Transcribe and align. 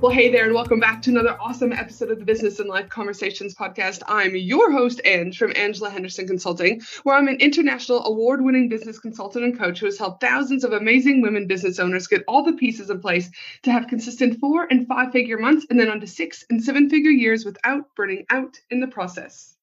Well, 0.00 0.12
hey 0.12 0.30
there, 0.30 0.46
and 0.46 0.54
welcome 0.54 0.80
back 0.80 1.02
to 1.02 1.10
another 1.10 1.36
awesome 1.38 1.74
episode 1.74 2.10
of 2.10 2.18
the 2.18 2.24
Business 2.24 2.58
and 2.58 2.70
Life 2.70 2.88
Conversations 2.88 3.54
podcast. 3.54 4.00
I'm 4.08 4.34
your 4.34 4.72
host, 4.72 5.02
Ange, 5.04 5.36
from 5.36 5.52
Angela 5.54 5.90
Henderson 5.90 6.26
Consulting, 6.26 6.80
where 7.02 7.14
I'm 7.14 7.28
an 7.28 7.36
international 7.36 8.06
award 8.06 8.42
winning 8.42 8.70
business 8.70 8.98
consultant 8.98 9.44
and 9.44 9.58
coach 9.58 9.78
who 9.78 9.84
has 9.84 9.98
helped 9.98 10.22
thousands 10.22 10.64
of 10.64 10.72
amazing 10.72 11.20
women 11.20 11.46
business 11.46 11.78
owners 11.78 12.06
get 12.06 12.24
all 12.26 12.42
the 12.42 12.54
pieces 12.54 12.88
in 12.88 13.02
place 13.02 13.30
to 13.64 13.72
have 13.72 13.88
consistent 13.88 14.40
four 14.40 14.66
and 14.70 14.88
five 14.88 15.12
figure 15.12 15.36
months 15.36 15.66
and 15.68 15.78
then 15.78 15.90
on 15.90 16.00
to 16.00 16.06
six 16.06 16.46
and 16.48 16.64
seven 16.64 16.88
figure 16.88 17.10
years 17.10 17.44
without 17.44 17.94
burning 17.94 18.24
out 18.30 18.58
in 18.70 18.80
the 18.80 18.88
process. 18.88 19.54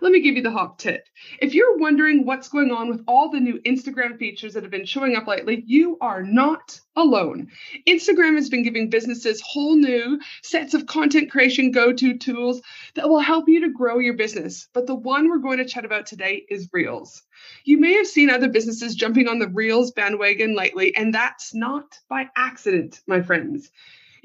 Let 0.00 0.12
me 0.12 0.20
give 0.20 0.36
you 0.36 0.42
the 0.42 0.50
hot 0.50 0.78
tip. 0.78 1.06
If 1.40 1.54
you're 1.54 1.78
wondering 1.78 2.26
what's 2.26 2.48
going 2.48 2.70
on 2.70 2.88
with 2.88 3.02
all 3.06 3.30
the 3.30 3.40
new 3.40 3.60
Instagram 3.62 4.18
features 4.18 4.54
that 4.54 4.62
have 4.62 4.70
been 4.70 4.84
showing 4.84 5.16
up 5.16 5.26
lately, 5.26 5.62
you 5.66 5.96
are 6.00 6.22
not 6.22 6.80
alone. 6.96 7.48
Instagram 7.86 8.34
has 8.34 8.48
been 8.48 8.62
giving 8.62 8.90
businesses 8.90 9.40
whole 9.40 9.76
new 9.76 10.20
sets 10.42 10.74
of 10.74 10.86
content 10.86 11.30
creation 11.30 11.70
go 11.70 11.92
to 11.92 12.18
tools 12.18 12.60
that 12.94 13.08
will 13.08 13.20
help 13.20 13.48
you 13.48 13.60
to 13.62 13.70
grow 13.70 13.98
your 13.98 14.14
business. 14.14 14.68
But 14.72 14.86
the 14.86 14.94
one 14.94 15.28
we're 15.28 15.38
going 15.38 15.58
to 15.58 15.64
chat 15.64 15.84
about 15.84 16.06
today 16.06 16.44
is 16.48 16.68
Reels. 16.72 17.22
You 17.64 17.78
may 17.78 17.94
have 17.94 18.06
seen 18.06 18.30
other 18.30 18.48
businesses 18.48 18.94
jumping 18.94 19.28
on 19.28 19.38
the 19.38 19.48
Reels 19.48 19.92
bandwagon 19.92 20.54
lately, 20.54 20.96
and 20.96 21.14
that's 21.14 21.54
not 21.54 21.98
by 22.08 22.28
accident, 22.36 23.00
my 23.06 23.22
friends. 23.22 23.70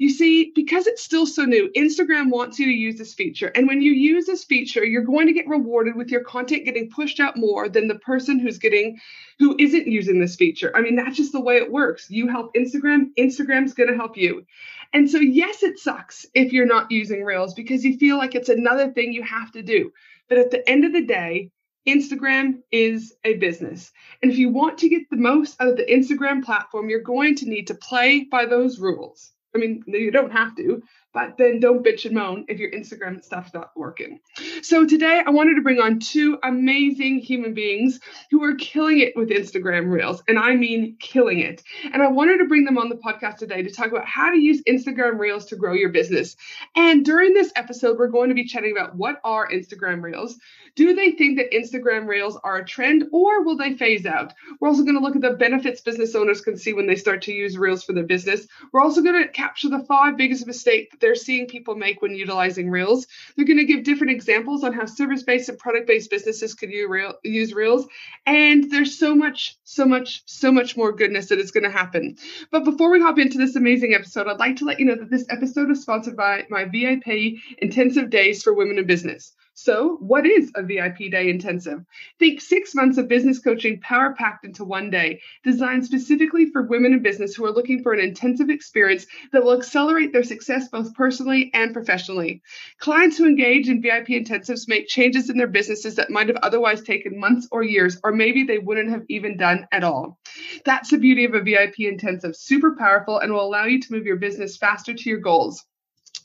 You 0.02 0.10
see, 0.10 0.50
because 0.56 0.88
it's 0.88 1.00
still 1.00 1.26
so 1.26 1.44
new, 1.44 1.70
Instagram 1.76 2.32
wants 2.32 2.58
you 2.58 2.66
to 2.66 2.72
use 2.72 2.98
this 2.98 3.14
feature. 3.14 3.52
And 3.54 3.68
when 3.68 3.82
you 3.82 3.92
use 3.92 4.26
this 4.26 4.42
feature, 4.42 4.84
you're 4.84 5.04
going 5.04 5.28
to 5.28 5.32
get 5.32 5.46
rewarded 5.46 5.94
with 5.94 6.08
your 6.08 6.24
content 6.24 6.64
getting 6.64 6.90
pushed 6.90 7.20
out 7.20 7.36
more 7.36 7.68
than 7.68 7.86
the 7.86 8.00
person 8.00 8.40
who's 8.40 8.58
getting 8.58 8.98
who 9.38 9.54
isn't 9.60 9.86
using 9.86 10.18
this 10.18 10.34
feature. 10.34 10.76
I 10.76 10.80
mean, 10.80 10.96
that's 10.96 11.16
just 11.16 11.30
the 11.30 11.40
way 11.40 11.58
it 11.58 11.70
works. 11.70 12.10
You 12.10 12.26
help 12.26 12.52
Instagram, 12.56 13.10
Instagram's 13.16 13.74
going 13.74 13.90
to 13.90 13.94
help 13.94 14.16
you. 14.16 14.44
And 14.92 15.08
so, 15.08 15.18
yes, 15.18 15.62
it 15.62 15.78
sucks 15.78 16.26
if 16.34 16.52
you're 16.52 16.66
not 16.66 16.90
using 16.90 17.22
Reels 17.22 17.54
because 17.54 17.84
you 17.84 17.96
feel 17.96 18.18
like 18.18 18.34
it's 18.34 18.48
another 18.48 18.90
thing 18.90 19.12
you 19.12 19.22
have 19.22 19.52
to 19.52 19.62
do. 19.62 19.92
But 20.28 20.38
at 20.38 20.50
the 20.50 20.68
end 20.68 20.84
of 20.84 20.92
the 20.92 21.06
day, 21.06 21.52
Instagram 21.86 22.54
is 22.72 23.14
a 23.22 23.34
business. 23.34 23.92
And 24.20 24.32
if 24.32 24.38
you 24.38 24.48
want 24.48 24.78
to 24.78 24.88
get 24.88 25.08
the 25.10 25.16
most 25.16 25.60
out 25.60 25.68
of 25.68 25.76
the 25.76 25.86
Instagram 25.86 26.42
platform, 26.42 26.90
you're 26.90 27.02
going 27.02 27.36
to 27.36 27.48
need 27.48 27.68
to 27.68 27.76
play 27.76 28.26
by 28.28 28.46
those 28.46 28.80
rules. 28.80 29.30
I 29.54 29.58
mean, 29.58 29.82
you 29.86 30.10
don't 30.10 30.32
have 30.32 30.54
to, 30.56 30.82
but 31.12 31.36
then 31.38 31.60
don't 31.60 31.84
bitch 31.84 32.04
and 32.04 32.14
moan 32.14 32.44
if 32.48 32.58
your 32.58 32.70
Instagram 32.70 33.22
stuff's 33.22 33.54
not 33.54 33.70
working. 33.76 34.20
So 34.62 34.86
today 34.86 35.22
I 35.24 35.30
wanted 35.30 35.56
to 35.56 35.62
bring 35.62 35.80
on 35.80 35.98
two 35.98 36.38
amazing 36.42 37.18
human 37.18 37.54
beings 37.54 38.00
who 38.30 38.42
are 38.44 38.54
killing 38.54 39.00
it 39.00 39.14
with 39.16 39.30
Instagram 39.30 39.90
Reels, 39.90 40.22
and 40.28 40.38
I 40.38 40.54
mean 40.54 40.96
killing 40.98 41.40
it. 41.40 41.62
And 41.92 42.02
I 42.02 42.08
wanted 42.08 42.38
to 42.38 42.46
bring 42.46 42.64
them 42.64 42.78
on 42.78 42.88
the 42.88 42.96
podcast 42.96 43.36
today 43.36 43.62
to 43.62 43.70
talk 43.70 43.90
about 43.90 44.06
how 44.06 44.30
to 44.30 44.38
use 44.38 44.62
Instagram 44.62 45.18
Reels 45.18 45.46
to 45.46 45.56
grow 45.56 45.74
your 45.74 45.90
business. 45.90 46.36
And 46.76 47.04
during 47.04 47.34
this 47.34 47.52
episode, 47.56 47.98
we're 47.98 48.08
going 48.08 48.28
to 48.28 48.34
be 48.34 48.44
chatting 48.44 48.72
about 48.72 48.96
what 48.96 49.20
are 49.24 49.48
Instagram 49.48 50.02
Reels, 50.02 50.38
do 50.74 50.94
they 50.94 51.12
think 51.12 51.38
that 51.38 51.52
Instagram 51.52 52.06
Reels 52.06 52.38
are 52.42 52.58
a 52.58 52.64
trend 52.64 53.04
or 53.12 53.44
will 53.44 53.56
they 53.56 53.74
phase 53.74 54.06
out? 54.06 54.32
We're 54.58 54.68
also 54.68 54.82
going 54.82 54.94
to 54.94 55.02
look 55.02 55.16
at 55.16 55.22
the 55.22 55.32
benefits 55.32 55.82
business 55.82 56.14
owners 56.14 56.40
can 56.40 56.56
see 56.56 56.72
when 56.72 56.86
they 56.86 56.96
start 56.96 57.22
to 57.22 57.32
use 57.32 57.58
Reels 57.58 57.84
for 57.84 57.92
their 57.92 58.04
business. 58.04 58.46
We're 58.72 58.80
also 58.80 59.02
going 59.02 59.22
to 59.22 59.28
capture 59.28 59.68
the 59.68 59.84
five 59.86 60.16
biggest 60.16 60.46
mistakes 60.46 60.96
they're 61.02 61.14
seeing 61.14 61.46
people 61.46 61.74
make 61.74 62.00
when 62.00 62.14
utilizing 62.14 62.70
Reels. 62.70 63.06
They're 63.36 63.44
going 63.44 63.58
to 63.58 63.66
give 63.66 63.84
different 63.84 64.12
examples 64.12 64.64
on 64.64 64.72
how 64.72 64.86
service 64.86 65.22
based 65.22 65.50
and 65.50 65.58
product 65.58 65.86
based 65.86 66.08
businesses 66.08 66.54
could 66.54 66.70
use 66.72 67.52
Reels. 67.52 67.86
And 68.24 68.70
there's 68.70 68.98
so 68.98 69.14
much, 69.14 69.58
so 69.64 69.84
much, 69.84 70.22
so 70.24 70.50
much 70.50 70.76
more 70.76 70.92
goodness 70.92 71.26
that 71.26 71.38
is 71.38 71.50
going 71.50 71.64
to 71.64 71.70
happen. 71.70 72.16
But 72.50 72.64
before 72.64 72.90
we 72.90 73.02
hop 73.02 73.18
into 73.18 73.36
this 73.36 73.56
amazing 73.56 73.92
episode, 73.92 74.28
I'd 74.28 74.38
like 74.38 74.56
to 74.56 74.64
let 74.64 74.80
you 74.80 74.86
know 74.86 74.96
that 74.96 75.10
this 75.10 75.26
episode 75.28 75.70
is 75.70 75.82
sponsored 75.82 76.16
by 76.16 76.46
my 76.48 76.64
VIP 76.64 77.36
Intensive 77.58 78.08
Days 78.08 78.42
for 78.42 78.54
Women 78.54 78.78
in 78.78 78.86
Business. 78.86 79.34
So, 79.54 79.96
what 80.00 80.24
is 80.24 80.50
a 80.54 80.62
VIP 80.62 81.10
day 81.10 81.28
intensive? 81.28 81.84
Think 82.18 82.40
six 82.40 82.74
months 82.74 82.96
of 82.96 83.06
business 83.06 83.38
coaching 83.38 83.80
power 83.80 84.14
packed 84.14 84.46
into 84.46 84.64
one 84.64 84.88
day, 84.88 85.20
designed 85.44 85.84
specifically 85.84 86.46
for 86.46 86.62
women 86.62 86.94
in 86.94 87.02
business 87.02 87.34
who 87.34 87.44
are 87.44 87.52
looking 87.52 87.82
for 87.82 87.92
an 87.92 88.00
intensive 88.00 88.48
experience 88.48 89.06
that 89.30 89.44
will 89.44 89.52
accelerate 89.52 90.10
their 90.10 90.22
success 90.22 90.68
both 90.68 90.94
personally 90.94 91.50
and 91.52 91.74
professionally. 91.74 92.40
Clients 92.78 93.18
who 93.18 93.26
engage 93.26 93.68
in 93.68 93.82
VIP 93.82 94.08
intensives 94.08 94.68
make 94.68 94.88
changes 94.88 95.28
in 95.28 95.36
their 95.36 95.46
businesses 95.46 95.96
that 95.96 96.10
might 96.10 96.28
have 96.28 96.38
otherwise 96.42 96.80
taken 96.82 97.20
months 97.20 97.46
or 97.52 97.62
years, 97.62 98.00
or 98.02 98.10
maybe 98.10 98.44
they 98.44 98.58
wouldn't 98.58 98.88
have 98.88 99.04
even 99.10 99.36
done 99.36 99.66
at 99.70 99.84
all. 99.84 100.18
That's 100.64 100.90
the 100.90 100.98
beauty 100.98 101.26
of 101.26 101.34
a 101.34 101.42
VIP 101.42 101.80
intensive, 101.80 102.36
super 102.36 102.74
powerful 102.74 103.18
and 103.18 103.30
will 103.30 103.46
allow 103.46 103.66
you 103.66 103.80
to 103.82 103.92
move 103.92 104.06
your 104.06 104.16
business 104.16 104.56
faster 104.56 104.94
to 104.94 105.10
your 105.10 105.20
goals. 105.20 105.62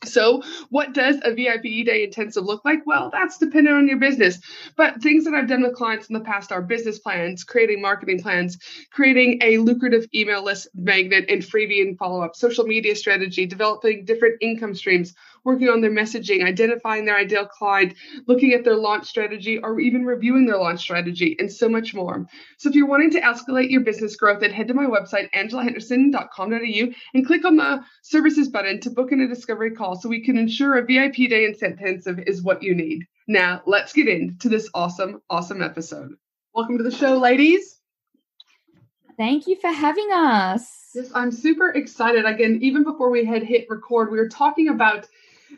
So, 0.03 0.43
what 0.69 0.93
does 0.93 1.17
a 1.23 1.33
VIP 1.33 1.85
day 1.85 2.03
intensive 2.03 2.45
look 2.45 2.63
like? 2.65 2.85
Well, 2.85 3.09
that's 3.11 3.37
dependent 3.37 3.75
on 3.75 3.87
your 3.87 3.97
business. 3.97 4.39
But 4.75 5.01
things 5.01 5.25
that 5.25 5.33
I've 5.33 5.47
done 5.47 5.63
with 5.63 5.75
clients 5.75 6.07
in 6.07 6.13
the 6.13 6.21
past 6.21 6.51
are 6.51 6.61
business 6.61 6.99
plans, 6.99 7.43
creating 7.43 7.81
marketing 7.81 8.21
plans, 8.21 8.57
creating 8.91 9.39
a 9.41 9.57
lucrative 9.57 10.07
email 10.13 10.43
list 10.43 10.67
magnet 10.75 11.25
and 11.29 11.41
freebie 11.41 11.81
and 11.81 11.97
follow 11.97 12.21
up, 12.21 12.35
social 12.35 12.65
media 12.65 12.95
strategy, 12.95 13.45
developing 13.45 14.05
different 14.05 14.35
income 14.41 14.75
streams, 14.75 15.13
working 15.47 15.69
on 15.69 15.79
their 15.79 15.89
messaging, 15.89 16.43
identifying 16.43 17.05
their 17.05 17.15
ideal 17.15 17.45
client, 17.45 17.93
looking 18.27 18.51
at 18.51 18.65
their 18.65 18.75
launch 18.75 19.07
strategy, 19.07 19.57
or 19.57 19.79
even 19.79 20.05
reviewing 20.05 20.45
their 20.45 20.57
launch 20.57 20.81
strategy, 20.81 21.37
and 21.39 21.49
so 21.49 21.69
much 21.69 21.93
more. 21.93 22.27
So 22.57 22.67
if 22.67 22.75
you're 22.75 22.85
wanting 22.85 23.11
to 23.11 23.21
escalate 23.21 23.71
your 23.71 23.79
business 23.79 24.17
growth, 24.17 24.41
then 24.41 24.51
head 24.51 24.67
to 24.67 24.73
my 24.73 24.85
website, 24.85 25.31
angelahenderson.com.au, 25.31 26.93
and 27.13 27.25
click 27.25 27.45
on 27.45 27.55
the 27.55 27.81
services 28.03 28.49
button 28.49 28.81
to 28.81 28.89
book 28.89 29.13
in 29.13 29.21
a 29.21 29.27
discovery 29.27 29.71
call 29.71 29.95
so 29.95 30.09
we 30.09 30.21
can 30.21 30.37
ensure 30.37 30.77
a 30.77 30.85
VIP 30.85 31.29
day 31.29 31.45
intensive 31.45 32.19
is 32.27 32.43
what 32.43 32.61
you 32.61 32.75
need. 32.75 33.05
Now, 33.25 33.61
let's 33.65 33.93
get 33.93 34.09
into 34.09 34.49
this 34.49 34.69
awesome, 34.73 35.21
awesome 35.29 35.61
episode. 35.61 36.11
Welcome 36.53 36.77
to 36.77 36.83
the 36.83 36.91
show, 36.91 37.19
ladies. 37.19 37.79
Thank 39.15 39.47
you 39.47 39.55
for 39.55 39.71
having 39.71 40.09
us. 40.11 40.91
Yes, 40.93 41.09
I'm 41.15 41.31
super 41.31 41.69
excited. 41.69 42.25
Again, 42.25 42.59
even 42.61 42.83
before 42.83 43.09
we 43.09 43.23
had 43.23 43.43
hit 43.43 43.65
record, 43.69 44.11
we 44.11 44.17
were 44.17 44.27
talking 44.27 44.67
about 44.67 45.07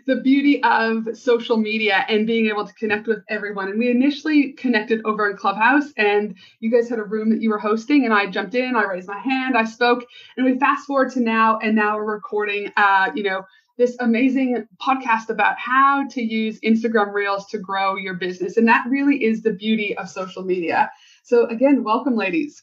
the 0.05 0.17
beauty 0.17 0.61
of 0.63 1.07
social 1.17 1.57
media 1.57 2.05
and 2.07 2.27
being 2.27 2.47
able 2.47 2.65
to 2.65 2.73
connect 2.73 3.07
with 3.07 3.23
everyone. 3.29 3.69
And 3.69 3.79
we 3.79 3.89
initially 3.89 4.53
connected 4.53 5.01
over 5.05 5.29
in 5.29 5.37
Clubhouse, 5.37 5.91
and 5.97 6.35
you 6.59 6.71
guys 6.71 6.89
had 6.89 6.99
a 6.99 7.03
room 7.03 7.29
that 7.31 7.41
you 7.41 7.49
were 7.49 7.59
hosting, 7.59 8.05
and 8.05 8.13
I 8.13 8.27
jumped 8.27 8.55
in, 8.55 8.75
I 8.75 8.83
raised 8.83 9.07
my 9.07 9.19
hand, 9.19 9.57
I 9.57 9.65
spoke, 9.65 10.05
and 10.37 10.45
we 10.45 10.59
fast 10.59 10.85
forward 10.87 11.11
to 11.13 11.21
now, 11.21 11.59
and 11.59 11.75
now 11.75 11.97
we're 11.97 12.13
recording, 12.13 12.71
uh, 12.77 13.11
you 13.15 13.23
know, 13.23 13.43
this 13.77 13.95
amazing 13.99 14.67
podcast 14.81 15.29
about 15.29 15.57
how 15.57 16.05
to 16.09 16.21
use 16.21 16.59
Instagram 16.61 17.13
Reels 17.13 17.47
to 17.47 17.57
grow 17.57 17.95
your 17.95 18.15
business. 18.15 18.57
And 18.57 18.67
that 18.67 18.85
really 18.89 19.23
is 19.23 19.41
the 19.41 19.53
beauty 19.53 19.97
of 19.97 20.09
social 20.09 20.43
media. 20.43 20.91
So, 21.23 21.45
again, 21.47 21.83
welcome, 21.83 22.15
ladies. 22.17 22.61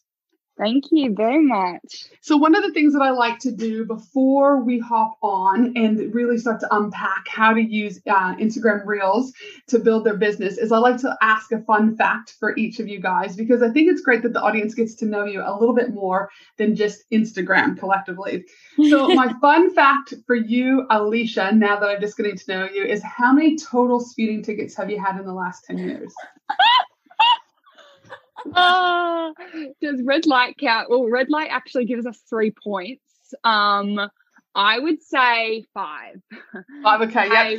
Thank 0.58 0.84
you 0.90 1.12
very 1.14 1.44
much. 1.44 2.06
So, 2.22 2.38
one 2.38 2.54
of 2.54 2.62
the 2.62 2.72
things 2.72 2.94
that 2.94 3.02
I 3.02 3.10
like 3.10 3.38
to 3.40 3.52
do 3.52 3.84
before 3.84 4.62
we 4.62 4.78
hop 4.78 5.18
on 5.22 5.74
and 5.76 6.14
really 6.14 6.38
start 6.38 6.60
to 6.60 6.74
unpack 6.74 7.28
how 7.28 7.52
to 7.52 7.60
use 7.60 8.00
uh, 8.08 8.34
Instagram 8.36 8.86
Reels 8.86 9.34
to 9.68 9.78
build 9.78 10.04
their 10.04 10.16
business 10.16 10.56
is 10.56 10.72
I 10.72 10.78
like 10.78 10.96
to 11.02 11.14
ask 11.20 11.52
a 11.52 11.60
fun 11.60 11.94
fact 11.94 12.36
for 12.40 12.56
each 12.56 12.80
of 12.80 12.88
you 12.88 13.00
guys 13.00 13.36
because 13.36 13.62
I 13.62 13.68
think 13.68 13.90
it's 13.90 14.00
great 14.00 14.22
that 14.22 14.32
the 14.32 14.40
audience 14.40 14.74
gets 14.74 14.94
to 14.96 15.04
know 15.04 15.26
you 15.26 15.42
a 15.44 15.52
little 15.58 15.74
bit 15.74 15.92
more 15.92 16.30
than 16.56 16.74
just 16.74 17.04
Instagram 17.10 17.78
collectively. 17.78 18.44
So, 18.88 19.08
my 19.14 19.34
fun 19.42 19.74
fact 19.74 20.14
for 20.26 20.36
you, 20.36 20.86
Alisha, 20.90 21.54
now 21.54 21.78
that 21.78 21.90
I'm 21.90 22.00
just 22.00 22.16
getting 22.16 22.36
to 22.36 22.44
know 22.50 22.64
you, 22.64 22.82
is 22.82 23.02
how 23.02 23.30
many 23.30 23.58
total 23.58 24.00
speeding 24.00 24.42
tickets 24.42 24.74
have 24.76 24.90
you 24.90 24.98
had 24.98 25.18
in 25.18 25.26
the 25.26 25.34
last 25.34 25.66
10 25.66 25.76
years? 25.76 26.14
uh, 28.54 29.32
does 29.80 30.02
red 30.02 30.26
light 30.26 30.56
count? 30.58 30.90
Well, 30.90 31.08
red 31.08 31.30
light 31.30 31.48
actually 31.50 31.86
gives 31.86 32.06
us 32.06 32.18
three 32.28 32.52
points. 32.52 33.02
Um, 33.44 34.00
I 34.54 34.78
would 34.78 35.02
say 35.02 35.64
five. 35.74 36.20
Five, 36.82 37.02
okay, 37.02 37.28
yeah. 37.28 37.56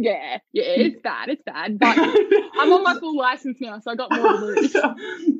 Yeah, 0.00 0.38
yeah, 0.52 0.62
it's 0.64 1.00
bad. 1.02 1.28
It's 1.28 1.42
bad. 1.42 1.78
But 1.78 1.98
I'm 1.98 2.72
on 2.72 2.84
my 2.84 2.98
full 3.00 3.16
license 3.16 3.58
now, 3.60 3.80
so 3.80 3.90
I 3.90 3.96
got 3.96 4.12
more 4.12 4.28
to 4.38 4.44
lose. 4.44 4.72
so, 4.72 4.94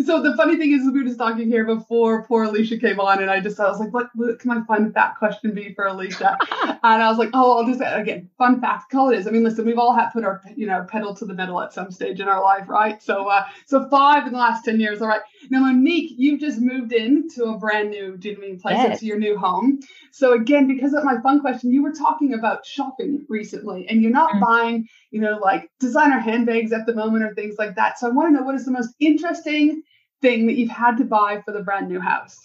so 0.05 0.23
the 0.23 0.35
funny 0.37 0.57
thing 0.57 0.73
is, 0.73 0.83
we 0.85 0.99
were 0.99 1.07
just 1.07 1.19
talking 1.19 1.47
here 1.47 1.65
before 1.65 2.25
poor 2.25 2.47
Alisha 2.47 2.81
came 2.81 2.99
on, 2.99 3.23
and 3.23 3.31
I 3.31 3.41
just 3.41 3.61
I 3.61 3.69
was 3.69 3.79
like, 3.79 3.95
what, 3.95 4.09
what 4.15 4.41
can 4.41 4.51
I 4.51 4.65
find 4.65 4.93
that 4.95 5.17
question 5.17 5.55
be 5.55 5.75
for 5.75 5.85
Alisha? 5.85 6.37
and 6.83 7.03
I 7.03 7.09
was 7.09 7.19
like, 7.19 7.31
oh, 7.35 7.59
I'll 7.59 7.67
just 7.67 7.81
again, 7.85 8.31
fun 8.37 8.61
fact, 8.61 8.91
call 8.91 9.11
it 9.11 9.19
is. 9.19 9.29
I 9.29 9.31
mean, 9.31 9.45
listen, 9.45 9.65
we've 9.65 9.79
all 9.79 9.95
had 9.95 10.11
put 10.11 10.25
our 10.25 10.43
you 10.57 10.67
know 10.67 10.85
pedal 10.89 11.15
to 11.15 11.25
the 11.25 11.35
metal 11.35 11.61
at 11.61 11.73
some 11.73 11.93
stage 11.93 12.21
in 12.21 12.27
our 12.27 12.43
life, 12.43 12.69
right? 12.69 13.01
So, 13.01 13.29
uh, 13.29 13.45
so 13.67 13.89
five 13.89 14.27
in 14.27 14.33
the 14.33 14.39
last 14.39 14.65
ten 14.65 14.81
years. 14.81 15.01
All 15.01 15.09
right. 15.09 15.23
Now, 15.51 15.61
Monique, 15.61 16.15
you've 16.17 16.41
just 16.41 16.61
moved 16.61 16.93
into 16.93 17.45
a 17.45 17.59
brand 17.59 17.91
new, 17.91 18.19
mean 18.41 18.59
place? 18.59 18.77
Yes. 18.77 18.95
It's 18.95 19.03
your 19.03 19.19
new 19.19 19.39
home. 19.39 19.81
So 20.11 20.33
again, 20.33 20.67
because 20.67 20.95
of 20.95 21.05
my 21.05 21.21
fun 21.21 21.41
question, 21.41 21.73
you 21.73 21.83
were 21.83 21.93
talking 21.93 22.35
about 22.35 22.67
shopping 22.67 23.25
recently, 23.29 23.87
and 23.89 24.03
you're 24.03 24.11
not 24.11 24.31
mm-hmm. 24.31 24.41
Buying, 24.49 24.89
you 25.11 25.21
know, 25.21 25.39
like 25.39 25.71
designer 25.79 26.19
handbags 26.19 26.73
at 26.73 26.87
the 26.87 26.95
moment 26.95 27.25
or 27.25 27.35
things 27.35 27.57
like 27.59 27.75
that. 27.77 27.99
So 27.99 28.07
I 28.07 28.11
want 28.11 28.29
to 28.29 28.39
know 28.39 28.47
what 28.47 28.55
is 28.55 28.65
the 28.65 28.71
most 28.71 28.95
interesting 29.01 29.83
thing 30.23 30.47
that 30.47 30.55
you've 30.55 30.71
had 30.71 30.97
to 30.99 31.05
buy 31.05 31.43
for 31.45 31.53
the 31.53 31.63
brand 31.63 31.89
new 31.89 32.01
house? 32.01 32.39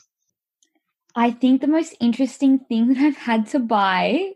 I 1.15 1.31
think 1.31 1.61
the 1.61 1.67
most 1.67 1.95
interesting 1.99 2.59
thing 2.59 2.89
that 2.89 2.97
I've 2.97 3.17
had 3.17 3.47
to 3.47 3.59
buy 3.59 4.33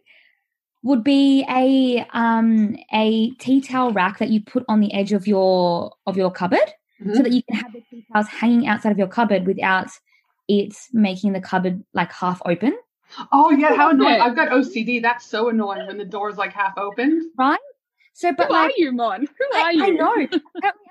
would 0.83 1.03
be 1.03 1.43
a 1.49 2.05
um 2.13 2.75
a 2.93 3.31
tea 3.31 3.61
towel 3.61 3.91
rack 3.91 4.19
that 4.19 4.29
you 4.29 4.41
put 4.41 4.63
on 4.69 4.79
the 4.79 4.93
edge 4.93 5.11
of 5.11 5.27
your 5.27 5.91
of 6.05 6.15
your 6.15 6.31
cupboard 6.31 6.69
mm-hmm. 7.01 7.15
so 7.15 7.23
that 7.23 7.31
you 7.31 7.41
can 7.43 7.59
have 7.59 7.73
the 7.73 7.81
tea 7.89 8.05
towels 8.13 8.27
hanging 8.27 8.67
outside 8.67 8.91
of 8.91 8.97
your 8.97 9.07
cupboard 9.07 9.47
without 9.47 9.89
it 10.47 10.75
making 10.93 11.33
the 11.33 11.41
cupboard 11.41 11.83
like 11.93 12.11
half 12.11 12.41
open. 12.45 12.77
Oh 13.31 13.51
yeah, 13.51 13.75
how 13.75 13.89
annoying! 13.89 14.21
I've 14.21 14.35
got 14.35 14.49
OCD. 14.49 15.01
That's 15.01 15.25
so 15.25 15.49
annoying 15.49 15.87
when 15.87 15.97
the 15.97 16.05
door's 16.05 16.37
like 16.37 16.53
half 16.53 16.77
opened. 16.77 17.23
Right. 17.37 17.59
So, 18.13 18.33
but 18.33 18.47
Who 18.47 18.53
like, 18.53 18.71
are 18.71 18.73
you, 18.77 18.91
Mon? 18.91 19.21
Who 19.21 19.45
I, 19.53 19.61
are 19.61 19.73
you? 19.73 19.83
I 19.83 19.89
know. 19.89 20.27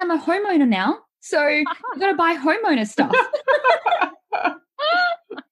I'm 0.00 0.10
a 0.10 0.18
homeowner 0.18 0.68
now, 0.68 0.98
so 1.20 1.46
you 1.46 1.64
got 1.98 2.10
to 2.10 2.14
buy 2.14 2.36
homeowner 2.36 2.86
stuff. 2.86 3.14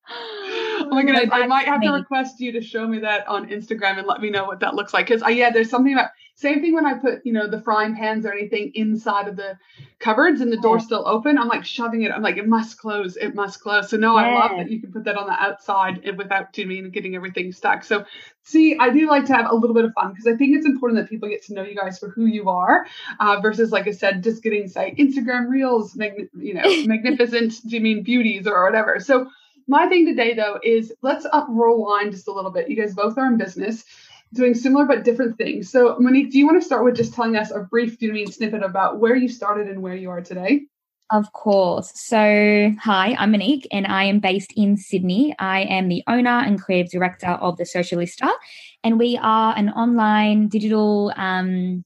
oh 0.08 0.88
my 0.90 1.02
goodness, 1.02 1.30
I 1.32 1.46
might 1.46 1.66
have 1.66 1.80
to 1.82 1.90
request 1.90 2.40
you 2.40 2.52
to 2.52 2.60
show 2.60 2.86
me 2.86 3.00
that 3.00 3.26
on 3.26 3.48
Instagram 3.48 3.98
and 3.98 4.06
let 4.06 4.20
me 4.20 4.30
know 4.30 4.44
what 4.44 4.60
that 4.60 4.74
looks 4.74 4.92
like. 4.92 5.06
Because 5.06 5.22
uh, 5.22 5.28
yeah, 5.28 5.50
there's 5.50 5.70
something 5.70 5.92
about 5.92 6.10
same 6.36 6.60
thing 6.60 6.74
when 6.74 6.84
I 6.84 6.94
put 6.94 7.24
you 7.24 7.32
know 7.32 7.48
the 7.48 7.60
frying 7.60 7.94
pans 7.94 8.26
or 8.26 8.32
anything 8.32 8.72
inside 8.74 9.28
of 9.28 9.36
the 9.36 9.56
cupboards 10.00 10.40
and 10.40 10.52
the 10.52 10.56
door's 10.56 10.84
still 10.84 11.06
open. 11.06 11.38
I'm 11.38 11.48
like 11.48 11.64
shoving 11.64 12.02
it. 12.02 12.10
I'm 12.10 12.22
like 12.22 12.36
it 12.36 12.46
must 12.46 12.78
close. 12.78 13.16
It 13.16 13.34
must 13.34 13.60
close. 13.60 13.90
So 13.90 13.96
no, 13.96 14.18
yeah. 14.18 14.26
I 14.26 14.34
love 14.34 14.50
that 14.58 14.70
you 14.70 14.80
can 14.80 14.92
put 14.92 15.04
that 15.04 15.16
on 15.16 15.26
the 15.26 15.32
outside 15.32 16.02
and 16.04 16.18
without 16.18 16.56
me 16.58 16.88
getting 16.90 17.14
everything 17.14 17.52
stuck. 17.52 17.84
So 17.84 18.04
see, 18.42 18.76
I 18.78 18.90
do 18.90 19.08
like 19.08 19.26
to 19.26 19.34
have 19.34 19.50
a 19.50 19.54
little 19.54 19.74
bit 19.74 19.84
of 19.84 19.92
fun 19.94 20.10
because 20.10 20.26
I 20.26 20.36
think 20.36 20.56
it's 20.56 20.66
important 20.66 21.00
that 21.00 21.08
people 21.08 21.28
get 21.28 21.44
to 21.44 21.54
know 21.54 21.62
you 21.62 21.76
guys 21.76 21.98
for 21.98 22.08
who 22.08 22.26
you 22.26 22.48
are 22.50 22.86
uh, 23.20 23.40
versus 23.40 23.70
like 23.70 23.86
I 23.86 23.92
said, 23.92 24.22
just 24.22 24.42
getting 24.42 24.68
say 24.68 24.94
Instagram 24.98 25.48
reels, 25.48 25.94
mag- 25.94 26.28
you 26.36 26.54
know, 26.54 26.62
magnificent. 26.86 27.54
do 27.66 27.76
you 27.76 27.80
mean 27.80 28.02
beauties 28.02 28.46
or 28.46 28.64
whatever? 28.64 28.98
So 28.98 29.28
my 29.66 29.88
thing 29.88 30.06
today, 30.06 30.34
though, 30.34 30.58
is 30.62 30.92
let's 31.02 31.26
up 31.32 31.46
rewind 31.48 32.12
just 32.12 32.28
a 32.28 32.32
little 32.32 32.50
bit. 32.50 32.68
You 32.68 32.76
guys 32.76 32.94
both 32.94 33.16
are 33.18 33.26
in 33.26 33.36
business 33.36 33.84
doing 34.34 34.54
similar 34.54 34.84
but 34.84 35.04
different 35.04 35.38
things. 35.38 35.70
So, 35.70 35.96
Monique, 35.98 36.32
do 36.32 36.38
you 36.38 36.46
want 36.46 36.60
to 36.60 36.66
start 36.66 36.84
with 36.84 36.96
just 36.96 37.14
telling 37.14 37.36
us 37.36 37.50
a 37.50 37.60
brief, 37.60 37.98
do 37.98 38.06
you 38.06 38.12
mean 38.12 38.30
snippet 38.30 38.62
about 38.62 38.98
where 38.98 39.14
you 39.14 39.28
started 39.28 39.68
and 39.68 39.80
where 39.80 39.94
you 39.94 40.10
are 40.10 40.20
today? 40.20 40.62
Of 41.10 41.32
course. 41.32 41.92
So, 41.94 42.72
hi, 42.80 43.14
I'm 43.18 43.30
Monique 43.30 43.68
and 43.70 43.86
I 43.86 44.04
am 44.04 44.20
based 44.20 44.52
in 44.56 44.76
Sydney. 44.76 45.34
I 45.38 45.60
am 45.62 45.88
the 45.88 46.02
owner 46.08 46.40
and 46.40 46.60
creative 46.60 46.90
director 46.90 47.28
of 47.28 47.56
The 47.56 47.64
Socialista, 47.64 48.30
and 48.82 48.98
we 48.98 49.18
are 49.22 49.56
an 49.56 49.70
online 49.70 50.48
digital, 50.48 51.12
um, 51.16 51.84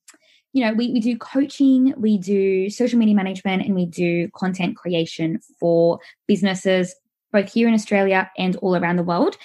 you 0.53 0.65
know, 0.65 0.73
we, 0.73 0.93
we 0.93 1.01
do 1.01 1.19
coaching, 1.19 1.93
we 1.97 2.17
do 2.17 2.71
social 2.71 2.99
media 2.99 3.15
management, 3.15 3.63
and 3.63 3.75
we 3.75 3.87
do 3.87 4.29
content 4.35 4.77
creation 4.77 5.41
for 5.61 5.99
businesses, 6.27 6.95
both 7.33 7.53
here 7.53 7.69
in 7.69 7.75
Australia 7.75 8.31
and 8.37 8.57
all 8.57 8.77
around 8.77 8.97
the 8.97 9.03
world. 9.03 9.37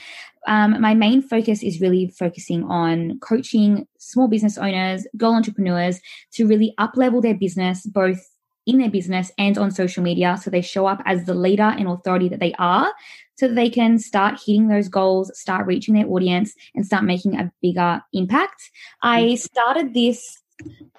Um, 0.47 0.81
my 0.81 0.93
main 0.93 1.21
focus 1.21 1.63
is 1.63 1.79
really 1.79 2.07
focusing 2.07 2.63
on 2.65 3.19
coaching 3.19 3.87
small 3.97 4.27
business 4.27 4.57
owners, 4.57 5.07
girl 5.15 5.33
entrepreneurs 5.33 6.01
to 6.33 6.45
really 6.45 6.73
up 6.77 6.91
level 6.95 7.21
their 7.21 7.35
business, 7.35 7.85
both 7.85 8.19
in 8.65 8.77
their 8.77 8.89
business 8.89 9.31
and 9.37 9.57
on 9.57 9.71
social 9.71 10.03
media. 10.03 10.37
So 10.41 10.49
they 10.49 10.61
show 10.61 10.85
up 10.85 11.01
as 11.05 11.25
the 11.25 11.33
leader 11.33 11.63
and 11.63 11.87
authority 11.87 12.29
that 12.29 12.39
they 12.39 12.53
are 12.59 12.91
so 13.37 13.47
that 13.47 13.55
they 13.55 13.69
can 13.69 13.99
start 13.99 14.39
hitting 14.45 14.67
those 14.67 14.87
goals, 14.87 15.31
start 15.37 15.65
reaching 15.65 15.95
their 15.95 16.07
audience, 16.07 16.53
and 16.75 16.85
start 16.85 17.03
making 17.03 17.35
a 17.35 17.51
bigger 17.61 18.01
impact. 18.13 18.69
I 19.01 19.35
started 19.35 19.93
this 19.93 20.42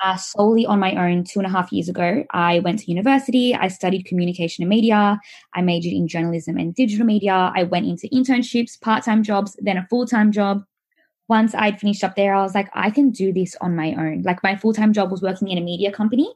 uh, 0.01 0.17
solely 0.17 0.67
on 0.67 0.79
my 0.79 0.95
own 0.95 1.25
two 1.25 1.39
and 1.39 1.47
a 1.47 1.51
half 1.51 1.73
years 1.73 1.89
ago. 1.89 2.25
I 2.31 2.59
went 2.61 2.81
to 2.81 2.91
university, 2.91 3.55
I 3.55 3.69
studied 3.69 4.05
communication 4.05 4.63
and 4.63 4.69
media, 4.69 5.21
I 5.55 5.63
majored 5.63 5.93
in 5.93 6.09
journalism 6.09 6.57
and 6.57 6.75
digital 6.75 7.07
media. 7.07 7.53
I 7.55 7.63
went 7.65 7.87
into 7.87 8.09
internships, 8.09 8.81
part 8.81 9.05
time 9.05 9.23
jobs, 9.23 9.57
then 9.61 9.77
a 9.77 9.87
full 9.89 10.07
time 10.07 10.33
job. 10.33 10.65
Once 11.27 11.55
I'd 11.55 11.81
finished 11.81 12.05
up 12.05 12.17
there, 12.17 12.35
I 12.35 12.43
was 12.43 12.55
like, 12.55 12.69
I 12.75 12.91
can 12.91 13.11
do 13.11 13.33
this 13.33 13.57
on 13.63 13.75
my 13.75 13.95
own. 13.95 14.23
Like, 14.23 14.43
my 14.43 14.57
full 14.57 14.75
time 14.75 14.93
job 14.93 15.11
was 15.11 15.23
working 15.23 15.49
in 15.49 15.57
a 15.57 15.63
media 15.63 15.91
company. 15.91 16.31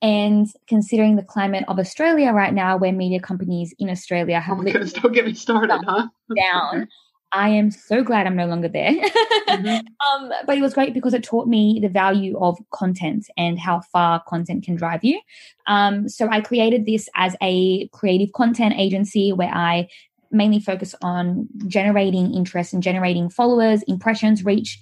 And 0.00 0.46
considering 0.68 1.16
the 1.16 1.24
climate 1.24 1.64
of 1.66 1.80
Australia 1.80 2.30
right 2.30 2.54
now, 2.54 2.76
where 2.76 2.92
media 2.92 3.18
companies 3.18 3.74
in 3.80 3.90
Australia 3.90 4.38
have 4.38 4.60
oh 4.60 4.62
goodness, 4.62 4.92
don't 4.92 5.12
get 5.12 5.26
me 5.26 5.34
started, 5.34 5.80
huh? 5.84 6.06
down. 6.36 6.86
I 7.32 7.50
am 7.50 7.70
so 7.70 8.02
glad 8.02 8.26
I'm 8.26 8.36
no 8.36 8.46
longer 8.46 8.68
there. 8.68 8.92
mm-hmm. 8.92 9.66
um, 10.24 10.32
but 10.46 10.56
it 10.56 10.62
was 10.62 10.74
great 10.74 10.94
because 10.94 11.14
it 11.14 11.22
taught 11.22 11.46
me 11.46 11.78
the 11.80 11.88
value 11.88 12.38
of 12.38 12.58
content 12.70 13.28
and 13.36 13.58
how 13.58 13.80
far 13.92 14.22
content 14.26 14.64
can 14.64 14.76
drive 14.76 15.04
you. 15.04 15.20
Um, 15.66 16.08
so 16.08 16.28
I 16.30 16.40
created 16.40 16.86
this 16.86 17.08
as 17.16 17.36
a 17.42 17.88
creative 17.88 18.32
content 18.32 18.74
agency 18.78 19.32
where 19.32 19.52
I 19.52 19.88
mainly 20.30 20.60
focus 20.60 20.94
on 21.02 21.48
generating 21.66 22.34
interest 22.34 22.72
and 22.72 22.82
generating 22.82 23.30
followers, 23.30 23.82
impressions, 23.84 24.44
reach 24.44 24.78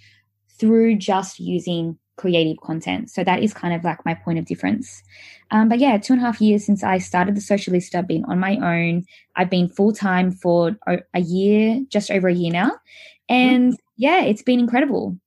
through 0.58 0.96
just 0.96 1.38
using 1.38 1.98
creative 2.16 2.60
content. 2.62 3.10
So 3.10 3.22
that 3.24 3.42
is 3.42 3.52
kind 3.54 3.74
of 3.74 3.84
like 3.84 4.04
my 4.04 4.14
point 4.14 4.38
of 4.38 4.46
difference. 4.46 5.02
Um, 5.50 5.68
but 5.68 5.78
yeah, 5.78 5.98
two 5.98 6.14
and 6.14 6.22
a 6.22 6.24
half 6.24 6.40
years 6.40 6.64
since 6.64 6.82
I 6.82 6.98
started 6.98 7.36
the 7.36 7.40
Socialista, 7.40 7.96
I've 7.96 8.08
been 8.08 8.24
on 8.24 8.40
my 8.40 8.56
own. 8.56 9.04
I've 9.36 9.50
been 9.50 9.68
full 9.68 9.92
time 9.92 10.32
for 10.32 10.76
a 10.86 11.20
year, 11.20 11.80
just 11.88 12.10
over 12.10 12.28
a 12.28 12.34
year 12.34 12.52
now. 12.52 12.72
And 13.28 13.76
yeah, 13.96 14.22
it's 14.22 14.42
been 14.42 14.60
incredible. 14.60 15.18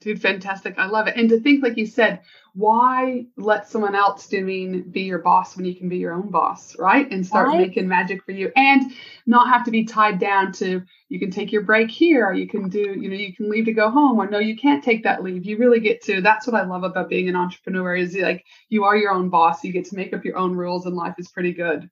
Dude, 0.00 0.22
fantastic. 0.22 0.78
I 0.78 0.86
love 0.86 1.08
it. 1.08 1.16
And 1.16 1.28
to 1.30 1.40
think, 1.40 1.62
like 1.62 1.76
you 1.76 1.86
said, 1.86 2.20
why 2.54 3.26
let 3.36 3.68
someone 3.68 3.96
else 3.96 4.28
doing 4.28 4.82
be 4.82 5.02
your 5.02 5.18
boss 5.18 5.56
when 5.56 5.64
you 5.64 5.74
can 5.74 5.88
be 5.88 5.98
your 5.98 6.12
own 6.12 6.30
boss, 6.30 6.78
right? 6.78 7.10
And 7.10 7.26
start 7.26 7.48
right. 7.48 7.58
making 7.58 7.88
magic 7.88 8.24
for 8.24 8.30
you 8.30 8.52
and 8.54 8.92
not 9.26 9.48
have 9.48 9.64
to 9.64 9.72
be 9.72 9.84
tied 9.84 10.20
down 10.20 10.52
to 10.52 10.82
you 11.08 11.18
can 11.18 11.30
take 11.30 11.50
your 11.50 11.62
break 11.62 11.90
here, 11.90 12.26
or 12.26 12.32
you 12.32 12.46
can 12.46 12.68
do, 12.68 12.78
you 12.78 13.08
know, 13.08 13.16
you 13.16 13.34
can 13.34 13.50
leave 13.50 13.64
to 13.64 13.72
go 13.72 13.90
home, 13.90 14.18
or 14.18 14.28
no, 14.28 14.38
you 14.38 14.56
can't 14.56 14.84
take 14.84 15.02
that 15.04 15.22
leave. 15.22 15.44
You 15.44 15.56
really 15.56 15.80
get 15.80 16.02
to 16.04 16.20
that's 16.20 16.46
what 16.46 16.60
I 16.60 16.64
love 16.64 16.84
about 16.84 17.08
being 17.08 17.28
an 17.28 17.36
entrepreneur 17.36 17.96
is 17.96 18.16
like 18.16 18.44
you 18.68 18.84
are 18.84 18.96
your 18.96 19.12
own 19.12 19.30
boss. 19.30 19.64
You 19.64 19.72
get 19.72 19.86
to 19.86 19.96
make 19.96 20.12
up 20.12 20.24
your 20.24 20.36
own 20.36 20.54
rules 20.54 20.86
and 20.86 20.94
life 20.94 21.14
is 21.18 21.28
pretty 21.28 21.52
good. 21.52 21.90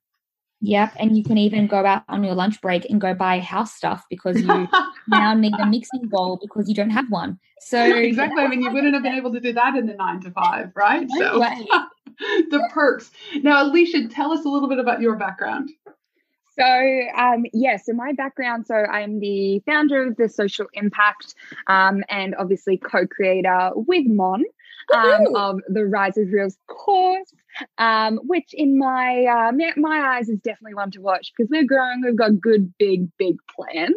Yep. 0.61 0.93
And 0.97 1.15
you 1.15 1.23
can 1.23 1.37
even 1.37 1.67
go 1.67 1.85
out 1.85 2.03
on 2.09 2.23
your 2.23 2.33
lunch 2.33 2.61
break 2.61 2.89
and 2.89 2.99
go 2.99 3.13
buy 3.13 3.39
house 3.39 3.73
stuff 3.73 4.05
because 4.09 4.41
you 4.41 4.67
now 5.07 5.33
need 5.33 5.53
a 5.59 5.65
mixing 5.65 6.07
bowl 6.07 6.39
because 6.41 6.67
you 6.67 6.75
don't 6.75 6.89
have 6.89 7.09
one. 7.09 7.39
So 7.59 7.83
exactly. 7.83 8.43
I 8.43 8.47
mean, 8.47 8.61
you 8.61 8.71
wouldn't 8.71 8.93
have 8.93 9.03
been 9.03 9.15
able 9.15 9.33
to 9.33 9.39
do 9.39 9.53
that 9.53 9.75
in 9.75 9.85
the 9.85 9.93
nine 9.93 10.19
to 10.21 10.31
five, 10.31 10.71
right? 10.75 11.05
No 11.09 11.39
so 11.39 11.39
the 12.49 12.69
perks. 12.73 13.11
Now, 13.43 13.69
Alisha, 13.69 14.13
tell 14.13 14.31
us 14.31 14.45
a 14.45 14.49
little 14.49 14.69
bit 14.69 14.79
about 14.79 15.01
your 15.01 15.15
background. 15.15 15.69
So, 16.57 17.01
um, 17.15 17.45
yeah, 17.53 17.77
so 17.77 17.93
my 17.93 18.13
background 18.13 18.65
so 18.65 18.73
I 18.73 19.01
am 19.01 19.19
the 19.19 19.59
founder 19.59 20.07
of 20.07 20.15
the 20.15 20.27
Social 20.27 20.65
Impact 20.73 21.35
um, 21.67 22.03
and 22.09 22.33
obviously 22.35 22.77
co 22.77 23.05
creator 23.05 23.71
with 23.75 24.07
Mon 24.07 24.43
um, 24.93 25.35
of 25.35 25.59
the 25.67 25.85
Rise 25.85 26.17
of 26.17 26.31
Reels 26.31 26.57
course, 26.67 27.33
um, 27.77 28.19
which 28.23 28.49
in 28.53 28.77
my 28.77 29.25
uh, 29.25 29.51
my 29.77 30.15
eyes 30.15 30.29
is 30.29 30.39
definitely 30.39 30.75
one 30.75 30.91
to 30.91 31.01
watch 31.01 31.31
because 31.35 31.49
we're 31.49 31.65
growing. 31.65 32.01
We've 32.03 32.15
got 32.15 32.39
good, 32.39 32.73
big, 32.77 33.09
big 33.17 33.37
plans. 33.55 33.95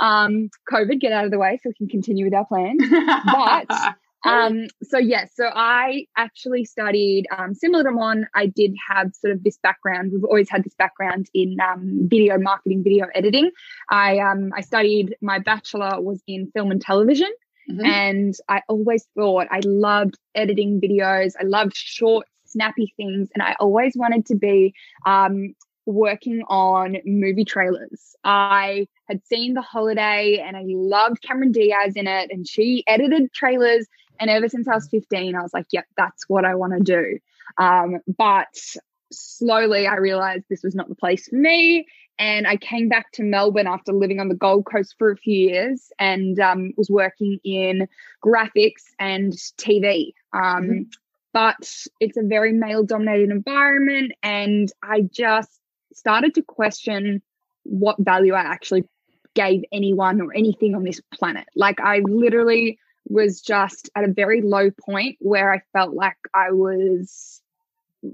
Um, 0.00 0.50
COVID, 0.70 1.00
get 1.00 1.12
out 1.12 1.24
of 1.24 1.30
the 1.30 1.38
way 1.38 1.58
so 1.62 1.70
we 1.70 1.74
can 1.74 1.88
continue 1.88 2.24
with 2.24 2.34
our 2.34 2.46
plans. 2.46 2.82
But 3.26 3.94
um, 4.24 4.66
so 4.82 4.98
yes, 4.98 5.32
so 5.34 5.50
I 5.52 6.06
actually 6.16 6.64
studied 6.64 7.26
um, 7.36 7.54
similar 7.54 7.84
to 7.84 7.90
Mon. 7.90 8.26
I 8.34 8.46
did 8.46 8.74
have 8.88 9.14
sort 9.14 9.32
of 9.32 9.42
this 9.42 9.58
background. 9.58 10.12
We've 10.12 10.24
always 10.24 10.48
had 10.48 10.64
this 10.64 10.74
background 10.74 11.28
in 11.34 11.56
um, 11.60 12.08
video 12.08 12.38
marketing, 12.38 12.82
video 12.84 13.06
editing. 13.14 13.50
I 13.90 14.18
um, 14.18 14.52
I 14.56 14.60
studied. 14.60 15.16
My 15.20 15.38
bachelor 15.38 16.00
was 16.00 16.22
in 16.26 16.50
film 16.54 16.70
and 16.70 16.80
television. 16.80 17.30
Mm-hmm. 17.70 17.86
And 17.86 18.34
I 18.48 18.62
always 18.68 19.08
thought 19.14 19.46
I 19.50 19.60
loved 19.64 20.18
editing 20.34 20.80
videos. 20.82 21.32
I 21.40 21.44
loved 21.44 21.74
short, 21.74 22.26
snappy 22.54 22.94
things. 22.96 23.28
And 23.34 23.42
I 23.42 23.56
always 23.58 23.94
wanted 23.96 24.26
to 24.26 24.36
be 24.36 24.74
um, 25.04 25.54
working 25.86 26.42
on 26.48 26.96
movie 27.04 27.44
trailers. 27.44 28.16
I 28.24 28.88
had 29.08 29.24
seen 29.26 29.54
The 29.54 29.62
Holiday 29.62 30.42
and 30.44 30.56
I 30.56 30.62
loved 30.66 31.22
Cameron 31.22 31.52
Diaz 31.52 31.94
in 31.96 32.06
it, 32.06 32.30
and 32.30 32.48
she 32.48 32.84
edited 32.86 33.32
trailers. 33.32 33.86
And 34.20 34.30
ever 34.30 34.48
since 34.48 34.68
I 34.68 34.74
was 34.74 34.88
15, 34.88 35.34
I 35.34 35.42
was 35.42 35.52
like, 35.52 35.66
yep, 35.72 35.86
that's 35.96 36.28
what 36.28 36.44
I 36.44 36.54
want 36.54 36.72
to 36.72 36.80
do. 36.80 37.18
Um, 37.58 37.98
but 38.16 38.54
slowly 39.12 39.86
I 39.86 39.96
realized 39.96 40.44
this 40.48 40.62
was 40.62 40.74
not 40.74 40.88
the 40.88 40.94
place 40.94 41.28
for 41.28 41.36
me. 41.36 41.86
And 42.18 42.46
I 42.46 42.56
came 42.56 42.88
back 42.88 43.10
to 43.12 43.24
Melbourne 43.24 43.66
after 43.66 43.92
living 43.92 44.20
on 44.20 44.28
the 44.28 44.36
Gold 44.36 44.66
Coast 44.66 44.94
for 44.98 45.10
a 45.10 45.16
few 45.16 45.50
years 45.50 45.90
and 45.98 46.38
um, 46.38 46.72
was 46.76 46.88
working 46.88 47.40
in 47.42 47.88
graphics 48.24 48.84
and 49.00 49.32
TV. 49.32 50.12
Um, 50.32 50.42
mm-hmm. 50.42 50.82
But 51.34 51.86
it's 52.00 52.16
a 52.16 52.22
very 52.22 52.52
male 52.52 52.84
dominated 52.84 53.30
environment. 53.30 54.12
And 54.22 54.72
I 54.82 55.02
just 55.02 55.50
started 55.92 56.34
to 56.36 56.42
question 56.42 57.20
what 57.64 57.96
value 57.98 58.32
I 58.32 58.40
actually 58.40 58.84
gave 59.34 59.62
anyone 59.72 60.20
or 60.22 60.32
anything 60.34 60.74
on 60.74 60.84
this 60.84 61.00
planet. 61.12 61.46
Like, 61.54 61.80
I 61.80 61.98
literally 61.98 62.78
was 63.08 63.42
just 63.42 63.90
at 63.94 64.04
a 64.04 64.12
very 64.12 64.40
low 64.40 64.70
point 64.70 65.16
where 65.20 65.52
I 65.52 65.60
felt 65.72 65.94
like 65.94 66.16
I 66.32 66.52
was 66.52 67.42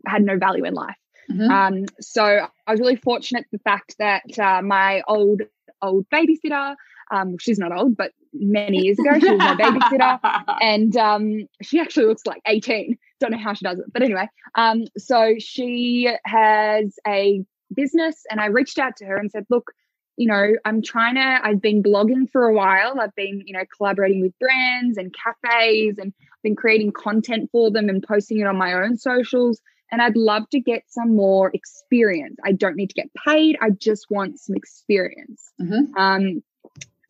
had 0.07 0.23
no 0.23 0.39
value 0.39 0.65
in 0.65 0.75
life. 0.75 0.97
Mm-hmm. 1.31 1.50
Um, 1.50 1.85
so 2.00 2.25
I 2.25 2.71
was 2.71 2.81
really 2.81 2.97
fortunate 2.97 3.47
the 3.53 3.59
fact 3.59 3.97
that 3.99 4.39
uh, 4.39 4.62
my 4.62 5.03
old 5.07 5.43
old 5.83 6.07
babysitter, 6.11 6.75
um, 7.11 7.39
she's 7.39 7.59
not 7.59 7.77
old, 7.77 7.97
but 7.97 8.12
many 8.33 8.79
years 8.79 8.99
ago 8.99 9.19
she 9.19 9.31
was 9.31 9.39
my 9.39 9.55
babysitter, 9.61 10.19
and 10.61 10.97
um, 10.97 11.49
she 11.62 11.79
actually 11.81 12.07
looks 12.07 12.27
like 12.27 12.43
eighteen. 12.47 12.99
Don't 13.21 13.33
know 13.33 13.39
how 13.39 13.55
she 13.55 13.65
does 13.65 13.79
it, 13.79 13.87
but 13.93 14.03
anyway, 14.03 14.29
um, 14.55 14.85
so 14.99 15.35
she 15.39 16.11
has 16.25 16.99
a 17.07 17.45
business, 17.75 18.25
and 18.31 18.41
I 18.41 18.47
reached 18.47 18.79
out 18.79 18.97
to 18.97 19.05
her 19.05 19.17
and 19.17 19.31
said, 19.31 19.45
"Look, 19.50 19.73
you 20.17 20.27
know, 20.27 20.53
I'm 20.65 20.83
trying 20.83 21.15
to, 21.15 21.41
I've 21.43 21.62
been 21.62 21.83
blogging 21.83 22.31
for 22.31 22.47
a 22.47 22.53
while. 22.53 23.00
I've 23.00 23.15
been, 23.15 23.43
you 23.47 23.55
know, 23.55 23.65
collaborating 23.77 24.21
with 24.21 24.39
brands 24.39 24.99
and 24.99 25.15
cafes 25.15 25.97
and 25.99 26.12
been 26.43 26.57
creating 26.57 26.93
content 26.93 27.49
for 27.53 27.71
them 27.71 27.89
and 27.89 28.03
posting 28.03 28.41
it 28.41 28.47
on 28.47 28.57
my 28.57 28.73
own 28.73 28.97
socials 28.97 29.61
and 29.91 30.00
I'd 30.00 30.17
love 30.17 30.49
to 30.50 30.61
get 30.61 30.85
some 30.89 31.15
more 31.15 31.50
experience. 31.53 32.37
I 32.45 32.53
don't 32.53 32.77
need 32.77 32.89
to 32.89 32.95
get 32.95 33.11
paid. 33.27 33.57
I 33.61 33.71
just 33.71 34.07
want 34.11 34.39
some 34.39 34.57
experience. 34.57 35.53
Mm-hmm. 35.61 35.97
Um, 35.97 36.43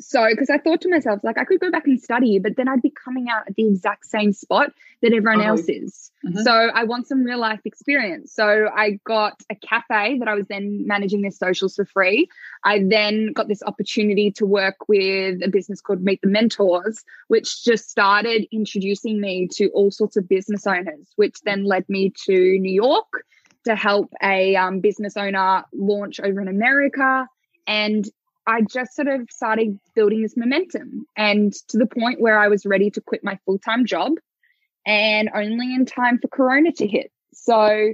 so, 0.00 0.26
because 0.30 0.50
I 0.50 0.59
thought 0.59 0.80
to 0.83 0.88
myself, 0.88 1.21
like, 1.23 1.38
I 1.38 1.45
could 1.45 1.61
go 1.61 1.71
back 1.71 1.87
and 1.87 2.00
study, 2.00 2.38
but 2.38 2.57
then 2.57 2.69
I'd 2.69 2.83
be 2.83 2.90
coming 2.90 3.28
out 3.28 3.42
at 3.47 3.54
the 3.54 3.66
exact 3.66 4.07
same 4.07 4.33
spot 4.33 4.73
that 5.02 5.12
everyone 5.12 5.40
oh. 5.42 5.50
else 5.50 5.69
is. 5.69 6.11
Mm-hmm. 6.26 6.42
So, 6.42 6.52
I 6.52 6.85
want 6.85 7.07
some 7.07 7.23
real 7.23 7.38
life 7.38 7.61
experience. 7.64 8.33
So, 8.33 8.69
I 8.75 8.99
got 9.04 9.42
a 9.50 9.54
cafe 9.54 10.19
that 10.19 10.28
I 10.28 10.35
was 10.35 10.47
then 10.49 10.87
managing 10.87 11.23
their 11.23 11.30
socials 11.30 11.76
for 11.76 11.85
free. 11.85 12.28
I 12.64 12.83
then 12.83 13.33
got 13.33 13.49
this 13.49 13.62
opportunity 13.62 14.30
to 14.33 14.47
work 14.47 14.88
with 14.88 15.42
a 15.42 15.49
business 15.49 15.80
called 15.80 16.02
Meet 16.02 16.23
the 16.23 16.28
Mentors, 16.28 17.04
which 17.28 17.62
just 17.64 17.90
started 17.90 18.47
introducing 18.50 19.21
me 19.21 19.49
to 19.52 19.69
all 19.71 19.90
sorts 19.90 20.16
of 20.16 20.28
business 20.28 20.66
owners, 20.66 21.09
which 21.16 21.40
then 21.45 21.64
led 21.64 21.88
me 21.88 22.12
to 22.26 22.59
New 22.59 22.73
York 22.73 23.25
to 23.64 23.75
help 23.75 24.12
a 24.23 24.57
um, 24.57 24.80
business 24.80 25.16
owner 25.16 25.64
launch 25.73 26.21
over 26.21 26.40
in 26.40 26.49
America. 26.49 27.28
And 27.66 28.09
I 28.50 28.62
just 28.62 28.97
sort 28.97 29.07
of 29.07 29.28
started 29.30 29.78
building 29.95 30.23
this 30.23 30.37
momentum 30.37 31.07
and 31.16 31.52
to 31.69 31.78
the 31.78 31.87
point 31.87 32.21
where 32.21 32.37
I 32.37 32.49
was 32.49 32.66
ready 32.66 32.90
to 32.90 33.00
quit 33.00 33.23
my 33.23 33.38
full 33.45 33.59
time 33.59 33.87
job 33.87 34.14
and 34.85 35.30
only 35.33 35.73
in 35.73 35.87
time 35.87 36.19
for 36.19 36.26
Corona 36.26 36.73
to 36.73 36.87
hit. 36.87 37.12
So 37.33 37.92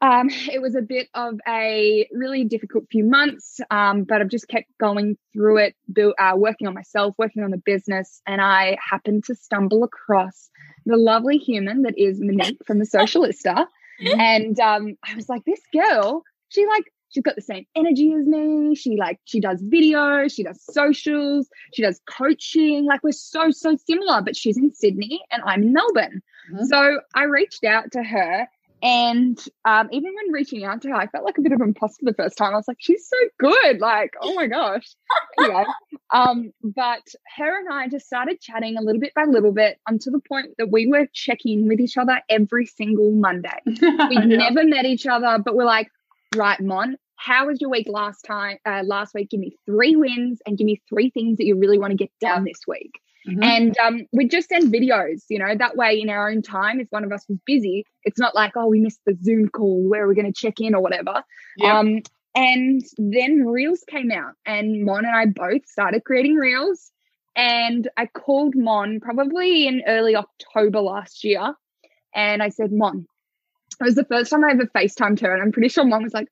um, 0.00 0.30
it 0.52 0.62
was 0.62 0.76
a 0.76 0.80
bit 0.82 1.08
of 1.12 1.40
a 1.48 2.08
really 2.12 2.44
difficult 2.44 2.84
few 2.88 3.02
months, 3.02 3.60
um, 3.72 4.04
but 4.04 4.20
I've 4.20 4.28
just 4.28 4.46
kept 4.46 4.68
going 4.78 5.18
through 5.32 5.58
it, 5.58 5.74
build, 5.92 6.14
uh, 6.20 6.34
working 6.36 6.68
on 6.68 6.74
myself, 6.74 7.16
working 7.18 7.42
on 7.42 7.50
the 7.50 7.58
business, 7.58 8.22
and 8.28 8.40
I 8.40 8.78
happened 8.88 9.24
to 9.24 9.34
stumble 9.34 9.82
across 9.82 10.50
the 10.86 10.96
lovely 10.96 11.36
human 11.36 11.82
that 11.82 11.98
is 11.98 12.20
Monique 12.20 12.64
from 12.64 12.78
the 12.78 12.86
Socialista. 12.94 13.66
and 14.00 14.58
um, 14.60 14.96
I 15.04 15.16
was 15.16 15.28
like, 15.28 15.44
this 15.44 15.60
girl, 15.72 16.22
she 16.48 16.64
like 16.66 16.84
she's 17.10 17.22
got 17.22 17.36
the 17.36 17.42
same 17.42 17.66
energy 17.74 18.12
as 18.12 18.26
me. 18.26 18.74
She 18.74 18.96
like 18.96 19.20
she 19.24 19.40
does 19.40 19.62
videos, 19.62 20.34
she 20.34 20.42
does 20.42 20.62
socials, 20.62 21.48
she 21.74 21.82
does 21.82 22.00
coaching. 22.06 22.86
Like 22.86 23.02
we're 23.02 23.12
so 23.12 23.50
so 23.50 23.76
similar, 23.76 24.22
but 24.22 24.36
she's 24.36 24.56
in 24.56 24.72
Sydney 24.72 25.20
and 25.30 25.42
I'm 25.44 25.62
in 25.62 25.72
Melbourne. 25.72 26.22
Mm-hmm. 26.52 26.64
So 26.64 27.00
I 27.14 27.24
reached 27.24 27.64
out 27.64 27.92
to 27.92 28.02
her 28.02 28.48
and 28.82 29.38
um, 29.64 29.88
even 29.92 30.14
when 30.14 30.32
reaching 30.32 30.64
out 30.64 30.82
to 30.82 30.88
her, 30.88 30.94
I 30.94 31.06
felt 31.06 31.24
like 31.24 31.36
a 31.36 31.42
bit 31.42 31.52
of 31.52 31.60
an 31.60 31.68
imposter 31.68 32.04
the 32.04 32.14
first 32.14 32.38
time. 32.38 32.54
I 32.54 32.56
was 32.56 32.68
like, 32.68 32.78
she's 32.80 33.06
so 33.06 33.16
good. 33.38 33.80
Like, 33.80 34.14
oh 34.20 34.34
my 34.34 34.46
gosh. 34.46 34.86
anyway, 35.38 35.64
um, 36.10 36.52
but 36.62 37.02
her 37.36 37.58
and 37.58 37.68
I 37.70 37.88
just 37.88 38.06
started 38.06 38.40
chatting 38.40 38.76
a 38.78 38.80
little 38.80 39.00
bit 39.00 39.12
by 39.14 39.24
little 39.24 39.52
bit 39.52 39.78
until 39.86 40.12
the 40.12 40.20
point 40.20 40.56
that 40.58 40.70
we 40.70 40.86
were 40.86 41.06
checking 41.12 41.68
with 41.68 41.80
each 41.80 41.98
other 41.98 42.20
every 42.30 42.66
single 42.66 43.10
Monday. 43.10 43.58
We'd 43.66 43.80
yeah. 43.80 44.22
never 44.22 44.64
met 44.64 44.86
each 44.86 45.06
other, 45.06 45.38
but 45.44 45.54
we're 45.54 45.64
like, 45.64 45.88
right, 46.36 46.60
Mon, 46.60 46.96
how 47.16 47.46
was 47.46 47.60
your 47.60 47.70
week 47.70 47.86
last 47.88 48.22
time? 48.22 48.58
Uh, 48.64 48.82
last 48.84 49.14
week, 49.14 49.30
give 49.30 49.40
me 49.40 49.56
three 49.66 49.96
wins 49.96 50.40
and 50.46 50.56
give 50.56 50.64
me 50.64 50.80
three 50.88 51.10
things 51.10 51.38
that 51.38 51.44
you 51.44 51.56
really 51.56 51.78
want 51.78 51.90
to 51.90 51.96
get 51.96 52.10
done 52.20 52.44
this 52.44 52.60
week. 52.66 52.92
Mm-hmm. 53.28 53.42
And 53.42 53.78
um, 53.78 54.06
we 54.12 54.26
just 54.26 54.48
send 54.48 54.72
videos, 54.72 55.24
you 55.28 55.38
know, 55.38 55.54
that 55.54 55.76
way 55.76 56.00
in 56.00 56.08
our 56.08 56.30
own 56.30 56.40
time, 56.40 56.80
if 56.80 56.86
one 56.90 57.04
of 57.04 57.12
us 57.12 57.24
was 57.28 57.38
busy, 57.44 57.84
it's 58.04 58.18
not 58.18 58.34
like, 58.34 58.52
oh, 58.56 58.66
we 58.66 58.80
missed 58.80 59.00
the 59.04 59.16
Zoom 59.22 59.48
call 59.48 59.86
where 59.86 60.06
we're 60.06 60.14
going 60.14 60.32
to 60.32 60.40
check 60.40 60.60
in 60.60 60.74
or 60.74 60.80
whatever. 60.80 61.22
Yep. 61.58 61.74
Um, 61.74 62.00
and 62.34 62.82
then 62.96 63.44
Reels 63.44 63.84
came 63.88 64.10
out, 64.10 64.34
and 64.46 64.84
Mon 64.84 65.04
and 65.04 65.14
I 65.14 65.26
both 65.26 65.66
started 65.66 66.04
creating 66.04 66.36
Reels. 66.36 66.90
And 67.36 67.88
I 67.96 68.06
called 68.06 68.54
Mon 68.56 69.00
probably 69.00 69.66
in 69.66 69.82
early 69.86 70.16
October 70.16 70.80
last 70.80 71.24
year. 71.24 71.54
And 72.14 72.42
I 72.42 72.48
said, 72.48 72.72
Mon, 72.72 73.06
it 73.80 73.84
was 73.84 73.94
the 73.94 74.04
first 74.04 74.30
time 74.30 74.44
I 74.44 74.52
ever 74.52 74.66
FaceTimed 74.66 75.20
her. 75.20 75.32
And 75.32 75.42
I'm 75.42 75.52
pretty 75.52 75.68
sure 75.68 75.84
Mon 75.84 76.02
was 76.02 76.14
like, 76.14 76.28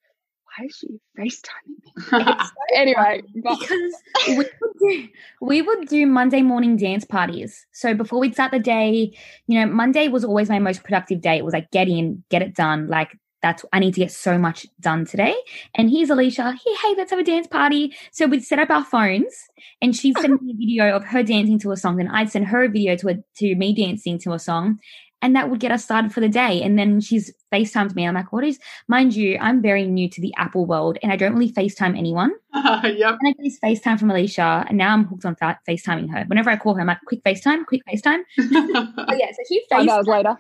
why 0.59 0.67
is 0.67 0.77
she 0.77 0.89
FaceTiming 1.19 2.27
me? 2.27 2.35
anyway, 2.75 3.23
but- 3.43 3.59
because 3.59 3.95
we 4.27 4.37
would, 4.37 4.51
do, 4.81 5.09
we 5.41 5.63
would 5.63 5.89
do 5.89 6.07
Monday 6.07 6.43
morning 6.43 6.77
dance 6.77 7.05
parties. 7.05 7.67
So 7.73 7.95
before 7.95 8.21
we'd 8.21 8.35
start 8.35 8.53
the 8.53 8.59
day, 8.59 9.17
you 9.47 9.61
know, 9.61 9.67
Monday 9.67 10.09
was 10.09 10.25
always 10.25 10.49
my 10.49 10.59
most 10.59 10.83
productive 10.85 11.21
day. 11.21 11.37
It 11.39 11.45
was 11.45 11.55
like 11.55 11.71
get 11.71 11.89
in, 11.89 12.25
get 12.31 12.43
it 12.43 12.55
done. 12.55 12.87
Like 12.87 13.17
that's 13.43 13.65
I 13.73 13.79
need 13.79 13.95
to 13.95 14.01
get 14.01 14.11
so 14.11 14.39
much 14.39 14.67
done 14.81 15.05
today. 15.05 15.35
And 15.75 15.91
here's 15.91 16.09
Alisha. 16.09 16.53
Hey, 16.53 16.75
hey, 16.83 16.95
let's 16.97 17.11
have 17.11 17.21
a 17.21 17.25
dance 17.25 17.47
party. 17.47 17.95
So 18.11 18.27
we'd 18.27 18.45
set 18.45 18.59
up 18.59 18.71
our 18.71 18.85
phones, 18.85 19.35
and 19.81 19.95
she'd 19.95 20.19
send 20.19 20.41
me 20.43 20.53
a 20.53 20.57
video 20.57 20.97
of 20.97 21.05
her 21.05 21.23
dancing 21.23 21.59
to 21.61 21.73
a 21.73 21.77
song, 21.77 22.01
and 22.01 22.09
I'd 22.11 22.31
send 22.31 22.47
her 22.49 22.65
a 22.65 22.69
video 22.69 22.97
to 22.97 23.09
a, 23.11 23.15
to 23.37 23.55
me 23.55 23.75
dancing 23.75 24.19
to 24.21 24.33
a 24.33 24.39
song, 24.39 24.81
and 25.21 25.35
that 25.35 25.51
would 25.51 25.61
get 25.61 25.73
us 25.73 25.85
started 25.85 26.13
for 26.13 26.21
the 26.21 26.29
day. 26.29 26.63
And 26.63 26.79
then 26.79 27.01
she's 27.01 27.33
FaceTimed 27.53 27.95
me. 27.95 28.07
I'm 28.07 28.15
like, 28.15 28.33
what 28.33 28.45
is, 28.45 28.59
mind 28.87 29.15
you, 29.15 29.37
I'm 29.41 29.61
very 29.61 29.85
new 29.87 30.09
to 30.11 30.21
the 30.21 30.33
Apple 30.37 30.67
world 30.67 30.99
and 31.03 31.13
I 31.13 31.17
don't 31.17 31.35
really 31.35 31.53
FaceTime 31.53 31.99
anyone. 31.99 32.33
Uh, 32.53 32.81
yep. 32.85 33.19
And 33.21 33.35
I 33.39 33.43
get 33.43 33.53
FaceTime 33.63 33.99
from 33.99 34.11
Alisha 34.11 34.67
and 34.69 34.79
now 34.79 34.93
I'm 34.93 35.05
hooked 35.05 35.25
on 35.25 35.35
fa- 35.35 35.59
FaceTiming 35.69 36.11
her. 36.11 36.25
Whenever 36.27 36.51
I 36.51 36.57
call 36.57 36.75
her, 36.75 36.81
I'm 36.81 36.87
like, 36.87 37.01
quick 37.07 37.23
FaceTime, 37.25 37.67
quick 37.67 37.83
FaceTime. 37.89 38.21
oh, 38.39 39.15
yeah, 39.17 39.31
so 39.33 39.43
she 39.49 39.65
hours 39.73 40.07
later. 40.07 40.37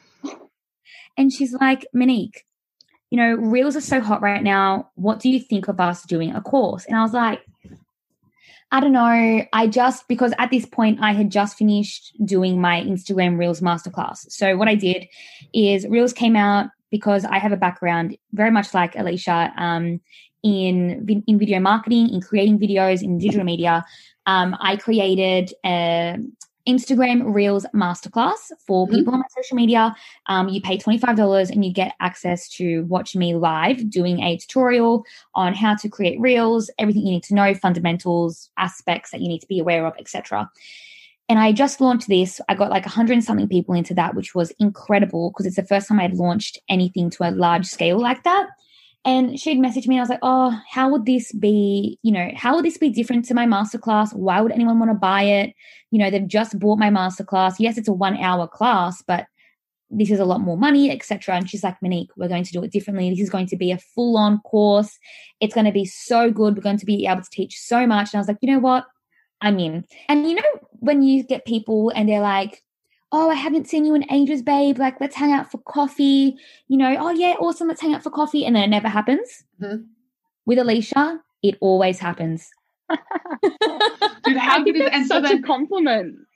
And 1.17 1.33
she's 1.33 1.53
like, 1.55 1.87
Monique, 1.93 2.45
you 3.11 3.17
know, 3.17 3.35
Reels 3.35 3.77
are 3.77 3.81
so 3.81 4.01
hot 4.01 4.23
right 4.23 4.43
now. 4.43 4.91
What 4.95 5.19
do 5.19 5.29
you 5.29 5.41
think 5.41 5.67
of 5.67 5.81
us 5.81 6.03
doing 6.05 6.35
a 6.35 6.41
course? 6.41 6.85
And 6.85 6.97
I 6.97 7.03
was 7.03 7.13
like, 7.13 7.41
I 8.71 8.81
don't 8.81 8.93
know. 8.93 9.47
I 9.53 9.67
just, 9.67 10.07
because 10.09 10.35
at 10.39 10.51
this 10.51 10.67
point 10.67 10.99
I 11.01 11.13
had 11.13 11.31
just 11.31 11.57
finished 11.57 12.15
doing 12.25 12.61
my 12.61 12.83
Instagram 12.83 13.39
Reels 13.39 13.61
masterclass. 13.61 14.31
So 14.31 14.57
what 14.57 14.69
I 14.69 14.75
did 14.75 15.09
is 15.55 15.87
Reels 15.87 16.13
came 16.13 16.37
out 16.37 16.69
because 16.91 17.25
I 17.25 17.39
have 17.39 17.53
a 17.53 17.57
background 17.57 18.17
very 18.33 18.51
much 18.51 18.75
like 18.75 18.95
Alisha 18.95 19.59
um, 19.59 20.01
in, 20.43 21.23
in 21.27 21.39
video 21.39 21.61
marketing, 21.61 22.11
in 22.11 22.21
creating 22.21 22.59
videos, 22.59 23.03
in 23.03 23.19
digital 23.19 23.45
media. 23.45 23.85
Um, 24.27 24.55
I 24.61 24.77
created 24.77 25.55
a 25.65 26.19
Instagram 26.69 27.35
Reels 27.35 27.67
Masterclass 27.75 28.53
for 28.67 28.87
mm-hmm. 28.87 28.97
people 28.97 29.15
on 29.15 29.21
my 29.21 29.27
social 29.35 29.57
media. 29.57 29.97
Um, 30.27 30.49
you 30.49 30.61
pay 30.61 30.77
$25 30.77 31.51
and 31.51 31.65
you 31.65 31.73
get 31.73 31.95
access 32.01 32.49
to 32.51 32.85
watch 32.85 33.17
me 33.17 33.35
live 33.35 33.89
doing 33.91 34.21
a 34.21 34.37
tutorial 34.37 35.05
on 35.35 35.55
how 35.55 35.75
to 35.77 35.89
create 35.89 36.21
Reels, 36.21 36.71
everything 36.79 37.07
you 37.07 37.13
need 37.13 37.25
to 37.25 37.35
know, 37.35 37.55
fundamentals, 37.55 38.51
aspects 38.59 39.11
that 39.11 39.21
you 39.21 39.29
need 39.29 39.41
to 39.41 39.49
be 39.49 39.59
aware 39.59 39.87
of, 39.87 39.95
etc. 39.99 40.51
And 41.29 41.39
I 41.39 41.53
just 41.53 41.81
launched 41.81 42.09
this. 42.09 42.41
I 42.49 42.55
got 42.55 42.71
like 42.71 42.87
a 42.87 42.91
hundred 42.91 43.23
something 43.23 43.49
people 43.49 43.75
into 43.75 43.95
that, 43.95 44.15
which 44.15 44.35
was 44.35 44.51
incredible 44.59 45.31
because 45.31 45.47
it's 45.47 45.57
the 45.57 45.65
first 45.65 45.89
time 45.89 46.01
I'd 46.01 46.15
launched 46.15 46.59
anything 46.69 47.11
to 47.11 47.29
a 47.29 47.33
large 47.33 47.67
scale 47.67 47.99
like 47.99 48.23
that. 48.25 48.49
And 49.05 49.38
she'd 49.38 49.59
message 49.59 49.87
me. 49.87 49.95
and 49.95 50.00
I 50.00 50.02
was 50.02 50.11
like, 50.11 50.19
oh, 50.23 50.59
how 50.69 50.90
would 50.90 51.07
this 51.07 51.33
be? 51.33 51.99
You 52.02 52.12
know, 52.12 52.31
how 52.35 52.57
would 52.57 52.64
this 52.64 52.78
be 52.78 52.90
different 52.90 53.25
to 53.26 53.35
my 53.35 53.47
masterclass? 53.47 54.14
Why 54.14 54.40
would 54.40 54.52
anyone 54.52 54.78
want 54.78 54.90
to 54.90 54.99
buy 54.99 55.23
it? 55.23 55.55
You 55.90 55.99
know, 55.99 56.11
they've 56.11 56.26
just 56.26 56.59
bought 56.59 56.78
my 56.78 56.90
masterclass. 56.90 57.55
Yes, 57.59 57.78
it's 57.78 57.88
a 57.88 57.93
one 57.93 58.17
hour 58.19 58.47
class, 58.47 59.02
but 59.07 59.26
this 59.90 60.11
is 60.11 60.21
a 60.21 60.25
lot 60.25 60.40
more 60.40 60.59
money, 60.59 60.90
etc. 60.90 61.37
And 61.37 61.49
she's 61.49 61.64
like, 61.64 61.81
Monique, 61.81 62.11
we're 62.17 62.28
going 62.28 62.45
to 62.45 62.52
do 62.52 62.62
it 62.62 62.73
differently. 62.73 63.09
This 63.09 63.21
is 63.21 63.31
going 63.31 63.47
to 63.47 63.57
be 63.57 63.73
a 63.73 63.78
full 63.78 64.17
on 64.17 64.40
course. 64.40 64.99
It's 65.40 65.55
going 65.55 65.67
to 65.67 65.73
be 65.73 65.87
so 65.87 66.31
good. 66.31 66.57
We're 66.57 66.62
going 66.62 66.78
to 66.78 66.87
be 66.87 67.07
able 67.07 67.23
to 67.23 67.31
teach 67.31 67.59
so 67.59 67.87
much. 67.87 68.12
And 68.12 68.19
I 68.19 68.21
was 68.21 68.28
like, 68.28 68.38
you 68.43 68.52
know 68.52 68.59
what? 68.59 68.85
I'm 69.40 69.59
in. 69.59 69.85
And 70.09 70.28
you 70.28 70.35
know, 70.35 70.43
when 70.73 71.02
you 71.02 71.23
get 71.23 71.47
people 71.47 71.90
and 71.95 72.09
they're 72.09 72.21
like, 72.21 72.62
oh, 73.12 73.31
I 73.31 73.35
haven't 73.35 73.69
seen 73.69 73.85
you 73.85 73.95
in 73.95 74.11
ages, 74.12 74.43
babe. 74.43 74.79
Like, 74.79 75.00
let's 75.00 75.17
hang 75.17 75.33
out 75.33 75.50
for 75.50 75.59
coffee. 75.59 76.37
You 76.69 76.77
know, 76.77 76.97
oh, 76.99 77.11
yeah, 77.11 77.35
awesome. 77.41 77.69
Let's 77.69 77.81
hang 77.81 77.95
out 77.95 78.03
for 78.03 78.11
coffee. 78.11 78.45
And 78.45 78.55
then 78.55 78.65
it 78.65 78.69
never 78.69 78.88
happens. 78.88 79.45
Mm-hmm. 79.61 79.85
With 80.47 80.59
Alisha, 80.59 81.21
it 81.43 81.57
always 81.61 81.99
happens. 81.99 82.50
Dude, 82.91 84.37
how 84.37 84.62
good 84.62 84.77
is 84.77 84.88
and 84.93 85.07
such 85.07 85.25
so 85.25 85.29
then, 85.29 85.38
a 85.38 85.47
compliment. 85.47 86.17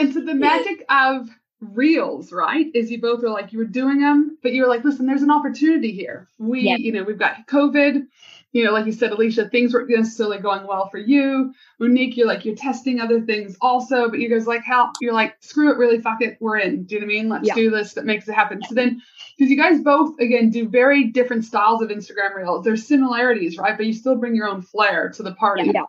And 0.00 0.14
so 0.14 0.20
the 0.20 0.34
magic 0.34 0.84
of 0.88 1.28
reels, 1.60 2.32
right? 2.32 2.66
Is 2.74 2.90
you 2.90 3.00
both 3.00 3.22
are 3.22 3.28
like 3.28 3.52
you 3.52 3.58
were 3.58 3.64
doing 3.64 4.00
them, 4.00 4.38
but 4.42 4.52
you 4.52 4.62
were 4.62 4.68
like, 4.68 4.84
listen, 4.84 5.06
there's 5.06 5.22
an 5.22 5.30
opportunity 5.30 5.92
here. 5.92 6.28
We, 6.38 6.76
you 6.78 6.92
know, 6.92 7.02
we've 7.02 7.18
got 7.18 7.46
COVID. 7.48 8.06
You 8.52 8.64
know, 8.64 8.72
like 8.72 8.86
you 8.86 8.92
said, 8.92 9.12
Alisha, 9.12 9.50
things 9.50 9.72
weren't 9.72 9.90
necessarily 9.90 10.38
going 10.38 10.66
well 10.66 10.88
for 10.88 10.98
you. 10.98 11.54
Monique, 11.78 12.16
you're 12.16 12.26
like 12.26 12.44
you're 12.44 12.56
testing 12.56 13.00
other 13.00 13.20
things 13.20 13.56
also, 13.60 14.08
but 14.08 14.18
you 14.18 14.28
guys 14.28 14.46
like 14.46 14.64
help. 14.64 14.90
you're 15.00 15.12
like, 15.12 15.36
screw 15.40 15.70
it, 15.70 15.78
really, 15.78 16.00
fuck 16.00 16.20
it, 16.20 16.36
we're 16.40 16.58
in. 16.58 16.84
Do 16.84 16.96
you 16.96 17.00
know 17.00 17.06
what 17.06 17.12
I 17.12 17.14
mean? 17.14 17.28
Let's 17.28 17.48
yeah. 17.48 17.54
do 17.54 17.70
this 17.70 17.94
that 17.94 18.04
makes 18.04 18.28
it 18.28 18.34
happen. 18.34 18.62
So 18.62 18.74
then 18.74 19.02
because 19.38 19.50
you 19.50 19.56
guys 19.56 19.80
both 19.80 20.18
again 20.18 20.50
do 20.50 20.68
very 20.68 21.04
different 21.04 21.44
styles 21.44 21.80
of 21.80 21.90
Instagram 21.90 22.34
reels. 22.36 22.64
There's 22.64 22.86
similarities, 22.86 23.56
right? 23.56 23.76
But 23.76 23.86
you 23.86 23.92
still 23.92 24.16
bring 24.16 24.34
your 24.34 24.48
own 24.48 24.62
flair 24.62 25.10
to 25.10 25.22
the 25.22 25.32
party. 25.34 25.70
Yeah. 25.72 25.84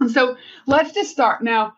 And 0.00 0.10
so 0.10 0.36
let's 0.66 0.92
just 0.92 1.10
start 1.10 1.42
now. 1.42 1.74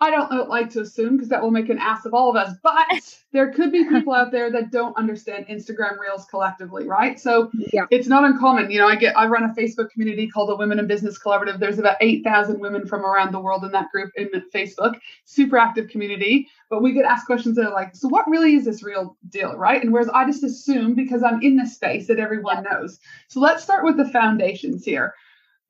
I 0.00 0.10
don't 0.10 0.48
like 0.48 0.70
to 0.70 0.82
assume 0.82 1.16
because 1.16 1.28
that 1.30 1.42
will 1.42 1.50
make 1.50 1.68
an 1.70 1.78
ass 1.78 2.04
of 2.04 2.14
all 2.14 2.30
of 2.30 2.36
us, 2.36 2.54
but 2.62 3.18
there 3.32 3.52
could 3.52 3.72
be 3.72 3.84
people 3.84 4.14
out 4.14 4.30
there 4.30 4.50
that 4.52 4.70
don't 4.70 4.96
understand 4.96 5.46
Instagram 5.48 5.98
Reels 5.98 6.24
collectively, 6.26 6.86
right? 6.86 7.18
So 7.18 7.50
yeah. 7.72 7.86
it's 7.90 8.06
not 8.06 8.22
uncommon. 8.22 8.70
You 8.70 8.78
know, 8.78 8.86
I 8.86 8.94
get 8.94 9.16
I 9.16 9.26
run 9.26 9.42
a 9.42 9.60
Facebook 9.60 9.90
community 9.90 10.28
called 10.28 10.50
the 10.50 10.56
Women 10.56 10.78
in 10.78 10.86
Business 10.86 11.18
Collaborative. 11.18 11.58
There's 11.58 11.80
about 11.80 11.96
8,000 12.00 12.60
women 12.60 12.86
from 12.86 13.04
around 13.04 13.32
the 13.32 13.40
world 13.40 13.64
in 13.64 13.72
that 13.72 13.90
group 13.90 14.12
in 14.14 14.28
Facebook. 14.54 14.94
Super 15.24 15.58
active 15.58 15.88
community, 15.88 16.48
but 16.70 16.80
we 16.80 16.92
get 16.92 17.04
asked 17.04 17.26
questions 17.26 17.56
that 17.56 17.66
are 17.66 17.74
like, 17.74 17.96
so 17.96 18.06
what 18.06 18.28
really 18.28 18.54
is 18.54 18.66
this 18.66 18.84
real 18.84 19.16
deal, 19.30 19.56
right? 19.56 19.82
And 19.82 19.92
whereas 19.92 20.08
I 20.10 20.24
just 20.26 20.44
assume 20.44 20.94
because 20.94 21.24
I'm 21.24 21.42
in 21.42 21.56
this 21.56 21.74
space 21.74 22.06
that 22.06 22.20
everyone 22.20 22.62
knows. 22.62 23.00
So 23.26 23.40
let's 23.40 23.64
start 23.64 23.84
with 23.84 23.96
the 23.96 24.08
foundations 24.08 24.84
here 24.84 25.14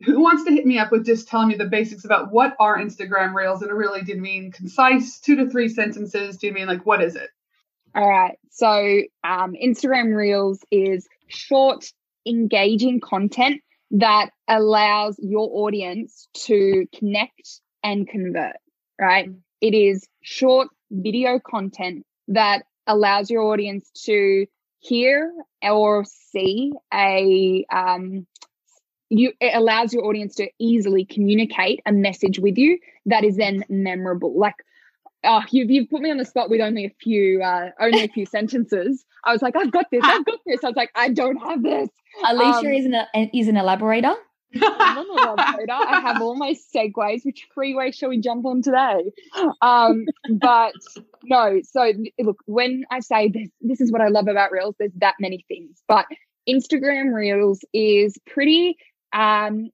who 0.04 0.20
wants 0.20 0.44
to 0.44 0.52
hit 0.52 0.64
me 0.64 0.78
up 0.78 0.92
with 0.92 1.04
just 1.04 1.28
telling 1.28 1.48
me 1.48 1.56
the 1.56 1.64
basics 1.64 2.04
about 2.04 2.32
what 2.32 2.54
are 2.60 2.78
Instagram 2.78 3.34
Reels 3.34 3.62
and 3.62 3.72
really 3.72 4.02
do 4.02 4.12
you 4.12 4.20
mean 4.20 4.52
concise, 4.52 5.18
two 5.18 5.36
to 5.36 5.50
three 5.50 5.68
sentences? 5.68 6.36
Do 6.36 6.46
you 6.46 6.52
mean 6.52 6.66
like 6.66 6.86
what 6.86 7.02
is 7.02 7.16
it? 7.16 7.30
All 7.94 8.08
right. 8.08 8.38
So 8.50 9.00
um, 9.24 9.54
Instagram 9.54 10.14
Reels 10.14 10.60
is 10.70 11.08
short, 11.26 11.86
engaging 12.26 13.00
content 13.00 13.60
that 13.90 14.30
allows 14.46 15.16
your 15.18 15.48
audience 15.50 16.28
to 16.34 16.86
connect 16.94 17.60
and 17.82 18.06
convert, 18.06 18.56
right? 19.00 19.28
Mm-hmm. 19.28 19.38
It 19.60 19.74
is 19.74 20.06
short 20.20 20.68
video 20.90 21.40
content 21.40 22.04
that 22.28 22.64
allows 22.86 23.30
your 23.30 23.42
audience 23.42 23.90
to 24.04 24.46
hear 24.80 25.32
or 25.62 26.04
see 26.04 26.72
a 26.94 27.64
um, 27.72 28.26
you 29.10 29.32
it 29.40 29.54
allows 29.54 29.92
your 29.92 30.04
audience 30.04 30.34
to 30.36 30.48
easily 30.58 31.04
communicate 31.04 31.80
a 31.86 31.92
message 31.92 32.38
with 32.38 32.58
you 32.58 32.78
that 33.06 33.24
is 33.24 33.36
then 33.36 33.64
memorable 33.68 34.38
like 34.38 34.54
oh 35.24 35.42
you've, 35.50 35.70
you've 35.70 35.90
put 35.90 36.00
me 36.00 36.10
on 36.10 36.18
the 36.18 36.24
spot 36.24 36.50
with 36.50 36.60
only 36.60 36.84
a 36.84 36.94
few 37.00 37.42
uh 37.42 37.70
only 37.80 38.04
a 38.04 38.08
few 38.08 38.26
sentences 38.36 39.04
i 39.24 39.32
was 39.32 39.42
like 39.42 39.56
i've 39.56 39.70
got 39.70 39.86
this 39.90 40.02
i've 40.04 40.24
got 40.24 40.38
this 40.46 40.62
i 40.62 40.68
was 40.68 40.76
like 40.76 40.90
i 40.94 41.08
don't 41.08 41.36
have 41.36 41.62
this 41.62 41.88
alisha 42.24 42.58
um, 42.58 42.66
is 42.66 42.86
an 42.86 43.30
is 43.32 43.48
an 43.48 43.56
elaborator 43.56 44.14
I'm 44.62 44.98
an 44.98 45.06
elaborator. 45.10 45.72
I 45.72 46.00
have 46.00 46.22
all 46.22 46.34
my 46.34 46.54
segues. 46.74 47.24
Which 47.24 47.46
freeway 47.54 47.90
shall 47.90 48.08
we 48.08 48.18
jump 48.18 48.46
on 48.46 48.62
today? 48.62 49.12
Um, 49.60 50.06
but 50.30 50.72
no. 51.24 51.60
So 51.64 51.92
look, 52.18 52.38
when 52.46 52.84
I 52.90 53.00
say 53.00 53.28
this, 53.28 53.48
this 53.60 53.80
is 53.80 53.92
what 53.92 54.00
I 54.00 54.08
love 54.08 54.28
about 54.28 54.50
Reels. 54.50 54.74
There's 54.78 54.92
that 54.96 55.16
many 55.20 55.44
things, 55.48 55.82
but 55.86 56.06
Instagram 56.48 57.12
Reels 57.12 57.60
is 57.74 58.16
pretty 58.26 58.78
um, 59.12 59.70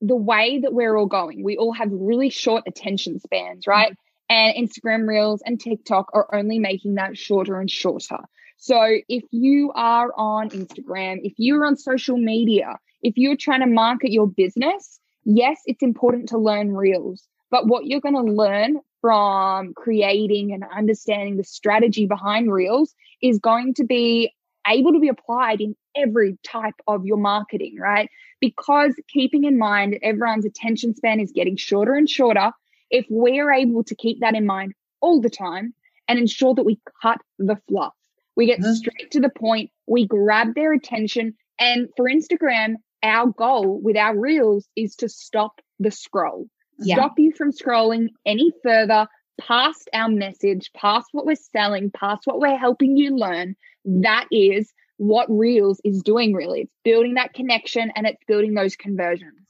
the 0.00 0.16
way 0.16 0.60
that 0.60 0.72
we're 0.72 0.96
all 0.96 1.06
going. 1.06 1.42
We 1.42 1.56
all 1.56 1.72
have 1.72 1.88
really 1.90 2.30
short 2.30 2.64
attention 2.66 3.20
spans, 3.20 3.66
right? 3.66 3.92
Mm-hmm. 3.92 4.00
And 4.30 4.68
Instagram 4.68 5.06
Reels 5.06 5.42
and 5.44 5.60
TikTok 5.60 6.10
are 6.14 6.34
only 6.34 6.58
making 6.58 6.94
that 6.94 7.16
shorter 7.16 7.60
and 7.60 7.70
shorter. 7.70 8.18
So 8.56 8.80
if 9.08 9.24
you 9.30 9.72
are 9.74 10.10
on 10.16 10.48
Instagram, 10.50 11.20
if 11.22 11.34
you're 11.36 11.66
on 11.66 11.76
social 11.76 12.16
media, 12.16 12.78
if 13.02 13.14
you're 13.16 13.36
trying 13.36 13.60
to 13.60 13.66
market 13.66 14.10
your 14.10 14.26
business, 14.26 14.98
yes, 15.24 15.60
it's 15.66 15.82
important 15.82 16.30
to 16.30 16.38
learn 16.38 16.74
Reels. 16.74 17.22
But 17.50 17.66
what 17.66 17.84
you're 17.84 18.00
going 18.00 18.14
to 18.14 18.32
learn 18.32 18.80
from 19.00 19.74
creating 19.74 20.52
and 20.52 20.64
understanding 20.74 21.36
the 21.36 21.44
strategy 21.44 22.06
behind 22.06 22.50
Reels 22.50 22.94
is 23.20 23.38
going 23.38 23.74
to 23.74 23.84
be 23.84 24.32
able 24.66 24.92
to 24.92 25.00
be 25.00 25.08
applied 25.08 25.60
in 25.60 25.76
every 25.96 26.38
type 26.44 26.74
of 26.86 27.04
your 27.04 27.16
marketing, 27.16 27.76
right? 27.78 28.08
Because 28.40 28.94
keeping 29.08 29.44
in 29.44 29.58
mind 29.58 29.92
that 29.92 30.04
everyone's 30.04 30.44
attention 30.44 30.94
span 30.94 31.20
is 31.20 31.32
getting 31.32 31.56
shorter 31.56 31.94
and 31.94 32.08
shorter, 32.08 32.52
if 32.90 33.06
we're 33.08 33.52
able 33.52 33.84
to 33.84 33.94
keep 33.94 34.20
that 34.20 34.34
in 34.34 34.46
mind 34.46 34.74
all 35.00 35.20
the 35.20 35.30
time 35.30 35.74
and 36.08 36.18
ensure 36.18 36.54
that 36.54 36.64
we 36.64 36.78
cut 37.02 37.18
the 37.38 37.56
fluff, 37.68 37.94
we 38.36 38.46
get 38.46 38.60
mm-hmm. 38.60 38.72
straight 38.72 39.10
to 39.12 39.20
the 39.20 39.30
point, 39.30 39.70
we 39.86 40.06
grab 40.06 40.54
their 40.54 40.72
attention. 40.72 41.34
And 41.58 41.88
for 41.96 42.08
Instagram, 42.08 42.74
our 43.02 43.28
goal 43.28 43.80
with 43.82 43.96
our 43.96 44.18
reels 44.18 44.68
is 44.76 44.96
to 44.96 45.08
stop 45.08 45.60
the 45.78 45.90
scroll, 45.90 46.46
yeah. 46.78 46.96
stop 46.96 47.18
you 47.18 47.32
from 47.36 47.52
scrolling 47.52 48.08
any 48.26 48.52
further 48.62 49.06
past 49.40 49.88
our 49.92 50.08
message, 50.08 50.70
past 50.74 51.08
what 51.12 51.26
we're 51.26 51.36
selling, 51.36 51.90
past 51.90 52.22
what 52.24 52.40
we're 52.40 52.56
helping 52.56 52.96
you 52.96 53.16
learn. 53.16 53.56
That 53.84 54.26
is 54.30 54.72
what 54.96 55.26
Reels 55.28 55.80
is 55.84 56.02
doing, 56.02 56.32
really. 56.32 56.62
It's 56.62 56.72
building 56.84 57.14
that 57.14 57.34
connection 57.34 57.90
and 57.94 58.06
it's 58.06 58.22
building 58.26 58.54
those 58.54 58.76
conversions. 58.76 59.44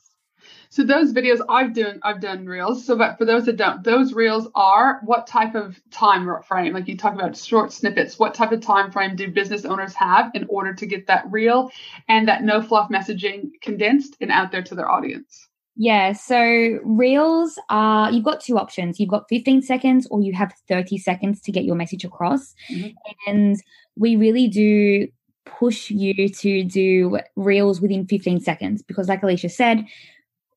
So 0.70 0.82
those 0.82 1.12
videos 1.12 1.40
I've 1.48 1.74
done 1.74 2.00
I've 2.02 2.20
done 2.20 2.46
reels. 2.46 2.84
So 2.84 2.96
but 2.96 3.16
for 3.16 3.24
those 3.24 3.46
that 3.46 3.56
don't, 3.56 3.84
those 3.84 4.12
reels 4.12 4.48
are 4.54 5.00
what 5.04 5.26
type 5.26 5.54
of 5.54 5.80
time 5.90 6.28
frame? 6.42 6.74
Like 6.74 6.88
you 6.88 6.96
talk 6.96 7.14
about 7.14 7.36
short 7.36 7.72
snippets. 7.72 8.18
What 8.18 8.34
type 8.34 8.52
of 8.52 8.60
time 8.60 8.90
frame 8.90 9.16
do 9.16 9.30
business 9.30 9.64
owners 9.64 9.94
have 9.94 10.32
in 10.34 10.46
order 10.48 10.74
to 10.74 10.86
get 10.86 11.06
that 11.06 11.30
reel 11.30 11.70
and 12.08 12.28
that 12.28 12.42
no 12.42 12.60
fluff 12.60 12.90
messaging 12.90 13.50
condensed 13.62 14.16
and 14.20 14.32
out 14.32 14.50
there 14.50 14.62
to 14.62 14.74
their 14.74 14.90
audience? 14.90 15.48
Yeah, 15.76 16.12
so 16.12 16.78
reels 16.84 17.58
are 17.68 18.10
you've 18.12 18.24
got 18.24 18.40
two 18.40 18.58
options. 18.58 19.00
You've 19.00 19.10
got 19.10 19.28
15 19.28 19.62
seconds 19.62 20.06
or 20.10 20.22
you 20.22 20.32
have 20.32 20.52
30 20.68 20.98
seconds 20.98 21.40
to 21.42 21.52
get 21.52 21.64
your 21.64 21.74
message 21.74 22.04
across. 22.04 22.54
Mm-hmm. 22.70 22.88
And 23.26 23.56
we 23.96 24.14
really 24.16 24.46
do 24.46 25.08
push 25.44 25.90
you 25.90 26.28
to 26.28 26.64
do 26.64 27.18
reels 27.36 27.80
within 27.80 28.06
15 28.06 28.40
seconds 28.40 28.82
because 28.82 29.08
like 29.08 29.22
Alisha 29.22 29.50
said, 29.50 29.84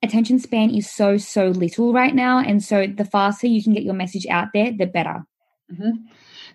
attention 0.03 0.39
span 0.39 0.69
is 0.69 0.89
so 0.89 1.17
so 1.17 1.47
little 1.47 1.93
right 1.93 2.13
now 2.13 2.37
and 2.37 2.63
so 2.63 2.85
the 2.85 3.03
faster 3.03 3.47
you 3.47 3.63
can 3.63 3.73
get 3.73 3.83
your 3.83 3.95
message 3.95 4.27
out 4.27 4.49
there, 4.53 4.71
the 4.71 4.85
better. 4.85 5.25
Mm-hmm. 5.71 5.91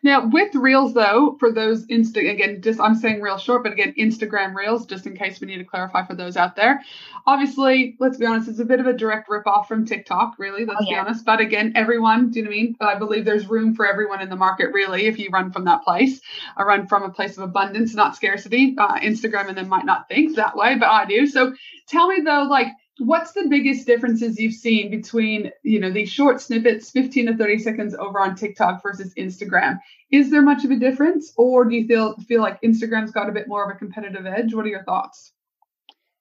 Now, 0.05 0.27
with 0.27 0.55
Reels, 0.55 0.95
though, 0.95 1.37
for 1.39 1.53
those 1.53 1.87
Insta, 1.87 2.29
again, 2.29 2.61
just 2.61 2.81
I'm 2.81 2.97
saying 2.97 3.21
real 3.21 3.39
short, 3.39 3.63
but 3.63 3.73
again, 3.73 3.95
Instagram 3.97 4.55
Reels, 4.55 4.87
just 4.87 5.07
in 5.07 5.17
case 5.17 5.41
we 5.41 5.47
need 5.47 5.59
to 5.59 5.65
clarify 5.65 6.05
for 6.05 6.15
those 6.15 6.37
out 6.37 6.57
there. 6.57 6.83
Obviously, 7.25 7.97
let's 8.01 8.17
be 8.17 8.27
honest, 8.27 8.49
it's 8.49 8.59
a 8.59 8.65
bit 8.65 8.81
of 8.81 8.87
a 8.87 8.93
direct 8.93 9.29
ripoff 9.29 9.67
from 9.67 9.87
TikTok, 9.87 10.35
really, 10.39 10.65
let's 10.65 10.81
oh, 10.83 10.87
yeah. 10.89 11.03
be 11.03 11.07
honest. 11.07 11.25
But 11.25 11.41
again, 11.41 11.75
everyone, 11.77 12.31
do 12.31 12.41
you 12.41 12.45
know 12.45 12.51
what 12.51 12.57
I 12.57 12.63
mean? 12.63 12.77
I 12.81 12.95
believe 12.97 13.25
there's 13.25 13.47
room 13.47 13.77
for 13.77 13.87
everyone 13.87 14.21
in 14.21 14.29
the 14.29 14.37
market, 14.37 14.73
really, 14.73 15.07
if 15.07 15.21
you 15.21 15.31
run 15.31 15.53
from 15.53 15.67
that 15.67 15.85
place. 15.85 16.21
I 16.57 16.65
run 16.65 16.89
from 16.89 17.05
a 17.05 17.11
place 17.11 17.37
of 17.39 17.45
abundance, 17.45 17.95
not 17.95 18.17
scarcity. 18.17 18.75
Uh, 18.77 18.99
Instagram 18.99 19.49
and 19.49 19.57
then 19.57 19.69
might 19.69 19.85
not 19.85 20.09
think 20.09 20.35
that 20.37 20.57
way, 20.57 20.77
but 20.77 20.89
I 20.89 21.05
do. 21.05 21.27
So 21.29 21.55
tell 21.87 22.09
me, 22.09 22.23
though, 22.25 22.43
like, 22.51 22.69
what's 22.99 23.33
the 23.33 23.47
biggest 23.49 23.87
differences 23.87 24.39
you've 24.39 24.55
seen 24.55 24.91
between 24.91 25.51
you 25.63 25.81
know 25.81 25.91
these 25.91 26.11
short 26.11 26.41
snippets 26.41 26.91
15 26.91 27.27
to 27.27 27.37
30 27.37 27.59
seconds 27.59 27.95
over 27.95 28.21
on 28.21 28.35
tiktok 28.35 28.83
versus 28.83 29.15
instagram 29.15 29.79
is 30.11 30.31
there 30.31 30.43
much 30.43 30.65
of 30.65 30.71
a 30.71 30.77
difference 30.77 31.33
or 31.37 31.65
do 31.65 31.75
you 31.75 31.87
feel 31.87 32.17
feel 32.29 32.43
like 32.43 32.61
instagram's 32.61 33.11
got 33.11 33.29
a 33.29 33.33
bit 33.33 33.49
more 33.49 33.65
of 33.65 33.75
a 33.75 33.79
competitive 33.79 34.27
edge 34.27 34.55
what 34.55 34.67
are 34.67 34.69
your 34.69 34.85
thoughts 34.85 35.33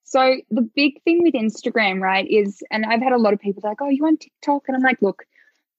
so 0.03 0.37
the 0.49 0.69
big 0.75 1.01
thing 1.03 1.21
with 1.23 1.33
instagram 1.33 1.99
right 1.99 2.27
is 2.29 2.63
and 2.71 2.85
i've 2.85 3.01
had 3.01 3.13
a 3.13 3.17
lot 3.17 3.33
of 3.33 3.39
people 3.39 3.61
like 3.65 3.81
oh 3.81 3.89
you 3.89 4.05
on 4.05 4.17
tiktok 4.17 4.63
and 4.67 4.77
i'm 4.77 4.83
like 4.83 5.01
look 5.01 5.23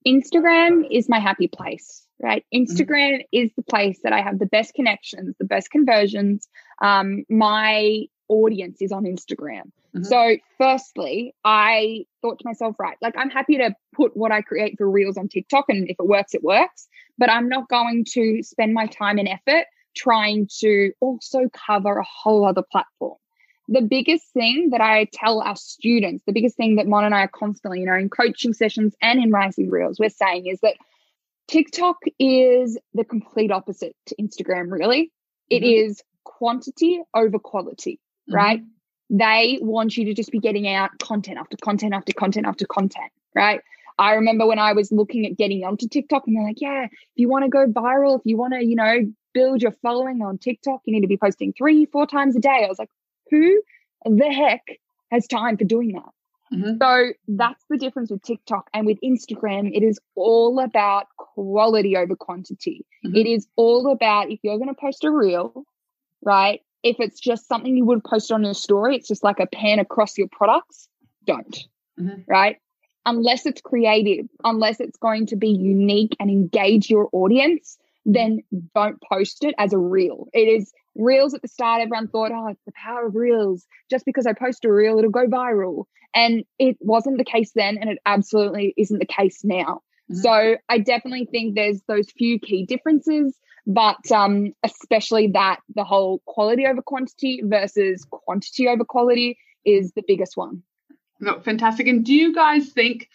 instagram 0.06 0.86
is 0.90 1.08
my 1.08 1.18
happy 1.18 1.48
place 1.48 2.06
right 2.20 2.44
mm-hmm. 2.52 2.70
instagram 2.70 3.14
mm-hmm. 3.14 3.26
is 3.32 3.50
the 3.56 3.62
place 3.62 4.00
that 4.02 4.12
i 4.12 4.20
have 4.20 4.38
the 4.38 4.46
best 4.46 4.74
connections 4.74 5.34
the 5.38 5.46
best 5.46 5.70
conversions 5.70 6.48
um, 6.82 7.24
my 7.30 8.06
audience 8.28 8.80
is 8.80 8.92
on 8.92 9.04
Instagram. 9.04 9.70
Mm-hmm. 9.94 10.04
So, 10.04 10.36
firstly, 10.58 11.34
I 11.44 12.06
thought 12.22 12.38
to 12.38 12.44
myself, 12.46 12.76
right, 12.78 12.96
like 13.02 13.14
I'm 13.16 13.30
happy 13.30 13.58
to 13.58 13.74
put 13.94 14.16
what 14.16 14.32
I 14.32 14.40
create 14.40 14.76
for 14.78 14.90
Reels 14.90 15.18
on 15.18 15.28
TikTok, 15.28 15.66
and 15.68 15.88
if 15.88 15.96
it 15.98 16.06
works, 16.06 16.34
it 16.34 16.42
works. 16.42 16.88
but 17.18 17.30
I'm 17.30 17.48
not 17.48 17.68
going 17.68 18.04
to 18.12 18.42
spend 18.42 18.72
my 18.72 18.86
time 18.86 19.18
and 19.18 19.28
effort 19.28 19.66
trying 19.94 20.48
to 20.60 20.92
also 21.00 21.48
cover 21.52 21.98
a 21.98 22.04
whole 22.04 22.46
other 22.46 22.62
platform. 22.62 23.18
The 23.68 23.82
biggest 23.82 24.32
thing 24.32 24.70
that 24.70 24.80
I 24.80 25.06
tell 25.12 25.40
our 25.40 25.56
students, 25.56 26.24
the 26.26 26.32
biggest 26.32 26.56
thing 26.56 26.76
that 26.76 26.86
Mon 26.86 27.04
and 27.04 27.14
I 27.14 27.22
are 27.22 27.28
constantly, 27.28 27.80
you 27.80 27.86
know, 27.86 27.94
in 27.94 28.08
coaching 28.08 28.54
sessions 28.54 28.94
and 29.00 29.22
in 29.22 29.30
Rising 29.30 29.70
Reels, 29.70 30.00
we're 30.00 30.10
saying 30.10 30.46
is 30.46 30.60
that 30.60 30.74
TikTok 31.48 31.98
is 32.18 32.78
the 32.94 33.04
complete 33.04 33.52
opposite 33.52 33.94
to 34.06 34.16
Instagram, 34.16 34.70
really. 34.70 35.12
It 35.48 35.62
mm-hmm. 35.62 35.90
is 35.90 36.02
quantity 36.24 37.00
over 37.14 37.38
quality, 37.38 38.00
mm-hmm. 38.28 38.36
They 39.12 39.58
want 39.60 39.96
you 39.96 40.06
to 40.06 40.14
just 40.14 40.32
be 40.32 40.38
getting 40.38 40.66
out 40.66 40.98
content 40.98 41.38
after 41.38 41.56
content 41.58 41.92
after 41.92 42.12
content 42.12 42.46
after 42.46 42.64
content, 42.64 43.12
right? 43.34 43.60
I 43.98 44.14
remember 44.14 44.46
when 44.46 44.58
I 44.58 44.72
was 44.72 44.90
looking 44.90 45.26
at 45.26 45.36
getting 45.36 45.64
onto 45.64 45.86
TikTok 45.86 46.26
and 46.26 46.34
they're 46.34 46.44
like, 46.44 46.60
yeah, 46.60 46.86
if 46.86 46.90
you 47.16 47.28
want 47.28 47.44
to 47.44 47.50
go 47.50 47.66
viral, 47.66 48.18
if 48.18 48.22
you 48.24 48.38
want 48.38 48.54
to, 48.54 48.64
you 48.64 48.74
know, 48.74 49.12
build 49.34 49.62
your 49.62 49.72
following 49.82 50.22
on 50.22 50.38
TikTok, 50.38 50.80
you 50.86 50.94
need 50.94 51.02
to 51.02 51.06
be 51.06 51.18
posting 51.18 51.52
three, 51.52 51.86
four 51.86 52.06
times 52.06 52.34
a 52.36 52.40
day. 52.40 52.62
I 52.64 52.68
was 52.68 52.78
like, 52.78 52.90
who 53.30 53.62
the 54.04 54.32
heck 54.32 54.62
has 55.10 55.26
time 55.26 55.58
for 55.58 55.64
doing 55.64 55.92
that? 55.92 56.10
Mm-hmm. 56.52 56.78
So 56.80 57.12
that's 57.28 57.64
the 57.70 57.78
difference 57.78 58.10
with 58.10 58.22
TikTok 58.22 58.68
and 58.74 58.86
with 58.86 58.98
Instagram. 59.02 59.70
It 59.74 59.82
is 59.82 59.98
all 60.14 60.58
about 60.58 61.06
quality 61.16 61.96
over 61.96 62.16
quantity. 62.16 62.86
Mm-hmm. 63.04 63.16
It 63.16 63.26
is 63.26 63.46
all 63.56 63.90
about 63.90 64.30
if 64.30 64.40
you're 64.42 64.58
going 64.58 64.68
to 64.68 64.74
post 64.74 65.04
a 65.04 65.10
reel, 65.10 65.64
right? 66.22 66.60
If 66.82 66.96
it's 66.98 67.20
just 67.20 67.46
something 67.46 67.76
you 67.76 67.84
would 67.86 68.04
post 68.04 68.32
on 68.32 68.44
your 68.44 68.54
story, 68.54 68.96
it's 68.96 69.08
just 69.08 69.24
like 69.24 69.40
a 69.40 69.46
pan 69.46 69.78
across 69.78 70.18
your 70.18 70.28
products, 70.30 70.88
don't, 71.26 71.56
mm-hmm. 71.98 72.22
right? 72.26 72.56
Unless 73.06 73.46
it's 73.46 73.60
creative, 73.60 74.26
unless 74.44 74.80
it's 74.80 74.98
going 74.98 75.26
to 75.26 75.36
be 75.36 75.50
unique 75.50 76.16
and 76.20 76.30
engage 76.30 76.90
your 76.90 77.08
audience, 77.12 77.78
then 78.04 78.42
don't 78.74 79.00
post 79.00 79.44
it 79.44 79.54
as 79.58 79.72
a 79.72 79.78
reel. 79.78 80.26
It 80.32 80.48
is 80.48 80.72
reels 80.94 81.34
at 81.34 81.42
the 81.42 81.48
start, 81.48 81.80
everyone 81.80 82.08
thought, 82.08 82.32
oh, 82.32 82.48
it's 82.48 82.64
the 82.66 82.72
power 82.72 83.06
of 83.06 83.14
reels. 83.14 83.66
Just 83.90 84.04
because 84.04 84.26
I 84.26 84.32
post 84.32 84.64
a 84.64 84.72
reel, 84.72 84.98
it'll 84.98 85.10
go 85.10 85.26
viral. 85.26 85.84
And 86.14 86.44
it 86.58 86.76
wasn't 86.80 87.18
the 87.18 87.24
case 87.24 87.52
then, 87.54 87.78
and 87.78 87.88
it 87.90 87.98
absolutely 88.04 88.74
isn't 88.76 88.98
the 88.98 89.06
case 89.06 89.42
now. 89.44 89.82
Mm-hmm. 90.10 90.16
So 90.16 90.56
I 90.68 90.78
definitely 90.78 91.26
think 91.30 91.54
there's 91.54 91.80
those 91.88 92.10
few 92.10 92.38
key 92.38 92.66
differences, 92.66 93.36
but 93.66 94.10
um, 94.10 94.52
especially 94.62 95.28
that 95.28 95.60
the 95.74 95.84
whole 95.84 96.20
quality 96.26 96.66
over 96.66 96.82
quantity 96.82 97.42
versus 97.44 98.04
quantity 98.10 98.68
over 98.68 98.84
quality 98.84 99.38
is 99.64 99.92
the 99.92 100.02
biggest 100.06 100.36
one. 100.36 100.62
No, 101.20 101.40
fantastic. 101.40 101.86
And 101.86 102.04
do 102.04 102.12
you 102.12 102.34
guys 102.34 102.70
think 102.70 103.08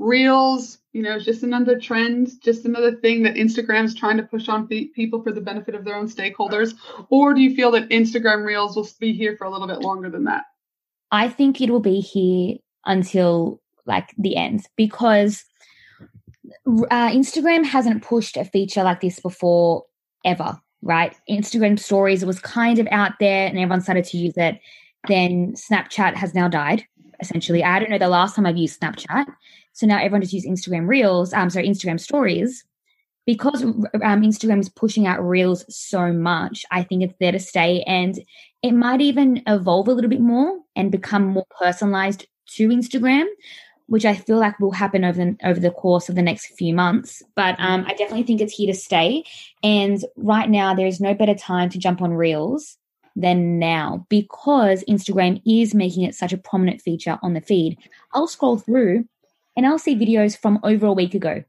reels 0.00 0.78
you 0.94 1.02
know 1.02 1.16
is 1.16 1.26
just 1.26 1.42
another 1.42 1.78
trend 1.78 2.30
just 2.42 2.64
another 2.64 2.90
thing 2.90 3.22
that 3.22 3.34
instagram's 3.34 3.94
trying 3.94 4.16
to 4.16 4.22
push 4.22 4.48
on 4.48 4.66
people 4.66 5.22
for 5.22 5.30
the 5.30 5.42
benefit 5.42 5.74
of 5.74 5.84
their 5.84 5.94
own 5.94 6.08
stakeholders 6.08 6.72
or 7.10 7.34
do 7.34 7.42
you 7.42 7.54
feel 7.54 7.70
that 7.70 7.86
instagram 7.90 8.42
reels 8.42 8.74
will 8.74 8.88
be 8.98 9.12
here 9.12 9.36
for 9.36 9.44
a 9.44 9.50
little 9.50 9.66
bit 9.66 9.80
longer 9.80 10.08
than 10.08 10.24
that 10.24 10.44
i 11.10 11.28
think 11.28 11.60
it 11.60 11.68
will 11.68 11.80
be 11.80 12.00
here 12.00 12.56
until 12.86 13.60
like 13.84 14.14
the 14.16 14.36
end 14.36 14.66
because 14.74 15.44
uh, 16.90 17.10
instagram 17.10 17.62
hasn't 17.62 18.02
pushed 18.02 18.38
a 18.38 18.44
feature 18.46 18.82
like 18.82 19.02
this 19.02 19.20
before 19.20 19.84
ever 20.24 20.60
right? 20.82 21.14
Instagram 21.28 21.78
stories 21.78 22.24
was 22.24 22.40
kind 22.40 22.78
of 22.78 22.88
out 22.90 23.12
there 23.20 23.46
and 23.46 23.58
everyone 23.58 23.80
started 23.80 24.04
to 24.06 24.18
use 24.18 24.36
it. 24.36 24.60
Then 25.08 25.54
snapchat 25.54 26.14
has 26.14 26.34
now 26.34 26.48
died 26.48 26.84
essentially. 27.20 27.62
I 27.62 27.78
don't 27.78 27.90
know 27.90 27.98
the 27.98 28.08
last 28.08 28.34
time 28.34 28.46
i've 28.46 28.56
used 28.56 28.80
snapchat. 28.80 29.26
So 29.72 29.86
now 29.86 29.98
everyone 29.98 30.22
just 30.22 30.32
uses 30.32 30.50
Instagram 30.50 30.88
Reels, 30.88 31.32
um, 31.32 31.50
sorry, 31.50 31.68
Instagram 31.68 32.00
Stories. 32.00 32.64
Because 33.26 33.62
um, 33.62 33.84
Instagram 34.02 34.58
is 34.60 34.70
pushing 34.70 35.06
out 35.06 35.22
Reels 35.22 35.64
so 35.68 36.12
much, 36.12 36.64
I 36.70 36.82
think 36.82 37.02
it's 37.02 37.14
there 37.20 37.30
to 37.30 37.38
stay, 37.38 37.82
and 37.82 38.18
it 38.62 38.72
might 38.72 39.02
even 39.02 39.42
evolve 39.46 39.88
a 39.88 39.92
little 39.92 40.10
bit 40.10 40.22
more 40.22 40.58
and 40.74 40.90
become 40.90 41.26
more 41.26 41.46
personalized 41.60 42.26
to 42.54 42.68
Instagram, 42.70 43.26
which 43.90 44.04
I 44.04 44.14
feel 44.14 44.38
like 44.38 44.60
will 44.60 44.70
happen 44.70 45.04
over 45.04 45.18
the, 45.18 45.36
over 45.42 45.58
the 45.58 45.72
course 45.72 46.08
of 46.08 46.14
the 46.14 46.22
next 46.22 46.46
few 46.56 46.72
months. 46.72 47.24
But 47.34 47.56
um, 47.58 47.84
I 47.88 47.90
definitely 47.94 48.22
think 48.22 48.40
it's 48.40 48.52
here 48.52 48.72
to 48.72 48.78
stay. 48.78 49.24
And 49.64 50.04
right 50.16 50.48
now, 50.48 50.74
there 50.74 50.86
is 50.86 51.00
no 51.00 51.12
better 51.12 51.34
time 51.34 51.68
to 51.70 51.78
jump 51.78 52.00
on 52.00 52.12
Reels 52.12 52.78
than 53.16 53.58
now 53.58 54.06
because 54.08 54.84
Instagram 54.88 55.42
is 55.44 55.74
making 55.74 56.04
it 56.04 56.14
such 56.14 56.32
a 56.32 56.38
prominent 56.38 56.80
feature 56.80 57.18
on 57.20 57.34
the 57.34 57.40
feed. 57.40 57.78
I'll 58.14 58.28
scroll 58.28 58.58
through 58.58 59.06
and 59.56 59.66
I'll 59.66 59.76
see 59.76 59.96
videos 59.96 60.38
from 60.38 60.60
over 60.62 60.86
a 60.86 60.92
week 60.92 61.14
ago. 61.14 61.42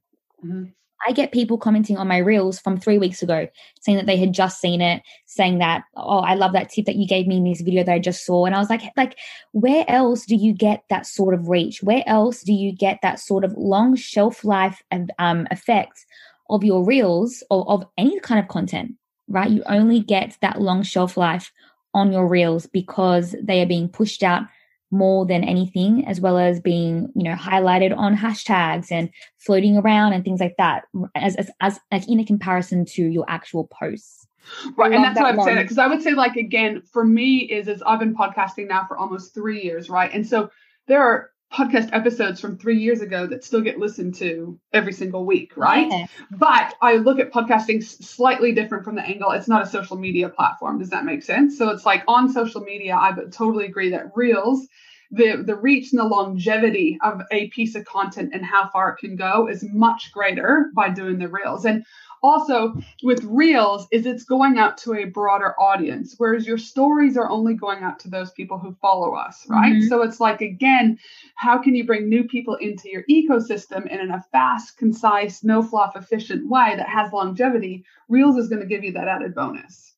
Mm-hmm. 0.43 0.71
I 1.07 1.11
get 1.11 1.31
people 1.31 1.57
commenting 1.57 1.97
on 1.97 2.07
my 2.07 2.17
reels 2.17 2.59
from 2.59 2.77
three 2.77 2.97
weeks 2.97 3.21
ago 3.21 3.47
saying 3.81 3.97
that 3.97 4.05
they 4.05 4.17
had 4.17 4.33
just 4.33 4.59
seen 4.59 4.81
it, 4.81 5.01
saying 5.25 5.59
that, 5.59 5.83
oh, 5.95 6.19
I 6.19 6.35
love 6.35 6.53
that 6.53 6.69
tip 6.69 6.85
that 6.85 6.95
you 6.95 7.07
gave 7.07 7.27
me 7.27 7.37
in 7.37 7.43
this 7.43 7.61
video 7.61 7.83
that 7.83 7.93
I 7.93 7.99
just 7.99 8.25
saw. 8.25 8.45
And 8.45 8.55
I 8.55 8.59
was 8.59 8.69
like, 8.69 8.81
like, 8.95 9.17
where 9.51 9.85
else 9.87 10.25
do 10.25 10.35
you 10.35 10.53
get 10.53 10.83
that 10.89 11.05
sort 11.05 11.33
of 11.33 11.49
reach? 11.49 11.81
Where 11.81 12.03
else 12.05 12.41
do 12.43 12.53
you 12.53 12.71
get 12.71 12.99
that 13.01 13.19
sort 13.19 13.43
of 13.43 13.53
long 13.53 13.95
shelf 13.95 14.43
life 14.43 14.83
and 14.91 15.11
um, 15.19 15.47
effect 15.51 16.05
of 16.49 16.63
your 16.63 16.83
reels 16.83 17.43
or 17.49 17.67
of 17.69 17.85
any 17.97 18.19
kind 18.19 18.39
of 18.39 18.47
content, 18.47 18.93
right? 19.27 19.49
You 19.49 19.63
only 19.65 20.01
get 20.01 20.37
that 20.41 20.61
long 20.61 20.83
shelf 20.83 21.17
life 21.17 21.51
on 21.93 22.11
your 22.11 22.27
reels 22.27 22.67
because 22.67 23.35
they 23.41 23.61
are 23.61 23.67
being 23.67 23.89
pushed 23.89 24.23
out 24.23 24.43
more 24.91 25.25
than 25.25 25.43
anything, 25.43 26.05
as 26.05 26.19
well 26.19 26.37
as 26.37 26.59
being, 26.59 27.09
you 27.15 27.23
know, 27.23 27.33
highlighted 27.33 27.95
on 27.97 28.15
hashtags 28.15 28.91
and 28.91 29.09
floating 29.37 29.77
around 29.77 30.13
and 30.13 30.23
things 30.23 30.39
like 30.39 30.55
that, 30.57 30.83
as 31.15 31.35
as, 31.37 31.49
as 31.61 31.79
like 31.91 32.07
in 32.07 32.19
a 32.19 32.25
comparison 32.25 32.85
to 32.85 33.03
your 33.03 33.25
actual 33.27 33.67
posts. 33.67 34.27
Right, 34.75 34.91
and 34.91 35.03
that's 35.03 35.15
that 35.15 35.23
what 35.23 35.39
I'm 35.39 35.45
saying. 35.45 35.61
Because 35.63 35.77
I 35.77 35.87
would 35.87 36.01
say, 36.01 36.11
like 36.11 36.35
again, 36.35 36.81
for 36.81 37.05
me, 37.05 37.37
is 37.39 37.67
is 37.67 37.81
I've 37.83 37.99
been 37.99 38.15
podcasting 38.15 38.67
now 38.67 38.85
for 38.87 38.97
almost 38.97 39.33
three 39.33 39.63
years, 39.63 39.89
right? 39.89 40.11
And 40.13 40.27
so 40.27 40.51
there 40.87 41.01
are 41.01 41.30
podcast 41.53 41.89
episodes 41.91 42.39
from 42.39 42.57
three 42.57 42.77
years 42.79 43.01
ago 43.01 43.27
that 43.27 43.43
still 43.43 43.61
get 43.61 43.77
listened 43.77 44.15
to 44.15 44.57
every 44.71 44.93
single 44.93 45.25
week, 45.25 45.51
right? 45.57 46.07
But 46.31 46.73
I 46.81 46.95
look 46.95 47.19
at 47.19 47.31
podcasting 47.31 47.83
slightly 47.83 48.53
different 48.53 48.85
from 48.85 48.95
the 48.95 49.01
angle. 49.01 49.31
It's 49.31 49.49
not 49.49 49.61
a 49.61 49.65
social 49.65 49.97
media 49.97 50.29
platform. 50.29 50.79
Does 50.79 50.91
that 50.91 51.03
make 51.03 51.23
sense? 51.23 51.57
So 51.57 51.69
it's 51.69 51.85
like 51.85 52.03
on 52.07 52.31
social 52.31 52.61
media, 52.61 52.95
I 52.95 53.13
totally 53.31 53.65
agree 53.65 53.89
that 53.89 54.11
Reels, 54.15 54.65
the 55.11 55.43
the 55.45 55.55
reach 55.55 55.91
and 55.91 55.99
the 55.99 56.05
longevity 56.05 56.97
of 57.03 57.21
a 57.31 57.49
piece 57.49 57.75
of 57.75 57.83
content 57.83 58.31
and 58.33 58.45
how 58.45 58.69
far 58.69 58.91
it 58.91 58.97
can 59.05 59.17
go 59.17 59.47
is 59.47 59.63
much 59.73 60.11
greater 60.13 60.71
by 60.73 60.89
doing 60.89 61.19
the 61.19 61.27
Reels. 61.27 61.65
And 61.65 61.85
also 62.23 62.75
with 63.03 63.23
reels 63.23 63.87
is 63.91 64.05
it's 64.05 64.23
going 64.23 64.57
out 64.57 64.77
to 64.77 64.93
a 64.93 65.05
broader 65.05 65.59
audience 65.59 66.15
whereas 66.17 66.45
your 66.45 66.57
stories 66.57 67.17
are 67.17 67.29
only 67.29 67.53
going 67.53 67.83
out 67.83 67.99
to 67.99 68.09
those 68.09 68.31
people 68.31 68.57
who 68.57 68.75
follow 68.81 69.13
us 69.13 69.45
right? 69.47 69.73
Mm-hmm. 69.73 69.87
so 69.87 70.01
it's 70.01 70.19
like 70.19 70.41
again 70.41 70.97
how 71.35 71.57
can 71.57 71.75
you 71.75 71.85
bring 71.85 72.07
new 72.07 72.23
people 72.23 72.55
into 72.55 72.89
your 72.89 73.03
ecosystem 73.09 73.87
and 73.89 74.01
in 74.01 74.11
a 74.11 74.23
fast 74.31 74.77
concise 74.77 75.43
no 75.43 75.63
fluff 75.63 75.95
efficient 75.95 76.47
way 76.47 76.75
that 76.75 76.87
has 76.87 77.11
longevity? 77.11 77.83
Reels 78.07 78.37
is 78.37 78.49
going 78.49 78.61
to 78.61 78.67
give 78.67 78.83
you 78.83 78.91
that 78.93 79.07
added 79.07 79.33
bonus. 79.33 79.95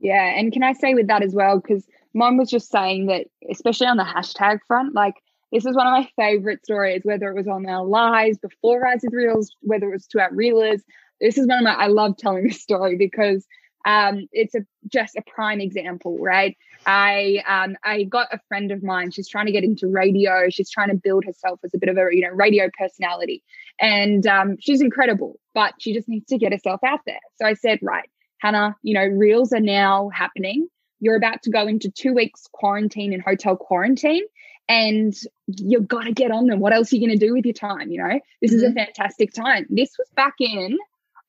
Yeah 0.00 0.24
and 0.38 0.52
can 0.52 0.62
i 0.62 0.72
say 0.72 0.94
with 0.94 1.08
that 1.08 1.22
as 1.22 1.34
well 1.34 1.60
because 1.60 1.86
Mon 2.14 2.38
was 2.38 2.50
just 2.50 2.70
saying 2.70 3.06
that 3.06 3.26
especially 3.50 3.86
on 3.86 3.98
the 3.98 4.04
hashtag 4.04 4.58
front 4.66 4.94
like 4.94 5.14
this 5.52 5.64
is 5.64 5.76
one 5.76 5.86
of 5.86 5.92
my 5.92 6.08
favorite 6.16 6.64
stories, 6.64 7.02
whether 7.04 7.28
it 7.28 7.36
was 7.36 7.46
on 7.46 7.66
our 7.66 7.84
lives 7.84 8.36
before 8.36 8.80
Rise 8.80 9.00
with 9.04 9.14
Reels, 9.14 9.54
whether 9.60 9.88
it 9.88 9.92
was 9.92 10.06
to 10.08 10.20
our 10.20 10.32
reelers 10.32 10.82
this 11.20 11.38
is 11.38 11.46
one 11.46 11.58
of 11.58 11.64
my 11.64 11.74
I 11.74 11.86
love 11.86 12.16
telling 12.16 12.46
this 12.48 12.60
story 12.62 12.96
because 12.96 13.46
um, 13.86 14.26
it's 14.32 14.54
a 14.54 14.66
just 14.88 15.16
a 15.16 15.22
prime 15.22 15.60
example, 15.60 16.18
right? 16.18 16.56
I 16.86 17.42
um, 17.46 17.76
I 17.84 18.02
got 18.02 18.26
a 18.32 18.40
friend 18.48 18.72
of 18.72 18.82
mine. 18.82 19.12
She's 19.12 19.28
trying 19.28 19.46
to 19.46 19.52
get 19.52 19.62
into 19.62 19.86
radio. 19.86 20.50
She's 20.50 20.68
trying 20.68 20.88
to 20.88 20.96
build 20.96 21.24
herself 21.24 21.60
as 21.64 21.72
a 21.72 21.78
bit 21.78 21.88
of 21.88 21.96
a 21.96 22.08
you 22.10 22.20
know 22.20 22.34
radio 22.34 22.68
personality, 22.76 23.44
and 23.80 24.26
um, 24.26 24.56
she's 24.60 24.80
incredible. 24.80 25.38
But 25.54 25.74
she 25.78 25.94
just 25.94 26.08
needs 26.08 26.26
to 26.26 26.36
get 26.36 26.52
herself 26.52 26.80
out 26.84 27.00
there. 27.06 27.20
So 27.36 27.46
I 27.46 27.54
said, 27.54 27.78
right, 27.80 28.10
Hannah, 28.38 28.76
you 28.82 28.92
know, 28.92 29.04
reels 29.04 29.52
are 29.52 29.60
now 29.60 30.10
happening. 30.12 30.68
You're 30.98 31.16
about 31.16 31.42
to 31.42 31.50
go 31.50 31.68
into 31.68 31.90
two 31.90 32.12
weeks 32.12 32.48
quarantine 32.52 33.12
and 33.12 33.22
hotel 33.22 33.56
quarantine, 33.56 34.24
and 34.68 35.14
you've 35.46 35.86
got 35.86 36.04
to 36.04 36.12
get 36.12 36.32
on 36.32 36.46
them. 36.46 36.58
What 36.58 36.72
else 36.72 36.92
are 36.92 36.96
you 36.96 37.06
going 37.06 37.16
to 37.16 37.24
do 37.24 37.34
with 37.34 37.44
your 37.44 37.54
time? 37.54 37.92
You 37.92 38.02
know, 38.02 38.20
this 38.42 38.50
mm-hmm. 38.50 38.56
is 38.56 38.62
a 38.64 38.66
mm-hmm. 38.66 38.78
fantastic 38.78 39.32
time. 39.32 39.66
This 39.70 39.94
was 39.96 40.08
back 40.16 40.34
in 40.40 40.76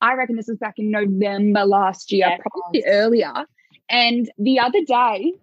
I 0.01 0.13
reckon 0.13 0.35
this 0.35 0.47
was 0.47 0.57
back 0.57 0.75
in 0.77 0.91
November 0.91 1.65
last 1.65 2.11
year, 2.11 2.27
yeah, 2.29 2.37
probably 2.37 2.83
earlier. 2.85 3.33
And 3.89 4.29
the 4.37 4.59
other 4.59 4.83
day, 4.85 5.33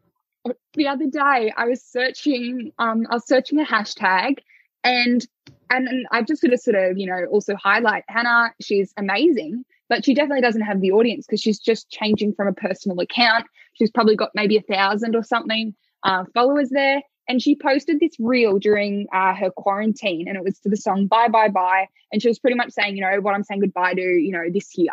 the 0.74 0.86
other 0.86 1.06
day, 1.06 1.52
I 1.56 1.66
was 1.66 1.82
searching, 1.82 2.72
um, 2.78 3.06
I 3.10 3.14
was 3.14 3.26
searching 3.26 3.60
a 3.60 3.64
hashtag 3.64 4.38
and 4.82 5.26
and, 5.70 5.88
and 5.88 6.06
I 6.12 6.22
just 6.22 6.40
sort 6.40 6.52
of 6.52 6.60
sort 6.60 6.76
of, 6.76 6.98
you 6.98 7.06
know, 7.06 7.24
also 7.30 7.56
highlight 7.56 8.04
Hannah, 8.08 8.52
she's 8.60 8.92
amazing, 8.96 9.64
but 9.88 10.04
she 10.04 10.14
definitely 10.14 10.42
doesn't 10.42 10.60
have 10.60 10.80
the 10.80 10.92
audience 10.92 11.26
because 11.26 11.40
she's 11.40 11.58
just 11.58 11.90
changing 11.90 12.34
from 12.34 12.48
a 12.48 12.52
personal 12.52 13.00
account. 13.00 13.46
She's 13.72 13.90
probably 13.90 14.14
got 14.14 14.30
maybe 14.34 14.56
a 14.56 14.62
thousand 14.62 15.16
or 15.16 15.22
something 15.22 15.74
uh, 16.02 16.24
followers 16.34 16.70
there. 16.70 17.02
And 17.28 17.40
she 17.40 17.56
posted 17.56 18.00
this 18.00 18.16
reel 18.18 18.58
during 18.58 19.06
uh, 19.12 19.34
her 19.34 19.50
quarantine, 19.50 20.28
and 20.28 20.36
it 20.36 20.44
was 20.44 20.58
to 20.60 20.68
the 20.68 20.76
song 20.76 21.06
"Bye 21.06 21.28
Bye 21.28 21.48
Bye," 21.48 21.88
and 22.12 22.20
she 22.20 22.28
was 22.28 22.38
pretty 22.38 22.56
much 22.56 22.72
saying, 22.72 22.96
you 22.96 23.02
know, 23.02 23.20
what 23.20 23.34
I'm 23.34 23.44
saying 23.44 23.60
goodbye 23.60 23.94
to, 23.94 24.02
you 24.02 24.32
know, 24.32 24.44
this 24.52 24.76
year. 24.76 24.92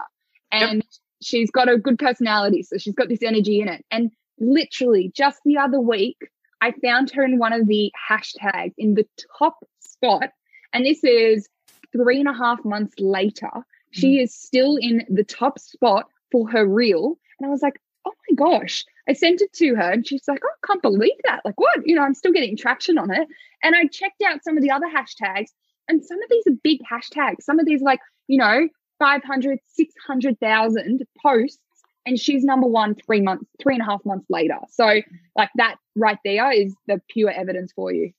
And 0.52 0.76
yep. 0.76 0.86
she's 1.22 1.52
got 1.52 1.70
a 1.70 1.78
good 1.78 2.00
personality, 2.00 2.64
so 2.64 2.78
she's 2.78 2.96
got 2.96 3.10
this 3.10 3.22
energy 3.22 3.60
in 3.60 3.68
it. 3.68 3.86
And 3.92 4.12
literally, 4.40 5.12
just 5.16 5.40
the 5.44 5.58
other 5.58 5.80
week, 5.80 6.18
I 6.62 6.72
found 6.84 7.12
her 7.12 7.24
in 7.24 7.38
one 7.38 7.54
of 7.54 7.68
the 7.68 7.92
hashtags 8.10 8.74
in 8.78 8.94
the 8.94 9.06
top 9.38 9.58
spot, 9.82 10.30
and 10.74 10.86
this 10.86 11.04
is 11.04 11.50
three 11.92 12.20
and 12.20 12.30
a 12.30 12.34
half 12.34 12.64
months 12.64 12.94
later. 12.98 13.52
She 13.92 14.20
mm. 14.20 14.24
is 14.24 14.34
still 14.34 14.78
in 14.78 15.04
the 15.10 15.26
top 15.26 15.60
spot 15.60 16.06
for 16.32 16.50
her 16.50 16.66
reel, 16.66 17.18
and 17.40 17.48
I 17.48 17.50
was 17.50 17.62
like, 17.62 17.82
oh 18.06 18.14
my 18.30 18.36
gosh, 18.36 18.86
I 19.08 19.14
sent 19.14 19.42
it 19.42 19.52
to 19.54 19.76
her 19.76 19.92
and 19.92 20.08
she's 20.08 20.28
like, 20.28 20.42
oh, 20.44 20.50
I 20.64 20.68
can't 20.68 20.82
believe 20.82 21.18
that. 21.26 21.42
Like, 21.44 21.60
what? 21.60 21.86
You 21.86 21.96
know, 21.96 22.04
I'm 22.04 22.14
still 22.14 22.32
getting 22.32 22.56
traction 22.56 22.98
on 22.98 23.12
it. 23.12 23.28
And 23.64 23.76
I 23.76 23.88
checked 23.88 24.22
out 24.26 24.44
some 24.44 24.58
of 24.58 24.64
the 24.64 24.72
other 24.72 24.88
hashtags, 24.88 25.50
and 25.88 26.04
some 26.04 26.22
of 26.22 26.30
these 26.30 26.48
are 26.48 26.58
big 26.64 26.80
hashtags. 26.90 27.42
Some 27.42 27.60
of 27.60 27.66
these, 27.66 27.82
like, 27.82 28.00
you 28.28 28.38
know, 28.38 28.68
500, 29.00 29.60
600,000 29.68 31.04
posts. 31.22 31.60
And 32.06 32.20
she's 32.20 32.44
number 32.44 32.66
one 32.66 32.96
three 32.96 33.22
months, 33.22 33.46
three 33.62 33.76
and 33.76 33.84
a 33.84 33.86
half 33.86 34.04
months 34.06 34.26
later. 34.28 34.58
So, 34.72 35.02
like, 35.36 35.50
that 35.56 35.76
right 35.96 36.18
there 36.26 36.52
is 36.52 36.74
the 36.88 37.00
pure 37.10 37.30
evidence 37.30 37.72
for 37.74 37.92
you. 37.92 38.12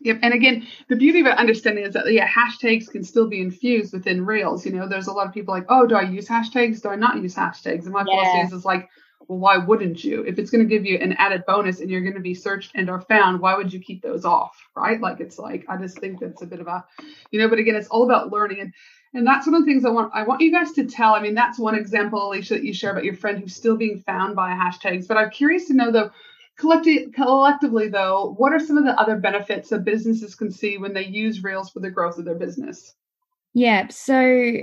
Yep. 0.00 0.18
And 0.22 0.34
again, 0.34 0.66
the 0.88 0.96
beauty 0.96 1.20
of 1.20 1.26
understanding 1.26 1.84
is 1.84 1.94
that 1.94 2.12
yeah, 2.12 2.28
hashtags 2.28 2.90
can 2.90 3.04
still 3.04 3.28
be 3.28 3.40
infused 3.40 3.92
within 3.92 4.26
Reels. 4.26 4.66
You 4.66 4.72
know, 4.72 4.88
there's 4.88 5.06
a 5.06 5.12
lot 5.12 5.26
of 5.26 5.32
people 5.32 5.54
like, 5.54 5.66
oh, 5.68 5.86
do 5.86 5.94
I 5.94 6.02
use 6.02 6.28
hashtags? 6.28 6.82
Do 6.82 6.88
I 6.88 6.96
not 6.96 7.22
use 7.22 7.34
hashtags? 7.34 7.84
And 7.84 7.92
my 7.92 8.04
yeah. 8.06 8.22
philosophy 8.22 8.56
is 8.56 8.64
like, 8.64 8.88
well, 9.28 9.38
why 9.38 9.58
wouldn't 9.58 10.02
you? 10.02 10.22
If 10.24 10.38
it's 10.38 10.50
going 10.50 10.66
to 10.66 10.74
give 10.74 10.84
you 10.84 10.96
an 10.98 11.12
added 11.14 11.44
bonus 11.46 11.80
and 11.80 11.90
you're 11.90 12.00
going 12.00 12.14
to 12.14 12.20
be 12.20 12.34
searched 12.34 12.72
and 12.74 12.90
are 12.90 13.00
found, 13.02 13.40
why 13.40 13.56
would 13.56 13.72
you 13.72 13.78
keep 13.78 14.02
those 14.02 14.24
off? 14.24 14.56
Right? 14.74 15.00
Like 15.00 15.20
it's 15.20 15.38
like 15.38 15.64
I 15.68 15.76
just 15.76 15.98
think 15.98 16.18
that's 16.18 16.42
a 16.42 16.46
bit 16.46 16.60
of 16.60 16.66
a, 16.66 16.84
you 17.30 17.38
know. 17.38 17.48
But 17.48 17.58
again, 17.58 17.76
it's 17.76 17.88
all 17.88 18.04
about 18.04 18.32
learning 18.32 18.60
and. 18.60 18.74
And 19.14 19.26
that's 19.26 19.46
one 19.46 19.54
of 19.54 19.62
the 19.62 19.66
things 19.66 19.86
I 19.86 19.88
want 19.88 20.12
I 20.14 20.24
want 20.24 20.42
you 20.42 20.52
guys 20.52 20.72
to 20.72 20.84
tell. 20.84 21.14
I 21.14 21.22
mean, 21.22 21.34
that's 21.34 21.58
one 21.58 21.74
example, 21.74 22.20
Alisha, 22.20 22.50
that 22.50 22.62
you 22.62 22.74
share 22.74 22.90
about 22.90 23.06
your 23.06 23.16
friend 23.16 23.38
who's 23.38 23.56
still 23.56 23.74
being 23.74 24.00
found 24.00 24.36
by 24.36 24.50
hashtags. 24.50 25.08
But 25.08 25.16
I'm 25.16 25.30
curious 25.30 25.66
to 25.68 25.74
know 25.74 25.90
though, 25.90 26.10
Collectively, 26.58 27.12
collectively, 27.12 27.88
though, 27.88 28.34
what 28.36 28.52
are 28.52 28.58
some 28.58 28.76
of 28.76 28.84
the 28.84 28.98
other 29.00 29.16
benefits 29.16 29.68
that 29.68 29.84
businesses 29.84 30.34
can 30.34 30.50
see 30.50 30.76
when 30.76 30.92
they 30.92 31.06
use 31.06 31.44
Reels 31.44 31.70
for 31.70 31.78
the 31.78 31.90
growth 31.90 32.18
of 32.18 32.24
their 32.24 32.34
business? 32.34 32.94
Yeah. 33.54 33.86
So 33.90 34.54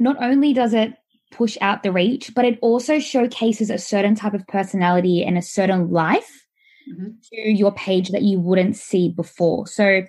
not 0.00 0.22
only 0.22 0.54
does 0.54 0.72
it 0.72 0.94
push 1.32 1.58
out 1.60 1.82
the 1.82 1.92
reach, 1.92 2.32
but 2.34 2.44
it 2.44 2.58
also 2.62 2.98
showcases 2.98 3.70
a 3.70 3.78
certain 3.78 4.14
type 4.14 4.34
of 4.34 4.46
personality 4.46 5.24
and 5.24 5.36
a 5.36 5.42
certain 5.42 5.90
life 5.90 6.46
mm-hmm. 6.88 7.10
to 7.32 7.50
your 7.50 7.72
page 7.72 8.10
that 8.10 8.22
you 8.22 8.38
wouldn't 8.38 8.76
see 8.76 9.08
before. 9.08 9.66
So 9.66 10.02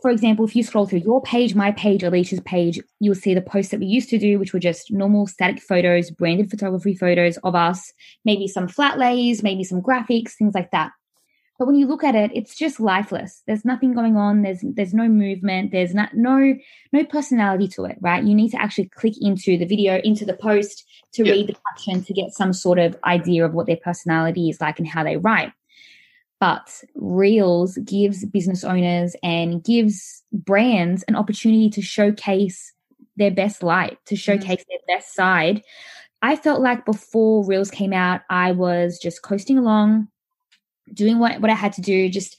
for 0.00 0.10
example, 0.10 0.44
if 0.44 0.54
you 0.54 0.62
scroll 0.62 0.86
through 0.86 1.00
your 1.00 1.20
page, 1.22 1.54
my 1.54 1.72
page, 1.72 2.02
Alisha's 2.02 2.40
page, 2.40 2.80
you'll 3.00 3.14
see 3.14 3.34
the 3.34 3.42
posts 3.42 3.70
that 3.70 3.80
we 3.80 3.86
used 3.86 4.08
to 4.10 4.18
do, 4.18 4.38
which 4.38 4.52
were 4.52 4.60
just 4.60 4.92
normal 4.92 5.26
static 5.26 5.60
photos, 5.60 6.10
branded 6.10 6.50
photography 6.50 6.94
photos 6.94 7.36
of 7.38 7.54
us, 7.54 7.92
maybe 8.24 8.46
some 8.46 8.68
flat 8.68 8.98
lays, 8.98 9.42
maybe 9.42 9.64
some 9.64 9.82
graphics, 9.82 10.32
things 10.32 10.54
like 10.54 10.70
that. 10.70 10.92
But 11.58 11.66
when 11.66 11.74
you 11.74 11.86
look 11.86 12.04
at 12.04 12.14
it, 12.14 12.30
it's 12.34 12.54
just 12.54 12.78
lifeless. 12.78 13.42
There's 13.46 13.64
nothing 13.64 13.92
going 13.92 14.16
on. 14.16 14.42
There's 14.42 14.60
there's 14.62 14.94
no 14.94 15.08
movement. 15.08 15.72
There's 15.72 15.92
not 15.92 16.14
no 16.14 16.54
no 16.92 17.04
personality 17.04 17.66
to 17.68 17.84
it, 17.84 17.98
right? 18.00 18.22
You 18.22 18.34
need 18.34 18.50
to 18.50 18.62
actually 18.62 18.88
click 18.90 19.14
into 19.20 19.58
the 19.58 19.66
video, 19.66 20.00
into 20.04 20.24
the 20.24 20.34
post 20.34 20.84
to 21.14 21.24
read 21.24 21.48
the 21.48 21.56
caption 21.68 22.04
to 22.04 22.12
get 22.14 22.32
some 22.32 22.52
sort 22.52 22.78
of 22.78 22.96
idea 23.04 23.44
of 23.44 23.54
what 23.54 23.66
their 23.66 23.76
personality 23.76 24.48
is 24.48 24.60
like 24.60 24.78
and 24.78 24.86
how 24.86 25.02
they 25.02 25.16
write. 25.16 25.52
But 26.40 26.84
Reels 26.94 27.76
gives 27.78 28.24
business 28.24 28.62
owners 28.62 29.16
and 29.24 29.64
gives 29.64 30.22
brands 30.32 31.02
an 31.08 31.16
opportunity 31.16 31.70
to 31.70 31.82
showcase 31.82 32.72
their 33.16 33.32
best 33.32 33.64
light, 33.64 33.98
to 34.06 34.14
mm-hmm. 34.14 34.20
showcase 34.20 34.62
mm. 34.62 34.66
their 34.68 34.96
best 34.96 35.14
side. 35.14 35.62
I 36.22 36.36
felt 36.36 36.60
like 36.60 36.84
before 36.84 37.44
Reels 37.44 37.70
came 37.70 37.92
out, 37.92 38.20
I 38.30 38.52
was 38.52 38.98
just 38.98 39.22
coasting 39.22 39.58
along, 39.58 40.08
doing 40.94 41.18
what, 41.18 41.40
what 41.40 41.50
I 41.50 41.54
had 41.54 41.72
to 41.74 41.80
do. 41.80 42.08
Just 42.08 42.36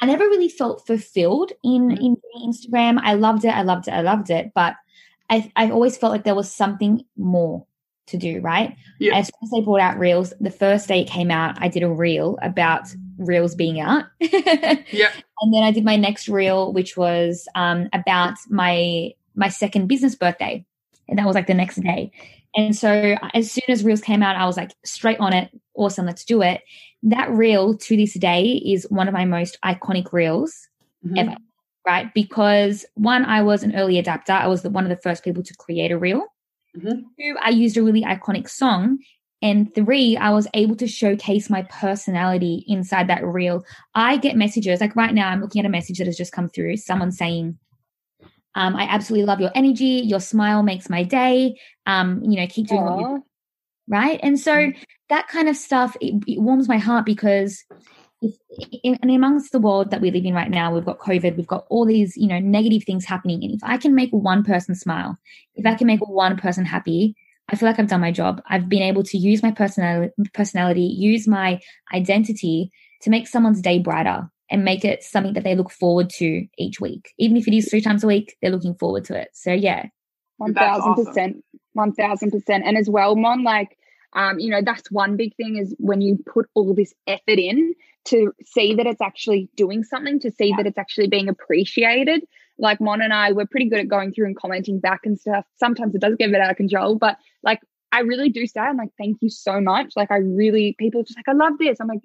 I 0.00 0.06
never 0.06 0.24
really 0.24 0.48
felt 0.48 0.86
fulfilled 0.86 1.52
in 1.62 1.88
mm. 1.88 1.98
in 1.98 2.16
Instagram. 2.36 3.00
I 3.02 3.14
loved 3.14 3.44
it, 3.44 3.50
I 3.50 3.62
loved 3.62 3.88
it, 3.88 3.92
I 3.92 4.00
loved 4.00 4.30
it, 4.30 4.52
but 4.54 4.76
I 5.28 5.50
I 5.56 5.70
always 5.70 5.96
felt 5.96 6.12
like 6.12 6.24
there 6.24 6.34
was 6.34 6.52
something 6.52 7.04
more 7.16 7.66
to 8.10 8.16
do, 8.16 8.40
right? 8.40 8.76
Yeah. 8.98 9.16
As 9.16 9.26
soon 9.26 9.38
as 9.42 9.50
they 9.50 9.60
brought 9.60 9.80
out 9.80 9.98
Reels, 9.98 10.32
the 10.40 10.50
first 10.50 10.88
day 10.88 11.00
it 11.00 11.08
came 11.08 11.30
out, 11.30 11.56
I 11.60 11.68
did 11.68 11.82
a 11.82 11.88
reel 11.88 12.38
about 12.42 12.94
Reels 13.18 13.54
being 13.54 13.80
out. 13.80 14.04
yeah. 14.20 15.10
And 15.40 15.54
then 15.54 15.62
I 15.62 15.70
did 15.70 15.84
my 15.84 15.96
next 15.96 16.28
reel, 16.28 16.72
which 16.72 16.96
was 16.96 17.48
um, 17.54 17.88
about 17.92 18.34
my 18.48 19.12
my 19.34 19.48
second 19.48 19.86
business 19.86 20.14
birthday, 20.14 20.64
and 21.08 21.18
that 21.18 21.26
was 21.26 21.34
like 21.34 21.46
the 21.46 21.54
next 21.54 21.76
day. 21.76 22.10
And 22.56 22.76
so 22.76 23.16
as 23.32 23.50
soon 23.50 23.64
as 23.68 23.84
Reels 23.84 24.00
came 24.00 24.22
out, 24.22 24.36
I 24.36 24.46
was 24.46 24.56
like 24.56 24.72
straight 24.84 25.20
on 25.20 25.32
it. 25.32 25.50
Awesome, 25.74 26.06
let's 26.06 26.24
do 26.24 26.42
it. 26.42 26.62
That 27.02 27.30
reel 27.30 27.76
to 27.76 27.96
this 27.96 28.14
day 28.14 28.62
is 28.64 28.86
one 28.90 29.08
of 29.08 29.14
my 29.14 29.24
most 29.24 29.58
iconic 29.64 30.12
reels 30.12 30.68
mm-hmm. 31.04 31.18
ever, 31.18 31.36
right? 31.86 32.12
Because 32.14 32.84
one, 32.94 33.24
I 33.24 33.42
was 33.42 33.62
an 33.62 33.74
early 33.74 33.98
adapter. 33.98 34.32
I 34.32 34.46
was 34.46 34.62
the, 34.62 34.70
one 34.70 34.84
of 34.84 34.90
the 34.90 35.02
first 35.02 35.24
people 35.24 35.42
to 35.42 35.54
create 35.54 35.90
a 35.90 35.98
reel. 35.98 36.24
Mm-hmm. 36.76 37.00
Two, 37.18 37.36
I 37.40 37.50
used 37.50 37.76
a 37.76 37.82
really 37.82 38.02
iconic 38.02 38.48
song. 38.48 38.98
And 39.42 39.74
three, 39.74 40.18
I 40.18 40.30
was 40.30 40.46
able 40.52 40.76
to 40.76 40.86
showcase 40.86 41.48
my 41.48 41.62
personality 41.62 42.64
inside 42.68 43.08
that 43.08 43.24
reel. 43.24 43.64
I 43.94 44.18
get 44.18 44.36
messages 44.36 44.82
like 44.82 44.94
right 44.94 45.14
now, 45.14 45.30
I'm 45.30 45.40
looking 45.40 45.60
at 45.60 45.66
a 45.66 45.70
message 45.70 45.96
that 45.98 46.06
has 46.06 46.18
just 46.18 46.32
come 46.32 46.50
through. 46.50 46.76
Someone 46.76 47.10
saying, 47.10 47.58
um, 48.54 48.76
I 48.76 48.82
absolutely 48.82 49.24
love 49.24 49.40
your 49.40 49.52
energy. 49.54 50.02
Your 50.04 50.20
smile 50.20 50.62
makes 50.62 50.90
my 50.90 51.02
day. 51.04 51.58
Um, 51.86 52.22
you 52.22 52.38
know, 52.38 52.46
keep 52.46 52.66
doing 52.66 52.82
Aww. 52.82 52.96
what 52.96 53.00
you 53.00 53.24
right. 53.90 54.18
And 54.22 54.40
so 54.40 54.54
mm-hmm. 54.54 54.82
that 55.10 55.28
kind 55.28 55.48
of 55.48 55.56
stuff, 55.56 55.96
it, 56.00 56.14
it 56.26 56.40
warms 56.40 56.68
my 56.68 56.78
heart 56.78 57.04
because 57.04 57.64
if, 58.22 58.34
in, 58.82 58.98
and 59.02 59.10
amongst 59.10 59.52
the 59.52 59.58
world 59.58 59.90
that 59.90 60.00
we 60.00 60.10
live 60.10 60.24
in 60.24 60.34
right 60.34 60.50
now, 60.50 60.72
we've 60.72 60.84
got 60.84 60.98
COVID, 60.98 61.36
we've 61.36 61.46
got 61.46 61.66
all 61.68 61.84
these, 61.84 62.16
you 62.16 62.26
know, 62.26 62.38
negative 62.38 62.84
things 62.84 63.04
happening. 63.04 63.42
And 63.44 63.52
if 63.52 63.60
I 63.62 63.76
can 63.76 63.94
make 63.94 64.10
one 64.10 64.44
person 64.44 64.74
smile, 64.74 65.18
if 65.54 65.66
I 65.66 65.74
can 65.74 65.86
make 65.86 66.00
one 66.00 66.36
person 66.36 66.64
happy, 66.64 67.14
I 67.48 67.56
feel 67.56 67.68
like 67.68 67.80
I've 67.80 67.88
done 67.88 68.00
my 68.00 68.12
job. 68.12 68.40
I've 68.48 68.68
been 68.68 68.82
able 68.82 69.02
to 69.02 69.18
use 69.18 69.42
my 69.42 69.50
personality, 69.50 70.12
personality, 70.32 70.82
use 70.82 71.26
my 71.26 71.58
identity 71.92 72.70
to 73.02 73.10
make 73.10 73.26
someone's 73.26 73.60
day 73.60 73.78
brighter 73.78 74.30
and 74.50 74.64
make 74.64 74.84
it 74.84 75.02
something 75.02 75.32
that 75.34 75.44
they 75.44 75.54
look 75.54 75.70
forward 75.70 76.10
to 76.10 76.46
each 76.58 76.80
week. 76.80 77.12
Even 77.18 77.36
if 77.36 77.48
it 77.48 77.54
is 77.54 77.68
three 77.68 77.80
times 77.80 78.04
a 78.04 78.06
week, 78.06 78.36
they're 78.40 78.52
looking 78.52 78.74
forward 78.74 79.04
to 79.06 79.18
it. 79.18 79.30
So 79.32 79.52
yeah. 79.52 79.86
One 80.36 80.54
thousand 80.54 80.94
percent. 80.94 81.44
One 81.72 81.92
thousand 81.92 82.30
percent. 82.30 82.64
And 82.66 82.76
as 82.76 82.88
well, 82.88 83.16
Mon, 83.16 83.42
like 83.42 83.76
um, 84.14 84.38
you 84.38 84.50
know, 84.50 84.60
that's 84.64 84.90
one 84.90 85.16
big 85.16 85.34
thing 85.36 85.56
is 85.56 85.74
when 85.78 86.00
you 86.00 86.18
put 86.26 86.48
all 86.54 86.74
this 86.74 86.92
effort 87.06 87.38
in 87.38 87.74
to 88.06 88.32
see 88.44 88.74
that 88.74 88.86
it's 88.86 89.00
actually 89.00 89.48
doing 89.56 89.84
something, 89.84 90.18
to 90.20 90.30
see 90.30 90.48
yeah. 90.48 90.56
that 90.56 90.66
it's 90.66 90.78
actually 90.78 91.08
being 91.08 91.28
appreciated. 91.28 92.24
Like 92.58 92.80
Mon 92.80 93.02
and 93.02 93.12
I, 93.12 93.32
we're 93.32 93.46
pretty 93.46 93.68
good 93.68 93.78
at 93.78 93.88
going 93.88 94.12
through 94.12 94.26
and 94.26 94.36
commenting 94.36 94.80
back 94.80 95.00
and 95.04 95.18
stuff. 95.18 95.44
Sometimes 95.58 95.94
it 95.94 96.00
does 96.00 96.16
get 96.16 96.28
a 96.28 96.32
bit 96.32 96.40
out 96.40 96.50
of 96.50 96.56
control, 96.56 96.96
but 96.96 97.16
like 97.42 97.60
I 97.92 98.00
really 98.00 98.30
do 98.30 98.46
say, 98.46 98.60
I'm 98.60 98.76
like, 98.76 98.90
thank 98.98 99.18
you 99.20 99.30
so 99.30 99.60
much. 99.60 99.92
Like 99.96 100.10
I 100.10 100.18
really, 100.18 100.74
people 100.78 101.02
just 101.02 101.18
like, 101.18 101.28
I 101.28 101.32
love 101.32 101.58
this. 101.58 101.78
I'm 101.80 101.88
like, 101.88 102.02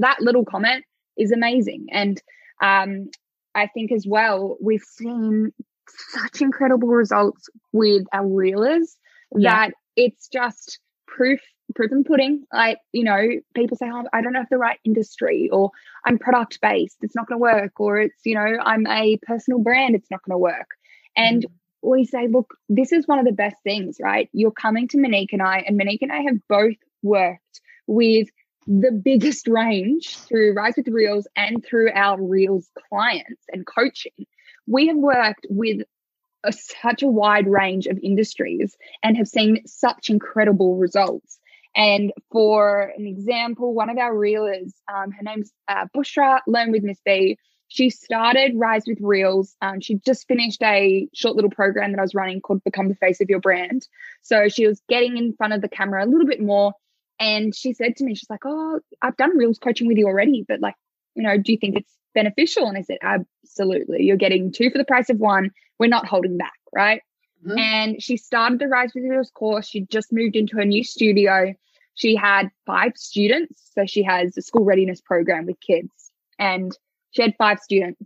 that 0.00 0.20
little 0.20 0.44
comment 0.44 0.84
is 1.16 1.32
amazing. 1.32 1.86
And 1.92 2.20
um, 2.62 3.08
I 3.54 3.68
think 3.68 3.92
as 3.92 4.06
well, 4.06 4.56
we've 4.60 4.82
seen 4.82 5.52
such 6.10 6.40
incredible 6.40 6.88
results 6.88 7.48
with 7.72 8.04
our 8.12 8.24
reelers 8.24 8.96
yeah. 9.36 9.68
that 9.68 9.74
it's 9.96 10.28
just 10.28 10.78
proof 11.16 11.40
proof 11.74 11.90
and 11.90 12.04
pudding. 12.04 12.44
Like 12.52 12.78
you 12.92 13.04
know 13.04 13.28
people 13.54 13.76
say 13.76 13.90
oh, 13.92 14.04
i 14.12 14.20
don't 14.20 14.34
have 14.34 14.48
the 14.50 14.58
right 14.58 14.78
industry 14.84 15.48
or 15.50 15.70
i'm 16.04 16.18
product 16.18 16.60
based 16.60 16.98
it's 17.02 17.16
not 17.16 17.26
going 17.26 17.38
to 17.38 17.42
work 17.42 17.80
or 17.80 17.98
it's 17.98 18.20
you 18.24 18.34
know 18.34 18.58
i'm 18.62 18.86
a 18.86 19.18
personal 19.22 19.58
brand 19.58 19.94
it's 19.94 20.10
not 20.10 20.22
going 20.22 20.34
to 20.34 20.38
work. 20.38 20.70
And 21.16 21.42
mm-hmm. 21.42 21.90
we 21.90 22.04
say 22.04 22.28
look 22.28 22.54
this 22.68 22.92
is 22.92 23.08
one 23.08 23.18
of 23.18 23.24
the 23.24 23.32
best 23.32 23.56
things 23.64 23.96
right? 24.00 24.28
You're 24.32 24.52
coming 24.52 24.88
to 24.88 25.00
monique 25.00 25.32
and 25.32 25.42
i 25.42 25.58
and 25.66 25.76
monique 25.76 26.02
and 26.02 26.12
i 26.12 26.20
have 26.20 26.38
both 26.48 26.76
worked 27.02 27.60
with 27.86 28.28
the 28.66 28.90
biggest 28.92 29.46
range 29.46 30.16
through 30.18 30.52
rise 30.52 30.74
with 30.76 30.88
reels 30.88 31.26
and 31.36 31.64
through 31.64 31.90
our 31.94 32.20
reels 32.20 32.68
clients 32.88 33.44
and 33.52 33.64
coaching. 33.64 34.26
We 34.66 34.88
have 34.88 34.96
worked 34.96 35.46
with 35.48 35.82
a, 36.44 36.52
such 36.52 37.02
a 37.02 37.08
wide 37.08 37.46
range 37.46 37.86
of 37.86 37.98
industries 38.02 38.76
and 39.02 39.16
have 39.16 39.28
seen 39.28 39.66
such 39.66 40.10
incredible 40.10 40.76
results. 40.76 41.38
And 41.74 42.12
for 42.32 42.92
an 42.96 43.06
example, 43.06 43.74
one 43.74 43.90
of 43.90 43.98
our 43.98 44.14
reelers, 44.14 44.72
um, 44.92 45.10
her 45.10 45.22
name's 45.22 45.52
uh, 45.68 45.86
Bushra, 45.94 46.40
Learn 46.46 46.72
with 46.72 46.82
Miss 46.82 46.98
B. 47.04 47.38
She 47.68 47.90
started 47.90 48.52
Rise 48.54 48.84
with 48.86 48.98
Reels. 49.00 49.54
Um, 49.60 49.80
she 49.80 49.96
just 49.96 50.26
finished 50.28 50.62
a 50.62 51.08
short 51.12 51.36
little 51.36 51.50
program 51.50 51.92
that 51.92 51.98
I 51.98 52.02
was 52.02 52.14
running 52.14 52.40
called 52.40 52.64
Become 52.64 52.88
the 52.88 52.94
Face 52.94 53.20
of 53.20 53.28
Your 53.28 53.40
Brand. 53.40 53.86
So 54.22 54.48
she 54.48 54.66
was 54.66 54.80
getting 54.88 55.18
in 55.18 55.34
front 55.34 55.52
of 55.52 55.60
the 55.60 55.68
camera 55.68 56.04
a 56.04 56.06
little 56.06 56.26
bit 56.26 56.40
more. 56.40 56.72
And 57.18 57.54
she 57.54 57.72
said 57.72 57.96
to 57.96 58.04
me, 58.04 58.14
she's 58.14 58.30
like, 58.30 58.46
Oh, 58.46 58.80
I've 59.02 59.16
done 59.16 59.36
Reels 59.36 59.58
coaching 59.58 59.88
with 59.88 59.98
you 59.98 60.06
already, 60.06 60.44
but 60.46 60.60
like, 60.60 60.76
you 61.14 61.22
know, 61.22 61.36
do 61.36 61.52
you 61.52 61.58
think 61.58 61.76
it's 61.76 61.92
beneficial? 62.14 62.66
And 62.66 62.76
I 62.76 62.82
said, 62.82 62.98
absolutely. 63.02 64.04
You're 64.04 64.16
getting 64.16 64.52
two 64.52 64.70
for 64.70 64.78
the 64.78 64.84
price 64.84 65.10
of 65.10 65.18
one. 65.18 65.50
We're 65.78 65.88
not 65.88 66.06
holding 66.06 66.36
back, 66.36 66.58
right? 66.74 67.02
Mm-hmm. 67.46 67.58
And 67.58 68.02
she 68.02 68.16
started 68.16 68.58
the 68.58 68.68
Rise 68.68 68.92
with 68.94 69.04
Reels 69.04 69.30
course. 69.30 69.68
She 69.68 69.82
just 69.82 70.12
moved 70.12 70.36
into 70.36 70.58
a 70.58 70.64
new 70.64 70.82
studio. 70.82 71.54
She 71.94 72.16
had 72.16 72.50
five 72.66 72.92
students. 72.96 73.70
So 73.74 73.86
she 73.86 74.02
has 74.02 74.36
a 74.36 74.42
school 74.42 74.64
readiness 74.64 75.00
program 75.00 75.46
with 75.46 75.60
kids. 75.60 75.90
And 76.38 76.76
she 77.10 77.22
had 77.22 77.34
five 77.38 77.60
students. 77.60 78.02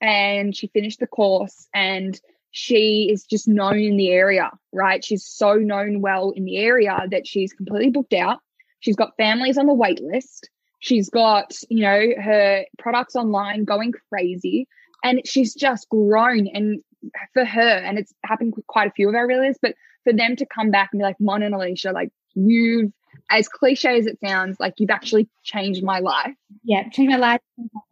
And 0.00 0.56
she 0.56 0.66
finished 0.68 1.00
the 1.00 1.06
course 1.06 1.68
and 1.72 2.20
she 2.50 3.08
is 3.10 3.24
just 3.24 3.48
known 3.48 3.78
in 3.78 3.96
the 3.96 4.10
area, 4.10 4.50
right? 4.72 5.04
She's 5.04 5.24
so 5.24 5.54
known 5.54 6.00
well 6.00 6.30
in 6.30 6.44
the 6.44 6.58
area 6.58 6.98
that 7.10 7.26
she's 7.26 7.52
completely 7.52 7.90
booked 7.90 8.12
out. 8.12 8.40
She's 8.80 8.96
got 8.96 9.16
families 9.16 9.58
on 9.58 9.66
the 9.66 9.74
wait 9.74 10.02
list. 10.02 10.50
She's 10.80 11.08
got, 11.08 11.54
you 11.70 11.82
know, 11.82 12.08
her 12.20 12.64
products 12.78 13.14
online 13.14 13.64
going 13.64 13.92
crazy 14.10 14.66
and 15.02 15.22
she's 15.24 15.54
just 15.54 15.88
grown. 15.88 16.48
And 16.48 16.82
for 17.32 17.44
her, 17.44 17.60
and 17.60 17.98
it's 17.98 18.12
happened 18.24 18.54
with 18.56 18.66
quite 18.66 18.88
a 18.88 18.92
few 18.92 19.08
of 19.08 19.14
our 19.14 19.26
reelers, 19.26 19.56
but 19.60 19.74
for 20.04 20.12
them 20.12 20.36
to 20.36 20.46
come 20.46 20.70
back 20.70 20.90
and 20.92 21.00
be 21.00 21.04
like, 21.04 21.20
Mon 21.20 21.42
and 21.42 21.54
Alisha, 21.54 21.92
like 21.92 22.10
you've, 22.34 22.92
as 23.30 23.48
cliche 23.48 23.98
as 23.98 24.06
it 24.06 24.18
sounds, 24.24 24.58
like 24.58 24.74
you've 24.78 24.90
actually 24.90 25.28
changed 25.42 25.82
my 25.82 26.00
life. 26.00 26.34
Yeah, 26.64 26.88
changed 26.90 27.12
my 27.12 27.18
life, 27.18 27.40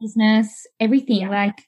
business, 0.01 0.67
everything. 0.81 1.23
Yeah. 1.23 1.31
Like 1.31 1.59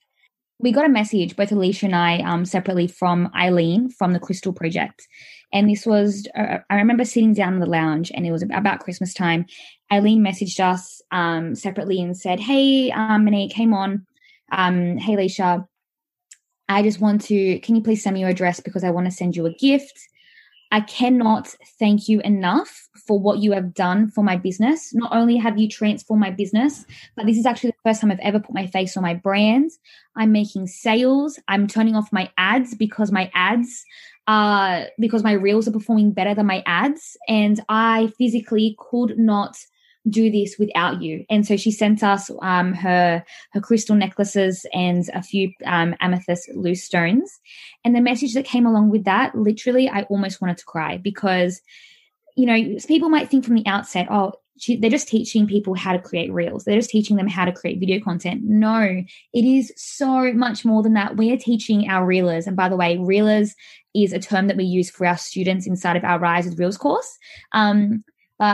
we 0.58 0.72
got 0.72 0.86
a 0.86 0.88
message, 0.88 1.36
both 1.36 1.50
Alisha 1.50 1.84
and 1.84 1.96
I, 1.96 2.18
um, 2.18 2.44
separately 2.44 2.86
from 2.86 3.30
Eileen 3.36 3.90
from 3.90 4.12
the 4.12 4.20
Crystal 4.20 4.52
Project. 4.52 5.06
And 5.52 5.68
this 5.68 5.84
was, 5.84 6.26
uh, 6.36 6.58
I 6.70 6.76
remember 6.76 7.04
sitting 7.04 7.34
down 7.34 7.54
in 7.54 7.60
the 7.60 7.66
lounge 7.66 8.10
and 8.14 8.24
it 8.24 8.32
was 8.32 8.42
about 8.42 8.80
Christmas 8.80 9.12
time. 9.12 9.44
Eileen 9.92 10.24
messaged 10.24 10.60
us 10.60 11.02
um, 11.10 11.54
separately 11.54 12.00
and 12.00 12.16
said, 12.16 12.40
Hey, 12.40 12.90
um, 12.90 13.24
Monique, 13.24 13.52
came 13.52 13.74
on. 13.74 14.06
Um, 14.50 14.96
hey, 14.98 15.16
Alisha, 15.16 15.66
I 16.72 16.82
just 16.82 17.00
want 17.00 17.22
to, 17.22 17.58
can 17.60 17.76
you 17.76 17.82
please 17.82 18.02
send 18.02 18.14
me 18.14 18.20
your 18.20 18.30
address 18.30 18.60
because 18.60 18.84
I 18.84 18.90
want 18.90 19.06
to 19.06 19.12
send 19.12 19.36
you 19.36 19.46
a 19.46 19.52
gift. 19.52 20.08
I 20.70 20.80
cannot 20.80 21.48
thank 21.78 22.08
you 22.08 22.20
enough 22.20 22.88
for 23.06 23.20
what 23.20 23.40
you 23.40 23.52
have 23.52 23.74
done 23.74 24.08
for 24.08 24.24
my 24.24 24.38
business. 24.38 24.94
Not 24.94 25.14
only 25.14 25.36
have 25.36 25.58
you 25.58 25.68
transformed 25.68 26.22
my 26.22 26.30
business, 26.30 26.86
but 27.14 27.26
this 27.26 27.36
is 27.36 27.44
actually 27.44 27.70
the 27.70 27.90
first 27.90 28.00
time 28.00 28.10
I've 28.10 28.18
ever 28.20 28.40
put 28.40 28.54
my 28.54 28.66
face 28.66 28.96
on 28.96 29.02
my 29.02 29.12
brand. 29.12 29.70
I'm 30.16 30.32
making 30.32 30.66
sales. 30.66 31.38
I'm 31.46 31.66
turning 31.66 31.94
off 31.94 32.10
my 32.10 32.30
ads 32.38 32.74
because 32.74 33.12
my 33.12 33.30
ads 33.34 33.84
uh 34.28 34.84
because 35.00 35.24
my 35.24 35.32
reels 35.32 35.66
are 35.66 35.72
performing 35.72 36.12
better 36.12 36.32
than 36.32 36.46
my 36.46 36.62
ads 36.64 37.16
and 37.28 37.60
I 37.68 38.12
physically 38.16 38.76
could 38.78 39.18
not 39.18 39.56
do 40.08 40.30
this 40.30 40.56
without 40.58 41.00
you. 41.00 41.24
And 41.30 41.46
so 41.46 41.56
she 41.56 41.70
sent 41.70 42.02
us 42.02 42.30
um, 42.40 42.72
her 42.74 43.24
her 43.52 43.60
crystal 43.60 43.94
necklaces 43.94 44.66
and 44.72 45.08
a 45.14 45.22
few 45.22 45.52
um, 45.64 45.94
amethyst 46.00 46.50
loose 46.54 46.82
stones. 46.82 47.40
And 47.84 47.94
the 47.94 48.00
message 48.00 48.34
that 48.34 48.44
came 48.44 48.66
along 48.66 48.90
with 48.90 49.04
that, 49.04 49.34
literally, 49.34 49.88
I 49.88 50.02
almost 50.02 50.40
wanted 50.40 50.58
to 50.58 50.64
cry 50.64 50.96
because, 50.96 51.60
you 52.36 52.46
know, 52.46 52.78
people 52.86 53.08
might 53.08 53.30
think 53.30 53.44
from 53.44 53.54
the 53.54 53.66
outset, 53.66 54.08
oh, 54.10 54.32
she, 54.58 54.76
they're 54.76 54.90
just 54.90 55.08
teaching 55.08 55.46
people 55.46 55.74
how 55.74 55.92
to 55.92 55.98
create 55.98 56.32
reels. 56.32 56.64
They're 56.64 56.78
just 56.78 56.90
teaching 56.90 57.16
them 57.16 57.26
how 57.26 57.44
to 57.44 57.52
create 57.52 57.80
video 57.80 58.00
content. 58.00 58.42
No, 58.44 59.02
it 59.32 59.44
is 59.44 59.72
so 59.76 60.32
much 60.32 60.64
more 60.64 60.82
than 60.82 60.94
that. 60.94 61.16
We 61.16 61.32
are 61.32 61.38
teaching 61.38 61.88
our 61.88 62.06
reelers. 62.06 62.46
And 62.46 62.56
by 62.56 62.68
the 62.68 62.76
way, 62.76 62.96
reelers 62.96 63.54
is 63.94 64.12
a 64.12 64.18
term 64.18 64.46
that 64.46 64.56
we 64.56 64.64
use 64.64 64.90
for 64.90 65.06
our 65.06 65.16
students 65.16 65.66
inside 65.66 65.96
of 65.96 66.04
our 66.04 66.18
Rise 66.18 66.44
with 66.44 66.58
Reels 66.58 66.76
course. 66.76 67.18
Um, 67.52 68.04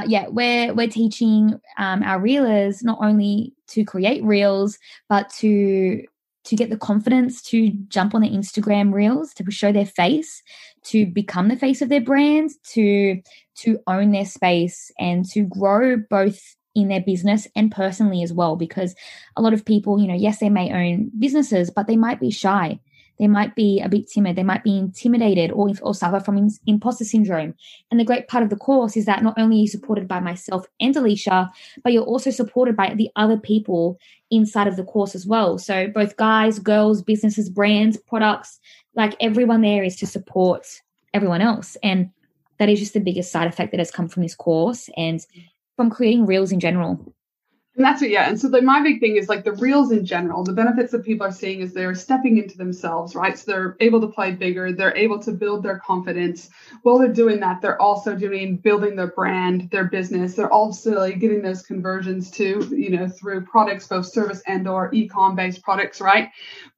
yeah, 0.06 0.26
we're 0.28 0.74
we're 0.74 0.88
teaching 0.88 1.58
um, 1.78 2.02
our 2.02 2.20
reelers 2.20 2.84
not 2.84 2.98
only 3.00 3.54
to 3.68 3.84
create 3.84 4.22
reels, 4.22 4.78
but 5.08 5.30
to 5.38 6.02
to 6.44 6.56
get 6.56 6.70
the 6.70 6.76
confidence 6.76 7.42
to 7.42 7.70
jump 7.88 8.14
on 8.14 8.22
the 8.22 8.30
Instagram 8.30 8.92
reels, 8.92 9.34
to 9.34 9.50
show 9.50 9.70
their 9.72 9.86
face, 9.86 10.42
to 10.82 11.06
become 11.06 11.48
the 11.48 11.56
face 11.56 11.82
of 11.82 11.88
their 11.88 12.00
brand, 12.00 12.50
to 12.72 13.20
to 13.56 13.78
own 13.86 14.12
their 14.12 14.26
space 14.26 14.90
and 14.98 15.24
to 15.30 15.42
grow 15.42 15.96
both 15.96 16.40
in 16.74 16.88
their 16.88 17.00
business 17.00 17.48
and 17.56 17.72
personally 17.72 18.22
as 18.22 18.32
well. 18.32 18.56
Because 18.56 18.94
a 19.36 19.42
lot 19.42 19.54
of 19.54 19.64
people 19.64 20.00
you 20.00 20.06
know 20.06 20.14
yes 20.14 20.38
they 20.38 20.50
may 20.50 20.70
own 20.70 21.10
businesses 21.18 21.70
but 21.70 21.86
they 21.86 21.96
might 21.96 22.20
be 22.20 22.30
shy 22.30 22.78
they 23.18 23.26
might 23.26 23.54
be 23.54 23.80
a 23.80 23.88
bit 23.88 24.08
timid, 24.08 24.36
they 24.36 24.42
might 24.42 24.64
be 24.64 24.76
intimidated 24.76 25.50
or, 25.50 25.70
or 25.82 25.94
suffer 25.94 26.20
from 26.20 26.48
imposter 26.66 27.04
syndrome. 27.04 27.54
And 27.90 27.98
the 27.98 28.04
great 28.04 28.28
part 28.28 28.42
of 28.44 28.50
the 28.50 28.56
course 28.56 28.96
is 28.96 29.06
that 29.06 29.22
not 29.22 29.34
only 29.38 29.56
are 29.56 29.60
you 29.60 29.68
supported 29.68 30.06
by 30.06 30.20
myself 30.20 30.66
and 30.80 30.94
Alisha, 30.94 31.50
but 31.82 31.92
you're 31.92 32.04
also 32.04 32.30
supported 32.30 32.76
by 32.76 32.94
the 32.94 33.10
other 33.16 33.36
people 33.36 33.98
inside 34.30 34.68
of 34.68 34.76
the 34.76 34.84
course 34.84 35.14
as 35.14 35.26
well. 35.26 35.58
So 35.58 35.88
both 35.88 36.16
guys, 36.16 36.58
girls, 36.58 37.02
businesses, 37.02 37.48
brands, 37.48 37.96
products, 37.96 38.60
like 38.94 39.16
everyone 39.20 39.62
there 39.62 39.82
is 39.82 39.96
to 39.96 40.06
support 40.06 40.66
everyone 41.14 41.40
else. 41.40 41.76
And 41.82 42.10
that 42.58 42.68
is 42.68 42.78
just 42.78 42.94
the 42.94 43.00
biggest 43.00 43.32
side 43.32 43.46
effect 43.48 43.70
that 43.72 43.80
has 43.80 43.90
come 43.90 44.08
from 44.08 44.22
this 44.22 44.34
course 44.34 44.90
and 44.96 45.24
from 45.76 45.90
creating 45.90 46.26
reels 46.26 46.52
in 46.52 46.60
general. 46.60 47.14
And 47.78 47.84
that's 47.84 48.00
what, 48.00 48.10
yeah. 48.10 48.28
And 48.28 48.40
so 48.40 48.48
the, 48.48 48.60
my 48.60 48.82
big 48.82 48.98
thing 48.98 49.16
is 49.16 49.28
like 49.28 49.44
the 49.44 49.52
reels 49.52 49.92
in 49.92 50.04
general, 50.04 50.42
the 50.42 50.52
benefits 50.52 50.90
that 50.90 51.04
people 51.04 51.24
are 51.24 51.30
seeing 51.32 51.60
is 51.60 51.72
they're 51.72 51.94
stepping 51.94 52.36
into 52.36 52.58
themselves, 52.58 53.14
right? 53.14 53.38
So 53.38 53.52
they're 53.52 53.76
able 53.78 54.00
to 54.00 54.08
play 54.08 54.32
bigger, 54.32 54.72
they're 54.72 54.96
able 54.96 55.20
to 55.20 55.30
build 55.30 55.62
their 55.62 55.78
confidence. 55.78 56.50
While 56.82 56.98
they're 56.98 57.12
doing 57.12 57.38
that, 57.38 57.62
they're 57.62 57.80
also 57.80 58.16
doing 58.16 58.56
building 58.56 58.96
their 58.96 59.12
brand, 59.12 59.70
their 59.70 59.84
business. 59.84 60.34
They're 60.34 60.52
also 60.52 60.98
like 60.98 61.20
getting 61.20 61.40
those 61.40 61.62
conversions 61.62 62.32
too, 62.32 62.68
you 62.76 62.90
know, 62.90 63.06
through 63.06 63.42
products, 63.42 63.86
both 63.86 64.06
service 64.06 64.42
and 64.48 64.66
or 64.66 64.92
e-com 64.92 65.36
based 65.36 65.62
products, 65.62 66.00
right? 66.00 66.30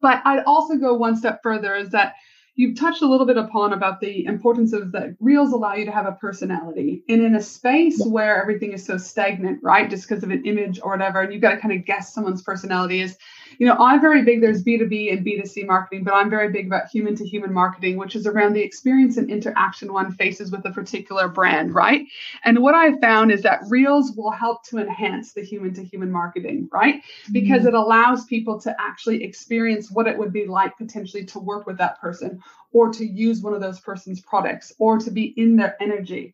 But 0.03 0.21
I'd 0.27 0.45
also 0.45 0.77
go 0.77 0.93
one 0.93 1.17
step 1.17 1.43
further 1.43 1.77
is 1.77 1.89
that 1.93 2.17
you've 2.55 2.79
touched 2.79 3.03
a 3.03 3.07
little 3.07 3.27
bit 3.27 3.37
upon 3.37 3.73
about 3.73 4.01
the 4.01 4.25
importance 4.27 4.73
of 4.73 4.93
that 4.93 5.15
reels 5.21 5.53
allow 5.53 5.75
you 5.75 5.85
to 5.85 5.91
have 5.91 6.07
a 6.07 6.13
personality 6.13 7.03
and 7.09 7.23
in 7.23 7.35
a 7.35 7.43
space 7.43 8.03
where 8.07 8.41
everything 8.41 8.73
is 8.73 8.85
so 8.85 8.97
stagnant 8.97 9.59
right 9.63 9.91
just 9.91 10.09
because 10.09 10.23
of 10.23 10.31
an 10.31 10.45
image 10.45 10.81
or 10.83 10.93
whatever 10.93 11.21
and 11.21 11.33
you've 11.33 11.43
got 11.43 11.55
to 11.55 11.61
kind 11.61 11.73
of 11.73 11.85
guess 11.85 12.15
someone's 12.15 12.43
personality 12.43 13.01
is 13.01 13.17
you 13.61 13.67
know, 13.67 13.77
I'm 13.79 14.01
very 14.01 14.23
big, 14.23 14.41
there's 14.41 14.65
B2B 14.65 15.13
and 15.13 15.25
B2C 15.25 15.67
marketing, 15.67 16.03
but 16.03 16.15
I'm 16.15 16.31
very 16.31 16.51
big 16.51 16.67
about 16.67 16.89
human 16.89 17.15
to 17.17 17.27
human 17.27 17.53
marketing, 17.53 17.99
which 17.99 18.17
is 18.17 18.27
around 18.27 18.55
the 18.55 18.63
experience 18.63 19.19
and 19.19 19.31
interaction 19.31 19.93
one 19.93 20.13
faces 20.13 20.51
with 20.51 20.65
a 20.65 20.71
particular 20.71 21.29
brand, 21.29 21.75
right? 21.75 22.07
And 22.45 22.61
what 22.61 22.75
I've 22.75 22.99
found 23.01 23.31
is 23.31 23.43
that 23.43 23.61
Reels 23.69 24.13
will 24.17 24.31
help 24.31 24.65
to 24.69 24.79
enhance 24.79 25.35
the 25.35 25.43
human 25.43 25.75
to 25.75 25.85
human 25.85 26.11
marketing, 26.11 26.71
right? 26.73 27.03
Because 27.33 27.61
mm-hmm. 27.61 27.69
it 27.69 27.75
allows 27.75 28.25
people 28.25 28.59
to 28.63 28.75
actually 28.81 29.23
experience 29.25 29.91
what 29.91 30.07
it 30.07 30.17
would 30.17 30.33
be 30.33 30.47
like 30.47 30.79
potentially 30.79 31.27
to 31.27 31.39
work 31.39 31.67
with 31.67 31.77
that 31.77 32.01
person 32.01 32.40
or 32.73 32.93
to 32.93 33.05
use 33.05 33.43
one 33.43 33.55
of 33.55 33.61
those 33.61 33.81
person's 33.81 34.21
products 34.21 34.73
or 34.79 34.99
to 34.99 35.11
be 35.11 35.35
in 35.37 35.57
their 35.57 35.77
energy. 35.81 36.33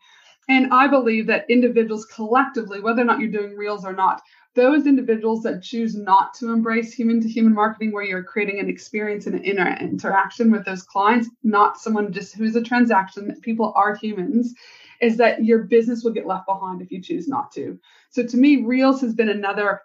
And 0.49 0.73
I 0.73 0.87
believe 0.87 1.27
that 1.27 1.51
individuals 1.51 2.05
collectively, 2.05 2.81
whether 2.81 3.03
or 3.03 3.05
not 3.05 3.19
you're 3.19 3.31
doing 3.31 3.57
reels 3.57 3.85
or 3.85 3.93
not, 3.93 4.23
those 4.57 4.87
individuals 4.87 5.43
that 5.43 5.63
choose 5.63 5.95
not 5.95 6.33
to 6.35 6.53
embrace 6.53 6.93
human 6.93 7.21
to 7.21 7.29
human 7.29 7.55
marketing 7.55 7.93
where 7.93 8.03
you're 8.03 8.25
creating 8.25 8.59
an 8.59 8.69
experience 8.69 9.27
and 9.27 9.37
an 9.37 9.45
inter- 9.45 9.77
interaction 9.81 10.51
with 10.51 10.65
those 10.65 10.83
clients 10.83 11.29
not 11.45 11.79
someone 11.79 12.11
just 12.11 12.35
who's 12.35 12.57
a 12.57 12.63
transaction 12.63 13.39
people 13.43 13.73
are 13.77 13.95
humans 13.95 14.55
is 15.01 15.19
that 15.19 15.45
your 15.45 15.65
business 15.65 16.03
will 16.03 16.13
get 16.13 16.27
left 16.27 16.47
behind 16.47 16.81
if 16.81 16.91
you 16.91 17.01
choose 17.01 17.29
not 17.29 17.53
to 17.53 17.79
so 18.11 18.27
to 18.27 18.37
me 18.39 18.65
reels 18.65 19.01
has 19.01 19.15
been 19.15 19.29
another 19.29 19.83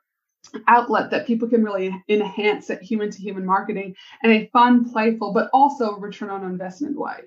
outlet 0.67 1.11
that 1.11 1.27
people 1.27 1.47
can 1.47 1.63
really 1.63 1.93
enhance 2.09 2.69
at 2.69 2.81
human 2.81 3.09
to 3.11 3.19
human 3.19 3.45
marketing 3.45 3.95
in 4.23 4.31
a 4.31 4.49
fun 4.51 4.89
playful 4.89 5.33
but 5.33 5.49
also 5.53 5.97
return 5.97 6.29
on 6.29 6.43
investment 6.43 6.97
way 6.97 7.19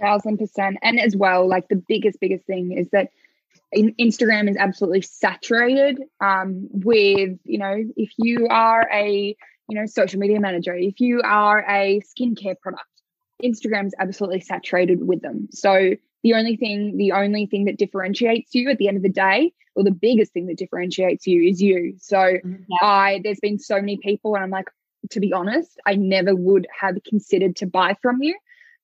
thousand 0.00 0.38
percent 0.38 0.76
and 0.82 1.00
as 1.00 1.16
well 1.16 1.48
like 1.48 1.68
the 1.68 1.82
biggest 1.88 2.20
biggest 2.20 2.44
thing 2.46 2.72
is 2.72 2.88
that 2.90 3.10
Instagram 3.74 4.48
is 4.48 4.56
absolutely 4.56 5.02
saturated 5.02 6.00
um, 6.20 6.68
with, 6.70 7.38
you 7.44 7.58
know, 7.58 7.76
if 7.96 8.10
you 8.16 8.48
are 8.48 8.88
a, 8.92 9.36
you 9.68 9.78
know, 9.78 9.86
social 9.86 10.18
media 10.18 10.40
manager, 10.40 10.74
if 10.74 11.00
you 11.00 11.20
are 11.22 11.64
a 11.68 12.00
skincare 12.00 12.58
product, 12.58 12.84
Instagram 13.42 13.86
is 13.86 13.94
absolutely 13.98 14.40
saturated 14.40 15.06
with 15.06 15.20
them. 15.20 15.48
So 15.50 15.92
the 16.22 16.34
only 16.34 16.56
thing, 16.56 16.96
the 16.96 17.12
only 17.12 17.46
thing 17.46 17.66
that 17.66 17.78
differentiates 17.78 18.54
you 18.54 18.70
at 18.70 18.78
the 18.78 18.88
end 18.88 18.96
of 18.96 19.02
the 19.02 19.08
day, 19.08 19.52
or 19.74 19.84
the 19.84 19.90
biggest 19.90 20.32
thing 20.32 20.46
that 20.46 20.58
differentiates 20.58 21.26
you 21.26 21.42
is 21.42 21.62
you. 21.62 21.94
So 21.98 22.16
mm-hmm. 22.16 22.62
yeah. 22.68 22.86
I, 22.86 23.20
there's 23.22 23.40
been 23.40 23.58
so 23.58 23.76
many 23.76 23.98
people, 23.98 24.34
and 24.34 24.44
I'm 24.44 24.50
like, 24.50 24.68
to 25.10 25.20
be 25.20 25.32
honest, 25.32 25.78
I 25.86 25.94
never 25.94 26.34
would 26.34 26.66
have 26.80 26.96
considered 27.04 27.56
to 27.56 27.66
buy 27.66 27.96
from 28.02 28.22
you 28.22 28.36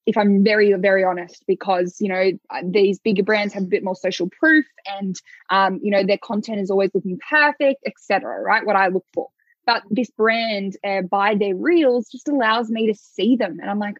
if 0.07 0.19
I'm 0.19 0.45
very, 0.45 0.73
very 0.75 1.03
honest, 1.03 1.45
because 1.47 1.97
you 2.01 2.09
know 2.09 2.33
uh, 2.51 2.63
these 2.65 2.99
bigger 2.99 3.23
brands 3.23 3.55
have 3.55 3.65
a 3.65 3.67
bit 3.67 3.85
more 3.85 3.97
social 3.97 4.29
proof, 4.39 4.67
and 4.87 5.17
um, 5.51 5.81
you 5.83 5.91
know 5.91 6.05
their 6.05 6.19
content 6.19 6.61
is 6.61 6.71
always 6.71 6.91
looking 6.95 7.19
perfect, 7.29 7.83
etc. 7.87 8.41
Right? 8.41 8.65
What 8.65 8.77
I 8.77 8.89
look 8.89 9.07
for, 9.15 9.29
but 9.67 9.83
this 9.91 10.11
brand 10.11 10.77
uh, 10.85 11.03
by 11.03 11.35
their 11.35 11.57
reels 11.57 12.09
just 12.11 12.29
allows 12.29 12.71
me 12.71 12.87
to 12.89 12.95
see 12.95 13.37
them, 13.37 13.59
and 13.61 13.71
I'm 13.71 13.79
like, 13.79 13.97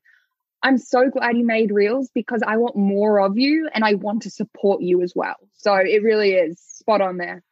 I'm 0.65 0.79
so 0.79 1.09
glad 1.11 1.37
you 1.37 1.47
made 1.47 1.71
reels 1.71 2.11
because 2.15 2.43
I 2.45 2.57
want 2.57 2.75
more 2.75 3.21
of 3.21 3.39
you, 3.39 3.69
and 3.73 3.85
I 3.85 3.95
want 3.95 4.23
to 4.23 4.31
support 4.31 4.83
you 4.83 5.03
as 5.03 5.13
well. 5.15 5.37
So 5.53 5.75
it 5.75 6.03
really 6.03 6.33
is 6.33 6.59
spot 6.61 7.01
on 7.01 7.19
there 7.19 7.43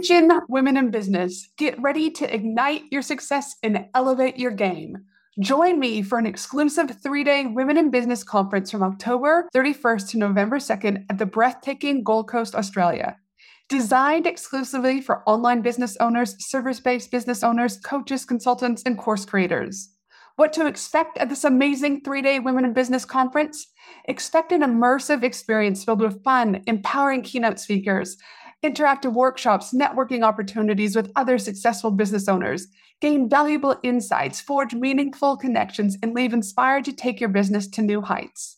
Attention, 0.00 0.42
women 0.48 0.76
in 0.76 0.92
business, 0.92 1.48
get 1.56 1.80
ready 1.82 2.08
to 2.08 2.32
ignite 2.32 2.84
your 2.92 3.02
success 3.02 3.56
and 3.64 3.86
elevate 3.96 4.38
your 4.38 4.52
game. 4.52 4.98
Join 5.40 5.80
me 5.80 6.02
for 6.02 6.18
an 6.18 6.26
exclusive 6.26 7.02
three 7.02 7.24
day 7.24 7.46
Women 7.46 7.76
in 7.76 7.90
Business 7.90 8.22
conference 8.22 8.70
from 8.70 8.84
October 8.84 9.48
31st 9.52 10.10
to 10.10 10.18
November 10.18 10.58
2nd 10.58 11.04
at 11.10 11.18
the 11.18 11.26
breathtaking 11.26 12.04
Gold 12.04 12.28
Coast, 12.28 12.54
Australia. 12.54 13.16
Designed 13.68 14.28
exclusively 14.28 15.00
for 15.00 15.28
online 15.28 15.62
business 15.62 15.96
owners, 15.98 16.36
service 16.46 16.78
based 16.78 17.10
business 17.10 17.42
owners, 17.42 17.76
coaches, 17.78 18.24
consultants, 18.24 18.84
and 18.86 18.96
course 18.96 19.24
creators. 19.24 19.88
What 20.38 20.52
to 20.52 20.68
expect 20.68 21.18
at 21.18 21.28
this 21.28 21.42
amazing 21.42 22.02
three 22.02 22.22
day 22.22 22.38
Women 22.38 22.64
in 22.64 22.72
Business 22.72 23.04
conference? 23.04 23.66
Expect 24.04 24.52
an 24.52 24.60
immersive 24.60 25.24
experience 25.24 25.82
filled 25.82 26.00
with 26.00 26.22
fun, 26.22 26.62
empowering 26.68 27.22
keynote 27.22 27.58
speakers 27.58 28.16
interactive 28.64 29.14
workshops, 29.14 29.74
networking 29.74 30.22
opportunities 30.22 30.94
with 30.94 31.10
other 31.16 31.38
successful 31.38 31.90
business 31.90 32.28
owners, 32.28 32.68
gain 33.00 33.28
valuable 33.28 33.80
insights, 33.82 34.40
forge 34.40 34.74
meaningful 34.74 35.36
connections, 35.36 35.96
and 36.04 36.14
leave 36.14 36.32
inspired 36.32 36.84
to 36.84 36.92
take 36.92 37.18
your 37.18 37.30
business 37.30 37.66
to 37.66 37.82
new 37.82 38.00
heights. 38.00 38.57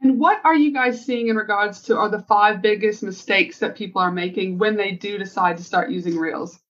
And 0.00 0.18
what 0.18 0.40
are 0.44 0.54
you 0.54 0.72
guys 0.72 1.04
seeing 1.04 1.28
in 1.28 1.36
regards 1.36 1.82
to 1.82 1.96
are 1.96 2.08
the 2.08 2.20
five 2.20 2.62
biggest 2.62 3.02
mistakes 3.02 3.58
that 3.58 3.76
people 3.76 4.00
are 4.00 4.12
making 4.12 4.58
when 4.58 4.76
they 4.76 4.92
do 4.92 5.18
decide 5.18 5.56
to 5.56 5.64
start 5.64 5.90
using 5.90 6.16
Reels? 6.16 6.60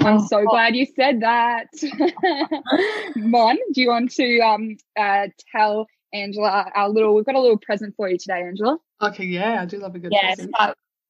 I'm 0.00 0.20
so 0.20 0.44
glad 0.44 0.76
you 0.76 0.86
said 0.96 1.20
that. 1.20 1.66
Mon, 3.16 3.56
do 3.72 3.82
you 3.82 3.88
want 3.88 4.12
to 4.12 4.38
um, 4.38 4.76
uh, 4.98 5.28
tell 5.54 5.86
Angela 6.14 6.70
our 6.74 6.88
little? 6.88 7.14
We've 7.14 7.26
got 7.26 7.34
a 7.34 7.40
little 7.40 7.58
present 7.58 7.94
for 7.96 8.08
you 8.08 8.16
today, 8.16 8.42
Angela. 8.42 8.78
Okay, 9.02 9.24
yeah, 9.24 9.60
I 9.60 9.66
do 9.66 9.78
love 9.78 9.94
a 9.94 9.98
good 9.98 10.12
yes, 10.12 10.36
present. 10.36 10.54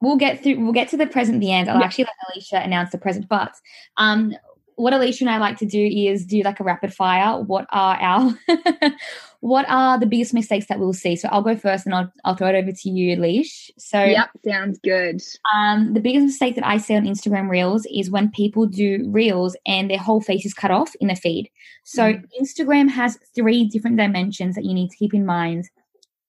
We'll 0.00 0.16
get 0.16 0.42
through. 0.42 0.60
We'll 0.60 0.72
get 0.72 0.88
to 0.88 0.96
the 0.96 1.06
present 1.06 1.36
at 1.36 1.40
the 1.40 1.52
end. 1.52 1.68
I'll 1.68 1.78
yeah. 1.78 1.84
actually 1.84 2.04
let 2.04 2.36
Alisha 2.36 2.64
announce 2.64 2.90
the 2.90 2.98
present, 2.98 3.28
but 3.28 3.52
um, 3.98 4.34
what 4.76 4.94
Alisha 4.94 5.20
and 5.20 5.30
I 5.30 5.36
like 5.36 5.58
to 5.58 5.66
do 5.66 5.84
is 5.84 6.24
do 6.24 6.42
like 6.42 6.58
a 6.58 6.64
rapid 6.64 6.94
fire. 6.94 7.40
What 7.42 7.66
are 7.70 7.96
our 7.96 8.38
what 9.40 9.64
are 9.68 9.98
the 9.98 10.06
biggest 10.06 10.34
mistakes 10.34 10.66
that 10.66 10.78
we'll 10.78 10.92
see? 10.92 11.16
So 11.16 11.28
I'll 11.30 11.42
go 11.42 11.56
first 11.56 11.86
and 11.86 11.94
I'll 11.94 12.12
I'll 12.24 12.36
throw 12.36 12.48
it 12.48 12.54
over 12.54 12.72
to 12.72 12.90
you, 12.90 13.16
Leash. 13.16 13.70
So 13.78 14.02
Yep, 14.02 14.30
sounds 14.44 14.78
good. 14.84 15.20
Um 15.54 15.94
the 15.94 16.00
biggest 16.00 16.26
mistake 16.26 16.54
that 16.56 16.66
I 16.66 16.76
see 16.76 16.94
on 16.94 17.04
Instagram 17.04 17.48
Reels 17.48 17.86
is 17.92 18.10
when 18.10 18.30
people 18.30 18.66
do 18.66 19.04
reels 19.08 19.56
and 19.66 19.90
their 19.90 19.98
whole 19.98 20.20
face 20.20 20.44
is 20.44 20.54
cut 20.54 20.70
off 20.70 20.94
in 21.00 21.08
the 21.08 21.16
feed. 21.16 21.50
So 21.84 22.12
mm. 22.12 22.24
Instagram 22.40 22.90
has 22.90 23.18
three 23.34 23.64
different 23.64 23.96
dimensions 23.96 24.54
that 24.54 24.64
you 24.64 24.74
need 24.74 24.90
to 24.90 24.96
keep 24.96 25.14
in 25.14 25.24
mind 25.24 25.64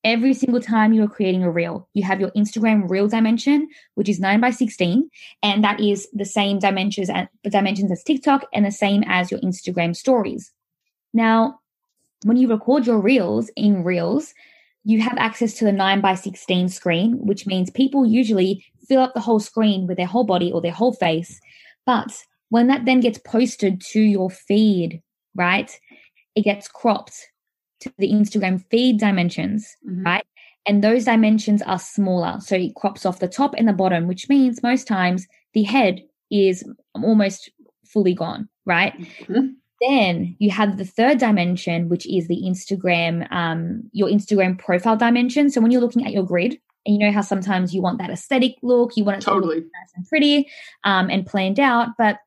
every 0.03 0.34
single 0.34 0.62
time 0.62 0.93
you 0.93 1.03
are 1.03 1.07
creating 1.07 1.43
a 1.43 1.51
reel. 1.51 1.88
You 1.93 2.03
have 2.03 2.20
your 2.20 2.32
Instagram 2.32 2.89
reel 2.89 3.07
dimension, 3.07 3.68
which 3.95 4.09
is 4.09 4.20
9 4.20 4.41
by 4.41 4.49
16, 4.49 5.09
and 5.43 5.64
that 5.64 5.80
is 5.80 6.07
the 6.14 6.26
same 6.26 6.59
dimensions 6.59 7.09
and 7.09 7.30
dimensions 7.43 7.91
as 7.91 8.03
TikTok 8.03 8.45
and 8.53 8.66
the 8.66 8.72
same 8.72 9.03
as 9.05 9.30
your 9.30 9.39
Instagram 9.41 9.95
stories. 9.95 10.51
Now, 11.14 11.59
when 12.24 12.38
you 12.38 12.48
record 12.48 12.86
your 12.86 13.00
reels 13.00 13.50
in 13.56 13.84
reels, 13.84 14.34
you 14.84 15.02
have 15.02 15.18
access 15.18 15.54
to 15.56 15.66
the 15.66 15.72
9 15.72 16.02
by 16.02 16.16
16 16.16 16.70
screen, 16.70 17.14
which 17.20 17.46
means 17.46 17.70
people 17.70 18.06
usually 18.06 18.66
fill 18.88 19.02
up 19.02 19.14
the 19.14 19.20
whole 19.20 19.40
screen 19.40 19.88
with 19.88 19.98
their 19.98 20.08
whole 20.08 20.24
body 20.24 20.52
or 20.52 20.62
their 20.62 20.72
whole 20.72 20.94
face. 20.94 21.40
But 21.86 22.12
when 22.50 22.68
that 22.68 22.86
then 22.86 23.00
gets 23.00 23.20
posted 23.20 23.82
to 23.92 24.02
your 24.02 24.30
feed, 24.30 25.02
right, 25.36 25.72
it 26.36 26.44
gets 26.44 26.68
cropped 26.68 27.14
to 27.82 27.94
the 27.98 28.12
Instagram 28.12 28.64
feed 28.70 29.00
dimensions, 29.00 29.68
mm-hmm. 29.88 30.04
right? 30.04 30.26
And 30.68 30.84
those 30.84 31.06
dimensions 31.06 31.62
are 31.64 31.80
smaller. 31.80 32.40
So 32.40 32.56
it 32.56 32.76
crops 32.76 33.06
off 33.06 33.20
the 33.20 33.28
top 33.28 33.56
and 33.58 33.68
the 33.68 33.74
bottom, 33.74 34.08
which 34.08 34.30
means 34.30 34.62
most 34.62 34.88
times 34.88 35.28
the 35.54 35.64
head 35.64 36.02
is 36.30 36.64
almost 36.94 37.50
fully 37.86 38.14
gone, 38.14 38.48
right? 38.66 38.94
Mm-hmm. 39.00 39.48
Then 39.82 40.36
you 40.40 40.52
have 40.52 40.78
the 40.78 40.86
third 40.86 41.18
dimension, 41.18 41.90
which 41.90 42.06
is 42.06 42.28
the 42.28 42.42
Instagram, 42.46 43.32
um, 43.32 43.84
your 43.92 44.10
Instagram 44.10 44.58
profile 44.58 44.96
dimension. 44.96 45.50
So 45.50 45.60
when 45.60 45.72
you're 45.72 45.82
looking 45.82 46.06
at 46.06 46.14
your 46.14 46.24
grid, 46.24 46.60
and 46.86 46.96
you 46.96 47.06
know 47.06 47.12
how 47.12 47.22
sometimes 47.22 47.76
you 47.76 47.82
want 47.82 48.00
that 48.00 48.10
aesthetic 48.10 48.56
look, 48.64 48.98
you 48.98 49.04
want 49.04 49.18
it 49.18 49.22
totally 49.22 49.56
to 49.58 49.62
look 49.62 49.72
nice 49.80 49.92
and 49.96 50.08
pretty 50.08 50.50
um, 50.84 51.10
and 51.10 51.26
planned 51.26 51.60
out, 51.60 51.90
but 51.98 52.18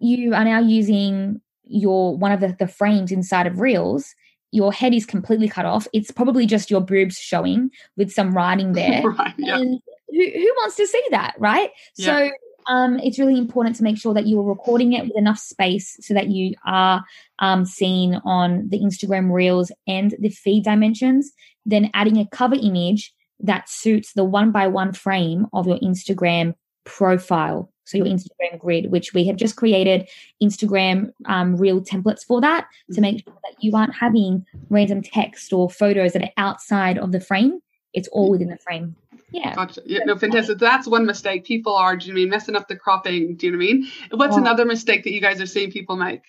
you 0.00 0.34
are 0.34 0.44
now 0.44 0.58
using 0.58 1.40
your 1.64 2.16
one 2.16 2.32
of 2.32 2.40
the, 2.40 2.56
the 2.58 2.66
frames 2.66 3.12
inside 3.12 3.46
of 3.46 3.60
Reels 3.60 4.14
your 4.52 4.72
head 4.72 4.94
is 4.94 5.06
completely 5.06 5.48
cut 5.48 5.64
off. 5.64 5.88
It's 5.92 6.10
probably 6.10 6.46
just 6.46 6.70
your 6.70 6.82
boobs 6.82 7.16
showing 7.16 7.70
with 7.96 8.12
some 8.12 8.34
writing 8.34 8.72
there. 8.74 9.02
right, 9.02 9.34
yeah. 9.38 9.56
And 9.56 9.80
who, 10.08 10.30
who 10.30 10.54
wants 10.58 10.76
to 10.76 10.86
see 10.86 11.04
that, 11.10 11.34
right? 11.38 11.70
Yeah. 11.96 12.06
So 12.06 12.30
um, 12.66 12.98
it's 13.00 13.18
really 13.18 13.38
important 13.38 13.76
to 13.76 13.82
make 13.82 13.98
sure 13.98 14.14
that 14.14 14.26
you 14.26 14.38
are 14.40 14.44
recording 14.44 14.92
it 14.92 15.04
with 15.04 15.16
enough 15.16 15.38
space 15.38 15.96
so 16.00 16.14
that 16.14 16.28
you 16.28 16.54
are 16.64 17.04
um, 17.38 17.64
seen 17.64 18.20
on 18.24 18.68
the 18.68 18.80
Instagram 18.80 19.32
reels 19.32 19.70
and 19.86 20.14
the 20.18 20.28
feed 20.28 20.64
dimensions. 20.64 21.32
Then 21.64 21.90
adding 21.94 22.18
a 22.18 22.26
cover 22.26 22.56
image 22.56 23.12
that 23.40 23.68
suits 23.68 24.12
the 24.12 24.24
one 24.24 24.52
by 24.52 24.66
one 24.68 24.92
frame 24.92 25.46
of 25.52 25.66
your 25.66 25.78
Instagram 25.80 26.54
profile 26.84 27.72
so 27.84 27.98
your 27.98 28.06
Instagram 28.06 28.58
grid, 28.58 28.90
which 28.90 29.12
we 29.12 29.26
have 29.26 29.36
just 29.36 29.56
created 29.56 30.08
Instagram 30.42 31.12
um, 31.26 31.56
reel 31.56 31.80
templates 31.80 32.24
for 32.24 32.40
that 32.40 32.66
to 32.92 33.00
make 33.00 33.24
sure 33.24 33.34
that 33.42 33.62
you 33.62 33.74
aren't 33.76 33.94
having 33.94 34.46
random 34.70 35.02
text 35.02 35.52
or 35.52 35.68
photos 35.68 36.12
that 36.12 36.22
are 36.22 36.30
outside 36.36 36.98
of 36.98 37.12
the 37.12 37.20
frame. 37.20 37.60
It's 37.92 38.08
all 38.08 38.30
within 38.30 38.48
the 38.48 38.56
frame. 38.56 38.96
Yeah. 39.30 39.54
Gotcha. 39.54 39.82
Yeah, 39.86 40.00
no, 40.04 40.16
fantastic. 40.16 40.58
That's 40.58 40.86
one 40.86 41.06
mistake. 41.06 41.44
People 41.44 41.74
are, 41.74 41.96
do 41.96 42.06
you 42.06 42.14
mean 42.14 42.28
messing 42.28 42.54
up 42.54 42.68
the 42.68 42.76
cropping? 42.76 43.36
Do 43.36 43.46
you 43.46 43.52
know 43.52 43.58
what 43.58 43.64
I 43.64 43.72
mean? 43.72 43.88
What's 44.10 44.36
oh. 44.36 44.40
another 44.40 44.64
mistake 44.64 45.04
that 45.04 45.12
you 45.12 45.20
guys 45.20 45.40
are 45.40 45.46
seeing 45.46 45.70
people 45.70 45.96
make? 45.96 46.22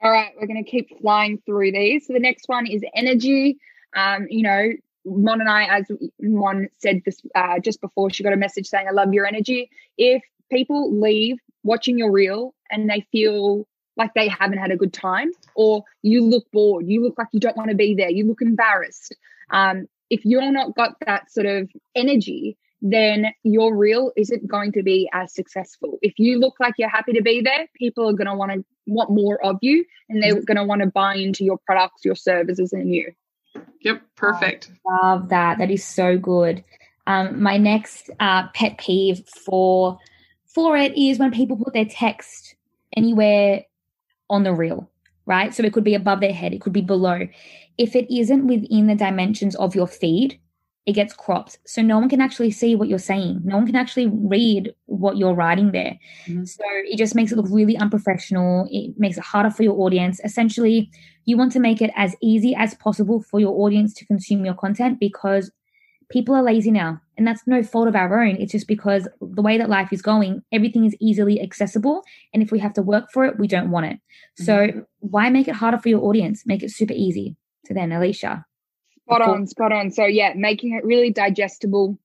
All 0.00 0.10
right, 0.10 0.32
we're 0.40 0.46
going 0.46 0.64
to 0.64 0.70
keep 0.70 1.00
flying 1.00 1.42
through 1.44 1.72
these. 1.72 2.06
So 2.06 2.12
the 2.12 2.20
next 2.20 2.48
one 2.48 2.66
is 2.66 2.82
energy. 2.94 3.58
Um, 3.94 4.26
you 4.30 4.42
know, 4.42 4.70
Mon 5.04 5.40
and 5.40 5.48
I, 5.48 5.78
as 5.78 5.86
Mon 6.20 6.68
said 6.78 7.02
this 7.04 7.20
uh, 7.34 7.58
just 7.58 7.80
before, 7.80 8.10
she 8.10 8.22
got 8.22 8.32
a 8.32 8.36
message 8.36 8.66
saying, 8.66 8.86
I 8.88 8.92
love 8.92 9.12
your 9.12 9.26
energy. 9.26 9.70
If 9.96 10.22
people 10.50 10.98
leave 10.98 11.38
watching 11.62 11.98
your 11.98 12.10
reel 12.10 12.54
and 12.70 12.88
they 12.88 13.06
feel 13.12 13.66
like 13.96 14.14
they 14.14 14.28
haven't 14.28 14.58
had 14.58 14.70
a 14.70 14.76
good 14.76 14.92
time 14.92 15.30
or 15.54 15.84
you 16.02 16.24
look 16.24 16.50
bored 16.52 16.86
you 16.86 17.02
look 17.02 17.18
like 17.18 17.26
you 17.32 17.40
don't 17.40 17.56
want 17.56 17.68
to 17.68 17.76
be 17.76 17.94
there 17.94 18.10
you 18.10 18.24
look 18.24 18.40
embarrassed 18.40 19.14
um, 19.50 19.88
if 20.10 20.24
you're 20.24 20.50
not 20.50 20.74
got 20.74 20.94
that 21.06 21.30
sort 21.30 21.46
of 21.46 21.70
energy 21.94 22.56
then 22.80 23.26
your 23.42 23.76
reel 23.76 24.12
isn't 24.16 24.46
going 24.46 24.70
to 24.70 24.84
be 24.84 25.10
as 25.12 25.34
successful. 25.34 25.98
If 26.00 26.16
you 26.16 26.38
look 26.38 26.54
like 26.60 26.74
you're 26.78 26.88
happy 26.88 27.12
to 27.12 27.22
be 27.22 27.40
there 27.40 27.66
people 27.74 28.08
are 28.08 28.12
going 28.12 28.28
to 28.28 28.34
want 28.34 28.52
to 28.52 28.64
want 28.86 29.10
more 29.10 29.44
of 29.44 29.56
you 29.60 29.84
and 30.08 30.22
they're 30.22 30.40
going 30.42 30.56
to 30.56 30.64
want 30.64 30.82
to 30.82 30.86
buy 30.86 31.16
into 31.16 31.44
your 31.44 31.58
products 31.66 32.04
your 32.04 32.14
services 32.14 32.72
and 32.72 32.94
you. 32.94 33.12
Yep 33.80 34.02
perfect. 34.16 34.70
Love 34.86 35.28
that. 35.30 35.58
That 35.58 35.70
is 35.70 35.84
so 35.84 36.18
good. 36.18 36.64
Um, 37.06 37.42
my 37.42 37.56
next 37.56 38.10
uh, 38.20 38.48
pet 38.48 38.78
peeve 38.78 39.26
for 39.26 39.98
for 40.46 40.76
it 40.76 40.96
is 40.96 41.18
when 41.18 41.30
people 41.30 41.56
put 41.56 41.72
their 41.72 41.86
text 41.86 42.54
anywhere 42.96 43.64
on 44.30 44.42
the 44.42 44.52
reel, 44.52 44.90
right? 45.26 45.54
So 45.54 45.62
it 45.62 45.72
could 45.72 45.84
be 45.84 45.94
above 45.94 46.20
their 46.20 46.32
head, 46.32 46.52
it 46.52 46.60
could 46.60 46.72
be 46.72 46.82
below. 46.82 47.28
If 47.78 47.94
it 47.94 48.12
isn't 48.14 48.46
within 48.46 48.86
the 48.86 48.94
dimensions 48.94 49.54
of 49.56 49.74
your 49.74 49.86
feed, 49.86 50.40
it 50.88 50.94
gets 50.94 51.12
cropped. 51.12 51.58
So 51.66 51.82
no 51.82 51.98
one 51.98 52.08
can 52.08 52.22
actually 52.22 52.50
see 52.50 52.74
what 52.74 52.88
you're 52.88 52.98
saying. 52.98 53.42
No 53.44 53.56
one 53.56 53.66
can 53.66 53.76
actually 53.76 54.06
read 54.06 54.72
what 54.86 55.18
you're 55.18 55.34
writing 55.34 55.70
there. 55.70 55.98
Mm-hmm. 56.26 56.44
So 56.46 56.64
it 56.66 56.96
just 56.96 57.14
makes 57.14 57.30
it 57.30 57.36
look 57.36 57.50
really 57.50 57.76
unprofessional. 57.76 58.66
It 58.70 58.94
makes 58.96 59.18
it 59.18 59.24
harder 59.24 59.50
for 59.50 59.62
your 59.62 59.78
audience. 59.80 60.18
Essentially, 60.24 60.90
you 61.26 61.36
want 61.36 61.52
to 61.52 61.60
make 61.60 61.82
it 61.82 61.90
as 61.94 62.16
easy 62.22 62.54
as 62.54 62.74
possible 62.76 63.20
for 63.20 63.38
your 63.38 63.52
audience 63.60 63.92
to 63.94 64.06
consume 64.06 64.46
your 64.46 64.54
content 64.54 64.98
because 64.98 65.50
people 66.08 66.34
are 66.34 66.42
lazy 66.42 66.70
now 66.70 66.98
and 67.18 67.26
that's 67.26 67.46
no 67.46 67.62
fault 67.62 67.86
of 67.86 67.94
our 67.94 68.22
own 68.22 68.36
it's 68.36 68.52
just 68.52 68.66
because 68.66 69.06
the 69.20 69.42
way 69.42 69.58
that 69.58 69.68
life 69.68 69.92
is 69.92 70.00
going 70.00 70.42
everything 70.52 70.86
is 70.86 70.96
easily 71.00 71.40
accessible 71.40 72.02
and 72.32 72.42
if 72.42 72.50
we 72.50 72.58
have 72.58 72.72
to 72.72 72.80
work 72.80 73.10
for 73.12 73.26
it 73.26 73.38
we 73.38 73.46
don't 73.46 73.70
want 73.70 73.84
it 73.84 73.96
mm-hmm. 74.40 74.44
so 74.44 74.86
why 75.00 75.28
make 75.28 75.48
it 75.48 75.54
harder 75.54 75.76
for 75.76 75.90
your 75.90 76.00
audience 76.00 76.44
make 76.46 76.62
it 76.62 76.70
super 76.70 76.94
easy 76.94 77.36
to 77.66 77.74
then 77.74 77.90
alisha 77.90 78.44
spot 79.02 79.22
on 79.22 79.46
spot 79.46 79.72
on 79.72 79.90
so 79.90 80.04
yeah 80.04 80.32
making 80.36 80.74
it 80.74 80.84
really 80.84 81.10
digestible 81.10 81.98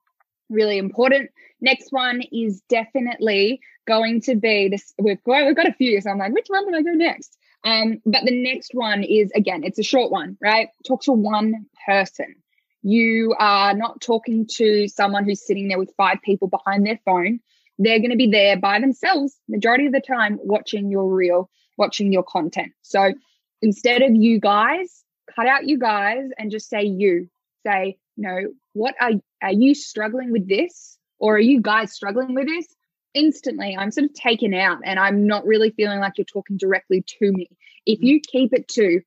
really 0.49 0.77
important 0.77 1.29
next 1.61 1.91
one 1.91 2.21
is 2.31 2.61
definitely 2.69 3.59
going 3.87 4.21
to 4.21 4.35
be 4.35 4.69
this 4.69 4.93
we've 4.99 5.23
got, 5.23 5.45
we've 5.45 5.55
got 5.55 5.67
a 5.67 5.73
few 5.73 5.99
so 6.01 6.09
i'm 6.09 6.17
like 6.17 6.33
which 6.33 6.47
one 6.47 6.69
do 6.69 6.77
i 6.77 6.81
go 6.81 6.91
next 6.91 7.37
Um, 7.63 8.01
but 8.05 8.25
the 8.25 8.43
next 8.43 8.71
one 8.73 9.03
is 9.03 9.31
again, 9.35 9.63
it's 9.63 9.79
a 9.79 9.83
short 9.83 10.11
one, 10.11 10.37
right? 10.41 10.69
Talk 10.85 11.03
to 11.03 11.13
one 11.13 11.65
person. 11.85 12.35
You 12.81 13.35
are 13.39 13.73
not 13.73 14.01
talking 14.01 14.47
to 14.55 14.87
someone 14.89 15.23
who's 15.23 15.45
sitting 15.45 15.69
there 15.69 15.79
with 15.79 15.93
five 15.95 16.17
people 16.21 16.49
behind 16.49 16.85
their 16.85 16.99
phone. 17.05 17.39
They're 17.79 17.99
going 17.99 18.11
to 18.11 18.17
be 18.17 18.29
there 18.29 18.57
by 18.57 18.79
themselves 18.79 19.37
majority 19.47 19.85
of 19.85 19.93
the 19.93 20.01
time 20.01 20.37
watching 20.41 20.91
your 20.91 21.07
reel, 21.07 21.49
watching 21.77 22.11
your 22.11 22.23
content. 22.23 22.73
So 22.81 23.13
instead 23.61 24.01
of 24.01 24.13
you 24.13 24.39
guys, 24.39 25.02
cut 25.35 25.47
out 25.47 25.67
you 25.67 25.77
guys 25.77 26.29
and 26.37 26.51
just 26.51 26.69
say 26.69 26.83
you. 26.83 27.29
Say, 27.65 27.97
you 28.15 28.23
know, 28.23 28.53
what 28.73 28.95
are 28.99 29.11
are 29.41 29.53
you 29.53 29.75
struggling 29.75 30.31
with 30.31 30.47
this? 30.47 30.97
Or 31.19 31.35
are 31.35 31.39
you 31.39 31.61
guys 31.61 31.93
struggling 31.93 32.33
with 32.35 32.47
this? 32.47 32.67
Instantly, 33.13 33.77
I'm 33.77 33.91
sort 33.91 34.05
of 34.05 34.13
taken 34.13 34.53
out 34.53 34.79
and 34.83 34.99
I'm 34.99 35.27
not 35.27 35.45
really 35.45 35.69
feeling 35.69 35.99
like 35.99 36.17
you're 36.17 36.25
talking 36.25 36.57
directly 36.57 37.03
to 37.19 37.31
me. 37.31 37.47
If 37.85 38.01
you 38.01 38.19
keep 38.19 38.53
it 38.53 38.67
to, 38.69 39.01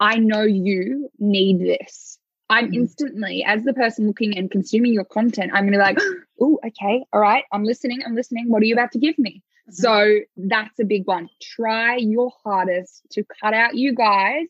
I 0.00 0.18
know 0.18 0.42
you 0.42 1.10
need 1.18 1.60
this 1.60 2.18
I'm 2.50 2.66
mm-hmm. 2.66 2.74
instantly, 2.74 3.44
as 3.44 3.64
the 3.64 3.74
person 3.74 4.06
looking 4.06 4.36
and 4.36 4.50
consuming 4.50 4.92
your 4.92 5.04
content, 5.04 5.52
I'm 5.52 5.68
going 5.68 5.72
to 5.72 5.78
be 5.78 5.82
like, 5.82 5.98
oh, 6.40 6.58
okay, 6.66 7.04
all 7.12 7.20
right, 7.20 7.44
I'm 7.52 7.64
listening, 7.64 8.00
I'm 8.04 8.14
listening. 8.14 8.48
What 8.48 8.62
are 8.62 8.66
you 8.66 8.74
about 8.74 8.92
to 8.92 8.98
give 8.98 9.18
me? 9.18 9.42
Mm-hmm. 9.68 9.72
So 9.72 10.20
that's 10.36 10.78
a 10.78 10.84
big 10.84 11.06
one. 11.06 11.28
Try 11.42 11.96
your 11.96 12.32
hardest 12.42 13.06
to 13.12 13.24
cut 13.42 13.54
out 13.54 13.74
you 13.74 13.94
guys 13.94 14.46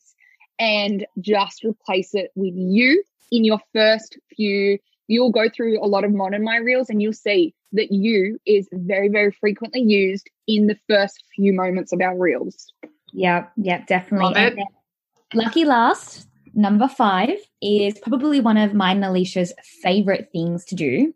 and 0.58 1.06
just 1.20 1.64
replace 1.64 2.14
it 2.14 2.30
with 2.34 2.54
you 2.54 3.02
in 3.30 3.44
your 3.44 3.60
first 3.74 4.18
few. 4.34 4.78
You'll 5.06 5.30
go 5.30 5.48
through 5.48 5.82
a 5.82 5.86
lot 5.86 6.04
of 6.04 6.12
modern 6.12 6.44
my 6.44 6.56
reels 6.56 6.90
and 6.90 7.00
you'll 7.00 7.12
see 7.12 7.54
that 7.72 7.92
you 7.92 8.38
is 8.46 8.68
very, 8.72 9.08
very 9.08 9.32
frequently 9.32 9.80
used 9.80 10.28
in 10.46 10.66
the 10.66 10.78
first 10.88 11.22
few 11.34 11.52
moments 11.52 11.92
of 11.92 12.00
our 12.00 12.16
reels. 12.16 12.72
Yeah, 13.12 13.46
yeah, 13.56 13.84
definitely. 13.86 14.64
Lucky 15.34 15.64
last, 15.64 16.28
Number 16.58 16.88
five 16.88 17.38
is 17.62 17.98
probably 18.00 18.40
one 18.40 18.56
of 18.56 18.74
mine 18.74 19.02
and 19.02 19.14
Alisha's 19.14 19.52
favorite 19.80 20.30
things 20.32 20.64
to 20.66 20.74
do. 20.74 21.14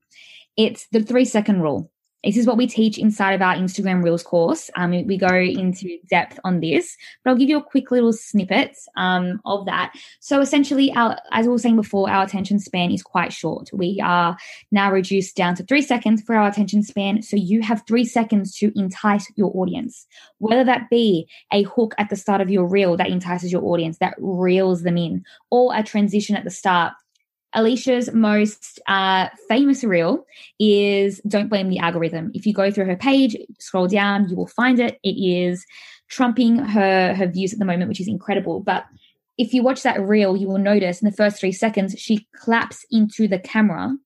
It's 0.56 0.86
the 0.92 1.02
three 1.02 1.24
second 1.24 1.62
rule. 1.62 1.90
This 2.24 2.36
is 2.36 2.46
what 2.46 2.56
we 2.56 2.66
teach 2.66 2.98
inside 2.98 3.32
of 3.32 3.42
our 3.42 3.54
Instagram 3.54 4.02
Reels 4.02 4.22
course. 4.22 4.70
Um, 4.76 4.90
we 5.06 5.18
go 5.18 5.34
into 5.34 5.98
depth 6.08 6.38
on 6.44 6.60
this, 6.60 6.96
but 7.22 7.30
I'll 7.30 7.36
give 7.36 7.48
you 7.48 7.58
a 7.58 7.62
quick 7.62 7.90
little 7.90 8.12
snippets 8.12 8.88
um, 8.96 9.40
of 9.44 9.66
that. 9.66 9.92
So 10.20 10.40
essentially, 10.40 10.92
our, 10.92 11.18
as 11.32 11.46
we 11.46 11.52
were 11.52 11.58
saying 11.58 11.76
before, 11.76 12.08
our 12.08 12.24
attention 12.24 12.60
span 12.60 12.92
is 12.92 13.02
quite 13.02 13.32
short. 13.32 13.70
We 13.72 14.00
are 14.02 14.36
now 14.70 14.92
reduced 14.92 15.36
down 15.36 15.56
to 15.56 15.64
three 15.64 15.82
seconds 15.82 16.22
for 16.22 16.36
our 16.36 16.48
attention 16.48 16.84
span. 16.84 17.22
So 17.22 17.36
you 17.36 17.62
have 17.62 17.82
three 17.86 18.04
seconds 18.04 18.56
to 18.58 18.72
entice 18.78 19.26
your 19.34 19.50
audience, 19.56 20.06
whether 20.38 20.64
that 20.64 20.90
be 20.90 21.26
a 21.52 21.64
hook 21.64 21.94
at 21.98 22.08
the 22.08 22.16
start 22.16 22.40
of 22.40 22.50
your 22.50 22.66
reel 22.66 22.96
that 22.96 23.08
entices 23.08 23.50
your 23.50 23.64
audience, 23.64 23.98
that 23.98 24.14
reels 24.18 24.82
them 24.82 24.96
in, 24.96 25.24
or 25.50 25.74
a 25.74 25.82
transition 25.82 26.36
at 26.36 26.44
the 26.44 26.50
start 26.50 26.92
Alisha's 27.54 28.12
most 28.12 28.80
uh, 28.86 29.28
famous 29.48 29.84
reel 29.84 30.24
is 30.58 31.20
Don't 31.28 31.48
Blame 31.48 31.68
the 31.68 31.78
Algorithm. 31.78 32.30
If 32.34 32.46
you 32.46 32.54
go 32.54 32.70
through 32.70 32.86
her 32.86 32.96
page, 32.96 33.36
scroll 33.58 33.88
down, 33.88 34.28
you 34.28 34.36
will 34.36 34.46
find 34.46 34.78
it. 34.78 34.98
It 35.02 35.10
is 35.10 35.66
trumping 36.08 36.56
her, 36.56 37.14
her 37.14 37.26
views 37.26 37.52
at 37.52 37.58
the 37.58 37.64
moment, 37.64 37.88
which 37.88 38.00
is 38.00 38.08
incredible. 38.08 38.60
But 38.60 38.84
if 39.38 39.52
you 39.52 39.62
watch 39.62 39.82
that 39.82 40.00
reel, 40.00 40.36
you 40.36 40.48
will 40.48 40.58
notice 40.58 41.00
in 41.00 41.06
the 41.06 41.16
first 41.16 41.38
three 41.38 41.52
seconds, 41.52 41.94
she 41.98 42.26
claps 42.36 42.84
into 42.90 43.28
the 43.28 43.38
camera 43.38 43.96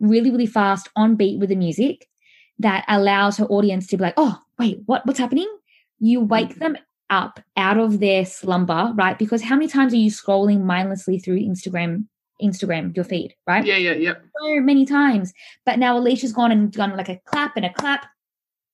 really, 0.00 0.30
really 0.30 0.46
fast 0.46 0.88
on 0.96 1.16
beat 1.16 1.38
with 1.38 1.48
the 1.48 1.56
music 1.56 2.08
that 2.58 2.84
allows 2.88 3.36
her 3.36 3.46
audience 3.46 3.86
to 3.88 3.96
be 3.96 4.02
like, 4.02 4.14
oh, 4.16 4.38
wait, 4.58 4.80
what, 4.86 5.06
what's 5.06 5.18
happening? 5.18 5.48
You 6.00 6.20
wake 6.20 6.50
mm-hmm. 6.50 6.58
them 6.60 6.76
up 7.10 7.40
out 7.56 7.78
of 7.78 8.00
their 8.00 8.24
slumber, 8.24 8.92
right? 8.94 9.18
Because 9.18 9.42
how 9.42 9.56
many 9.56 9.68
times 9.68 9.92
are 9.92 9.96
you 9.96 10.10
scrolling 10.10 10.62
mindlessly 10.62 11.18
through 11.18 11.40
Instagram 11.40 12.04
Instagram, 12.42 12.94
your 12.94 13.04
feed, 13.04 13.34
right? 13.46 13.64
Yeah, 13.64 13.76
yeah, 13.76 13.92
yeah. 13.92 14.14
So 14.40 14.60
many 14.60 14.84
times. 14.86 15.32
But 15.64 15.78
now 15.78 15.98
Alisha's 15.98 16.32
gone 16.32 16.52
and 16.52 16.72
done 16.72 16.96
like 16.96 17.08
a 17.08 17.20
clap 17.24 17.56
and 17.56 17.64
a 17.64 17.72
clap. 17.72 18.06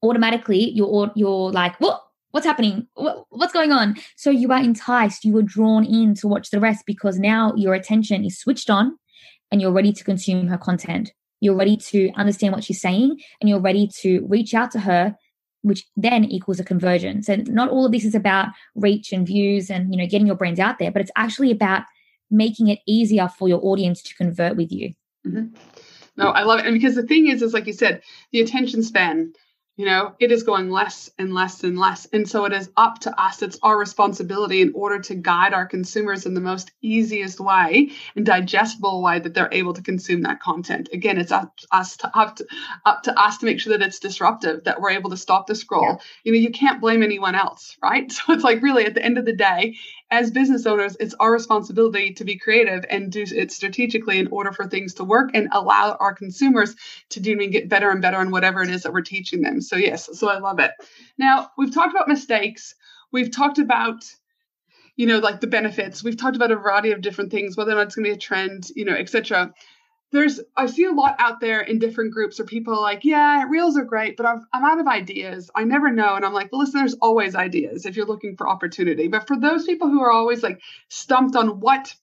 Automatically, 0.02 0.70
you're 0.70 1.10
you're 1.14 1.50
like, 1.50 1.78
what? 1.80 2.02
What's 2.32 2.46
happening? 2.46 2.88
What, 2.94 3.26
what's 3.30 3.52
going 3.52 3.70
on? 3.70 3.94
So 4.16 4.28
you 4.28 4.50
are 4.50 4.60
enticed. 4.60 5.24
You 5.24 5.36
are 5.38 5.42
drawn 5.42 5.84
in 5.84 6.14
to 6.16 6.26
watch 6.26 6.50
the 6.50 6.58
rest 6.58 6.84
because 6.84 7.16
now 7.16 7.52
your 7.54 7.74
attention 7.74 8.24
is 8.24 8.38
switched 8.38 8.68
on, 8.68 8.98
and 9.52 9.60
you're 9.60 9.72
ready 9.72 9.92
to 9.92 10.04
consume 10.04 10.48
her 10.48 10.58
content. 10.58 11.12
You're 11.40 11.54
ready 11.54 11.76
to 11.76 12.10
understand 12.16 12.52
what 12.52 12.64
she's 12.64 12.80
saying, 12.80 13.20
and 13.40 13.48
you're 13.48 13.60
ready 13.60 13.88
to 14.00 14.26
reach 14.28 14.52
out 14.52 14.72
to 14.72 14.80
her 14.80 15.16
which 15.64 15.86
then 15.96 16.24
equals 16.24 16.60
a 16.60 16.64
conversion. 16.64 17.22
So 17.22 17.36
not 17.36 17.70
all 17.70 17.86
of 17.86 17.92
this 17.92 18.04
is 18.04 18.14
about 18.14 18.48
reach 18.74 19.12
and 19.12 19.26
views 19.26 19.70
and 19.70 19.92
you 19.92 19.98
know 19.98 20.06
getting 20.06 20.26
your 20.26 20.36
brands 20.36 20.60
out 20.60 20.78
there, 20.78 20.92
but 20.92 21.00
it's 21.00 21.10
actually 21.16 21.50
about 21.50 21.84
making 22.34 22.68
it 22.68 22.80
easier 22.86 23.28
for 23.28 23.48
your 23.48 23.60
audience 23.64 24.02
to 24.02 24.14
convert 24.14 24.56
with 24.56 24.72
you. 24.72 24.94
Mm-hmm. 25.26 25.54
No, 26.16 26.28
I 26.28 26.42
love 26.42 26.60
it. 26.60 26.66
And 26.66 26.74
because 26.74 26.94
the 26.94 27.02
thing 27.02 27.28
is, 27.28 27.42
is 27.42 27.54
like 27.54 27.66
you 27.66 27.72
said, 27.72 28.02
the 28.30 28.40
attention 28.40 28.82
span 28.82 29.32
you 29.76 29.86
know 29.86 30.14
it 30.20 30.30
is 30.30 30.42
going 30.42 30.70
less 30.70 31.10
and 31.18 31.34
less 31.34 31.64
and 31.64 31.78
less 31.78 32.06
and 32.12 32.28
so 32.28 32.44
it 32.44 32.52
is 32.52 32.70
up 32.76 32.98
to 33.00 33.20
us 33.20 33.42
it's 33.42 33.58
our 33.62 33.76
responsibility 33.76 34.60
in 34.60 34.72
order 34.74 35.00
to 35.00 35.14
guide 35.14 35.52
our 35.52 35.66
consumers 35.66 36.26
in 36.26 36.34
the 36.34 36.40
most 36.40 36.70
easiest 36.80 37.40
way 37.40 37.90
and 38.14 38.26
digestible 38.26 39.02
way 39.02 39.18
that 39.18 39.34
they're 39.34 39.48
able 39.52 39.72
to 39.72 39.82
consume 39.82 40.22
that 40.22 40.40
content 40.40 40.88
again 40.92 41.18
it's 41.18 41.32
up 41.32 41.56
to 41.56 41.66
us 41.72 41.96
to 41.96 42.18
up 42.18 42.36
to, 42.36 42.46
up 42.86 43.02
to 43.02 43.18
us 43.18 43.38
to 43.38 43.46
make 43.46 43.60
sure 43.60 43.76
that 43.76 43.86
it's 43.86 43.98
disruptive 43.98 44.62
that 44.64 44.80
we're 44.80 44.90
able 44.90 45.10
to 45.10 45.16
stop 45.16 45.46
the 45.46 45.54
scroll 45.54 45.84
yeah. 45.84 45.96
you 46.24 46.32
know 46.32 46.38
you 46.38 46.50
can't 46.50 46.80
blame 46.80 47.02
anyone 47.02 47.34
else 47.34 47.76
right 47.82 48.12
so 48.12 48.32
it's 48.32 48.44
like 48.44 48.62
really 48.62 48.84
at 48.84 48.94
the 48.94 49.04
end 49.04 49.18
of 49.18 49.24
the 49.24 49.34
day 49.34 49.76
as 50.14 50.30
business 50.30 50.64
owners 50.66 50.96
it's 51.00 51.14
our 51.20 51.32
responsibility 51.32 52.12
to 52.12 52.24
be 52.24 52.38
creative 52.38 52.84
and 52.88 53.10
do 53.10 53.24
it 53.34 53.50
strategically 53.50 54.18
in 54.18 54.28
order 54.28 54.52
for 54.52 54.66
things 54.66 54.94
to 54.94 55.04
work 55.04 55.30
and 55.34 55.48
allow 55.52 55.96
our 55.98 56.14
consumers 56.14 56.76
to 57.10 57.20
do 57.20 57.32
and 57.32 57.52
get 57.52 57.68
better 57.68 57.90
and 57.90 58.00
better 58.00 58.18
on 58.18 58.30
whatever 58.30 58.62
it 58.62 58.70
is 58.70 58.84
that 58.84 58.92
we're 58.92 59.02
teaching 59.02 59.42
them 59.42 59.60
so 59.60 59.76
yes, 59.76 60.08
so 60.12 60.28
I 60.28 60.38
love 60.38 60.58
it. 60.60 60.70
Now 61.18 61.50
we've 61.58 61.72
talked 61.72 61.94
about 61.94 62.08
mistakes. 62.08 62.74
We've 63.12 63.30
talked 63.30 63.58
about 63.58 64.04
you 64.96 65.06
know 65.06 65.18
like 65.18 65.40
the 65.40 65.46
benefits. 65.46 66.04
We've 66.04 66.16
talked 66.16 66.36
about 66.36 66.52
a 66.52 66.56
variety 66.56 66.92
of 66.92 67.00
different 67.00 67.30
things, 67.30 67.56
whether 67.56 67.72
or 67.72 67.76
not 67.76 67.86
it's 67.86 67.96
going 67.96 68.04
to 68.04 68.10
be 68.10 68.16
a 68.16 68.18
trend, 68.18 68.68
you 68.76 68.84
know, 68.84 68.94
etc. 68.94 69.52
There's 70.14 70.40
I 70.56 70.66
see 70.66 70.84
a 70.84 70.92
lot 70.92 71.16
out 71.18 71.40
there 71.40 71.60
in 71.60 71.80
different 71.80 72.12
groups 72.12 72.38
where 72.38 72.46
people 72.46 72.74
are 72.74 72.80
like, 72.80 73.04
yeah, 73.04 73.44
reels 73.48 73.76
are 73.76 73.84
great, 73.84 74.16
but 74.16 74.26
I'm, 74.26 74.46
I'm 74.52 74.64
out 74.64 74.78
of 74.78 74.86
ideas. 74.86 75.50
I 75.54 75.64
never 75.64 75.90
know. 75.90 76.14
And 76.14 76.24
I'm 76.24 76.32
like, 76.32 76.52
well, 76.52 76.60
listen, 76.60 76.78
there's 76.78 76.94
always 76.94 77.34
ideas 77.34 77.84
if 77.84 77.96
you're 77.96 78.06
looking 78.06 78.36
for 78.36 78.48
opportunity. 78.48 79.08
But 79.08 79.26
for 79.26 79.38
those 79.38 79.64
people 79.66 79.88
who 79.88 80.00
are 80.02 80.12
always 80.12 80.42
like 80.42 80.60
stumped 80.88 81.34
on 81.34 81.58
what 81.58 81.94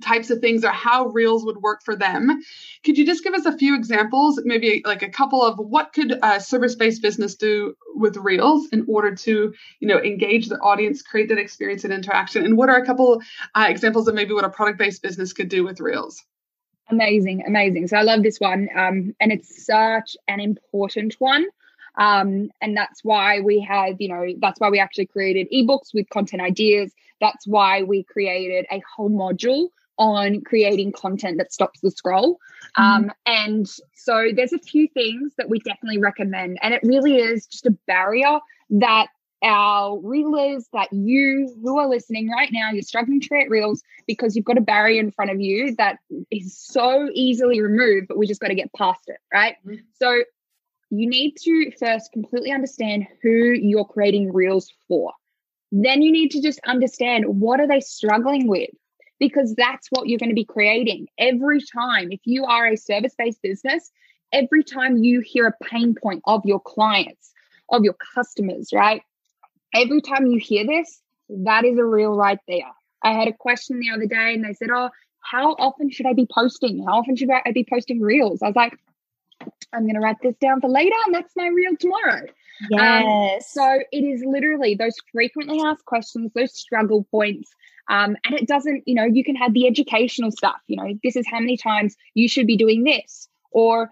types 0.00 0.30
of 0.30 0.40
things 0.40 0.64
or 0.64 0.70
how 0.70 1.06
reels 1.06 1.44
would 1.44 1.56
work 1.56 1.82
for 1.84 1.96
them 1.96 2.40
could 2.84 2.96
you 2.96 3.04
just 3.04 3.24
give 3.24 3.34
us 3.34 3.44
a 3.44 3.56
few 3.56 3.74
examples 3.74 4.40
maybe 4.44 4.82
like 4.84 5.02
a 5.02 5.08
couple 5.08 5.42
of 5.42 5.58
what 5.58 5.92
could 5.92 6.16
a 6.22 6.40
service-based 6.40 7.02
business 7.02 7.34
do 7.34 7.74
with 7.94 8.16
reels 8.16 8.68
in 8.70 8.84
order 8.88 9.14
to 9.14 9.52
you 9.80 9.88
know 9.88 9.98
engage 9.98 10.48
the 10.48 10.58
audience 10.58 11.02
create 11.02 11.28
that 11.28 11.38
experience 11.38 11.82
and 11.82 11.92
interaction 11.92 12.44
and 12.44 12.56
what 12.56 12.68
are 12.68 12.76
a 12.76 12.86
couple 12.86 13.20
uh, 13.56 13.66
examples 13.68 14.06
of 14.06 14.14
maybe 14.14 14.32
what 14.32 14.44
a 14.44 14.50
product-based 14.50 15.02
business 15.02 15.32
could 15.32 15.48
do 15.48 15.64
with 15.64 15.80
reels 15.80 16.22
amazing 16.90 17.44
amazing 17.46 17.86
so 17.86 17.96
i 17.96 18.02
love 18.02 18.22
this 18.22 18.38
one 18.38 18.68
um, 18.74 19.14
and 19.20 19.32
it's 19.32 19.64
such 19.64 20.16
an 20.28 20.40
important 20.40 21.14
one 21.18 21.46
um, 21.96 22.50
and 22.60 22.76
that's 22.76 23.02
why 23.02 23.40
we 23.40 23.60
have 23.60 24.00
you 24.00 24.08
know 24.08 24.26
that's 24.38 24.60
why 24.60 24.70
we 24.70 24.78
actually 24.78 25.06
created 25.06 25.48
ebooks 25.52 25.92
with 25.94 26.08
content 26.10 26.42
ideas 26.42 26.92
that's 27.20 27.46
why 27.46 27.82
we 27.82 28.02
created 28.02 28.66
a 28.70 28.82
whole 28.94 29.10
module 29.10 29.68
on 30.00 30.40
creating 30.40 30.90
content 30.92 31.36
that 31.36 31.52
stops 31.52 31.78
the 31.80 31.90
scroll. 31.90 32.38
Mm-hmm. 32.78 32.82
Um, 32.82 33.12
and 33.26 33.68
so 33.94 34.30
there's 34.34 34.54
a 34.54 34.58
few 34.58 34.88
things 34.88 35.34
that 35.36 35.50
we 35.50 35.58
definitely 35.58 35.98
recommend. 35.98 36.58
And 36.62 36.72
it 36.72 36.80
really 36.82 37.16
is 37.16 37.46
just 37.46 37.66
a 37.66 37.76
barrier 37.86 38.38
that 38.70 39.08
our 39.42 39.98
reelers, 39.98 40.64
that 40.72 40.92
you 40.92 41.54
who 41.62 41.78
are 41.78 41.88
listening 41.88 42.28
right 42.28 42.50
now, 42.52 42.70
you're 42.70 42.82
struggling 42.82 43.20
to 43.20 43.28
create 43.28 43.50
reels 43.50 43.82
because 44.06 44.36
you've 44.36 44.44
got 44.44 44.58
a 44.58 44.62
barrier 44.62 45.00
in 45.00 45.10
front 45.10 45.30
of 45.30 45.40
you 45.40 45.74
that 45.76 45.98
is 46.30 46.56
so 46.56 47.08
easily 47.14 47.60
removed, 47.60 48.08
but 48.08 48.18
we 48.18 48.26
just 48.26 48.40
got 48.40 48.48
to 48.48 48.54
get 48.54 48.72
past 48.74 49.02
it, 49.06 49.18
right? 49.32 49.56
Mm-hmm. 49.66 49.76
So 49.98 50.22
you 50.90 51.08
need 51.08 51.36
to 51.42 51.70
first 51.78 52.12
completely 52.12 52.52
understand 52.52 53.06
who 53.22 53.52
you're 53.52 53.84
creating 53.84 54.32
reels 54.32 54.72
for. 54.88 55.12
Then 55.72 56.02
you 56.02 56.10
need 56.10 56.32
to 56.32 56.42
just 56.42 56.60
understand 56.66 57.24
what 57.26 57.60
are 57.60 57.68
they 57.68 57.80
struggling 57.80 58.48
with? 58.48 58.70
because 59.20 59.54
that's 59.54 59.86
what 59.90 60.08
you're 60.08 60.18
going 60.18 60.30
to 60.30 60.34
be 60.34 60.44
creating 60.44 61.06
every 61.18 61.60
time. 61.60 62.10
If 62.10 62.20
you 62.24 62.46
are 62.46 62.66
a 62.66 62.76
service 62.76 63.14
based 63.16 63.40
business, 63.42 63.92
every 64.32 64.64
time 64.64 65.04
you 65.04 65.20
hear 65.20 65.46
a 65.46 65.64
pain 65.64 65.94
point 65.94 66.22
of 66.24 66.44
your 66.44 66.58
clients, 66.58 67.32
of 67.68 67.84
your 67.84 67.94
customers, 68.14 68.70
right? 68.72 69.02
Every 69.74 70.00
time 70.00 70.26
you 70.26 70.38
hear 70.38 70.66
this, 70.66 71.00
that 71.28 71.64
is 71.64 71.78
a 71.78 71.84
reel 71.84 72.14
right 72.14 72.38
there. 72.48 72.70
I 73.02 73.12
had 73.12 73.28
a 73.28 73.32
question 73.32 73.80
the 73.80 73.90
other 73.90 74.06
day 74.06 74.34
and 74.34 74.44
they 74.44 74.52
said, 74.52 74.68
Oh, 74.74 74.90
how 75.20 75.52
often 75.52 75.90
should 75.90 76.06
I 76.06 76.12
be 76.12 76.26
posting? 76.32 76.84
How 76.84 76.98
often 76.98 77.16
should 77.16 77.30
I 77.30 77.52
be 77.52 77.66
posting 77.68 78.00
reels? 78.00 78.42
I 78.42 78.46
was 78.46 78.56
like, 78.56 78.76
I'm 79.72 79.82
going 79.82 79.94
to 79.94 80.00
write 80.00 80.16
this 80.22 80.36
down 80.40 80.60
for 80.60 80.68
later 80.68 80.96
and 81.06 81.14
that's 81.14 81.32
my 81.36 81.46
reel 81.46 81.76
tomorrow. 81.78 82.22
Um, 82.22 82.68
yes. 82.70 83.56
Um, 83.56 83.64
so 83.64 83.78
it 83.92 84.04
is 84.04 84.22
literally 84.26 84.74
those 84.74 84.96
frequently 85.12 85.60
asked 85.64 85.84
questions, 85.84 86.32
those 86.34 86.54
struggle 86.54 87.06
points. 87.10 87.50
Um, 87.88 88.16
and 88.24 88.34
it 88.34 88.46
doesn't, 88.46 88.82
you 88.86 88.94
know, 88.94 89.04
you 89.04 89.24
can 89.24 89.36
have 89.36 89.52
the 89.52 89.66
educational 89.66 90.30
stuff, 90.30 90.60
you 90.66 90.76
know, 90.76 90.98
this 91.02 91.16
is 91.16 91.26
how 91.28 91.40
many 91.40 91.56
times 91.56 91.96
you 92.14 92.28
should 92.28 92.46
be 92.46 92.56
doing 92.56 92.84
this, 92.84 93.28
or 93.50 93.90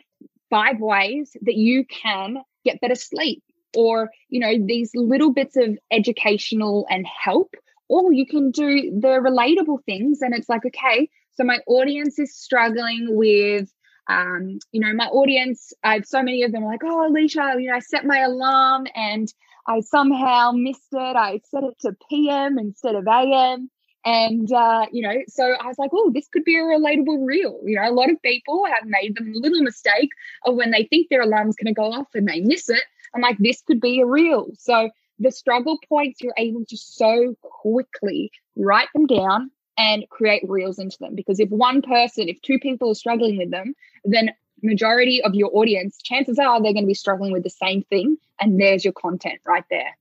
five 0.51 0.79
ways 0.79 1.37
that 1.43 1.57
you 1.57 1.85
can 1.87 2.39
get 2.65 2.81
better 2.81 2.95
sleep, 2.95 3.43
or, 3.77 4.11
you 4.29 4.41
know, 4.41 4.55
these 4.67 4.91
little 4.95 5.33
bits 5.33 5.57
of 5.57 5.79
educational 5.91 6.87
and 6.91 7.07
help. 7.07 7.55
Or 7.89 8.13
you 8.13 8.27
can 8.27 8.51
do 8.51 8.99
the 9.01 9.19
relatable 9.21 9.85
things. 9.85 10.21
And 10.21 10.35
it's 10.35 10.49
like, 10.49 10.67
okay, 10.67 11.09
so 11.33 11.45
my 11.45 11.61
audience 11.67 12.19
is 12.19 12.35
struggling 12.35 13.17
with 13.17 13.73
um, 14.09 14.59
you 14.73 14.81
know, 14.81 14.93
my 14.95 15.07
audience, 15.07 15.73
I 15.85 15.95
have 15.95 16.07
so 16.07 16.23
many 16.23 16.43
of 16.43 16.53
them 16.53 16.65
like, 16.65 16.81
oh, 16.83 17.11
Alisha, 17.11 17.61
you 17.61 17.69
know, 17.69 17.77
I 17.77 17.81
set 17.81 18.07
my 18.07 18.21
alarm 18.21 18.87
and 18.95 19.29
I 19.67 19.81
somehow 19.81 20.53
missed 20.53 20.89
it. 20.93 21.17
I 21.17 21.41
set 21.45 21.63
it 21.63 21.79
to 21.81 21.95
PM 22.09 22.59
instead 22.59 22.95
of 22.95 23.07
AM. 23.07 23.71
And, 24.07 24.51
uh, 24.51 24.87
you 24.91 25.03
know, 25.03 25.15
so 25.29 25.45
I 25.45 25.67
was 25.67 25.79
like, 25.79 25.91
oh, 25.93 26.11
this 26.15 26.29
could 26.29 26.45
be 26.45 26.57
a 26.57 26.63
relatable 26.63 27.27
reel. 27.27 27.61
You 27.65 27.77
know, 27.77 27.91
a 27.91 27.93
lot 27.93 28.11
of 28.11 28.23
people 28.23 28.65
have 28.65 28.85
made 28.87 29.15
the 29.15 29.25
little 29.39 29.63
mistake 29.63 30.11
of 30.47 30.55
when 30.55 30.71
they 30.71 30.85
think 30.85 31.09
their 31.11 31.21
alarm's 31.21 31.57
going 31.57 31.75
to 31.75 31.79
go 31.79 31.93
off 31.93 32.09
and 32.15 32.27
they 32.27 32.41
miss 32.41 32.71
it. 32.71 32.83
I'm 33.15 33.23
like, 33.23 33.39
this 33.39 33.63
could 33.63 33.81
be 33.81 34.01
a 34.01 34.07
reel. 34.07 34.49
So 34.59 34.91
the 35.19 35.33
struggle 35.33 35.79
points, 35.89 36.21
you're 36.21 36.35
able 36.37 36.65
to 36.67 36.77
so 36.77 37.35
quickly 37.43 38.31
write 38.57 38.89
them 38.95 39.07
down 39.07 39.51
and 39.77 40.09
create 40.11 40.43
reels 40.49 40.79
into 40.79 40.97
them. 41.01 41.15
Because 41.15 41.41
if 41.41 41.49
one 41.51 41.83
person, 41.83 42.29
if 42.29 42.41
two 42.43 42.59
people 42.59 42.91
are 42.91 42.95
struggling 42.95 43.39
with 43.39 43.51
them, 43.51 43.75
then 44.05 44.31
majority 44.63 45.23
of 45.23 45.35
your 45.35 45.51
audience, 45.53 45.99
chances 46.03 46.39
are 46.39 46.63
they're 46.63 46.73
going 46.73 46.85
to 46.85 46.89
be 46.89 46.95
struggling 46.95 47.33
with 47.33 47.45
the 47.45 47.51
same 47.51 47.83
thing. 47.85 48.17
And 48.41 48.61
there's 48.61 48.85
your 48.85 48.93
content 48.93 49.41
right 49.47 49.65
there. 49.71 49.97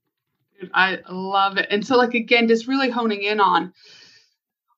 I 0.74 0.98
love 1.08 1.56
it. 1.56 1.68
And 1.70 1.86
so, 1.86 1.96
like, 1.96 2.14
again, 2.14 2.48
just 2.48 2.66
really 2.66 2.90
honing 2.90 3.22
in 3.22 3.40
on 3.40 3.72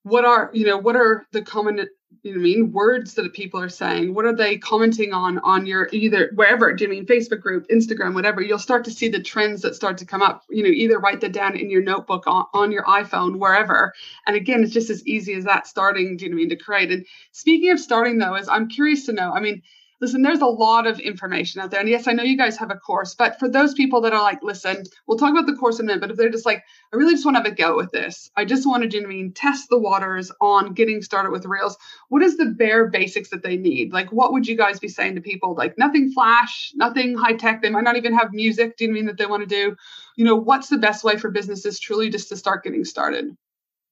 what 0.03 0.25
are, 0.25 0.51
you 0.53 0.67
know, 0.67 0.79
what 0.79 0.97
are 0.97 1.27
the 1.33 1.43
common 1.43 1.89
you 2.23 2.35
know 2.35 2.41
mean 2.41 2.73
words 2.73 3.15
that 3.15 3.33
people 3.33 3.61
are 3.61 3.69
saying? 3.69 4.15
What 4.15 4.25
are 4.25 4.35
they 4.35 4.59
commenting 4.59 5.13
on 5.13 5.39
on 5.39 5.67
your 5.67 5.89
either 5.93 6.33
wherever 6.35 6.73
do 6.75 6.85
you 6.85 6.91
mean 6.91 7.07
Facebook 7.07 7.41
group 7.41 7.67
Instagram 7.69 8.15
whatever 8.15 8.43
you'll 8.43 8.59
start 8.59 8.85
to 8.85 8.91
see 8.91 9.09
the 9.09 9.23
trends 9.23 9.63
that 9.63 9.75
start 9.75 9.99
to 9.99 10.05
come 10.05 10.21
up 10.21 10.43
you 10.51 10.63
know 10.63 10.69
either 10.69 10.99
write 10.99 11.21
that 11.23 11.33
down 11.33 11.57
in 11.57 11.71
your 11.71 11.83
notebook 11.83 12.27
on, 12.27 12.47
on 12.53 12.73
your 12.73 12.85
iPhone 12.85 13.39
wherever. 13.39 13.95
And 14.27 14.37
again 14.37 14.63
it's 14.63 14.73
just 14.73 14.91
as 14.91 15.07
easy 15.07 15.35
as 15.35 15.45
that 15.45 15.67
starting 15.67 16.17
do 16.17 16.25
you 16.25 16.31
know 16.31 16.37
mean 16.37 16.51
to 16.51 16.57
create. 16.57 16.91
And 16.91 17.07
speaking 17.33 17.71
of 17.71 17.81
starting 17.81 18.19
though 18.19 18.35
is 18.35 18.49
I'm 18.49 18.69
curious 18.69 19.07
to 19.07 19.13
know 19.13 19.33
I 19.33 19.41
mean 19.41 19.63
listen, 20.01 20.23
there's 20.23 20.41
a 20.41 20.47
lot 20.47 20.87
of 20.87 20.99
information 20.99 21.61
out 21.61 21.71
there. 21.71 21.81
And 21.81 21.89
yes, 21.89 22.09
I 22.09 22.13
know 22.13 22.23
you 22.23 22.37
guys 22.37 22.57
have 22.57 22.71
a 22.71 22.77
course, 22.77 23.15
but 23.15 23.39
for 23.39 23.49
those 23.49 23.75
people 23.75 24.01
that 24.01 24.15
are 24.15 24.23
like, 24.23 24.43
listen, 24.43 24.85
we'll 25.07 25.19
talk 25.19 25.31
about 25.31 25.47
the 25.47 25.57
course 25.57 25.79
in 25.79 25.85
a 25.85 25.89
minute, 25.89 26.01
but 26.01 26.11
if 26.11 26.17
they're 26.17 26.31
just 26.31 26.47
like, 26.47 26.63
I 26.93 26.97
really 26.97 27.13
just 27.13 27.25
want 27.25 27.37
to 27.37 27.43
have 27.43 27.53
a 27.53 27.55
go 27.55 27.77
with 27.77 27.93
this, 27.93 28.31
I 28.37 28.45
just 28.45 28.67
want 28.67 28.91
to, 28.91 29.01
know, 29.01 29.07
I 29.07 29.11
mean, 29.11 29.33
test 29.33 29.69
the 29.69 29.79
waters 29.79 30.33
on 30.41 30.73
getting 30.73 31.03
started 31.03 31.31
with 31.31 31.45
Reels, 31.45 31.77
what 32.09 32.23
is 32.23 32.37
the 32.37 32.47
bare 32.47 32.87
basics 32.89 33.29
that 33.31 33.43
they 33.43 33.57
need? 33.57 33.93
Like, 33.93 34.11
what 34.11 34.33
would 34.33 34.47
you 34.47 34.57
guys 34.57 34.81
be 34.81 34.89
saying 34.89 35.17
to 35.17 35.21
people? 35.21 35.55
Like, 35.55 35.77
nothing 35.77 36.13
flash, 36.13 36.73
nothing 36.75 37.17
high 37.17 37.35
tech. 37.35 37.61
They 37.61 37.71
might 37.71 37.85
not 37.85 37.97
even 37.97 38.17
have 38.17 38.33
music, 38.33 38.77
do 38.79 38.85
you 38.87 38.93
mean, 38.93 39.07
that 39.07 39.19
they 39.19 39.27
want 39.27 39.43
to 39.43 39.47
do? 39.47 39.77
You 40.17 40.25
know, 40.25 40.37
what's 40.37 40.69
the 40.69 40.79
best 40.79 41.05
way 41.05 41.19
for 41.19 41.31
businesses 41.31 41.79
truly 41.79 42.09
just 42.09 42.29
to 42.31 42.37
start 42.37 42.65
getting 42.65 42.85
started? 42.85 43.37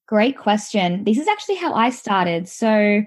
Great 0.06 0.38
question. 0.38 1.04
This 1.04 1.18
is 1.18 1.28
actually 1.28 1.56
how 1.56 1.74
I 1.74 1.90
started. 1.90 2.48
So, 2.48 3.02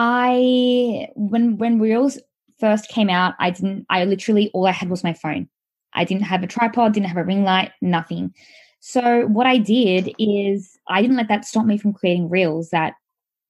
I 0.00 1.08
when 1.16 1.58
when 1.58 1.80
Reels 1.80 2.18
first 2.58 2.88
came 2.88 3.10
out, 3.10 3.34
I 3.38 3.50
didn't, 3.50 3.86
I 3.88 4.04
literally, 4.04 4.50
all 4.54 4.66
I 4.66 4.72
had 4.72 4.90
was 4.90 5.04
my 5.04 5.14
phone. 5.14 5.48
I 5.94 6.04
didn't 6.04 6.24
have 6.24 6.42
a 6.42 6.46
tripod, 6.46 6.92
didn't 6.92 7.08
have 7.08 7.16
a 7.16 7.24
ring 7.24 7.44
light, 7.44 7.72
nothing. 7.80 8.34
So 8.80 9.26
what 9.26 9.46
I 9.46 9.58
did 9.58 10.14
is 10.18 10.78
I 10.88 11.02
didn't 11.02 11.16
let 11.16 11.28
that 11.28 11.44
stop 11.44 11.66
me 11.66 11.78
from 11.78 11.92
creating 11.92 12.28
reels 12.28 12.70
that 12.70 12.94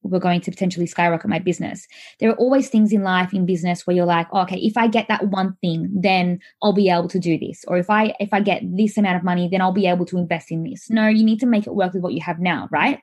were 0.02 0.20
going 0.20 0.40
to 0.40 0.50
potentially 0.50 0.86
skyrocket 0.86 1.28
my 1.28 1.38
business. 1.38 1.86
There 2.20 2.30
are 2.30 2.36
always 2.36 2.68
things 2.68 2.92
in 2.92 3.02
life 3.02 3.34
in 3.34 3.46
business 3.46 3.86
where 3.86 3.96
you're 3.96 4.06
like, 4.06 4.28
oh, 4.32 4.42
okay, 4.42 4.58
if 4.58 4.76
I 4.76 4.86
get 4.86 5.08
that 5.08 5.28
one 5.28 5.56
thing, 5.60 5.88
then 5.92 6.40
I'll 6.62 6.72
be 6.72 6.88
able 6.88 7.08
to 7.08 7.18
do 7.18 7.38
this. 7.38 7.64
Or 7.66 7.76
if 7.78 7.90
I 7.90 8.14
if 8.20 8.32
I 8.32 8.40
get 8.40 8.62
this 8.64 8.96
amount 8.96 9.16
of 9.16 9.24
money, 9.24 9.48
then 9.48 9.60
I'll 9.60 9.72
be 9.72 9.86
able 9.86 10.06
to 10.06 10.18
invest 10.18 10.50
in 10.50 10.62
this. 10.62 10.88
No, 10.88 11.08
you 11.08 11.24
need 11.24 11.40
to 11.40 11.46
make 11.46 11.66
it 11.66 11.74
work 11.74 11.92
with 11.92 12.02
what 12.02 12.14
you 12.14 12.20
have 12.22 12.38
now, 12.38 12.68
right? 12.70 13.00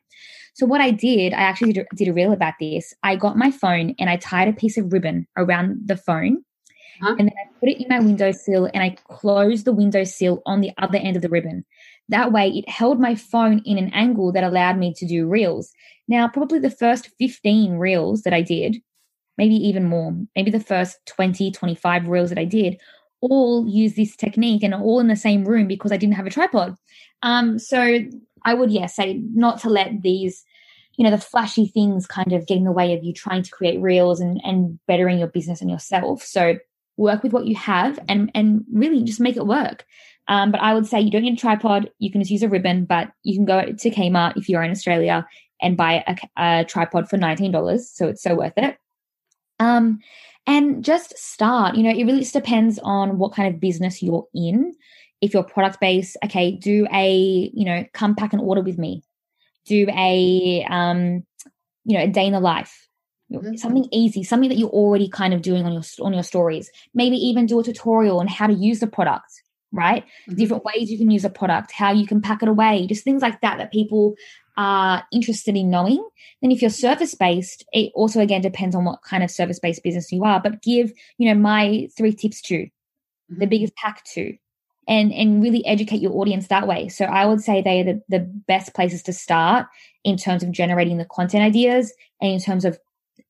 So 0.56 0.66
what 0.66 0.80
I 0.80 0.90
did, 0.90 1.34
I 1.34 1.42
actually 1.42 1.74
did 1.74 1.86
a, 1.92 1.96
did 1.96 2.08
a 2.08 2.14
reel 2.14 2.32
about 2.32 2.54
this. 2.62 2.94
I 3.04 3.18
got 3.18 3.38
my 3.38 3.52
phone 3.52 3.94
and 4.00 4.10
I 4.10 4.16
tied 4.16 4.48
a 4.48 4.54
piece 4.54 4.78
of 4.78 4.92
ribbon 4.92 5.28
around 5.36 5.82
the 5.86 5.98
phone. 5.98 6.46
Huh? 7.02 7.16
And 7.20 7.28
then 7.28 7.36
I 7.38 7.60
put 7.60 7.68
it 7.68 7.82
in 7.82 7.90
my 7.90 8.00
windowsill 8.00 8.70
and 8.74 8.82
I 8.82 8.92
closed 9.10 9.66
the 9.66 9.74
windowsill 9.74 10.42
on 10.46 10.62
the 10.62 10.72
other 10.78 10.98
end 10.98 11.18
of 11.18 11.22
the 11.22 11.30
ribbon. 11.30 11.66
That 12.08 12.32
way, 12.32 12.48
it 12.48 12.70
held 12.70 13.02
my 13.02 13.16
phone 13.16 13.64
in 13.66 13.78
an 13.78 13.90
angle 13.94 14.32
that 14.32 14.46
allowed 14.46 14.78
me 14.78 14.94
to 14.94 15.06
do 15.06 15.28
reels. 15.28 15.74
Now, 16.08 16.30
probably 16.30 16.60
the 16.60 16.70
first 16.70 17.10
15 17.20 17.74
reels 17.74 18.22
that 18.22 18.34
I 18.34 18.42
did, 18.42 18.78
maybe 19.38 19.56
even 19.56 19.84
more, 19.84 20.16
maybe 20.38 20.52
the 20.52 20.60
first 20.62 21.00
20, 21.08 21.52
25 21.52 22.08
reels 22.08 22.30
that 22.30 22.40
I 22.40 22.46
did, 22.46 22.78
all 23.20 23.68
use 23.68 23.96
this 23.96 24.16
technique 24.16 24.64
and 24.64 24.74
all 24.74 25.02
in 25.02 25.08
the 25.08 25.18
same 25.18 25.44
room 25.44 25.68
because 25.68 25.92
I 25.92 25.98
didn't 25.98 26.16
have 26.16 26.28
a 26.28 26.30
tripod. 26.30 26.76
Um, 27.24 27.60
so 27.60 28.00
I 28.46 28.54
would, 28.54 28.72
yeah, 28.72 28.86
say 28.86 29.22
not 29.34 29.60
to 29.62 29.70
let 29.70 30.02
these, 30.02 30.46
you 30.96 31.04
know, 31.04 31.12
the 31.12 31.18
flashy 31.18 31.68
things 31.68 32.08
kind 32.08 32.32
of 32.32 32.48
get 32.48 32.58
in 32.58 32.64
the 32.64 32.72
way 32.72 32.94
of 32.94 33.04
you 33.04 33.14
trying 33.14 33.44
to 33.44 33.52
create 33.52 33.82
reels 33.82 34.22
and, 34.22 34.40
and 34.44 34.80
bettering 34.88 35.20
your 35.20 35.28
business 35.28 35.62
and 35.62 35.70
yourself. 35.70 36.24
So 36.24 36.58
work 36.98 37.24
with 37.24 37.34
what 37.34 37.46
you 37.46 37.56
have 37.56 38.00
and, 38.08 38.32
and 38.34 38.64
really 38.72 39.04
just 39.04 39.20
make 39.20 39.36
it 39.36 39.48
work. 39.48 39.86
Um, 40.28 40.52
but 40.52 40.62
I 40.62 40.74
would 40.74 40.88
say 40.88 41.02
you 41.02 41.12
don't 41.12 41.24
need 41.24 41.38
a 41.38 41.42
tripod. 41.42 41.90
You 42.00 42.12
can 42.12 42.22
just 42.22 42.32
use 42.32 42.44
a 42.44 42.50
ribbon, 42.50 42.86
but 42.86 43.12
you 43.24 43.36
can 43.36 43.46
go 43.46 43.62
to 43.66 43.92
Kmart 43.92 44.38
if 44.38 44.48
you're 44.48 44.64
in 44.64 44.72
Australia 44.72 45.28
and 45.62 45.78
buy 45.78 46.04
a, 46.08 46.16
a 46.38 46.66
tripod 46.66 47.10
for 47.10 47.18
$19. 47.18 47.80
So 47.82 48.08
it's 48.08 48.24
so 48.24 48.36
worth 48.36 48.58
it. 48.58 48.78
Um, 49.60 50.00
and 50.48 50.84
just 50.84 51.18
start. 51.18 51.76
You 51.76 51.84
know, 51.84 51.90
it 51.90 52.06
really 52.06 52.20
just 52.20 52.34
depends 52.34 52.80
on 52.80 53.18
what 53.18 53.34
kind 53.34 53.54
of 53.54 53.60
business 53.60 54.02
you're 54.02 54.28
in 54.34 54.74
if 55.26 55.34
you're 55.34 55.44
product 55.44 55.80
based, 55.82 56.18
okay, 56.24 56.52
do 56.52 56.88
a, 56.94 57.52
you 57.54 57.66
know, 57.66 57.86
come 57.94 58.16
pack 58.16 58.34
and 58.34 58.42
order 58.42 58.62
with 58.62 58.78
me. 58.78 59.04
Do 59.66 59.88
a, 59.90 60.66
um, 60.70 61.26
you 61.84 61.98
know, 61.98 62.04
a 62.04 62.08
day 62.08 62.26
in 62.26 62.34
the 62.34 62.40
life. 62.40 62.88
Mm-hmm. 63.32 63.56
Something 63.56 63.88
easy, 63.92 64.24
something 64.24 64.50
that 64.50 64.58
you're 64.58 64.70
already 64.70 65.10
kind 65.10 65.34
of 65.34 65.42
doing 65.42 65.66
on 65.66 65.74
your 65.74 65.82
on 66.00 66.14
your 66.14 66.22
stories. 66.22 66.70
Maybe 66.94 67.18
even 67.18 67.48
do 67.48 67.60
a 67.60 67.64
tutorial 67.64 68.20
on 68.20 68.28
how 68.28 68.46
to 68.46 68.54
use 68.54 68.80
the 68.80 68.88
product, 68.88 69.42
right? 69.72 70.04
Mm-hmm. 70.04 70.36
Different 70.36 70.64
ways 70.64 70.92
you 70.92 71.00
can 71.00 71.10
use 71.10 71.26
a 71.26 71.32
product, 71.32 71.72
how 71.72 71.92
you 71.92 72.06
can 72.06 72.22
pack 72.22 72.44
it 72.44 72.50
away, 72.50 72.86
just 72.86 73.04
things 73.04 73.24
like 73.24 73.42
that 73.42 73.58
that 73.58 73.72
people 73.72 74.14
are 74.58 75.04
interested 75.12 75.56
in 75.58 75.72
knowing. 75.72 76.08
Then 76.42 76.52
if 76.52 76.62
you're 76.62 76.70
service 76.70 77.16
based, 77.16 77.66
it 77.74 77.92
also 77.96 78.20
again 78.22 78.42
depends 78.42 78.76
on 78.76 78.86
what 78.86 79.02
kind 79.02 79.24
of 79.24 79.32
service 79.32 79.60
based 79.60 79.84
business 79.84 80.12
you 80.12 80.24
are, 80.24 80.40
but 80.40 80.62
give, 80.62 80.94
you 81.18 81.28
know, 81.28 81.40
my 81.40 81.90
three 81.98 82.14
tips 82.14 82.42
to, 82.44 82.58
mm-hmm. 82.58 83.40
the 83.40 83.48
biggest 83.48 83.76
pack 83.76 84.04
to, 84.14 84.38
and 84.88 85.12
and 85.14 85.42
really 85.42 85.66
educate 85.66 86.02
your 86.02 86.14
audience 86.14 86.48
that 86.48 86.68
way. 86.68 86.90
So 86.90 87.06
I 87.06 87.26
would 87.26 87.42
say 87.42 87.62
they 87.62 87.82
are 87.82 87.84
the, 87.86 88.02
the 88.10 88.20
best 88.20 88.74
places 88.74 89.04
to 89.04 89.14
start 89.14 89.68
in 90.04 90.18
terms 90.18 90.44
of 90.44 90.52
generating 90.52 90.98
the 90.98 91.06
content 91.06 91.44
ideas 91.44 91.94
and 92.22 92.32
in 92.32 92.40
terms 92.40 92.66
of 92.66 92.80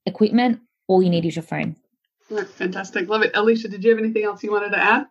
equipment. 0.06 0.60
All 0.88 1.02
you 1.02 1.10
need 1.10 1.26
is 1.26 1.36
your 1.36 1.44
phone. 1.44 1.76
fantastic, 2.56 3.10
love 3.10 3.24
it. 3.24 3.34
Alisha, 3.34 3.70
did 3.70 3.84
you 3.84 3.90
have 3.90 4.00
anything 4.00 4.24
else 4.24 4.44
you 4.44 4.52
wanted 4.52 4.72
to 4.72 4.78
add? 4.78 5.08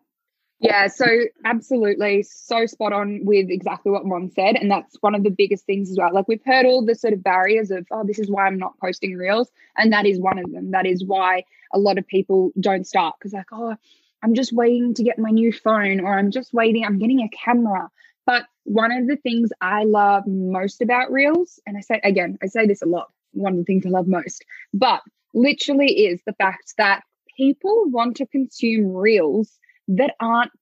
Yeah, 0.61 0.87
so 0.87 1.05
absolutely, 1.45 2.23
so 2.23 2.65
spot 2.67 2.93
on 2.93 3.21
with 3.25 3.51
exactly 3.51 3.91
what 3.91 4.07
Mon 4.07 4.31
said, 4.31 4.57
and 4.57 4.71
that's 4.71 4.97
one 5.01 5.15
of 5.15 5.25
the 5.25 5.31
biggest 5.31 5.67
things 5.67 5.91
as 5.91 5.99
well. 5.99 6.15
Like 6.15 6.29
we've 6.29 6.45
heard 6.45 6.65
all 6.65 6.85
the 6.85 6.95
sort 6.95 7.13
of 7.13 7.23
barriers 7.23 7.71
of, 7.71 7.87
oh, 7.91 8.05
this 8.05 8.19
is 8.19 8.31
why 8.31 8.47
I'm 8.47 8.57
not 8.57 8.79
posting 8.79 9.15
reels, 9.17 9.51
and 9.77 9.93
that 9.93 10.07
is 10.07 10.21
one 10.21 10.39
of 10.39 10.51
them. 10.53 10.71
That 10.71 10.87
is 10.87 11.05
why 11.05 11.45
a 11.73 11.79
lot 11.79 11.99
of 11.99 12.07
people 12.07 12.53
don't 12.61 12.87
start 12.87 13.17
because 13.19 13.33
like, 13.33 13.53
oh, 13.53 13.77
I'm 14.25 14.35
just 14.35 14.55
waiting 14.55 14.95
to 14.95 15.03
get 15.03 15.19
my 15.19 15.31
new 15.31 15.53
phone 15.53 16.01
or 16.01 16.19
I'm 16.19 16.31
just 16.31 16.55
waiting, 16.55 16.85
I'm 16.85 16.99
getting 16.99 17.21
a 17.21 17.29
camera. 17.29 17.91
But 18.25 18.45
one 18.65 18.91
of 18.91 19.07
the 19.07 19.17
things 19.17 19.51
I 19.61 19.85
love 19.85 20.27
most 20.27 20.81
about 20.81 21.13
Reels, 21.13 21.61
and 21.67 21.77
I 21.77 21.81
say 21.81 22.01
again, 22.03 22.39
I 22.43 22.47
say 22.47 22.67
this 22.67 22.81
a 22.81 22.87
lot, 22.87 23.13
one 23.33 23.53
of 23.53 23.59
the 23.59 23.65
things 23.65 23.85
I 23.85 23.91
love 23.91 24.09
most, 24.09 24.43
but 24.73 25.03
literally 25.35 26.07
is 26.07 26.23
the 26.27 26.33
fact 26.33 26.73
that 26.79 27.03
people 27.37 27.85
want 27.91 28.17
to 28.17 28.27
consume 28.27 28.95
Reels 28.95 29.59
that 29.89 30.15
aren't 30.21 30.53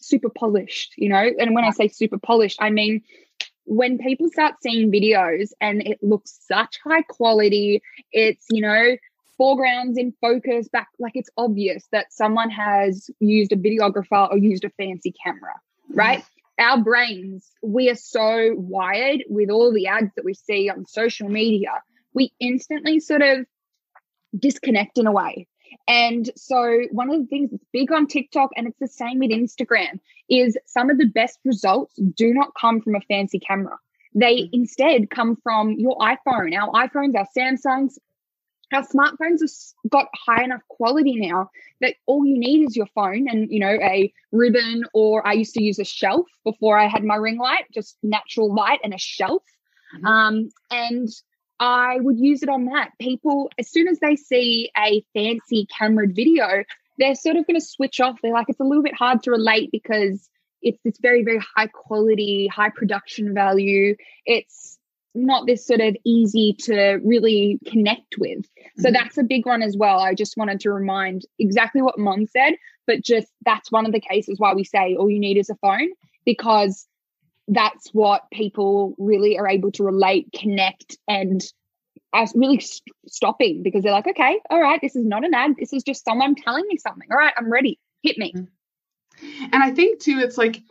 super 0.00 0.28
polished, 0.28 0.94
you 0.96 1.08
know? 1.08 1.30
And 1.38 1.54
when 1.54 1.64
I 1.64 1.70
say 1.70 1.86
super 1.86 2.18
polished, 2.18 2.58
I 2.60 2.70
mean, 2.70 3.02
when 3.66 3.98
people 3.98 4.28
start 4.30 4.54
seeing 4.60 4.90
videos 4.90 5.50
and 5.60 5.86
it 5.86 6.00
looks 6.02 6.40
such 6.48 6.80
high 6.84 7.02
quality, 7.02 7.82
it's, 8.10 8.46
you 8.50 8.62
know, 8.62 8.96
foregrounds 9.42 9.98
in 9.98 10.14
focus 10.20 10.68
back 10.68 10.88
like 11.00 11.16
it's 11.16 11.30
obvious 11.36 11.84
that 11.90 12.12
someone 12.12 12.48
has 12.48 13.10
used 13.18 13.50
a 13.50 13.56
videographer 13.56 14.30
or 14.30 14.38
used 14.38 14.64
a 14.64 14.70
fancy 14.70 15.12
camera 15.24 15.54
right 15.90 16.20
mm-hmm. 16.20 16.64
our 16.70 16.84
brains 16.84 17.50
we 17.60 17.90
are 17.90 17.96
so 17.96 18.54
wired 18.56 19.24
with 19.28 19.50
all 19.50 19.72
the 19.72 19.88
ads 19.88 20.12
that 20.14 20.24
we 20.24 20.32
see 20.32 20.70
on 20.70 20.86
social 20.86 21.28
media 21.28 21.72
we 22.14 22.32
instantly 22.38 23.00
sort 23.00 23.22
of 23.22 23.44
disconnect 24.38 24.96
in 24.96 25.08
a 25.08 25.12
way 25.12 25.46
And 25.88 26.30
so, 26.36 26.82
one 26.90 27.10
of 27.10 27.18
the 27.20 27.26
things 27.26 27.50
that's 27.50 27.64
big 27.72 27.90
on 27.92 28.06
TikTok, 28.06 28.50
and 28.56 28.66
it's 28.66 28.78
the 28.78 28.88
same 28.88 29.18
with 29.18 29.30
Instagram, 29.30 30.00
is 30.28 30.56
some 30.66 30.90
of 30.90 30.98
the 30.98 31.06
best 31.06 31.38
results 31.44 31.94
do 31.96 32.32
not 32.32 32.52
come 32.60 32.80
from 32.80 32.94
a 32.94 33.00
fancy 33.00 33.38
camera. 33.38 33.76
They 34.14 34.48
instead 34.52 35.10
come 35.10 35.36
from 35.42 35.72
your 35.72 35.96
iPhone, 35.98 36.54
our 36.54 36.70
iPhones, 36.72 37.14
our 37.16 37.26
Samsungs. 37.36 37.94
Our 38.72 38.82
smartphones 38.82 39.40
have 39.40 39.90
got 39.90 40.06
high 40.14 40.44
enough 40.44 40.62
quality 40.68 41.16
now 41.16 41.50
that 41.80 41.94
all 42.06 42.24
you 42.24 42.38
need 42.38 42.68
is 42.68 42.76
your 42.76 42.86
phone 42.94 43.28
and 43.28 43.50
you 43.50 43.60
know 43.60 43.72
a 43.82 44.12
ribbon 44.30 44.84
or 44.92 45.26
I 45.26 45.32
used 45.34 45.54
to 45.54 45.62
use 45.62 45.78
a 45.78 45.84
shelf 45.84 46.26
before 46.44 46.78
I 46.78 46.88
had 46.88 47.04
my 47.04 47.16
ring 47.16 47.38
light, 47.38 47.64
just 47.72 47.96
natural 48.02 48.54
light 48.54 48.80
and 48.82 48.94
a 48.94 48.98
shelf. 48.98 49.42
Mm-hmm. 49.96 50.06
Um, 50.06 50.48
and 50.70 51.08
I 51.60 51.98
would 52.00 52.18
use 52.18 52.42
it 52.42 52.48
on 52.48 52.64
that. 52.66 52.90
People, 53.00 53.50
as 53.58 53.70
soon 53.70 53.88
as 53.88 53.98
they 54.00 54.16
see 54.16 54.70
a 54.76 55.04
fancy 55.14 55.66
camera 55.78 56.06
video, 56.08 56.64
they're 56.98 57.14
sort 57.14 57.36
of 57.36 57.46
going 57.46 57.58
to 57.58 57.64
switch 57.64 58.00
off. 58.00 58.18
They're 58.22 58.32
like, 58.32 58.46
it's 58.48 58.60
a 58.60 58.64
little 58.64 58.82
bit 58.82 58.94
hard 58.94 59.22
to 59.24 59.30
relate 59.30 59.70
because 59.70 60.28
it's 60.60 60.80
this 60.84 60.98
very, 61.00 61.24
very 61.24 61.40
high 61.56 61.68
quality, 61.68 62.48
high 62.48 62.70
production 62.70 63.34
value. 63.34 63.96
It's 64.26 64.78
not 65.14 65.46
this 65.46 65.66
sort 65.66 65.80
of 65.80 65.96
easy 66.04 66.56
to 66.60 66.98
really 67.04 67.58
connect 67.66 68.16
with. 68.18 68.44
So 68.78 68.84
mm-hmm. 68.84 68.92
that's 68.94 69.18
a 69.18 69.22
big 69.22 69.46
one 69.46 69.62
as 69.62 69.76
well. 69.76 69.98
I 69.98 70.14
just 70.14 70.36
wanted 70.36 70.60
to 70.60 70.70
remind 70.70 71.22
exactly 71.38 71.82
what 71.82 71.98
Mon 71.98 72.26
said, 72.26 72.54
but 72.86 73.02
just 73.02 73.28
that's 73.44 73.70
one 73.70 73.86
of 73.86 73.92
the 73.92 74.00
cases 74.00 74.38
why 74.38 74.54
we 74.54 74.64
say 74.64 74.96
all 74.96 75.10
you 75.10 75.20
need 75.20 75.36
is 75.36 75.50
a 75.50 75.56
phone 75.56 75.90
because 76.24 76.86
that's 77.48 77.90
what 77.92 78.22
people 78.32 78.94
really 78.98 79.38
are 79.38 79.48
able 79.48 79.72
to 79.72 79.82
relate, 79.82 80.28
connect, 80.34 80.96
and 81.08 81.42
are 82.12 82.26
really 82.34 82.60
st- 82.60 82.94
stopping 83.08 83.62
because 83.62 83.82
they're 83.82 83.92
like, 83.92 84.06
okay, 84.06 84.38
all 84.50 84.60
right, 84.60 84.80
this 84.80 84.96
is 84.96 85.04
not 85.04 85.24
an 85.24 85.34
ad. 85.34 85.52
This 85.58 85.72
is 85.72 85.82
just 85.82 86.04
someone 86.04 86.34
telling 86.34 86.64
me 86.68 86.76
something. 86.76 87.08
All 87.10 87.16
right, 87.16 87.34
I'm 87.36 87.50
ready. 87.50 87.78
Hit 88.02 88.18
me. 88.18 88.32
Mm-hmm. 88.32 89.44
And 89.52 89.62
I 89.62 89.72
think 89.72 90.00
too, 90.00 90.18
it's 90.18 90.38
like 90.38 90.62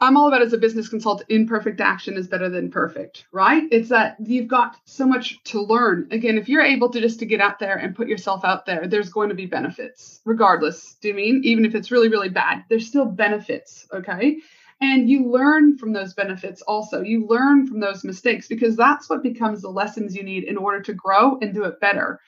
I'm 0.00 0.16
all 0.16 0.28
about 0.28 0.42
as 0.42 0.52
a 0.52 0.58
business 0.58 0.88
consultant, 0.88 1.28
imperfect 1.28 1.80
action 1.80 2.16
is 2.16 2.28
better 2.28 2.48
than 2.48 2.70
perfect, 2.70 3.26
right? 3.32 3.64
It's 3.72 3.88
that 3.88 4.16
you've 4.20 4.46
got 4.46 4.76
so 4.84 5.06
much 5.06 5.42
to 5.44 5.60
learn. 5.60 6.06
Again, 6.12 6.38
if 6.38 6.48
you're 6.48 6.62
able 6.62 6.90
to 6.90 7.00
just 7.00 7.18
to 7.18 7.26
get 7.26 7.40
out 7.40 7.58
there 7.58 7.76
and 7.76 7.96
put 7.96 8.06
yourself 8.06 8.44
out 8.44 8.64
there, 8.64 8.86
there's 8.86 9.10
going 9.10 9.30
to 9.30 9.34
be 9.34 9.46
benefits, 9.46 10.20
regardless. 10.24 10.94
Do 11.00 11.08
you 11.08 11.14
mean? 11.14 11.40
Even 11.42 11.64
if 11.64 11.74
it's 11.74 11.90
really, 11.90 12.08
really 12.08 12.28
bad, 12.28 12.64
there's 12.68 12.86
still 12.86 13.06
benefits. 13.06 13.88
Okay. 13.92 14.38
And 14.80 15.10
you 15.10 15.28
learn 15.28 15.76
from 15.76 15.92
those 15.92 16.14
benefits 16.14 16.62
also. 16.62 17.02
You 17.02 17.26
learn 17.26 17.66
from 17.66 17.80
those 17.80 18.04
mistakes 18.04 18.46
because 18.46 18.76
that's 18.76 19.10
what 19.10 19.24
becomes 19.24 19.62
the 19.62 19.68
lessons 19.68 20.14
you 20.14 20.22
need 20.22 20.44
in 20.44 20.56
order 20.56 20.80
to 20.82 20.94
grow 20.94 21.38
and 21.40 21.52
do 21.52 21.64
it 21.64 21.80
better. 21.80 22.20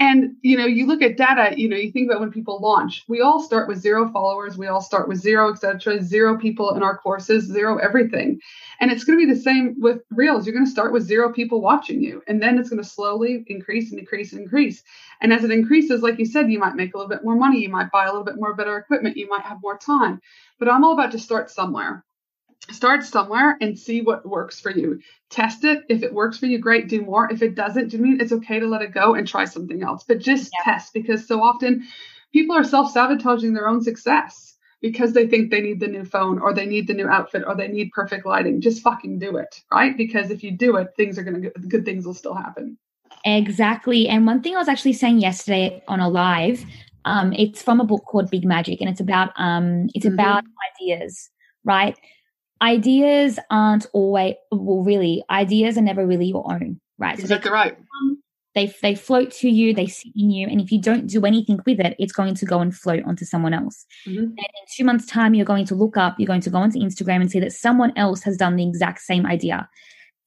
And 0.00 0.36
you 0.42 0.56
know, 0.56 0.66
you 0.66 0.86
look 0.86 1.02
at 1.02 1.16
data, 1.16 1.58
you 1.58 1.68
know, 1.68 1.76
you 1.76 1.90
think 1.90 2.08
about 2.08 2.20
when 2.20 2.30
people 2.30 2.60
launch, 2.60 3.04
we 3.08 3.20
all 3.20 3.42
start 3.42 3.66
with 3.66 3.78
zero 3.78 4.08
followers, 4.12 4.56
we 4.56 4.68
all 4.68 4.80
start 4.80 5.08
with 5.08 5.18
zero, 5.18 5.50
et 5.50 5.58
cetera, 5.58 6.00
zero 6.00 6.38
people 6.38 6.74
in 6.74 6.84
our 6.84 6.96
courses, 6.96 7.46
zero 7.46 7.78
everything. 7.78 8.38
And 8.80 8.92
it's 8.92 9.02
going 9.02 9.18
to 9.18 9.26
be 9.26 9.32
the 9.32 9.40
same 9.40 9.74
with 9.78 10.02
Reels. 10.10 10.46
You're 10.46 10.54
going 10.54 10.66
to 10.66 10.70
start 10.70 10.92
with 10.92 11.02
zero 11.02 11.32
people 11.32 11.60
watching 11.60 12.00
you, 12.00 12.22
and 12.28 12.40
then 12.40 12.58
it's 12.58 12.70
going 12.70 12.82
to 12.82 12.88
slowly 12.88 13.44
increase 13.48 13.90
and 13.90 13.98
increase 13.98 14.32
and 14.32 14.42
increase. 14.42 14.84
And 15.20 15.32
as 15.32 15.42
it 15.42 15.50
increases, 15.50 16.00
like 16.00 16.20
you 16.20 16.26
said, 16.26 16.48
you 16.48 16.60
might 16.60 16.76
make 16.76 16.94
a 16.94 16.96
little 16.96 17.10
bit 17.10 17.24
more 17.24 17.34
money, 17.34 17.58
you 17.58 17.68
might 17.68 17.90
buy 17.90 18.04
a 18.04 18.08
little 18.08 18.24
bit 18.24 18.36
more 18.36 18.54
better 18.54 18.78
equipment, 18.78 19.16
you 19.16 19.28
might 19.28 19.42
have 19.42 19.62
more 19.62 19.78
time. 19.78 20.20
But 20.60 20.68
I'm 20.68 20.84
all 20.84 20.92
about 20.92 21.10
to 21.12 21.18
start 21.18 21.50
somewhere 21.50 22.04
start 22.70 23.04
somewhere 23.04 23.56
and 23.60 23.78
see 23.78 24.02
what 24.02 24.26
works 24.26 24.60
for 24.60 24.70
you. 24.70 25.00
Test 25.30 25.64
it. 25.64 25.84
If 25.88 26.02
it 26.02 26.12
works 26.12 26.38
for 26.38 26.46
you, 26.46 26.58
great, 26.58 26.88
do 26.88 27.02
more. 27.02 27.30
If 27.30 27.42
it 27.42 27.54
doesn't, 27.54 27.88
do 27.88 27.96
you 27.96 28.02
mean 28.02 28.20
it's 28.20 28.32
okay 28.32 28.60
to 28.60 28.66
let 28.66 28.82
it 28.82 28.92
go 28.92 29.14
and 29.14 29.26
try 29.26 29.44
something 29.44 29.82
else? 29.82 30.04
But 30.06 30.18
just 30.18 30.52
yeah. 30.52 30.72
test 30.72 30.92
because 30.92 31.26
so 31.26 31.42
often 31.42 31.86
people 32.32 32.56
are 32.56 32.64
self 32.64 32.92
sabotaging 32.92 33.54
their 33.54 33.68
own 33.68 33.82
success 33.82 34.56
because 34.80 35.12
they 35.12 35.26
think 35.26 35.50
they 35.50 35.60
need 35.60 35.80
the 35.80 35.88
new 35.88 36.04
phone 36.04 36.38
or 36.38 36.54
they 36.54 36.66
need 36.66 36.86
the 36.86 36.94
new 36.94 37.08
outfit 37.08 37.42
or 37.46 37.54
they 37.54 37.68
need 37.68 37.90
perfect 37.92 38.26
lighting. 38.26 38.60
Just 38.60 38.82
fucking 38.82 39.18
do 39.18 39.36
it, 39.36 39.62
right? 39.72 39.96
Because 39.96 40.30
if 40.30 40.42
you 40.44 40.52
do 40.52 40.76
it, 40.76 40.88
things 40.96 41.18
are 41.18 41.24
going 41.24 41.42
to, 41.42 41.50
good 41.68 41.84
things 41.84 42.06
will 42.06 42.14
still 42.14 42.34
happen. 42.34 42.78
Exactly. 43.24 44.08
And 44.08 44.26
one 44.26 44.42
thing 44.42 44.54
I 44.54 44.58
was 44.58 44.68
actually 44.68 44.92
saying 44.92 45.18
yesterday 45.18 45.82
on 45.88 46.00
a 46.00 46.08
live, 46.08 46.64
um, 47.04 47.32
it's 47.32 47.62
from 47.62 47.80
a 47.80 47.84
book 47.84 48.04
called 48.06 48.30
Big 48.30 48.44
Magic 48.44 48.80
and 48.80 48.88
it's 48.88 49.00
about, 49.00 49.32
um, 49.36 49.88
it's 49.94 50.06
mm-hmm. 50.06 50.14
about 50.14 50.44
ideas, 50.80 51.30
right? 51.64 51.98
Ideas 52.62 53.38
aren't 53.50 53.86
always 53.92 54.34
well 54.50 54.82
really 54.82 55.24
ideas 55.30 55.78
are 55.78 55.82
never 55.82 56.06
really 56.06 56.26
your 56.26 56.44
own 56.52 56.80
right? 56.98 57.18
Exactly 57.18 57.48
so 57.48 57.54
right 57.54 57.76
they 58.54 58.74
they 58.82 58.94
float 58.94 59.30
to 59.30 59.48
you 59.48 59.72
they 59.72 59.86
sit 59.86 60.12
in 60.16 60.30
you 60.30 60.48
and 60.48 60.60
if 60.60 60.72
you 60.72 60.80
don't 60.80 61.06
do 61.06 61.24
anything 61.24 61.60
with 61.64 61.78
it 61.78 61.94
it's 61.98 62.12
going 62.12 62.34
to 62.34 62.44
go 62.44 62.60
and 62.60 62.74
float 62.74 63.04
onto 63.04 63.24
someone 63.24 63.54
else. 63.54 63.86
Mm-hmm. 64.06 64.22
and 64.22 64.38
in 64.38 64.64
two 64.74 64.84
months 64.84 65.06
time 65.06 65.34
you're 65.34 65.44
going 65.44 65.66
to 65.66 65.74
look 65.74 65.96
up 65.96 66.16
you're 66.18 66.26
going 66.26 66.40
to 66.40 66.50
go 66.50 66.58
onto 66.58 66.78
instagram 66.78 67.20
and 67.20 67.30
see 67.30 67.40
that 67.40 67.52
someone 67.52 67.92
else 67.96 68.22
has 68.22 68.36
done 68.36 68.56
the 68.56 68.66
exact 68.66 69.00
same 69.00 69.26
idea 69.26 69.68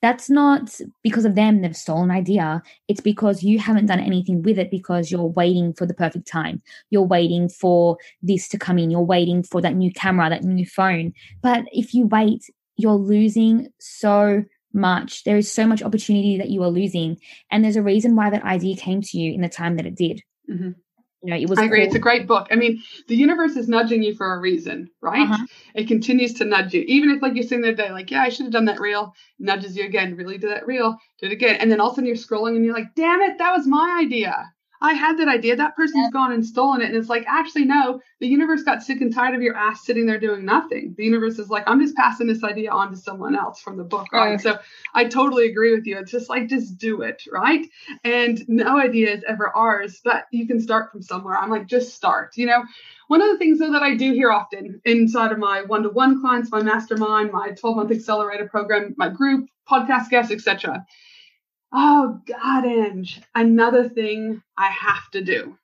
that's 0.02 0.30
not 0.30 0.80
because 1.04 1.26
of 1.26 1.36
them 1.36 1.62
they've 1.62 1.76
stolen 1.76 2.10
an 2.10 2.16
idea. 2.16 2.62
It's 2.88 3.02
because 3.02 3.44
you 3.44 3.60
haven't 3.60 3.86
done 3.86 4.00
anything 4.00 4.42
with 4.42 4.58
it 4.58 4.72
because 4.72 5.12
you're 5.12 5.24
waiting 5.24 5.74
for 5.74 5.86
the 5.86 5.94
perfect 5.94 6.28
time. 6.28 6.62
You're 6.90 7.04
waiting 7.04 7.50
for 7.50 7.98
this 8.22 8.48
to 8.50 8.58
come 8.58 8.80
in. 8.80 8.92
You're 8.92 9.02
waiting 9.02 9.44
for 9.44 9.62
that 9.62 9.76
new 9.76 9.92
camera 9.92 10.30
that 10.30 10.44
new 10.44 10.66
phone. 10.66 11.14
But 11.42 11.66
if 11.72 11.94
you 11.94 12.08
wait 12.08 12.50
you're 12.78 12.94
losing 12.94 13.68
so 13.80 14.44
much. 14.74 15.24
There 15.24 15.38
is 15.38 15.52
so 15.52 15.68
much 15.68 15.84
opportunity 15.84 16.38
that 16.38 16.50
you 16.50 16.64
are 16.64 16.70
losing. 16.70 17.18
And 17.52 17.64
there's 17.64 17.76
a 17.76 17.84
reason 17.84 18.16
why 18.16 18.30
that 18.30 18.44
idea 18.44 18.76
came 18.76 19.02
to 19.02 19.18
you 19.18 19.34
in 19.34 19.42
the 19.42 19.50
time 19.50 19.76
that 19.78 19.86
it 19.86 19.96
did. 19.96 20.24
Mm-hmm 20.50 20.72
you 21.24 21.30
know, 21.30 21.38
it 21.38 21.50
was. 21.50 21.60
I 21.60 21.66
agree. 21.66 21.80
Cool. 21.80 21.88
It's 21.88 21.96
a 21.96 22.00
great 22.00 22.28
book. 22.28 22.48
I 22.52 22.56
mean, 22.56 22.82
the 23.08 23.16
universe 23.16 23.56
is 23.56 23.68
nudging 23.68 24.02
you 24.04 24.16
for 24.16 24.34
a 24.34 24.40
reason, 24.40 24.90
right? 25.02 25.30
Uh-huh. 25.30 25.46
It 25.76 25.88
continues 25.88 26.34
to 26.36 26.46
nudge 26.46 26.74
you, 26.74 26.82
even 26.88 27.12
if 27.12 27.22
like 27.22 27.36
you're 27.36 27.44
sitting 27.44 27.62
there 27.62 27.76
day, 27.76 27.92
like, 27.92 28.12
yeah, 28.12 28.24
I 28.24 28.30
should 28.30 28.46
have 28.46 28.54
done 28.54 28.66
that 28.66 28.80
reel. 28.80 29.14
Nudges 29.40 29.76
you 29.76 29.86
again. 29.86 30.16
Really 30.16 30.38
do 30.38 30.50
that 30.50 30.66
reel. 30.66 30.98
Do 31.20 31.28
it 31.28 31.32
again, 31.32 31.58
and 31.58 31.72
then 31.72 31.80
all 31.80 31.90
of 31.90 31.94
a 31.94 31.96
sudden 31.96 32.08
you're 32.08 32.16
scrolling 32.16 32.56
and 32.56 32.66
you're 32.66 32.74
like, 32.76 32.96
damn 32.96 33.22
it, 33.22 33.38
that 33.38 33.56
was 33.56 33.68
my 33.68 34.00
idea. 34.02 34.52
I 34.82 34.94
had 34.94 35.20
that 35.20 35.28
idea. 35.28 35.56
That 35.56 35.76
person's 35.76 36.06
yeah. 36.06 36.12
gone 36.12 36.32
and 36.32 36.44
stolen 36.44 36.82
it. 36.82 36.86
And 36.86 36.96
it's 36.96 37.08
like, 37.08 37.24
actually, 37.28 37.66
no, 37.66 38.02
the 38.20 38.28
universe 38.28 38.64
got 38.64 38.82
sick 38.82 39.00
and 39.00 39.14
tired 39.14 39.36
of 39.36 39.42
your 39.44 39.56
ass 39.56 39.86
sitting 39.86 40.08
there 40.08 40.20
doing 40.20 40.44
nothing. 40.44 40.96
The 40.98 41.04
universe 41.04 41.38
is 41.38 41.50
like, 41.50 41.64
I'm 41.68 41.80
just 41.80 41.96
passing 41.96 42.26
this 42.26 42.44
idea 42.44 42.72
on 42.72 42.90
to 42.90 42.98
someone 42.98 43.36
else 43.36 43.62
from 43.62 43.78
the 43.78 43.84
book. 43.84 44.12
Right. 44.12 44.42
So 44.42 44.58
I 44.96 45.06
totally 45.06 45.48
agree 45.48 45.76
with 45.76 45.86
you. 45.86 46.00
It's 46.00 46.12
just 46.12 46.30
like, 46.30 46.50
just 46.50 46.78
do 46.80 47.04
it. 47.04 47.24
Right. 47.32 47.68
And 48.04 48.44
no 48.48 48.80
idea 48.80 49.14
is 49.14 49.24
ever 49.28 49.56
ours, 49.56 50.02
but 50.04 50.26
you 50.32 50.48
can 50.48 50.60
start 50.60 50.92
from 50.92 51.04
somewhere. 51.04 51.38
I'm 51.38 51.52
like, 51.52 51.68
just 51.68 51.94
start. 51.94 52.36
You 52.36 52.48
know, 52.48 52.64
one 53.08 53.22
of 53.22 53.30
the 53.30 53.38
things 53.38 53.60
though 53.60 53.74
that 53.74 53.84
I 53.84 53.96
do 53.96 54.14
hear 54.14 54.32
often 54.32 54.82
inside 54.84 55.32
of 55.32 55.38
my 55.38 55.62
one-to-one 55.62 56.22
clients, 56.22 56.50
my 56.50 56.64
mastermind, 56.64 57.32
my 57.32 57.50
12-month 57.50 57.92
accelerator 57.92 58.50
program, 58.50 58.96
my 58.98 59.10
group, 59.10 59.48
podcast 59.70 60.10
guests, 60.10 60.32
etc 60.32 60.86
oh 61.74 62.20
god 62.28 62.66
Ange, 62.66 63.22
another 63.36 63.88
thing 63.88 64.42
i 64.58 64.68
have 64.68 65.10
to 65.12 65.22
do. 65.22 65.58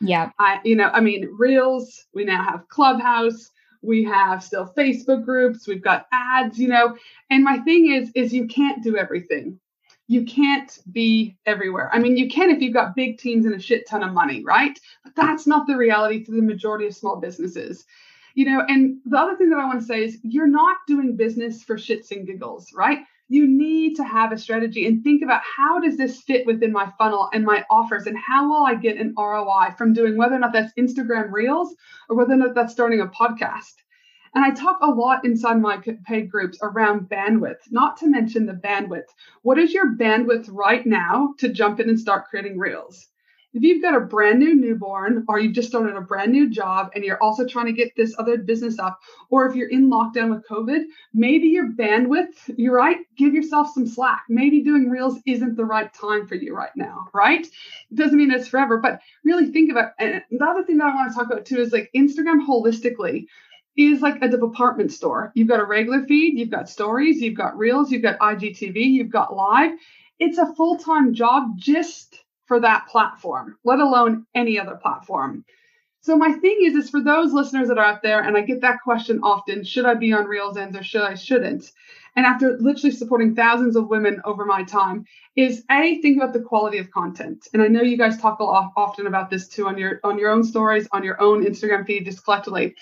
Yeah. 0.00 0.30
I 0.38 0.60
you 0.64 0.76
know 0.76 0.90
i 0.92 1.00
mean 1.00 1.28
reels 1.38 2.04
we 2.14 2.24
now 2.24 2.42
have 2.42 2.68
clubhouse 2.68 3.50
we 3.82 4.04
have 4.04 4.42
still 4.42 4.72
facebook 4.76 5.24
groups 5.24 5.66
we've 5.66 5.82
got 5.82 6.06
ads 6.12 6.58
you 6.58 6.68
know. 6.68 6.96
And 7.30 7.44
my 7.44 7.58
thing 7.58 7.92
is 7.92 8.10
is 8.14 8.32
you 8.32 8.46
can't 8.46 8.82
do 8.82 8.96
everything. 8.96 9.58
You 10.06 10.24
can't 10.26 10.78
be 10.92 11.38
everywhere. 11.46 11.88
I 11.92 11.98
mean 11.98 12.16
you 12.16 12.28
can 12.28 12.50
if 12.50 12.60
you've 12.60 12.74
got 12.74 12.96
big 12.96 13.18
teams 13.18 13.46
and 13.46 13.54
a 13.54 13.60
shit 13.60 13.88
ton 13.88 14.02
of 14.02 14.12
money 14.12 14.42
right? 14.44 14.78
But 15.04 15.14
that's 15.16 15.46
not 15.46 15.66
the 15.66 15.76
reality 15.76 16.24
for 16.24 16.32
the 16.32 16.42
majority 16.42 16.86
of 16.86 16.94
small 16.94 17.16
businesses. 17.16 17.84
You 18.34 18.46
know 18.46 18.64
and 18.68 18.98
the 19.06 19.16
other 19.16 19.36
thing 19.36 19.50
that 19.50 19.60
i 19.60 19.64
want 19.64 19.80
to 19.80 19.86
say 19.86 20.02
is 20.02 20.18
you're 20.22 20.48
not 20.48 20.78
doing 20.88 21.16
business 21.16 21.62
for 21.62 21.76
shits 21.76 22.10
and 22.10 22.26
giggles 22.26 22.72
right 22.74 22.98
you 23.28 23.46
need 23.46 23.96
to 23.96 24.04
have 24.04 24.32
a 24.32 24.38
strategy 24.38 24.86
and 24.86 25.02
think 25.02 25.22
about 25.22 25.40
how 25.56 25.80
does 25.80 25.96
this 25.96 26.20
fit 26.20 26.46
within 26.46 26.72
my 26.72 26.92
funnel 26.98 27.30
and 27.32 27.44
my 27.44 27.64
offers 27.70 28.06
and 28.06 28.18
how 28.18 28.48
will 28.48 28.66
I 28.66 28.74
get 28.74 28.98
an 28.98 29.14
ROI 29.16 29.74
from 29.78 29.94
doing 29.94 30.16
whether 30.16 30.34
or 30.34 30.38
not 30.38 30.52
that's 30.52 30.74
Instagram 30.74 31.32
Reels 31.32 31.74
or 32.08 32.16
whether 32.16 32.34
or 32.34 32.36
not 32.36 32.54
that's 32.54 32.72
starting 32.72 33.00
a 33.00 33.06
podcast. 33.06 33.72
And 34.34 34.44
I 34.44 34.50
talk 34.50 34.78
a 34.82 34.90
lot 34.90 35.24
inside 35.24 35.60
my 35.60 35.80
paid 36.06 36.30
groups 36.30 36.58
around 36.60 37.08
bandwidth, 37.08 37.70
not 37.70 37.96
to 37.98 38.08
mention 38.08 38.46
the 38.46 38.52
bandwidth. 38.52 39.08
What 39.42 39.58
is 39.58 39.72
your 39.72 39.94
bandwidth 39.94 40.48
right 40.50 40.84
now 40.84 41.34
to 41.38 41.48
jump 41.48 41.78
in 41.80 41.88
and 41.88 41.98
start 41.98 42.26
creating 42.28 42.58
Reels? 42.58 43.08
If 43.54 43.62
you've 43.62 43.82
got 43.82 43.94
a 43.94 44.00
brand 44.00 44.40
new 44.40 44.54
newborn 44.54 45.24
or 45.28 45.38
you've 45.38 45.54
just 45.54 45.68
started 45.68 45.94
a 45.94 46.00
brand 46.00 46.32
new 46.32 46.50
job 46.50 46.90
and 46.94 47.04
you're 47.04 47.22
also 47.22 47.46
trying 47.46 47.66
to 47.66 47.72
get 47.72 47.94
this 47.96 48.14
other 48.18 48.36
business 48.36 48.80
up, 48.80 48.98
or 49.30 49.46
if 49.46 49.54
you're 49.54 49.68
in 49.68 49.88
lockdown 49.88 50.30
with 50.30 50.46
COVID, 50.46 50.82
maybe 51.14 51.46
your 51.46 51.68
bandwidth, 51.68 52.34
you're 52.56 52.74
right, 52.74 52.98
give 53.16 53.32
yourself 53.32 53.68
some 53.72 53.86
slack. 53.86 54.24
Maybe 54.28 54.62
doing 54.62 54.90
reels 54.90 55.18
isn't 55.24 55.56
the 55.56 55.64
right 55.64 55.92
time 55.94 56.26
for 56.26 56.34
you 56.34 56.54
right 56.54 56.74
now, 56.74 57.08
right? 57.14 57.46
It 57.46 57.94
doesn't 57.94 58.18
mean 58.18 58.32
it's 58.32 58.48
forever, 58.48 58.78
but 58.78 59.00
really 59.24 59.52
think 59.52 59.70
about 59.70 59.92
and 60.00 60.22
the 60.30 60.44
other 60.44 60.64
thing 60.64 60.78
that 60.78 60.88
I 60.90 60.94
want 60.94 61.12
to 61.12 61.16
talk 61.16 61.30
about 61.30 61.46
too 61.46 61.60
is 61.60 61.72
like 61.72 61.90
Instagram 61.94 62.44
holistically 62.46 63.26
is 63.76 64.00
like 64.00 64.20
a 64.22 64.28
department 64.28 64.92
store. 64.92 65.30
You've 65.34 65.48
got 65.48 65.60
a 65.60 65.64
regular 65.64 66.04
feed, 66.06 66.38
you've 66.38 66.50
got 66.50 66.68
stories, 66.68 67.20
you've 67.20 67.36
got 67.36 67.56
reels, 67.56 67.90
you've 67.90 68.02
got 68.02 68.18
IGTV, 68.18 68.76
you've 68.76 69.10
got 69.10 69.34
live. 69.34 69.72
It's 70.18 70.38
a 70.38 70.54
full-time 70.54 71.14
job 71.14 71.56
just 71.56 72.23
for 72.46 72.60
that 72.60 72.86
platform, 72.88 73.56
let 73.64 73.80
alone 73.80 74.26
any 74.34 74.58
other 74.58 74.76
platform. 74.76 75.44
So 76.00 76.16
my 76.16 76.32
thing 76.32 76.58
is, 76.60 76.74
is 76.74 76.90
for 76.90 77.02
those 77.02 77.32
listeners 77.32 77.68
that 77.68 77.78
are 77.78 77.84
out 77.84 78.02
there, 78.02 78.20
and 78.20 78.36
I 78.36 78.42
get 78.42 78.60
that 78.60 78.82
question 78.84 79.20
often: 79.22 79.64
Should 79.64 79.86
I 79.86 79.94
be 79.94 80.12
on 80.12 80.26
Reels 80.26 80.58
Ends 80.58 80.76
or 80.76 80.82
should 80.82 81.00
I 81.00 81.14
shouldn't? 81.14 81.72
And 82.14 82.26
after 82.26 82.58
literally 82.60 82.90
supporting 82.90 83.34
thousands 83.34 83.74
of 83.74 83.88
women 83.88 84.20
over 84.24 84.44
my 84.44 84.64
time, 84.64 85.06
is 85.34 85.64
a 85.70 86.00
think 86.02 86.18
about 86.18 86.34
the 86.34 86.42
quality 86.42 86.76
of 86.76 86.90
content. 86.90 87.48
And 87.54 87.62
I 87.62 87.68
know 87.68 87.80
you 87.80 87.96
guys 87.96 88.18
talk 88.18 88.38
a 88.38 88.44
lot 88.44 88.72
often 88.76 89.06
about 89.06 89.30
this 89.30 89.48
too 89.48 89.66
on 89.66 89.78
your 89.78 90.00
on 90.04 90.18
your 90.18 90.30
own 90.30 90.44
stories, 90.44 90.86
on 90.92 91.04
your 91.04 91.20
own 91.22 91.42
Instagram 91.42 91.86
feed, 91.86 92.04
just 92.04 92.22
collectively. 92.22 92.74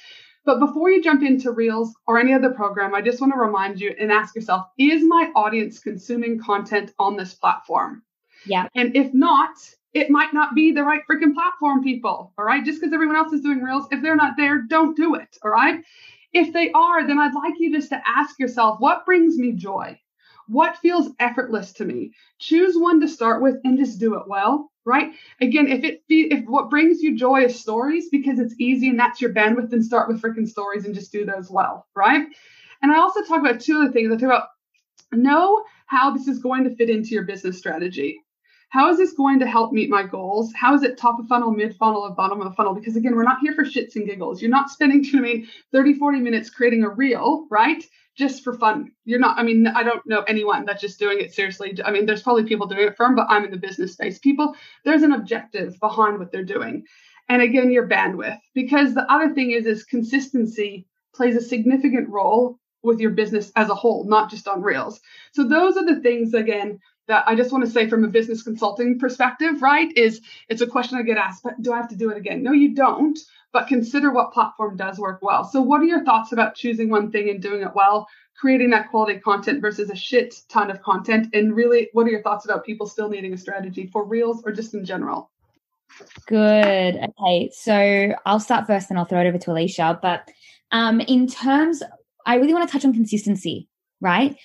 But 0.44 0.58
before 0.58 0.90
you 0.90 1.00
jump 1.00 1.22
into 1.22 1.52
Reels 1.52 1.94
or 2.08 2.18
any 2.18 2.34
other 2.34 2.50
program, 2.50 2.92
I 2.92 3.02
just 3.02 3.20
want 3.20 3.32
to 3.34 3.38
remind 3.38 3.80
you 3.80 3.94
and 4.00 4.10
ask 4.10 4.34
yourself: 4.34 4.66
Is 4.76 5.04
my 5.04 5.30
audience 5.36 5.78
consuming 5.78 6.40
content 6.40 6.92
on 6.98 7.16
this 7.16 7.34
platform? 7.34 8.02
Yeah. 8.46 8.66
And 8.74 8.96
if 8.96 9.12
not, 9.14 9.56
it 9.94 10.10
might 10.10 10.32
not 10.32 10.54
be 10.54 10.72
the 10.72 10.82
right 10.82 11.02
freaking 11.10 11.34
platform, 11.34 11.82
people. 11.82 12.32
All 12.38 12.44
right. 12.44 12.64
Just 12.64 12.80
because 12.80 12.92
everyone 12.92 13.16
else 13.16 13.32
is 13.32 13.42
doing 13.42 13.62
reels, 13.62 13.86
if 13.90 14.02
they're 14.02 14.16
not 14.16 14.36
there, 14.36 14.62
don't 14.62 14.96
do 14.96 15.14
it. 15.14 15.36
All 15.42 15.50
right. 15.50 15.82
If 16.32 16.52
they 16.52 16.70
are, 16.72 17.06
then 17.06 17.18
I'd 17.18 17.34
like 17.34 17.54
you 17.58 17.72
just 17.72 17.90
to 17.90 18.00
ask 18.06 18.38
yourself, 18.38 18.80
what 18.80 19.04
brings 19.04 19.36
me 19.36 19.52
joy? 19.52 19.98
What 20.48 20.78
feels 20.78 21.10
effortless 21.20 21.72
to 21.74 21.84
me? 21.84 22.12
Choose 22.38 22.76
one 22.76 23.00
to 23.00 23.08
start 23.08 23.42
with 23.42 23.56
and 23.64 23.78
just 23.78 24.00
do 24.00 24.14
it 24.14 24.26
well, 24.26 24.70
right? 24.84 25.12
Again, 25.40 25.68
if 25.68 25.84
it 25.84 26.02
if 26.08 26.44
what 26.46 26.70
brings 26.70 27.00
you 27.00 27.16
joy 27.16 27.44
is 27.44 27.60
stories 27.60 28.08
because 28.10 28.38
it's 28.38 28.54
easy 28.58 28.88
and 28.88 28.98
that's 28.98 29.20
your 29.20 29.32
bandwidth, 29.32 29.70
then 29.70 29.82
start 29.82 30.08
with 30.08 30.20
freaking 30.20 30.48
stories 30.48 30.84
and 30.84 30.94
just 30.94 31.12
do 31.12 31.24
those 31.24 31.50
well, 31.50 31.86
right? 31.94 32.26
And 32.82 32.90
I 32.90 32.98
also 32.98 33.22
talk 33.22 33.40
about 33.40 33.60
two 33.60 33.80
other 33.80 33.92
things. 33.92 34.10
I 34.10 34.16
talk 34.16 34.24
about 34.24 34.48
know 35.12 35.62
how 35.86 36.10
this 36.10 36.26
is 36.26 36.38
going 36.38 36.64
to 36.64 36.74
fit 36.74 36.90
into 36.90 37.10
your 37.10 37.24
business 37.24 37.58
strategy 37.58 38.20
how 38.72 38.88
is 38.88 38.96
this 38.96 39.12
going 39.12 39.38
to 39.38 39.46
help 39.46 39.70
meet 39.70 39.90
my 39.90 40.02
goals? 40.02 40.50
How 40.54 40.74
is 40.74 40.82
it 40.82 40.96
top 40.96 41.20
of 41.20 41.26
funnel, 41.28 41.50
mid 41.50 41.76
funnel, 41.76 42.04
or 42.04 42.10
bottom 42.10 42.40
of 42.40 42.54
funnel? 42.54 42.74
Because 42.74 42.96
again, 42.96 43.14
we're 43.14 43.22
not 43.22 43.40
here 43.42 43.52
for 43.52 43.66
shits 43.66 43.96
and 43.96 44.06
giggles. 44.06 44.40
You're 44.40 44.50
not 44.50 44.70
spending, 44.70 45.04
I 45.14 45.20
mean, 45.20 45.46
30, 45.72 45.94
40 45.94 46.20
minutes 46.20 46.48
creating 46.48 46.82
a 46.82 46.88
reel, 46.88 47.46
right? 47.50 47.84
Just 48.16 48.42
for 48.42 48.54
fun. 48.54 48.90
You're 49.04 49.18
not, 49.18 49.38
I 49.38 49.42
mean, 49.42 49.66
I 49.66 49.82
don't 49.82 50.00
know 50.06 50.22
anyone 50.22 50.64
that's 50.64 50.80
just 50.80 50.98
doing 50.98 51.20
it 51.20 51.34
seriously. 51.34 51.78
I 51.84 51.90
mean, 51.90 52.06
there's 52.06 52.22
probably 52.22 52.44
people 52.44 52.66
doing 52.66 52.86
it 52.86 52.96
for 52.96 53.04
them, 53.04 53.14
but 53.14 53.26
I'm 53.28 53.44
in 53.44 53.50
the 53.50 53.58
business 53.58 53.92
space. 53.92 54.18
People, 54.18 54.56
there's 54.86 55.02
an 55.02 55.12
objective 55.12 55.78
behind 55.78 56.18
what 56.18 56.32
they're 56.32 56.42
doing. 56.42 56.84
And 57.28 57.42
again, 57.42 57.70
your 57.70 57.86
bandwidth. 57.86 58.40
Because 58.54 58.94
the 58.94 59.10
other 59.12 59.34
thing 59.34 59.50
is, 59.50 59.66
is 59.66 59.84
consistency 59.84 60.86
plays 61.14 61.36
a 61.36 61.42
significant 61.42 62.08
role 62.08 62.58
with 62.82 63.00
your 63.00 63.10
business 63.10 63.52
as 63.54 63.68
a 63.68 63.74
whole, 63.74 64.04
not 64.04 64.30
just 64.30 64.48
on 64.48 64.62
Reels. 64.62 64.98
So 65.32 65.46
those 65.46 65.76
are 65.76 65.84
the 65.84 66.00
things 66.00 66.32
again 66.32 66.78
that 67.08 67.24
I 67.26 67.34
just 67.34 67.52
want 67.52 67.64
to 67.64 67.70
say 67.70 67.88
from 67.88 68.04
a 68.04 68.08
business 68.08 68.42
consulting 68.42 68.98
perspective, 68.98 69.60
right? 69.60 69.90
Is 69.96 70.20
it's 70.48 70.62
a 70.62 70.66
question 70.66 70.98
I 70.98 71.02
get 71.02 71.18
asked, 71.18 71.42
but 71.42 71.60
do 71.60 71.72
I 71.72 71.76
have 71.76 71.88
to 71.88 71.96
do 71.96 72.10
it 72.10 72.16
again? 72.16 72.42
No, 72.42 72.52
you 72.52 72.74
don't, 72.74 73.18
but 73.52 73.66
consider 73.68 74.12
what 74.12 74.32
platform 74.32 74.76
does 74.76 74.98
work 74.98 75.20
well. 75.22 75.44
So 75.44 75.60
what 75.60 75.80
are 75.80 75.86
your 75.86 76.04
thoughts 76.04 76.32
about 76.32 76.54
choosing 76.54 76.90
one 76.90 77.10
thing 77.10 77.28
and 77.28 77.42
doing 77.42 77.62
it 77.62 77.74
well, 77.74 78.06
creating 78.38 78.70
that 78.70 78.90
quality 78.90 79.18
content 79.18 79.60
versus 79.60 79.90
a 79.90 79.96
shit 79.96 80.34
ton 80.48 80.70
of 80.70 80.82
content? 80.82 81.28
And 81.34 81.54
really, 81.54 81.88
what 81.92 82.06
are 82.06 82.10
your 82.10 82.22
thoughts 82.22 82.44
about 82.44 82.64
people 82.64 82.86
still 82.86 83.08
needing 83.08 83.32
a 83.32 83.38
strategy 83.38 83.86
for 83.86 84.04
reels 84.04 84.42
or 84.44 84.52
just 84.52 84.74
in 84.74 84.84
general? 84.84 85.30
Good. 86.26 86.96
Okay. 86.96 87.50
So 87.52 88.14
I'll 88.24 88.40
start 88.40 88.66
first 88.66 88.90
and 88.90 88.98
I'll 88.98 89.04
throw 89.04 89.20
it 89.20 89.28
over 89.28 89.38
to 89.38 89.50
Alisha. 89.50 90.00
But 90.00 90.30
um, 90.70 91.00
in 91.00 91.26
terms, 91.26 91.82
I 92.24 92.36
really 92.36 92.54
want 92.54 92.66
to 92.66 92.72
touch 92.72 92.84
on 92.84 92.94
consistency, 92.94 93.68
right? 94.00 94.36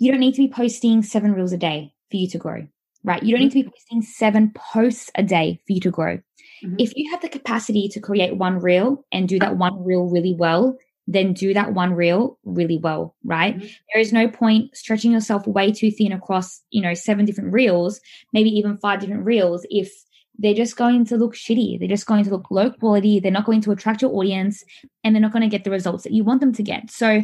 You 0.00 0.10
don't 0.10 0.20
need 0.20 0.34
to 0.34 0.42
be 0.42 0.48
posting 0.48 1.02
seven 1.02 1.32
reels 1.32 1.52
a 1.52 1.58
day 1.58 1.92
for 2.10 2.16
you 2.16 2.26
to 2.28 2.38
grow, 2.38 2.66
right? 3.04 3.22
You 3.22 3.32
don't 3.32 3.42
need 3.44 3.50
to 3.50 3.54
be 3.54 3.62
mm-hmm. 3.62 3.70
posting 3.70 4.02
seven 4.02 4.52
posts 4.56 5.10
a 5.14 5.22
day 5.22 5.60
for 5.66 5.74
you 5.74 5.80
to 5.80 5.90
grow. 5.90 6.16
Mm-hmm. 6.64 6.76
If 6.78 6.96
you 6.96 7.10
have 7.12 7.20
the 7.20 7.28
capacity 7.28 7.88
to 7.90 8.00
create 8.00 8.36
one 8.36 8.58
reel 8.60 9.04
and 9.12 9.28
do 9.28 9.38
that 9.38 9.58
one 9.58 9.84
reel 9.84 10.08
really 10.08 10.34
well, 10.34 10.76
then 11.06 11.34
do 11.34 11.52
that 11.52 11.74
one 11.74 11.92
reel 11.92 12.38
really 12.44 12.78
well, 12.78 13.14
right? 13.24 13.56
Mm-hmm. 13.56 13.66
There 13.92 14.00
is 14.00 14.12
no 14.12 14.26
point 14.26 14.74
stretching 14.74 15.12
yourself 15.12 15.46
way 15.46 15.70
too 15.70 15.90
thin 15.90 16.12
across, 16.12 16.62
you 16.70 16.80
know, 16.80 16.94
seven 16.94 17.26
different 17.26 17.52
reels, 17.52 18.00
maybe 18.32 18.48
even 18.50 18.78
five 18.78 19.00
different 19.00 19.26
reels 19.26 19.66
if 19.68 19.92
they're 20.38 20.54
just 20.54 20.76
going 20.76 21.04
to 21.06 21.18
look 21.18 21.34
shitty. 21.34 21.78
They're 21.78 21.88
just 21.88 22.06
going 22.06 22.24
to 22.24 22.30
look 22.30 22.50
low 22.50 22.70
quality. 22.70 23.20
They're 23.20 23.30
not 23.30 23.44
going 23.44 23.60
to 23.62 23.72
attract 23.72 24.00
your 24.00 24.14
audience 24.14 24.64
and 25.04 25.14
they're 25.14 25.20
not 25.20 25.32
going 25.32 25.42
to 25.42 25.54
get 25.54 25.64
the 25.64 25.70
results 25.70 26.04
that 26.04 26.12
you 26.12 26.24
want 26.24 26.40
them 26.40 26.54
to 26.54 26.62
get. 26.62 26.90
So 26.90 27.22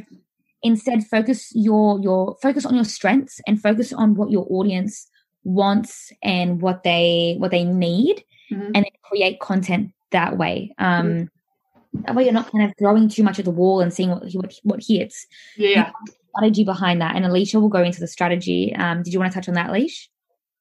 instead 0.63 1.07
focus 1.07 1.53
your 1.55 2.01
your 2.01 2.37
focus 2.43 2.65
on 2.65 2.75
your 2.75 2.85
strengths 2.85 3.41
and 3.47 3.61
focus 3.61 3.93
on 3.93 4.15
what 4.15 4.31
your 4.31 4.47
audience 4.51 5.09
wants 5.45 6.13
and 6.23 6.61
what 6.61 6.83
they 6.83 7.37
what 7.39 7.51
they 7.51 7.65
need 7.65 8.25
mm-hmm. 8.51 8.63
and 8.63 8.75
then 8.75 8.85
create 9.03 9.39
content 9.41 9.93
that 10.11 10.37
way 10.37 10.73
um 10.79 11.07
mm-hmm. 11.07 12.01
that 12.03 12.15
way 12.15 12.25
you're 12.25 12.33
not 12.33 12.51
kind 12.51 12.65
of 12.65 12.73
throwing 12.79 13.09
too 13.09 13.23
much 13.23 13.39
at 13.39 13.45
the 13.45 13.51
wall 13.51 13.81
and 13.81 13.93
seeing 13.93 14.11
what 14.11 14.25
what, 14.33 14.55
what 14.63 14.83
hits 14.83 15.27
yeah 15.57 15.91
strategy 16.35 16.65
behind 16.65 17.01
that 17.01 17.15
and 17.15 17.25
alisha 17.25 17.61
will 17.61 17.69
go 17.69 17.83
into 17.83 18.01
the 18.01 18.09
strategy 18.09 18.75
um 18.77 19.03
did 19.03 19.13
you 19.13 19.21
want 19.21 19.31
to 19.31 19.39
touch 19.39 19.49
on 19.49 19.55
that 19.55 19.73
leash 19.73 20.11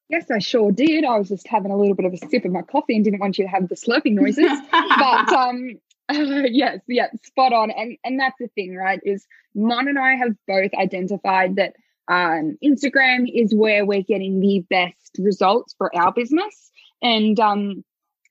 Yes, 0.07 0.29
I 0.29 0.37
sure 0.37 0.71
did. 0.71 1.03
I 1.03 1.17
was 1.17 1.29
just 1.29 1.47
having 1.47 1.71
a 1.71 1.77
little 1.77 1.95
bit 1.95 2.05
of 2.05 2.13
a 2.13 2.17
sip 2.17 2.45
of 2.45 2.51
my 2.51 2.61
coffee 2.61 2.95
and 2.95 3.03
didn't 3.03 3.19
want 3.19 3.39
you 3.39 3.45
to 3.45 3.49
have 3.49 3.67
the 3.69 3.75
slurping 3.75 4.13
noises. 4.13 4.45
but 4.71 5.33
um, 5.33 5.79
yes, 6.11 6.79
yes, 6.87 7.15
spot 7.23 7.53
on. 7.53 7.71
And 7.71 7.97
and 8.03 8.19
that's 8.19 8.37
the 8.39 8.47
thing, 8.49 8.75
right? 8.75 8.99
Is 9.03 9.25
Mon 9.55 9.87
and 9.87 9.97
I 9.97 10.15
have 10.15 10.35
both 10.47 10.71
identified 10.73 11.55
that 11.55 11.73
um, 12.07 12.57
Instagram 12.63 13.25
is 13.33 13.53
where 13.55 13.85
we're 13.85 14.03
getting 14.03 14.39
the 14.39 14.63
best 14.69 15.17
results 15.17 15.73
for 15.77 15.95
our 15.95 16.13
business. 16.13 16.71
And 17.01 17.39
um, 17.39 17.83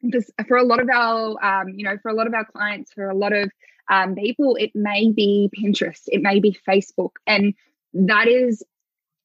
this, 0.02 0.30
for 0.46 0.56
a 0.56 0.62
lot 0.62 0.80
of 0.80 0.88
our, 0.88 1.44
um, 1.44 1.70
you 1.70 1.84
know, 1.84 1.96
for 2.02 2.10
a 2.10 2.14
lot 2.14 2.26
of 2.26 2.34
our 2.34 2.44
clients, 2.44 2.92
for 2.92 3.08
a 3.08 3.16
lot 3.16 3.32
of 3.32 3.50
um, 3.90 4.14
people, 4.14 4.56
it 4.56 4.70
may 4.74 5.10
be 5.10 5.50
Pinterest, 5.58 6.02
it 6.06 6.22
may 6.22 6.40
be 6.40 6.56
Facebook, 6.66 7.12
and 7.26 7.54
that 7.94 8.28
is 8.28 8.62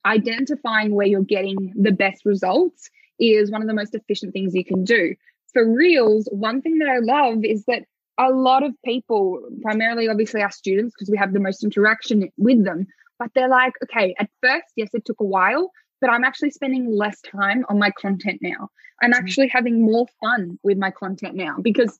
identifying 0.05 0.93
where 0.93 1.07
you're 1.07 1.21
getting 1.21 1.73
the 1.75 1.91
best 1.91 2.25
results 2.25 2.89
is 3.19 3.51
one 3.51 3.61
of 3.61 3.67
the 3.67 3.73
most 3.73 3.93
efficient 3.93 4.33
things 4.33 4.55
you 4.55 4.65
can 4.65 4.83
do. 4.83 5.15
For 5.53 5.67
Reels, 5.67 6.27
one 6.31 6.61
thing 6.61 6.79
that 6.79 6.89
I 6.89 6.99
love 6.99 7.43
is 7.43 7.65
that 7.65 7.83
a 8.19 8.29
lot 8.29 8.63
of 8.63 8.73
people, 8.83 9.41
primarily 9.61 10.09
obviously 10.09 10.41
our 10.41 10.51
students, 10.51 10.93
because 10.93 11.09
we 11.09 11.17
have 11.17 11.33
the 11.33 11.39
most 11.39 11.63
interaction 11.63 12.29
with 12.37 12.63
them, 12.65 12.85
but 13.17 13.31
they're 13.33 13.49
like, 13.49 13.73
okay, 13.83 14.13
at 14.19 14.29
first, 14.43 14.65
yes, 14.75 14.89
it 14.93 15.05
took 15.05 15.21
a 15.21 15.25
while, 15.25 15.71
but 16.01 16.09
I'm 16.09 16.25
actually 16.25 16.51
spending 16.51 16.91
less 16.91 17.21
time 17.21 17.65
on 17.69 17.79
my 17.79 17.91
content 17.91 18.39
now. 18.41 18.69
I'm 19.01 19.11
mm-hmm. 19.11 19.19
actually 19.19 19.47
having 19.47 19.81
more 19.81 20.05
fun 20.19 20.59
with 20.63 20.77
my 20.77 20.91
content 20.91 21.35
now 21.35 21.57
because 21.61 21.97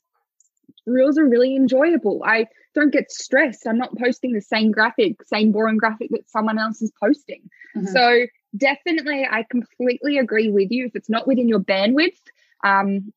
reels 0.85 1.17
are 1.17 1.25
really 1.27 1.55
enjoyable. 1.55 2.21
I 2.25 2.47
don't 2.75 2.91
get 2.91 3.11
stressed. 3.11 3.65
I'm 3.65 3.77
not 3.77 3.97
posting 3.97 4.33
the 4.33 4.41
same 4.41 4.71
graphic, 4.71 5.23
same 5.25 5.51
boring 5.51 5.77
graphic 5.77 6.09
that 6.11 6.29
someone 6.29 6.59
else 6.59 6.81
is 6.81 6.91
posting. 7.01 7.49
Mm-hmm. 7.75 7.87
So 7.87 8.25
definitely, 8.57 9.25
I 9.29 9.45
completely 9.49 10.17
agree 10.17 10.49
with 10.49 10.69
you. 10.69 10.87
If 10.87 10.95
it's 10.95 11.09
not 11.09 11.27
within 11.27 11.47
your 11.47 11.59
bandwidth, 11.59 12.19
um, 12.63 13.13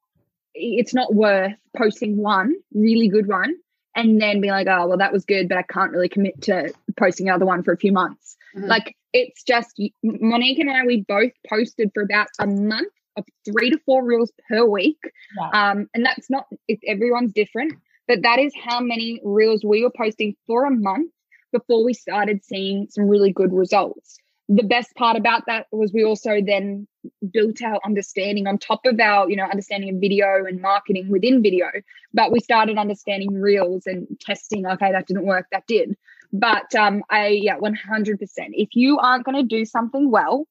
it's 0.54 0.94
not 0.94 1.14
worth 1.14 1.54
posting 1.76 2.16
one 2.16 2.54
really 2.74 3.08
good 3.08 3.26
one 3.26 3.56
and 3.94 4.20
then 4.20 4.40
be 4.40 4.50
like, 4.50 4.66
oh, 4.68 4.86
well, 4.86 4.98
that 4.98 5.12
was 5.12 5.24
good, 5.24 5.48
but 5.48 5.58
I 5.58 5.62
can't 5.62 5.92
really 5.92 6.08
commit 6.08 6.42
to 6.42 6.72
posting 6.96 7.28
another 7.28 7.46
one 7.46 7.62
for 7.62 7.72
a 7.72 7.76
few 7.76 7.92
months. 7.92 8.36
Mm-hmm. 8.56 8.68
Like, 8.68 8.96
it's 9.12 9.42
just 9.42 9.80
Monique 10.02 10.58
and 10.58 10.70
I, 10.70 10.86
we 10.86 11.04
both 11.06 11.32
posted 11.48 11.90
for 11.92 12.02
about 12.02 12.28
a 12.38 12.46
month 12.46 12.92
of 13.16 13.24
three 13.44 13.70
to 13.70 13.78
four 13.84 14.04
reels 14.04 14.32
per 14.48 14.64
week. 14.64 14.98
Yeah. 15.38 15.70
Um, 15.70 15.88
and 15.94 16.04
that's 16.04 16.30
not, 16.30 16.46
if 16.68 16.80
everyone's 16.86 17.32
different, 17.32 17.74
but 18.08 18.22
that 18.22 18.38
is 18.38 18.54
how 18.62 18.80
many 18.80 19.20
reels 19.22 19.62
we 19.64 19.82
were 19.82 19.92
posting 19.94 20.34
for 20.46 20.64
a 20.64 20.70
month 20.70 21.12
before 21.52 21.84
we 21.84 21.92
started 21.92 22.42
seeing 22.42 22.86
some 22.88 23.08
really 23.08 23.32
good 23.32 23.52
results 23.52 24.18
the 24.56 24.62
best 24.62 24.94
part 24.96 25.16
about 25.16 25.46
that 25.46 25.66
was 25.72 25.92
we 25.92 26.04
also 26.04 26.40
then 26.44 26.86
built 27.32 27.62
our 27.62 27.80
understanding 27.84 28.46
on 28.46 28.58
top 28.58 28.80
of 28.84 29.00
our 29.00 29.28
you 29.30 29.36
know 29.36 29.44
understanding 29.44 29.94
of 29.94 30.00
video 30.00 30.44
and 30.44 30.60
marketing 30.60 31.08
within 31.08 31.42
video. 31.42 31.66
But 32.12 32.32
we 32.32 32.40
started 32.40 32.76
understanding 32.76 33.40
reels 33.40 33.86
and 33.86 34.06
testing 34.20 34.66
okay 34.66 34.92
that 34.92 35.06
didn't 35.06 35.24
work 35.24 35.46
that 35.52 35.66
did. 35.66 35.96
But 36.32 36.74
um 36.74 37.02
i 37.10 37.28
yeah 37.28 37.56
100% 37.58 38.18
if 38.52 38.70
you 38.74 38.98
aren't 38.98 39.24
going 39.24 39.36
to 39.36 39.56
do 39.56 39.64
something 39.64 40.10
well 40.10 40.46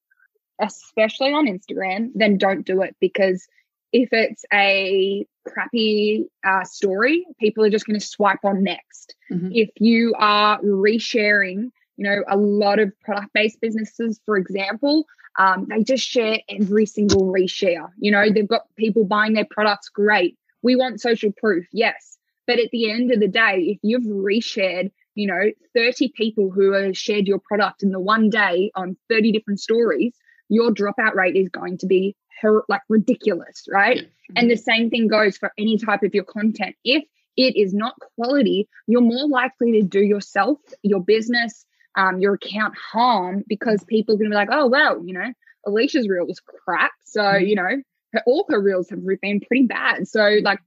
especially 0.61 1.33
on 1.33 1.47
instagram 1.47 2.11
then 2.13 2.37
don't 2.37 2.67
do 2.67 2.83
it 2.83 2.95
because 2.99 3.47
if 3.91 4.09
it's 4.11 4.45
a 4.53 5.25
crappy 5.47 6.27
uh, 6.45 6.63
story 6.63 7.25
people 7.39 7.65
are 7.65 7.69
just 7.71 7.87
going 7.87 7.99
to 7.99 8.05
swipe 8.05 8.45
on 8.45 8.63
next. 8.63 9.15
Mm-hmm. 9.31 9.49
if 9.53 9.69
you 9.77 10.13
are 10.19 10.61
resharing 10.61 11.71
you 12.01 12.09
know, 12.09 12.23
a 12.27 12.35
lot 12.35 12.79
of 12.79 12.91
product 13.01 13.31
based 13.31 13.61
businesses, 13.61 14.19
for 14.25 14.35
example, 14.35 15.05
um, 15.37 15.67
they 15.69 15.83
just 15.83 16.03
share 16.03 16.39
every 16.49 16.87
single 16.87 17.31
reshare. 17.31 17.89
You 17.99 18.09
know, 18.09 18.25
they've 18.33 18.47
got 18.47 18.63
people 18.75 19.05
buying 19.05 19.33
their 19.33 19.45
products, 19.47 19.89
great. 19.89 20.35
We 20.63 20.75
want 20.75 20.99
social 20.99 21.31
proof, 21.31 21.67
yes. 21.71 22.17
But 22.47 22.57
at 22.57 22.71
the 22.71 22.89
end 22.89 23.11
of 23.11 23.19
the 23.19 23.27
day, 23.27 23.57
if 23.67 23.77
you've 23.83 24.01
reshared, 24.01 24.89
you 25.13 25.27
know, 25.27 25.51
30 25.75 26.11
people 26.15 26.49
who 26.49 26.71
have 26.71 26.97
shared 26.97 27.27
your 27.27 27.37
product 27.37 27.83
in 27.83 27.91
the 27.91 27.99
one 27.99 28.31
day 28.31 28.71
on 28.73 28.97
30 29.07 29.31
different 29.31 29.59
stories, 29.59 30.15
your 30.49 30.71
dropout 30.71 31.13
rate 31.13 31.35
is 31.35 31.49
going 31.49 31.77
to 31.77 31.85
be 31.85 32.15
her- 32.41 32.63
like 32.67 32.81
ridiculous, 32.89 33.67
right? 33.71 33.99
Mm-hmm. 33.99 34.33
And 34.37 34.49
the 34.49 34.57
same 34.57 34.89
thing 34.89 35.07
goes 35.07 35.37
for 35.37 35.51
any 35.55 35.77
type 35.77 36.01
of 36.01 36.15
your 36.15 36.23
content. 36.23 36.75
If 36.83 37.03
it 37.37 37.55
is 37.55 37.75
not 37.75 37.93
quality, 38.15 38.67
you're 38.87 39.01
more 39.01 39.27
likely 39.27 39.73
to 39.73 39.83
do 39.83 40.01
yourself, 40.01 40.57
your 40.81 41.03
business, 41.03 41.63
um, 41.95 42.19
your 42.19 42.35
account 42.35 42.75
harm 42.77 43.43
because 43.47 43.83
people 43.85 44.15
are 44.15 44.17
going 44.17 44.29
to 44.29 44.33
be 44.33 44.35
like, 44.35 44.49
oh, 44.51 44.67
well, 44.67 45.03
you 45.05 45.13
know, 45.13 45.33
Alisha's 45.67 46.07
reel 46.07 46.25
was 46.25 46.39
crap. 46.39 46.91
So, 47.05 47.21
mm-hmm. 47.21 47.45
you 47.45 47.55
know, 47.55 47.81
her, 48.13 48.21
all 48.25 48.45
her 48.49 48.61
reels 48.61 48.89
have 48.89 48.99
been 49.21 49.41
pretty 49.41 49.65
bad. 49.65 50.07
So, 50.07 50.39
like, 50.43 50.59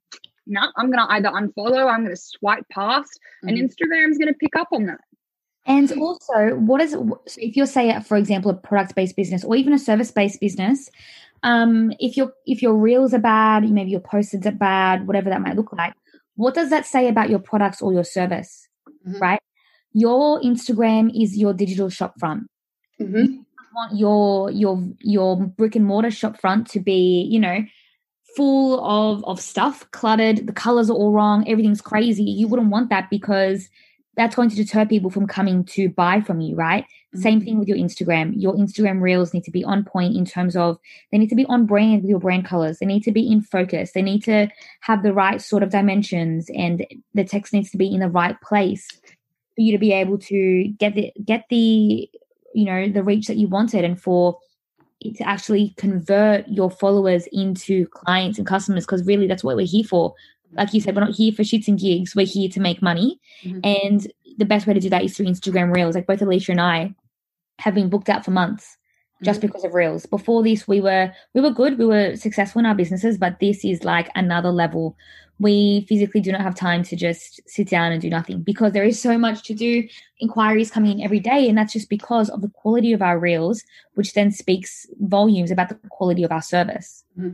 no, 0.47 0.61
I'm 0.77 0.91
going 0.91 1.07
to 1.07 1.13
either 1.13 1.29
unfollow, 1.29 1.91
I'm 1.91 2.05
going 2.05 2.15
to 2.15 2.21
swipe 2.21 2.69
past, 2.71 3.19
mm-hmm. 3.45 3.49
and 3.49 3.59
Instagram's 3.59 4.19
going 4.19 4.33
to 4.33 4.39
pick 4.39 4.57
up 4.57 4.69
on 4.73 4.87
that. 4.87 5.01
And 5.67 5.91
also, 5.93 6.57
what 6.57 6.83
is 6.83 6.91
so 6.91 7.19
if 7.39 7.57
you're 7.57 7.65
say, 7.65 7.99
for 8.01 8.19
example, 8.19 8.51
a 8.51 8.55
product-based 8.55 9.17
business 9.17 9.45
or 9.45 9.57
even 9.57 9.73
a 9.73 9.79
service-based 9.79 10.39
business, 10.39 10.91
um, 11.43 11.91
if 11.99 12.19
your 12.19 12.35
if 12.45 12.61
your 12.61 12.75
reels 12.75 13.15
are 13.15 13.19
bad, 13.19 13.69
maybe 13.71 13.91
your 13.91 14.01
posts 14.01 14.35
are 14.35 14.53
bad, 14.53 15.07
whatever 15.07 15.31
that 15.31 15.41
might 15.41 15.57
look 15.57 15.73
like, 15.73 15.95
what 16.37 16.53
does 16.53 16.69
that 16.69 16.85
say 16.85 17.09
about 17.09 17.31
your 17.31 17.39
products 17.39 17.81
or 17.81 17.95
your 17.95 18.05
service? 18.05 18.69
Mm-hmm. 19.07 19.19
Right? 19.19 19.41
Your 19.95 20.41
Instagram 20.43 21.11
is 21.15 21.39
your 21.39 21.55
digital 21.55 21.89
shop 21.89 22.19
front. 22.19 22.49
Mm-hmm. 23.01 23.17
You 23.17 23.47
want 23.75 23.97
your 23.97 24.51
your 24.51 24.85
your 25.01 25.37
brick 25.37 25.77
and 25.77 25.85
mortar 25.87 26.11
shop 26.11 26.41
front 26.41 26.69
to 26.71 26.81
be, 26.81 27.27
you 27.31 27.41
know, 27.41 27.65
full 28.37 28.85
of 28.85 29.25
of 29.25 29.41
stuff, 29.41 29.89
cluttered, 29.93 30.47
the 30.47 30.53
colors 30.53 30.91
are 30.91 30.95
all 30.95 31.13
wrong, 31.13 31.49
everything's 31.49 31.81
crazy. 31.81 32.25
You 32.25 32.49
wouldn't 32.49 32.71
want 32.71 32.91
that 32.91 33.09
because 33.09 33.69
that's 34.17 34.37
going 34.37 34.49
to 34.49 34.57
deter 34.57 34.87
people 34.87 35.11
from 35.11 35.27
coming 35.27 35.65
to 35.65 35.89
buy 35.89 36.21
from 36.21 36.41
you, 36.41 36.55
right? 36.55 36.85
Mm-hmm. 36.85 37.21
Same 37.21 37.41
thing 37.41 37.59
with 37.59 37.69
your 37.69 37.77
Instagram. 37.77 38.33
Your 38.37 38.55
Instagram 38.55 39.01
reels 39.01 39.35
need 39.35 39.45
to 39.45 39.51
be 39.51 39.65
on 39.65 39.85
point 39.85 40.17
in 40.17 40.25
terms 40.25 40.57
of 40.57 40.79
they 41.11 41.19
need 41.19 41.31
to 41.31 41.35
be 41.35 41.47
on 41.47 41.67
brand 41.67 42.03
with 42.03 42.11
your 42.11 42.21
brand 42.21 42.45
colors. 42.45 42.79
They 42.79 42.87
need 42.87 43.03
to 43.05 43.13
be 43.13 43.31
in 43.31 43.43
focus. 43.43 43.93
They 43.93 44.03
need 44.03 44.25
to 44.25 44.49
have 44.81 45.03
the 45.03 45.13
right 45.13 45.41
sort 45.41 45.63
of 45.63 45.71
dimensions 45.71 46.49
and 46.55 46.87
the 47.15 47.25
text 47.25 47.53
needs 47.53 47.71
to 47.71 47.79
be 47.79 47.93
in 47.93 48.01
the 48.01 48.09
right 48.09 48.41
place 48.41 48.89
for 49.55 49.63
you 49.63 49.73
to 49.73 49.79
be 49.79 49.93
able 49.93 50.19
to 50.19 50.69
get 50.79 50.95
the 50.95 51.13
get 51.25 51.45
the 51.51 52.09
you 52.55 52.65
know 52.65 52.89
the 52.89 53.03
reach 53.03 53.27
that 53.27 53.37
you 53.37 53.49
wanted 53.49 53.85
and 53.85 54.01
for 54.01 54.39
to 55.03 55.29
actually 55.29 55.75
convert 55.77 56.49
your 56.49 56.71
followers 56.71 57.29
into 57.31 57.87
clients 57.89 58.39
and 58.39 58.47
customers 58.47 58.87
because 58.87 59.05
really 59.05 59.27
that's 59.27 59.45
what 59.45 59.57
we're 59.57 59.67
here 59.67 59.85
for 59.85 60.15
like 60.57 60.73
you 60.73 60.81
said, 60.81 60.95
we're 60.95 61.05
not 61.05 61.15
here 61.15 61.33
for 61.33 61.43
shits 61.43 61.69
and 61.69 61.79
gigs. 61.79 62.15
We're 62.15 62.27
here 62.27 62.49
to 62.51 62.61
make 62.61 62.83
money. 62.83 63.21
Mm-hmm. 63.43 63.61
And 63.65 64.13
the 64.39 64.45
best 64.45 64.67
way 64.67 64.75
to 64.75 64.81
do 64.81 64.91
that 64.91 65.05
is 65.05 65.17
through 65.17 65.27
Instagram 65.27 65.75
Reels. 65.75 65.95
Like 65.95 66.07
both 66.07 66.21
Alisha 66.21 66.51
and 66.51 66.61
I 66.61 66.95
have 67.59 67.75
been 67.75 67.89
booked 67.89 68.09
out 68.09 68.25
for 68.25 68.31
months 68.31 68.77
just 69.23 69.41
mm-hmm. 69.41 69.49
because 69.49 69.65
of 69.65 69.75
Reels. 69.75 70.07
Before 70.07 70.43
this, 70.43 70.67
we 70.67 70.81
were 70.81 71.13
we 71.35 71.41
were 71.41 71.51
good. 71.51 71.79
We 71.79 71.87
were 71.87 72.17
successful 72.17 72.61
in 72.61 72.67
our 72.67 72.75
businesses, 72.75 73.19
but 73.19 73.41
this 73.41 73.65
is 73.65 73.85
like 73.85 74.11
another 74.15 74.51
level 74.51 74.97
we 75.41 75.85
physically 75.89 76.21
do 76.21 76.31
not 76.31 76.41
have 76.41 76.55
time 76.55 76.83
to 76.85 76.97
just 76.97 77.41
sit 77.49 77.69
down 77.69 77.93
and 77.93 78.01
do 78.01 78.09
nothing 78.09 78.41
because 78.43 78.73
there 78.73 78.85
is 78.85 79.01
so 79.01 79.19
much 79.19 79.43
to 79.45 79.55
do. 79.55 79.87
Inquiries 80.21 80.71
coming 80.71 80.99
in 80.99 81.05
every 81.05 81.19
day 81.19 81.49
and 81.49 81.59
that's 81.59 81.73
just 81.73 81.91
because 81.91 82.31
of 82.31 82.41
the 82.41 82.49
quality 82.49 82.93
of 82.93 83.03
our 83.03 83.19
reels 83.19 83.63
which 83.95 84.15
then 84.15 84.31
speaks 84.31 84.87
volumes 85.01 85.51
about 85.51 85.69
the 85.69 85.75
quality 85.91 86.23
of 86.23 86.31
our 86.31 86.41
service. 86.41 87.05
Mm-hmm. 87.19 87.33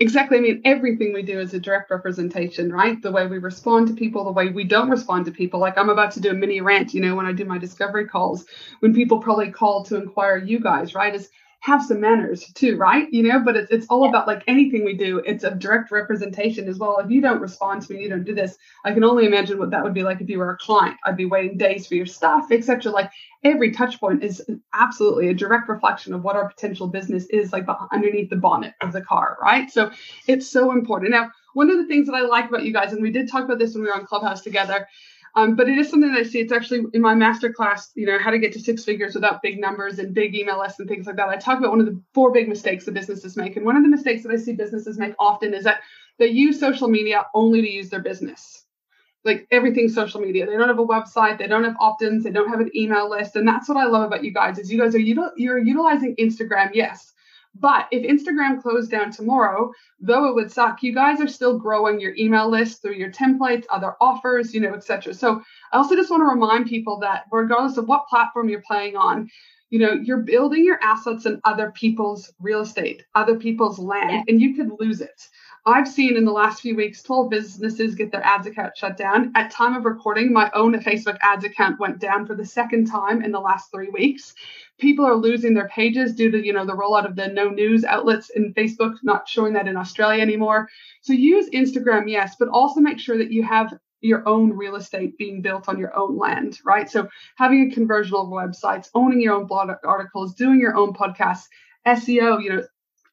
exactly. 0.00 0.38
I 0.38 0.40
mean 0.40 0.60
everything 0.64 1.12
we 1.12 1.22
do 1.22 1.38
is 1.38 1.54
a 1.54 1.60
direct 1.60 1.90
representation 1.90 2.72
right? 2.72 3.00
The 3.00 3.12
way 3.12 3.26
we 3.26 3.38
respond 3.38 3.88
to 3.88 3.94
people 3.94 4.24
the 4.24 4.32
way 4.32 4.48
we 4.48 4.64
don't 4.64 4.90
respond 4.90 5.24
to 5.26 5.30
people. 5.30 5.60
Like 5.60 5.78
i'm 5.78 5.88
about 5.88 6.10
to 6.12 6.20
do 6.20 6.30
a 6.30 6.34
mini 6.34 6.60
rant 6.60 6.94
you 6.94 7.00
know 7.00 7.14
when 7.14 7.26
i 7.26 7.32
do 7.32 7.44
my 7.44 7.58
discovery 7.58 8.06
calls 8.06 8.44
when 8.80 8.94
people 8.94 9.18
probably 9.18 9.50
call 9.50 9.84
to 9.84 9.96
inquire 9.96 10.36
you 10.36 10.58
guys 10.58 10.94
right? 10.94 11.14
Is 11.14 11.30
have 11.60 11.84
some 11.84 12.00
manners 12.00 12.44
too, 12.54 12.76
right? 12.76 13.12
You 13.12 13.24
know, 13.24 13.40
but 13.40 13.56
it's, 13.56 13.70
it's 13.70 13.86
all 13.88 14.08
about 14.08 14.26
like 14.26 14.44
anything 14.46 14.84
we 14.84 14.94
do, 14.94 15.18
it's 15.26 15.44
a 15.44 15.52
direct 15.52 15.90
representation 15.90 16.68
as 16.68 16.78
well. 16.78 16.98
If 16.98 17.10
you 17.10 17.20
don't 17.20 17.40
respond 17.40 17.82
to 17.82 17.94
me, 17.94 18.02
you 18.02 18.08
don't 18.08 18.24
do 18.24 18.34
this, 18.34 18.56
I 18.84 18.92
can 18.92 19.04
only 19.04 19.26
imagine 19.26 19.58
what 19.58 19.70
that 19.70 19.82
would 19.82 19.94
be 19.94 20.02
like 20.04 20.20
if 20.20 20.28
you 20.30 20.38
were 20.38 20.50
a 20.52 20.58
client. 20.58 20.96
I'd 21.04 21.16
be 21.16 21.26
waiting 21.26 21.58
days 21.58 21.86
for 21.86 21.94
your 21.96 22.06
stuff, 22.06 22.48
etc. 22.52 22.92
Like 22.92 23.10
every 23.44 23.72
touch 23.72 24.00
point 24.00 24.22
is 24.24 24.42
absolutely 24.74 25.28
a 25.28 25.34
direct 25.34 25.68
reflection 25.68 26.14
of 26.14 26.24
what 26.24 26.36
our 26.36 26.48
potential 26.48 26.86
business 26.88 27.26
is 27.26 27.52
like 27.52 27.66
underneath 27.92 28.30
the 28.30 28.36
bonnet 28.36 28.74
of 28.82 28.92
the 28.92 29.02
car, 29.02 29.38
right? 29.42 29.70
So 29.70 29.90
it's 30.28 30.48
so 30.48 30.72
important. 30.72 31.10
Now, 31.12 31.30
one 31.54 31.70
of 31.70 31.78
the 31.78 31.86
things 31.86 32.06
that 32.06 32.14
I 32.14 32.22
like 32.22 32.48
about 32.48 32.64
you 32.64 32.72
guys, 32.72 32.92
and 32.92 33.02
we 33.02 33.10
did 33.10 33.30
talk 33.30 33.44
about 33.44 33.58
this 33.58 33.74
when 33.74 33.82
we 33.82 33.88
were 33.88 33.96
on 33.96 34.06
Clubhouse 34.06 34.42
together, 34.42 34.86
um, 35.36 35.54
but 35.54 35.68
it 35.68 35.76
is 35.76 35.90
something 35.90 36.10
that 36.12 36.18
I 36.18 36.22
see. 36.22 36.40
It's 36.40 36.52
actually 36.52 36.84
in 36.94 37.02
my 37.02 37.14
master 37.14 37.52
class, 37.52 37.90
you 37.94 38.06
know, 38.06 38.18
how 38.18 38.30
to 38.30 38.38
get 38.38 38.54
to 38.54 38.60
six 38.60 38.84
figures 38.84 39.14
without 39.14 39.42
big 39.42 39.60
numbers 39.60 39.98
and 39.98 40.14
big 40.14 40.34
email 40.34 40.58
lists 40.58 40.80
and 40.80 40.88
things 40.88 41.06
like 41.06 41.16
that. 41.16 41.28
I 41.28 41.36
talk 41.36 41.58
about 41.58 41.70
one 41.70 41.80
of 41.80 41.86
the 41.86 42.00
four 42.14 42.32
big 42.32 42.48
mistakes 42.48 42.86
that 42.86 42.94
businesses 42.94 43.36
make. 43.36 43.54
And 43.54 43.66
one 43.66 43.76
of 43.76 43.82
the 43.82 43.90
mistakes 43.90 44.22
that 44.22 44.32
I 44.32 44.36
see 44.36 44.54
businesses 44.54 44.98
make 44.98 45.14
often 45.18 45.52
is 45.52 45.64
that 45.64 45.80
they 46.18 46.28
use 46.28 46.58
social 46.58 46.88
media 46.88 47.26
only 47.34 47.60
to 47.60 47.70
use 47.70 47.90
their 47.90 48.00
business. 48.00 48.64
Like 49.24 49.46
everything 49.50 49.90
social 49.90 50.22
media. 50.22 50.46
They 50.46 50.56
don't 50.56 50.68
have 50.68 50.78
a 50.78 50.86
website, 50.86 51.36
they 51.36 51.48
don't 51.48 51.64
have 51.64 51.76
opt-ins, 51.80 52.24
they 52.24 52.30
don't 52.30 52.48
have 52.48 52.60
an 52.60 52.70
email 52.74 53.10
list. 53.10 53.36
And 53.36 53.46
that's 53.46 53.68
what 53.68 53.76
I 53.76 53.84
love 53.84 54.04
about 54.04 54.24
you 54.24 54.32
guys 54.32 54.58
is 54.58 54.72
you 54.72 54.80
guys 54.80 54.94
are 54.94 54.98
you're 54.98 55.58
utilizing 55.58 56.16
Instagram, 56.16 56.70
yes, 56.72 57.12
but 57.60 57.86
if 57.90 58.02
Instagram 58.02 58.60
closed 58.60 58.90
down 58.90 59.10
tomorrow, 59.10 59.72
though 60.00 60.28
it 60.28 60.34
would 60.34 60.50
suck, 60.50 60.82
you 60.82 60.94
guys 60.94 61.20
are 61.20 61.28
still 61.28 61.58
growing 61.58 62.00
your 62.00 62.14
email 62.16 62.48
list 62.48 62.82
through 62.82 62.94
your 62.94 63.10
templates, 63.10 63.64
other 63.70 63.94
offers, 64.00 64.54
you 64.54 64.60
know, 64.60 64.74
etc. 64.74 65.14
So 65.14 65.42
I 65.72 65.76
also 65.76 65.94
just 65.96 66.10
want 66.10 66.22
to 66.22 66.26
remind 66.26 66.66
people 66.66 66.98
that 67.00 67.24
regardless 67.30 67.76
of 67.76 67.88
what 67.88 68.08
platform 68.08 68.48
you're 68.48 68.62
playing 68.62 68.96
on, 68.96 69.28
you 69.70 69.78
know, 69.78 69.92
you're 69.92 70.22
building 70.22 70.64
your 70.64 70.78
assets 70.82 71.26
in 71.26 71.40
other 71.44 71.72
people's 71.72 72.32
real 72.40 72.60
estate, 72.60 73.04
other 73.14 73.36
people's 73.36 73.78
land, 73.78 74.10
yeah. 74.10 74.22
and 74.28 74.40
you 74.40 74.54
could 74.54 74.70
lose 74.78 75.00
it. 75.00 75.22
I've 75.68 75.88
seen 75.88 76.16
in 76.16 76.24
the 76.24 76.30
last 76.30 76.62
few 76.62 76.76
weeks 76.76 77.02
12 77.02 77.28
businesses 77.28 77.96
get 77.96 78.12
their 78.12 78.24
ads 78.24 78.46
account 78.46 78.76
shut 78.76 78.96
down. 78.96 79.32
At 79.34 79.50
time 79.50 79.74
of 79.74 79.84
recording, 79.84 80.32
my 80.32 80.48
own 80.54 80.74
Facebook 80.74 81.18
ads 81.20 81.44
account 81.44 81.80
went 81.80 81.98
down 81.98 82.24
for 82.24 82.36
the 82.36 82.44
second 82.44 82.86
time 82.86 83.20
in 83.20 83.32
the 83.32 83.40
last 83.40 83.72
3 83.72 83.88
weeks. 83.88 84.32
People 84.78 85.04
are 85.04 85.16
losing 85.16 85.54
their 85.54 85.66
pages 85.66 86.14
due 86.14 86.30
to, 86.30 86.46
you 86.46 86.52
know, 86.52 86.64
the 86.64 86.72
rollout 86.72 87.04
of 87.04 87.16
the 87.16 87.26
no 87.26 87.48
news 87.48 87.82
outlets 87.84 88.30
in 88.30 88.54
Facebook 88.54 88.94
not 89.02 89.28
showing 89.28 89.54
that 89.54 89.66
in 89.66 89.76
Australia 89.76 90.22
anymore. 90.22 90.68
So 91.00 91.12
use 91.12 91.50
Instagram, 91.50 92.08
yes, 92.08 92.36
but 92.38 92.48
also 92.48 92.78
make 92.78 93.00
sure 93.00 93.18
that 93.18 93.32
you 93.32 93.42
have 93.42 93.74
your 94.02 94.28
own 94.28 94.52
real 94.52 94.76
estate 94.76 95.18
being 95.18 95.42
built 95.42 95.68
on 95.68 95.80
your 95.80 95.98
own 95.98 96.16
land, 96.16 96.60
right? 96.64 96.88
So 96.88 97.08
having 97.34 97.68
a 97.68 97.74
conversion 97.74 98.14
of 98.14 98.28
websites, 98.28 98.88
owning 98.94 99.20
your 99.20 99.34
own 99.34 99.46
blog 99.46 99.70
articles, 99.82 100.36
doing 100.36 100.60
your 100.60 100.76
own 100.76 100.92
podcasts, 100.92 101.48
SEO, 101.84 102.40
you 102.40 102.50
know, 102.50 102.62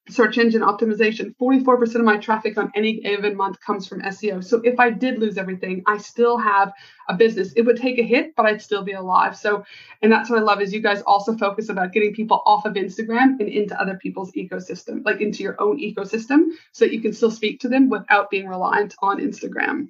search 0.09 0.37
engine 0.37 0.61
optimization 0.61 1.33
44% 1.37 1.95
of 1.95 2.01
my 2.01 2.17
traffic 2.17 2.57
on 2.57 2.71
any 2.75 2.99
given 2.99 3.37
month 3.37 3.59
comes 3.61 3.87
from 3.87 4.01
seo 4.01 4.43
so 4.43 4.59
if 4.63 4.79
i 4.79 4.89
did 4.89 5.17
lose 5.17 5.37
everything 5.37 5.81
i 5.87 5.97
still 5.97 6.37
have 6.37 6.73
a 7.09 7.15
business. 7.15 7.53
It 7.53 7.63
would 7.63 7.77
take 7.77 7.99
a 7.99 8.03
hit 8.03 8.35
but 8.35 8.45
i'd 8.45 8.61
still 8.61 8.83
be 8.83 8.93
alive. 8.93 9.35
So 9.35 9.65
and 10.01 10.11
that's 10.11 10.29
what 10.29 10.39
i 10.39 10.41
love 10.41 10.61
is 10.61 10.73
you 10.73 10.81
guys 10.81 11.01
also 11.01 11.35
focus 11.35 11.69
about 11.69 11.91
getting 11.93 12.13
people 12.13 12.41
off 12.45 12.65
of 12.65 12.73
instagram 12.73 13.39
and 13.39 13.49
into 13.49 13.79
other 13.79 13.95
people's 13.95 14.31
ecosystem 14.33 15.03
like 15.05 15.21
into 15.21 15.43
your 15.43 15.61
own 15.61 15.79
ecosystem 15.79 16.49
so 16.71 16.85
that 16.85 16.93
you 16.93 17.01
can 17.01 17.13
still 17.13 17.31
speak 17.31 17.61
to 17.61 17.69
them 17.69 17.89
without 17.89 18.29
being 18.29 18.47
reliant 18.47 18.95
on 19.01 19.19
instagram. 19.19 19.89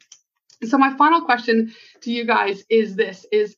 So 0.66 0.78
my 0.78 0.96
final 0.96 1.22
question 1.22 1.74
to 2.02 2.12
you 2.12 2.26
guys 2.26 2.64
is 2.70 2.96
this 2.96 3.26
is 3.32 3.56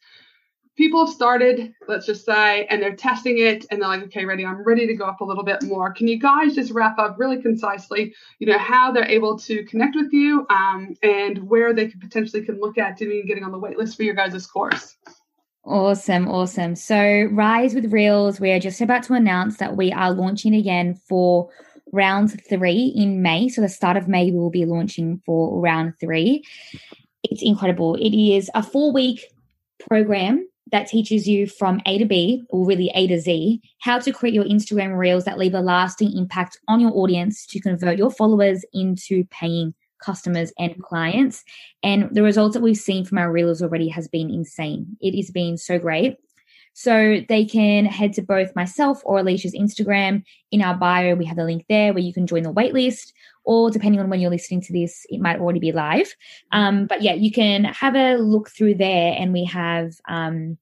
people 0.78 1.05
have 1.05 1.13
started, 1.13 1.73
let's 1.88 2.05
just 2.05 2.26
say, 2.26 2.65
and 2.65 2.82
they're 2.82 2.95
testing 2.95 3.39
it 3.39 3.65
and 3.69 3.82
they're 3.82 3.89
like, 3.89 4.03
okay, 4.03 4.26
ready, 4.26 4.45
I'm 4.45 4.63
ready 4.63 4.86
to 4.88 4.93
go 4.93 5.05
up 5.05 5.21
a 5.21 5.26
little 5.26 5.43
bit 5.43 5.63
more. 5.63 5.93
Can 5.93 6.07
you 6.07 6.19
guys 6.19 6.55
just 6.55 6.71
wrap 6.71 6.99
up 6.99 7.15
really 7.17 7.41
concisely, 7.41 8.13
you 8.39 8.47
know, 8.47 8.57
how 8.57 8.91
they're 8.91 9.07
able 9.07 9.38
to 9.39 9.63
connect 9.65 9.95
with 9.95 10.11
you 10.11 10.45
um, 10.49 10.95
and 11.01 11.47
where 11.49 11.73
they 11.73 11.88
could 11.88 12.01
potentially 12.01 12.43
can 12.43 12.59
look 12.59 12.78
at 12.78 12.97
doing 12.97 13.26
getting 13.26 13.43
on 13.43 13.51
the 13.51 13.59
wait 13.59 13.78
list 13.78 13.95
for 13.95 14.03
your 14.03 14.15
guys' 14.15 14.45
course? 14.45 14.97
Awesome, 15.63 16.28
awesome. 16.28 16.76
So, 16.76 17.28
Rise 17.32 17.73
with 17.73 17.91
Reels, 17.91 18.39
we 18.39 18.51
are 18.51 18.59
just 18.59 18.82
about 18.82 19.01
to 19.03 19.13
announce 19.13 19.57
that 19.57 19.76
we 19.76 19.91
are 19.91 20.11
launching 20.11 20.53
again 20.53 20.93
for 20.93 21.49
round 21.91 22.39
three 22.47 22.93
in 22.95 23.23
May. 23.23 23.49
So, 23.49 23.61
the 23.61 23.69
start 23.69 23.97
of 23.97 24.07
May, 24.07 24.26
we 24.30 24.38
will 24.38 24.51
be 24.51 24.65
launching 24.65 25.23
for 25.26 25.59
round 25.59 25.93
three. 25.99 26.43
It's 27.23 27.41
incredible. 27.41 27.95
It 27.95 28.15
is 28.15 28.51
a 28.53 28.61
four 28.61 28.93
week 28.93 29.26
program 29.80 30.47
that 30.72 30.88
teaches 30.88 31.28
you 31.28 31.47
from 31.47 31.82
A 31.86 31.97
to 31.97 32.05
B, 32.05 32.43
or 32.49 32.66
really 32.66 32.91
A 32.95 33.07
to 33.07 33.20
Z, 33.20 33.61
how 33.82 33.99
to 33.99 34.11
create 34.11 34.34
your 34.34 34.45
Instagram 34.45 34.97
reels 34.97 35.26
that 35.26 35.38
leave 35.38 35.53
a 35.53 35.61
lasting 35.61 36.18
impact 36.18 36.59
on 36.68 36.80
your 36.80 36.91
audience 36.95 37.45
to 37.47 37.59
convert 37.59 37.97
your 37.97 38.11
followers 38.11 38.66
into 38.74 39.24
paying 39.26 39.74
customers 40.03 40.51
and 40.59 40.82
clients. 40.82 41.43
And 41.84 42.09
the 42.11 42.24
results 42.24 42.53
that 42.53 42.61
we've 42.61 42.78
seen 42.78 43.05
from 43.05 43.18
our 43.18 43.32
reels 43.32 43.61
already 43.61 43.89
has 43.89 44.07
been 44.07 44.30
insane. 44.30 44.97
It 45.01 45.16
has 45.16 45.32
been 45.32 45.57
so 45.57 45.80
great. 45.80 46.18
So 46.78 47.21
they 47.30 47.45
can 47.45 47.86
head 47.86 48.11
to 48.13 48.21
both 48.21 48.53
myself 48.53 49.01
or 49.05 49.17
Alisha's 49.17 49.55
Instagram. 49.55 50.23
In 50.51 50.61
our 50.61 50.76
bio, 50.76 51.15
we 51.15 51.23
have 51.23 51.38
the 51.38 51.45
link 51.45 51.65
there 51.69 51.93
where 51.93 52.03
you 52.03 52.13
can 52.13 52.28
join 52.28 52.43
the 52.43 52.51
waitlist, 52.51 53.13
or 53.45 53.71
depending 53.71 54.01
on 54.01 54.09
when 54.09 54.19
you're 54.19 54.30
listening 54.30 54.59
to 54.59 54.73
this, 54.73 55.05
it 55.09 55.21
might 55.21 55.39
already 55.39 55.59
be 55.59 55.71
live. 55.71 56.13
Um, 56.51 56.86
but 56.86 57.01
yeah, 57.01 57.13
you 57.13 57.32
can 57.32 57.63
have 57.63 57.95
a 57.95 58.17
look 58.17 58.49
through 58.49 58.76
there, 58.76 59.15
and 59.17 59.32
we 59.32 59.45
have 59.45 59.93
um, 60.09 60.57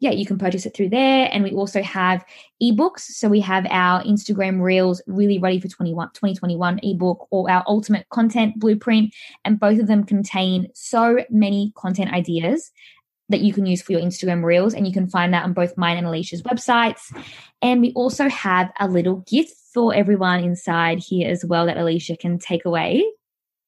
yeah, 0.00 0.12
you 0.12 0.24
can 0.24 0.38
purchase 0.38 0.64
it 0.64 0.74
through 0.74 0.88
there. 0.88 1.28
And 1.30 1.44
we 1.44 1.52
also 1.52 1.82
have 1.82 2.24
ebooks. 2.62 3.00
So 3.00 3.28
we 3.28 3.40
have 3.40 3.66
our 3.68 4.02
Instagram 4.02 4.62
Reels 4.62 5.02
really 5.06 5.38
ready 5.38 5.60
for 5.60 5.68
2021 5.68 6.80
ebook 6.82 7.28
or 7.30 7.50
our 7.50 7.62
ultimate 7.66 8.08
content 8.08 8.58
blueprint. 8.58 9.14
And 9.44 9.60
both 9.60 9.78
of 9.78 9.88
them 9.88 10.04
contain 10.04 10.68
so 10.74 11.18
many 11.28 11.72
content 11.76 12.14
ideas 12.14 12.72
that 13.30 13.40
you 13.40 13.52
can 13.52 13.66
use 13.66 13.80
for 13.80 13.92
your 13.92 14.00
Instagram 14.00 14.44
Reels. 14.44 14.74
And 14.74 14.86
you 14.86 14.92
can 14.92 15.08
find 15.08 15.32
that 15.32 15.44
on 15.44 15.52
both 15.52 15.76
mine 15.76 15.96
and 15.96 16.06
Alisha's 16.06 16.42
websites. 16.42 17.16
And 17.62 17.80
we 17.80 17.92
also 17.94 18.28
have 18.28 18.70
a 18.78 18.88
little 18.88 19.24
gift 19.28 19.54
for 19.72 19.94
everyone 19.94 20.44
inside 20.44 20.98
here 20.98 21.30
as 21.30 21.44
well 21.44 21.66
that 21.66 21.76
Alisha 21.76 22.18
can 22.18 22.38
take 22.38 22.64
away. 22.64 23.04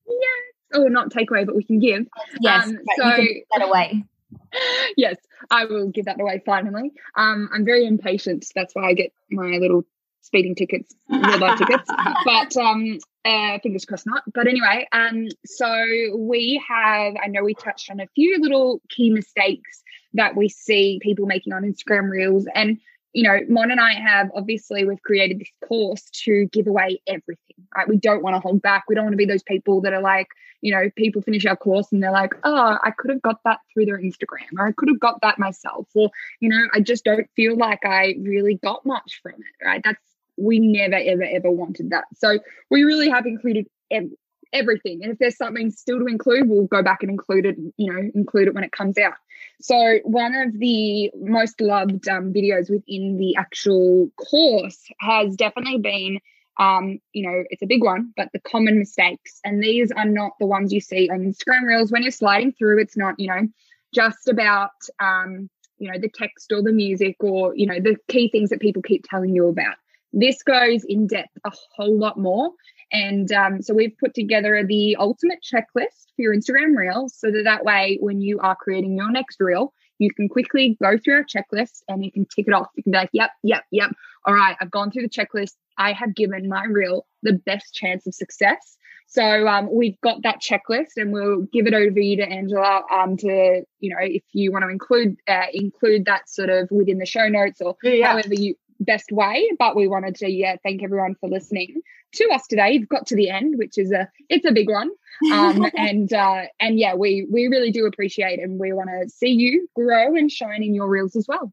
Yes. 0.07 0.29
Oh, 0.75 0.85
not 0.85 1.11
take 1.11 1.31
away, 1.31 1.45
but 1.45 1.57
we 1.57 1.65
can 1.65 1.79
give. 1.79 2.07
Yes. 2.41 2.67
Um, 2.67 2.79
so 2.97 3.05
that 3.05 3.63
away. 3.63 4.05
yes, 4.97 5.17
I 5.51 5.65
will 5.65 5.89
give 5.89 6.07
that 6.07 6.21
away 6.21 6.43
finally. 6.45 6.93
Um, 7.17 7.49
I'm 7.53 7.65
very 7.65 7.87
impatient. 7.87 8.47
That's 8.55 8.75
why 8.75 8.89
I 8.89 8.95
get 8.95 9.13
my 9.31 9.59
little 9.59 9.85
speeding 10.23 10.55
tickets, 10.55 10.95
real 11.09 11.39
life 11.39 11.59
tickets. 11.59 11.89
But 12.25 12.57
um, 12.57 12.99
uh, 13.25 13.59
fingers 13.63 13.85
crossed 13.85 14.07
not. 14.07 14.23
But 14.33 14.47
anyway, 14.47 14.89
um, 14.93 15.29
so 15.45 16.17
we 16.17 16.63
have. 16.67 17.15
I 17.23 17.29
know 17.29 17.45
we 17.45 17.55
touched 17.55 17.91
on 17.91 18.01
a 18.01 18.07
few 18.15 18.39
little 18.41 18.81
key 18.89 19.11
mistakes 19.11 19.83
that 20.15 20.37
we 20.37 20.49
see 20.49 20.99
people 21.03 21.27
making 21.27 21.53
on 21.53 21.63
Instagram 21.63 22.11
Reels, 22.11 22.47
and 22.55 22.79
you 23.13 23.23
know, 23.25 23.41
Mon 23.49 23.71
and 23.71 23.81
I 23.81 23.93
have 23.93 24.31
obviously 24.35 24.85
we've 24.85 25.03
created 25.03 25.39
this 25.39 25.51
course 25.69 26.09
to 26.25 26.47
give 26.47 26.67
away 26.67 27.01
everything, 27.07 27.57
right? 27.77 27.89
We 27.89 27.99
don't 27.99 28.23
want 28.23 28.37
to 28.37 28.41
hold 28.41 28.63
back. 28.63 28.85
We 28.89 28.95
don't 28.95 29.05
want 29.05 29.13
to 29.13 29.19
be 29.19 29.27
those 29.27 29.43
people 29.43 29.83
that 29.83 29.93
are 29.93 30.01
like, 30.01 30.29
you 30.63 30.73
know, 30.73 30.89
people 30.97 31.21
finish 31.21 31.45
our 31.45 31.57
course 31.57 31.93
and 31.93 32.03
they're 32.03 32.13
like, 32.13 32.33
oh, 32.45 32.79
I 32.83 32.91
could 32.97 33.11
have 33.11 33.21
got 33.23 33.41
that 33.45 33.59
through 33.73 33.87
their 33.87 33.99
Instagram 33.99 34.59
or 34.59 34.67
I 34.67 34.73
could 34.73 34.89
have 34.89 35.01
got 35.01 35.21
that 35.21 35.39
myself. 35.39 35.89
Or, 35.95 36.11
you 36.41 36.49
know, 36.49 36.67
I 36.73 36.81
just 36.81 37.05
don't 37.05 37.29
feel 37.37 37.57
like 37.57 37.85
I 37.85 38.15
really 38.21 38.55
got 38.55 38.87
much 38.87 39.21
from 39.23 39.33
it, 39.33 39.65
right? 39.65 39.83
That's, 39.85 40.01
we 40.37 40.59
never, 40.59 40.95
ever, 40.95 41.25
ever 41.25 41.51
wanted 41.51 41.91
that. 41.91 42.05
So 42.17 42.39
we 42.71 42.85
really 42.85 43.11
have 43.11 43.27
included 43.27 43.67
ev- 43.91 44.11
everything. 44.53 45.01
And 45.03 45.13
if 45.13 45.19
there's 45.19 45.37
something 45.37 45.71
still 45.71 45.99
to 45.99 46.07
include, 46.07 46.49
we'll 46.49 46.67
go 46.67 46.83
back 46.83 47.03
and 47.03 47.11
include 47.11 47.47
it, 47.47 47.57
you 47.77 47.93
know, 47.93 48.11
include 48.15 48.49
it 48.49 48.55
when 48.55 48.65
it 48.65 48.73
comes 48.73 48.99
out. 48.99 49.15
So, 49.61 49.99
one 50.05 50.35
of 50.35 50.59
the 50.59 51.11
most 51.17 51.61
loved 51.61 52.09
um, 52.09 52.33
videos 52.33 52.71
within 52.71 53.17
the 53.17 53.37
actual 53.37 54.11
course 54.17 54.81
has 55.01 55.37
definitely 55.37 55.79
been, 55.79 56.19
um, 56.59 56.99
you 57.13 57.29
know, 57.29 57.45
it's 57.51 57.63
a 57.63 57.67
big 57.67 57.83
one, 57.83 58.13
but 58.17 58.29
the 58.33 58.41
common 58.41 58.79
mistakes. 58.79 59.41
And 59.45 59.63
these 59.63 59.93
are 59.93 60.05
not 60.05 60.33
the 60.39 60.47
ones 60.47 60.73
you 60.73 60.81
see 60.81 61.09
on 61.11 61.21
Instagram 61.21 61.65
Reels. 61.65 61.91
When 61.91 62.03
you're 62.03 62.13
sliding 62.13 62.53
through, 62.53 62.81
it's 62.81 62.97
not, 62.97 63.19
you 63.19 63.29
know, 63.29 63.49
just 63.95 64.29
about, 64.29 64.71
um, 65.01 65.49
you 65.79 65.91
know, 65.91 65.99
the 65.99 66.09
text 66.09 66.53
or 66.53 66.63
the 66.63 66.73
music 66.73 67.17
or, 67.21 67.55
you 67.57 67.67
know, 67.67 67.81
the 67.81 67.97
key 68.09 68.29
things 68.29 68.51
that 68.51 68.61
people 68.61 68.83
keep 68.83 69.05
telling 69.09 69.35
you 69.35 69.49
about. 69.49 69.77
This 70.13 70.43
goes 70.43 70.85
in 70.85 71.07
depth 71.07 71.37
a 71.45 71.53
whole 71.75 71.99
lot 71.99 72.19
more. 72.19 72.51
And 72.93 73.33
um, 73.33 73.63
so 73.63 73.73
we've 73.73 73.97
put 73.99 74.15
together 74.15 74.63
the 74.67 74.97
ultimate 74.97 75.39
checklist 75.43 76.09
for 76.15 76.19
your 76.19 76.37
Instagram 76.37 76.77
Reels 76.77 77.15
so 77.17 77.31
that 77.31 77.45
that 77.45 77.65
way, 77.65 77.99
when 78.01 78.21
you 78.21 78.39
are 78.41 78.55
creating 78.55 78.97
your 78.97 79.11
next 79.11 79.39
reel, 79.41 79.73
you 79.99 80.13
can 80.13 80.29
quickly 80.29 80.77
go 80.83 80.99
through 80.99 81.15
our 81.15 81.25
checklist 81.25 81.83
and 81.89 82.05
you 82.05 82.13
can 82.13 82.27
tick 82.27 82.47
it 82.49 82.53
off. 82.53 82.69
You 82.77 82.83
can 82.83 82.93
be 82.93 82.99
like, 82.99 83.11
yep, 83.13 83.31
yep, 83.43 83.65
yep. 83.71 83.93
All 84.27 84.35
right, 84.35 84.57
I've 84.61 84.71
gone 84.71 84.91
through 84.91 85.03
the 85.03 85.09
checklist. 85.09 85.53
I 85.79 85.93
have 85.93 86.15
given 86.15 86.49
my 86.49 86.65
reel 86.65 87.07
the 87.23 87.33
best 87.33 87.73
chance 87.75 88.07
of 88.07 88.15
success. 88.15 88.77
So 89.13 89.47
um, 89.47 89.69
we've 89.71 90.01
got 90.01 90.23
that 90.23 90.41
checklist, 90.41 90.93
and 90.97 91.13
we'll 91.13 91.43
give 91.53 91.67
it 91.67 91.75
over 91.75 91.91
to 91.91 92.03
you 92.03 92.17
to 92.17 92.27
Angela 92.27 92.83
um, 92.91 93.17
to 93.19 93.63
you 93.79 93.91
know 93.91 93.99
if 94.01 94.23
you 94.33 94.51
want 94.51 94.65
to 94.65 94.71
include 94.71 95.17
uh, 95.29 95.47
include 95.53 96.07
that 96.07 96.31
sort 96.31 96.49
of 96.49 96.71
within 96.71 96.97
the 96.97 97.05
show 97.05 97.29
notes 97.29 97.61
or 97.61 97.77
yeah. 97.83 98.07
however 98.09 98.33
you 98.33 98.55
best 98.83 99.13
way. 99.13 99.51
But 99.59 99.77
we 99.77 99.89
wanted 99.89 100.17
to 100.17 100.31
yeah 100.31 100.57
thank 100.63 100.83
everyone 100.83 101.15
for 101.21 101.29
listening 101.29 101.83
to 102.15 102.29
us 102.33 102.47
today. 102.47 102.73
You've 102.73 102.89
got 102.89 103.07
to 103.09 103.17
the 103.17 103.31
end, 103.31 103.55
which 103.59 103.79
is 103.79 103.93
a 103.93 104.09
it's 104.29 104.47
a 104.47 104.53
big 104.53 104.69
one. 104.69 104.91
Um, 105.33 105.67
and 105.77 106.13
uh, 106.13 106.43
and 106.61 106.79
yeah, 106.79 106.95
we 106.95 107.27
we 107.31 107.49
really 107.49 107.71
do 107.71 107.87
appreciate 107.87 108.41
and 108.41 108.59
we 108.59 108.73
want 108.73 108.91
to 108.91 109.09
see 109.09 109.31
you 109.31 109.69
grow 109.75 110.15
and 110.15 110.31
shine 110.31 110.63
in 110.63 110.75
your 110.75 110.89
reels 110.89 111.17
as 111.17 111.27
well. 111.29 111.53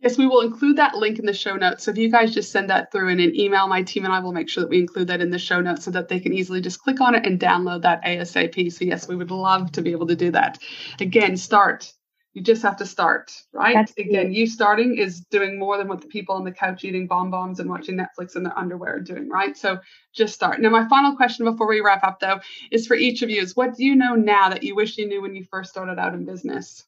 Yes, 0.00 0.16
we 0.16 0.28
will 0.28 0.42
include 0.42 0.76
that 0.76 0.94
link 0.94 1.18
in 1.18 1.26
the 1.26 1.32
show 1.32 1.56
notes. 1.56 1.82
So 1.82 1.90
if 1.90 1.98
you 1.98 2.08
guys 2.08 2.32
just 2.32 2.52
send 2.52 2.70
that 2.70 2.92
through 2.92 3.08
in 3.08 3.18
an 3.18 3.34
email, 3.34 3.66
my 3.66 3.82
team 3.82 4.04
and 4.04 4.12
I 4.12 4.20
will 4.20 4.32
make 4.32 4.48
sure 4.48 4.62
that 4.62 4.70
we 4.70 4.78
include 4.78 5.08
that 5.08 5.20
in 5.20 5.30
the 5.30 5.40
show 5.40 5.60
notes 5.60 5.84
so 5.84 5.90
that 5.90 6.06
they 6.06 6.20
can 6.20 6.32
easily 6.32 6.60
just 6.60 6.80
click 6.80 7.00
on 7.00 7.16
it 7.16 7.26
and 7.26 7.40
download 7.40 7.82
that 7.82 8.04
ASAP. 8.04 8.72
So 8.72 8.84
yes, 8.84 9.08
we 9.08 9.16
would 9.16 9.32
love 9.32 9.72
to 9.72 9.82
be 9.82 9.90
able 9.90 10.06
to 10.06 10.14
do 10.14 10.30
that. 10.30 10.58
Again, 11.00 11.36
start 11.36 11.92
you 12.38 12.44
just 12.44 12.62
have 12.62 12.76
to 12.76 12.86
start, 12.86 13.32
right? 13.52 13.74
That's 13.74 13.92
Again, 13.98 14.32
you 14.32 14.46
starting 14.46 14.96
is 14.96 15.22
doing 15.22 15.58
more 15.58 15.76
than 15.76 15.88
what 15.88 16.02
the 16.02 16.06
people 16.06 16.36
on 16.36 16.44
the 16.44 16.52
couch 16.52 16.84
eating 16.84 17.08
bonbons 17.08 17.58
and 17.58 17.68
watching 17.68 17.98
Netflix 17.98 18.36
in 18.36 18.44
their 18.44 18.56
underwear 18.56 18.94
are 18.94 19.00
doing, 19.00 19.28
right? 19.28 19.56
So 19.56 19.80
just 20.14 20.34
start. 20.34 20.60
Now, 20.60 20.70
my 20.70 20.86
final 20.88 21.16
question 21.16 21.46
before 21.46 21.66
we 21.66 21.80
wrap 21.80 22.04
up, 22.04 22.20
though, 22.20 22.38
is 22.70 22.86
for 22.86 22.94
each 22.94 23.22
of 23.22 23.28
you: 23.28 23.42
is 23.42 23.56
what 23.56 23.74
do 23.74 23.84
you 23.84 23.96
know 23.96 24.14
now 24.14 24.50
that 24.50 24.62
you 24.62 24.76
wish 24.76 24.98
you 24.98 25.08
knew 25.08 25.20
when 25.20 25.34
you 25.34 25.46
first 25.50 25.70
started 25.70 25.98
out 25.98 26.14
in 26.14 26.26
business? 26.26 26.86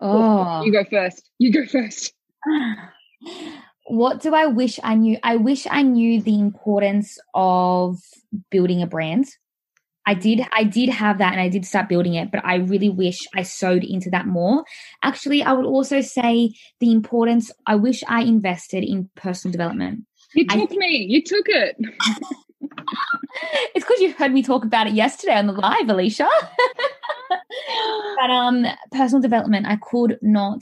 Oh, 0.00 0.62
you 0.62 0.70
go 0.70 0.84
first. 0.84 1.28
You 1.38 1.52
go 1.52 1.66
first. 1.66 2.14
What 3.86 4.22
do 4.22 4.36
I 4.36 4.46
wish 4.46 4.78
I 4.84 4.94
knew? 4.94 5.18
I 5.24 5.34
wish 5.34 5.66
I 5.68 5.82
knew 5.82 6.22
the 6.22 6.38
importance 6.38 7.18
of 7.34 7.98
building 8.48 8.82
a 8.82 8.86
brand 8.86 9.26
I 10.06 10.14
did 10.14 10.40
I 10.52 10.64
did 10.64 10.88
have 10.88 11.18
that 11.18 11.32
and 11.32 11.40
I 11.40 11.48
did 11.48 11.66
start 11.66 11.88
building 11.88 12.14
it, 12.14 12.30
but 12.30 12.44
I 12.44 12.56
really 12.56 12.88
wish 12.88 13.18
I 13.34 13.42
sewed 13.42 13.84
into 13.84 14.10
that 14.10 14.26
more. 14.26 14.64
Actually, 15.02 15.42
I 15.42 15.52
would 15.52 15.66
also 15.66 16.00
say 16.00 16.52
the 16.80 16.90
importance 16.90 17.50
I 17.66 17.76
wish 17.76 18.02
I 18.08 18.22
invested 18.22 18.82
in 18.82 19.10
personal 19.14 19.52
development. 19.52 20.04
You 20.34 20.46
took 20.46 20.72
I, 20.72 20.76
me. 20.76 21.06
You 21.08 21.22
took 21.22 21.46
it. 21.48 21.76
it's 23.74 23.84
because 23.84 24.00
you 24.00 24.12
heard 24.12 24.32
me 24.32 24.42
talk 24.42 24.64
about 24.64 24.86
it 24.86 24.94
yesterday 24.94 25.34
on 25.34 25.46
the 25.46 25.52
live, 25.52 25.86
Alisha. 25.86 26.28
but 28.16 28.30
um 28.30 28.66
personal 28.92 29.20
development, 29.20 29.66
I 29.66 29.76
could 29.76 30.18
not 30.22 30.60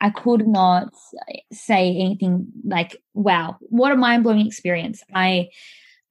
I 0.00 0.10
could 0.10 0.48
not 0.48 0.92
say 1.52 1.96
anything 1.96 2.48
like, 2.64 2.96
wow, 3.14 3.56
what 3.60 3.92
a 3.92 3.96
mind 3.96 4.24
blowing 4.24 4.44
experience. 4.44 5.02
I 5.14 5.50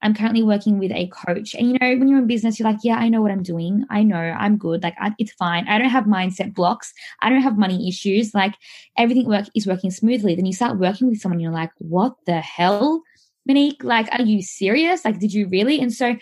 I'm 0.01 0.13
currently 0.15 0.43
working 0.43 0.79
with 0.79 0.91
a 0.91 1.07
coach. 1.07 1.53
And 1.53 1.71
you 1.71 1.79
know, 1.79 1.97
when 1.97 2.07
you're 2.07 2.19
in 2.19 2.27
business, 2.27 2.59
you're 2.59 2.69
like, 2.69 2.79
yeah, 2.83 2.97
I 2.97 3.09
know 3.09 3.21
what 3.21 3.31
I'm 3.31 3.43
doing. 3.43 3.85
I 3.89 4.03
know 4.03 4.17
I'm 4.17 4.57
good. 4.57 4.83
Like, 4.83 4.95
I, 4.99 5.13
it's 5.19 5.33
fine. 5.33 5.67
I 5.67 5.77
don't 5.77 5.89
have 5.89 6.05
mindset 6.05 6.53
blocks. 6.53 6.93
I 7.21 7.29
don't 7.29 7.41
have 7.41 7.57
money 7.57 7.87
issues. 7.87 8.33
Like, 8.33 8.55
everything 8.97 9.27
work 9.27 9.47
is 9.55 9.67
working 9.67 9.91
smoothly. 9.91 10.35
Then 10.35 10.45
you 10.45 10.53
start 10.53 10.79
working 10.79 11.07
with 11.07 11.19
someone, 11.19 11.39
you're 11.39 11.51
like, 11.51 11.71
what 11.77 12.15
the 12.25 12.41
hell, 12.41 13.03
Monique? 13.45 13.83
Like, 13.83 14.07
are 14.11 14.23
you 14.23 14.41
serious? 14.41 15.05
Like, 15.05 15.19
did 15.19 15.33
you 15.33 15.47
really? 15.47 15.79
And 15.79 15.93
so 15.93 16.15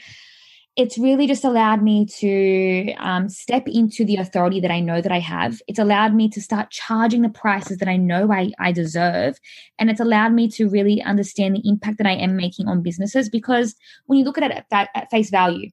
it's 0.79 0.97
really 0.97 1.27
just 1.27 1.43
allowed 1.43 1.83
me 1.83 2.05
to 2.05 2.93
um, 2.99 3.27
step 3.27 3.67
into 3.67 4.05
the 4.05 4.15
authority 4.15 4.61
that 4.61 4.71
I 4.71 4.79
know 4.79 5.01
that 5.01 5.11
I 5.11 5.19
have. 5.19 5.61
It's 5.67 5.77
allowed 5.77 6.13
me 6.13 6.29
to 6.29 6.41
start 6.41 6.71
charging 6.71 7.21
the 7.21 7.27
prices 7.27 7.79
that 7.79 7.89
I 7.89 7.97
know 7.97 8.31
I, 8.31 8.53
I 8.59 8.71
deserve. 8.71 9.37
And 9.77 9.89
it's 9.89 9.99
allowed 9.99 10.31
me 10.31 10.47
to 10.51 10.69
really 10.69 11.01
understand 11.01 11.57
the 11.57 11.67
impact 11.67 11.97
that 11.97 12.07
I 12.07 12.13
am 12.13 12.37
making 12.37 12.69
on 12.69 12.81
businesses 12.81 13.27
because 13.27 13.75
when 14.05 14.19
you 14.19 14.23
look 14.23 14.37
at 14.37 14.49
it 14.49 14.65
at, 14.71 14.87
at 14.95 15.11
face 15.11 15.29
value, 15.29 15.69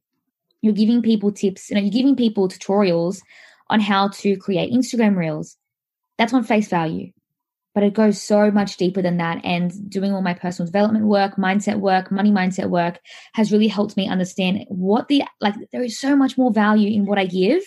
you're 0.60 0.74
giving 0.74 1.02
people 1.02 1.30
tips, 1.30 1.70
you 1.70 1.76
know, 1.76 1.82
you're 1.82 1.90
giving 1.92 2.16
people 2.16 2.48
tutorials 2.48 3.20
on 3.70 3.78
how 3.78 4.08
to 4.08 4.36
create 4.38 4.72
Instagram 4.72 5.16
reels. 5.16 5.56
That's 6.18 6.34
on 6.34 6.42
face 6.42 6.66
value 6.66 7.12
but 7.76 7.84
it 7.84 7.92
goes 7.92 8.18
so 8.18 8.50
much 8.50 8.78
deeper 8.78 9.02
than 9.02 9.18
that. 9.18 9.38
And 9.44 9.90
doing 9.90 10.10
all 10.10 10.22
my 10.22 10.32
personal 10.32 10.66
development 10.66 11.04
work, 11.04 11.36
mindset 11.36 11.78
work, 11.78 12.10
money 12.10 12.30
mindset 12.32 12.70
work 12.70 13.00
has 13.34 13.52
really 13.52 13.68
helped 13.68 13.98
me 13.98 14.08
understand 14.08 14.64
what 14.68 15.08
the 15.08 15.24
like. 15.42 15.54
There 15.72 15.82
is 15.82 16.00
so 16.00 16.16
much 16.16 16.38
more 16.38 16.50
value 16.50 16.90
in 16.90 17.04
what 17.04 17.18
I 17.18 17.26
give 17.26 17.62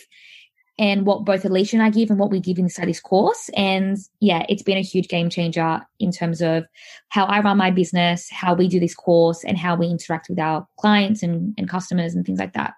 and 0.80 1.06
what 1.06 1.24
both 1.24 1.44
Alisha 1.44 1.74
and 1.74 1.82
I 1.84 1.90
give 1.90 2.10
and 2.10 2.18
what 2.18 2.32
we 2.32 2.40
give 2.40 2.58
inside 2.58 2.88
this 2.88 2.98
course. 2.98 3.50
And 3.56 3.98
yeah, 4.18 4.44
it's 4.48 4.64
been 4.64 4.78
a 4.78 4.82
huge 4.82 5.06
game 5.06 5.30
changer 5.30 5.80
in 6.00 6.10
terms 6.10 6.42
of 6.42 6.64
how 7.10 7.26
I 7.26 7.38
run 7.40 7.56
my 7.56 7.70
business, 7.70 8.28
how 8.32 8.54
we 8.54 8.66
do 8.66 8.80
this 8.80 8.96
course, 8.96 9.44
and 9.44 9.56
how 9.56 9.76
we 9.76 9.86
interact 9.86 10.28
with 10.28 10.40
our 10.40 10.66
clients 10.76 11.22
and, 11.22 11.54
and 11.56 11.68
customers 11.68 12.16
and 12.16 12.26
things 12.26 12.40
like 12.40 12.54
that. 12.54 12.74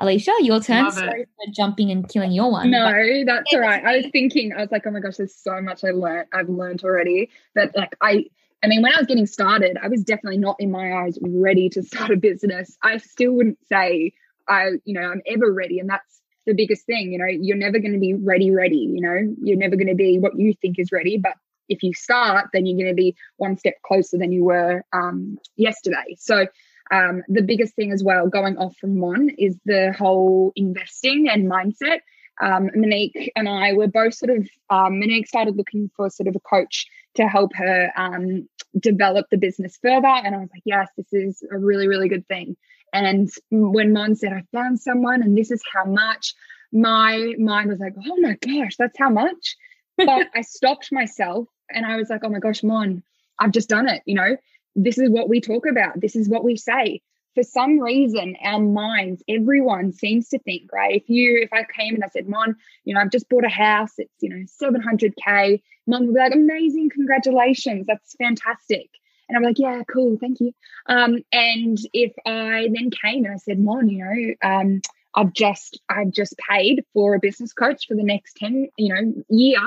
Alisha, 0.00 0.32
your 0.40 0.60
turn. 0.60 0.90
Sorry 0.90 1.24
for 1.24 1.52
jumping 1.52 1.90
and 1.90 2.08
killing 2.08 2.32
your 2.32 2.50
one. 2.50 2.70
No, 2.70 3.24
that's 3.26 3.52
all 3.52 3.60
right. 3.60 3.84
I 3.84 3.96
was 3.96 4.06
thinking, 4.12 4.52
I 4.52 4.60
was 4.60 4.70
like, 4.70 4.86
oh 4.86 4.90
my 4.90 5.00
gosh, 5.00 5.16
there's 5.16 5.34
so 5.34 5.60
much 5.60 5.84
I 5.84 5.90
learned. 5.90 6.28
I've 6.32 6.48
learned 6.48 6.84
already 6.84 7.30
that 7.54 7.76
like 7.76 7.94
I 8.00 8.26
I 8.62 8.66
mean, 8.66 8.82
when 8.82 8.92
I 8.92 8.98
was 8.98 9.06
getting 9.06 9.26
started, 9.26 9.78
I 9.80 9.88
was 9.88 10.02
definitely 10.02 10.38
not 10.38 10.56
in 10.58 10.70
my 10.70 11.02
eyes 11.02 11.18
ready 11.22 11.68
to 11.70 11.82
start 11.82 12.10
a 12.10 12.16
business. 12.16 12.76
I 12.82 12.98
still 12.98 13.32
wouldn't 13.32 13.58
say 13.68 14.12
I, 14.48 14.70
you 14.84 14.94
know, 14.94 15.02
I'm 15.02 15.22
ever 15.26 15.52
ready. 15.52 15.78
And 15.78 15.88
that's 15.88 16.20
the 16.46 16.54
biggest 16.54 16.86
thing, 16.86 17.12
you 17.12 17.18
know, 17.18 17.26
you're 17.26 17.56
never 17.56 17.78
going 17.78 17.92
to 17.92 17.98
be 17.98 18.14
ready, 18.14 18.50
ready, 18.50 18.76
you 18.76 19.00
know, 19.00 19.34
you're 19.42 19.58
never 19.58 19.76
going 19.76 19.88
to 19.88 19.94
be 19.94 20.18
what 20.18 20.38
you 20.38 20.54
think 20.60 20.78
is 20.78 20.90
ready. 20.90 21.18
But 21.18 21.34
if 21.68 21.82
you 21.82 21.92
start, 21.92 22.46
then 22.52 22.64
you're 22.64 22.78
going 22.78 22.88
to 22.88 23.00
be 23.00 23.14
one 23.36 23.58
step 23.58 23.74
closer 23.84 24.16
than 24.16 24.32
you 24.32 24.44
were 24.44 24.82
um, 24.92 25.38
yesterday. 25.56 26.16
So 26.18 26.46
um, 26.90 27.22
the 27.28 27.42
biggest 27.42 27.74
thing 27.74 27.92
as 27.92 28.02
well, 28.02 28.28
going 28.28 28.56
off 28.58 28.76
from 28.76 28.98
Mon, 28.98 29.30
is 29.30 29.56
the 29.64 29.94
whole 29.96 30.52
investing 30.56 31.28
and 31.28 31.50
mindset. 31.50 32.00
um, 32.40 32.70
Monique 32.74 33.32
and 33.36 33.48
I 33.48 33.72
were 33.72 33.88
both 33.88 34.14
sort 34.14 34.30
of, 34.30 34.48
um, 34.70 35.00
Monique 35.00 35.26
started 35.26 35.56
looking 35.56 35.90
for 35.96 36.10
sort 36.10 36.28
of 36.28 36.36
a 36.36 36.40
coach 36.40 36.86
to 37.14 37.26
help 37.26 37.52
her 37.54 37.90
um, 37.96 38.48
develop 38.78 39.26
the 39.30 39.38
business 39.38 39.78
further. 39.82 40.06
And 40.06 40.34
I 40.34 40.38
was 40.38 40.48
like, 40.52 40.62
yes, 40.64 40.88
this 40.96 41.12
is 41.12 41.42
a 41.50 41.58
really, 41.58 41.88
really 41.88 42.08
good 42.08 42.26
thing. 42.28 42.56
And 42.92 43.28
when 43.50 43.92
Mon 43.92 44.14
said, 44.14 44.32
I 44.32 44.44
found 44.52 44.80
someone 44.80 45.22
and 45.22 45.36
this 45.36 45.50
is 45.50 45.62
how 45.72 45.84
much, 45.84 46.34
my 46.72 47.34
mind 47.38 47.70
was 47.70 47.80
like, 47.80 47.94
oh 48.06 48.16
my 48.20 48.36
gosh, 48.40 48.76
that's 48.78 48.98
how 48.98 49.10
much. 49.10 49.56
But 49.96 50.28
I 50.34 50.42
stopped 50.42 50.92
myself 50.92 51.48
and 51.70 51.84
I 51.84 51.96
was 51.96 52.08
like, 52.08 52.20
oh 52.24 52.28
my 52.28 52.38
gosh, 52.38 52.62
Mon, 52.62 53.02
I've 53.40 53.52
just 53.52 53.68
done 53.68 53.88
it. 53.88 54.02
You 54.06 54.14
know, 54.14 54.36
this 54.84 54.98
is 54.98 55.10
what 55.10 55.28
we 55.28 55.40
talk 55.40 55.66
about. 55.66 56.00
This 56.00 56.16
is 56.16 56.28
what 56.28 56.44
we 56.44 56.56
say 56.56 57.02
for 57.38 57.44
some 57.44 57.78
reason, 57.78 58.34
our 58.42 58.58
minds, 58.58 59.22
everyone 59.28 59.92
seems 59.92 60.28
to 60.30 60.40
think, 60.40 60.72
right? 60.72 60.96
If 60.96 61.08
you, 61.08 61.38
if 61.40 61.52
I 61.52 61.64
came 61.72 61.94
and 61.94 62.02
I 62.02 62.08
said, 62.08 62.28
Mon, 62.28 62.56
you 62.84 62.94
know, 62.94 63.00
I've 63.00 63.12
just 63.12 63.28
bought 63.28 63.44
a 63.44 63.48
house, 63.48 63.92
it's, 63.98 64.12
you 64.20 64.28
know, 64.28 64.44
700K, 64.60 65.62
Mon 65.86 66.06
would 66.06 66.14
be 66.14 66.20
like, 66.20 66.34
amazing, 66.34 66.90
congratulations, 66.90 67.86
that's 67.86 68.16
fantastic. 68.16 68.90
And 69.28 69.36
I'm 69.36 69.44
like, 69.44 69.60
yeah, 69.60 69.82
cool, 69.88 70.16
thank 70.20 70.40
you. 70.40 70.52
Um, 70.86 71.18
and 71.30 71.78
if 71.92 72.12
I 72.26 72.70
then 72.74 72.90
came 72.90 73.24
and 73.24 73.34
I 73.34 73.36
said, 73.36 73.60
Mon, 73.60 73.88
you 73.88 74.04
know, 74.04 74.34
um, 74.42 74.80
I've 75.14 75.32
just, 75.32 75.80
I've 75.88 76.10
just 76.10 76.34
paid 76.38 76.84
for 76.92 77.14
a 77.14 77.20
business 77.20 77.52
coach 77.52 77.86
for 77.86 77.94
the 77.94 78.02
next 78.02 78.36
10, 78.38 78.66
you 78.76 78.94
know, 78.94 79.14
year 79.28 79.60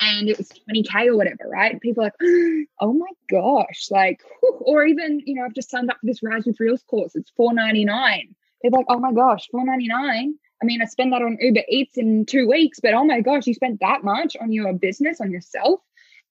and 0.00 0.28
it 0.28 0.38
was 0.38 0.50
20k 0.68 1.06
or 1.06 1.16
whatever, 1.16 1.48
right? 1.48 1.80
People 1.80 2.04
like, 2.04 2.12
oh 2.80 2.92
my 2.92 3.10
gosh, 3.30 3.88
like, 3.90 4.20
whew. 4.40 4.58
or 4.60 4.84
even 4.84 5.22
you 5.24 5.34
know, 5.34 5.44
I've 5.44 5.54
just 5.54 5.70
signed 5.70 5.90
up 5.90 5.98
for 6.00 6.06
this 6.06 6.22
Rise 6.22 6.46
with 6.46 6.60
Reels 6.60 6.82
course. 6.82 7.14
It's 7.14 7.32
4.99. 7.38 8.34
People 8.62 8.78
are 8.78 8.80
like, 8.80 8.86
oh 8.88 8.98
my 8.98 9.12
gosh, 9.12 9.48
4.99. 9.54 10.32
I 10.62 10.64
mean, 10.64 10.80
I 10.80 10.86
spend 10.86 11.12
that 11.12 11.22
on 11.22 11.36
Uber 11.40 11.62
Eats 11.68 11.98
in 11.98 12.24
two 12.24 12.48
weeks, 12.48 12.80
but 12.80 12.94
oh 12.94 13.04
my 13.04 13.20
gosh, 13.20 13.46
you 13.46 13.54
spent 13.54 13.80
that 13.80 14.04
much 14.04 14.36
on 14.40 14.52
your 14.52 14.72
business, 14.72 15.20
on 15.20 15.30
yourself. 15.30 15.80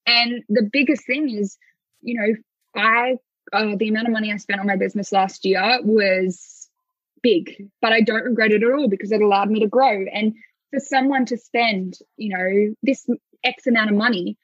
And 0.06 0.42
the 0.48 0.62
biggest 0.62 1.06
thing 1.06 1.30
is, 1.30 1.56
you 2.00 2.14
know, 2.20 2.34
I 2.74 3.16
uh, 3.52 3.76
the 3.76 3.88
amount 3.88 4.08
of 4.08 4.12
money 4.12 4.32
I 4.32 4.36
spent 4.36 4.60
on 4.60 4.66
my 4.66 4.76
business 4.76 5.12
last 5.12 5.44
year 5.44 5.78
was 5.82 6.68
big, 7.22 7.68
but 7.80 7.92
I 7.92 8.00
don't 8.00 8.24
regret 8.24 8.52
it 8.52 8.62
at 8.62 8.72
all 8.72 8.88
because 8.88 9.12
it 9.12 9.22
allowed 9.22 9.50
me 9.50 9.60
to 9.60 9.68
grow. 9.68 10.04
And 10.12 10.34
for 10.70 10.80
someone 10.80 11.26
to 11.26 11.36
spend, 11.36 11.98
you 12.16 12.36
know, 12.36 12.74
this 12.82 13.06
X 13.44 13.66
amount 13.66 13.90
of 13.90 13.96
money, 13.96 14.36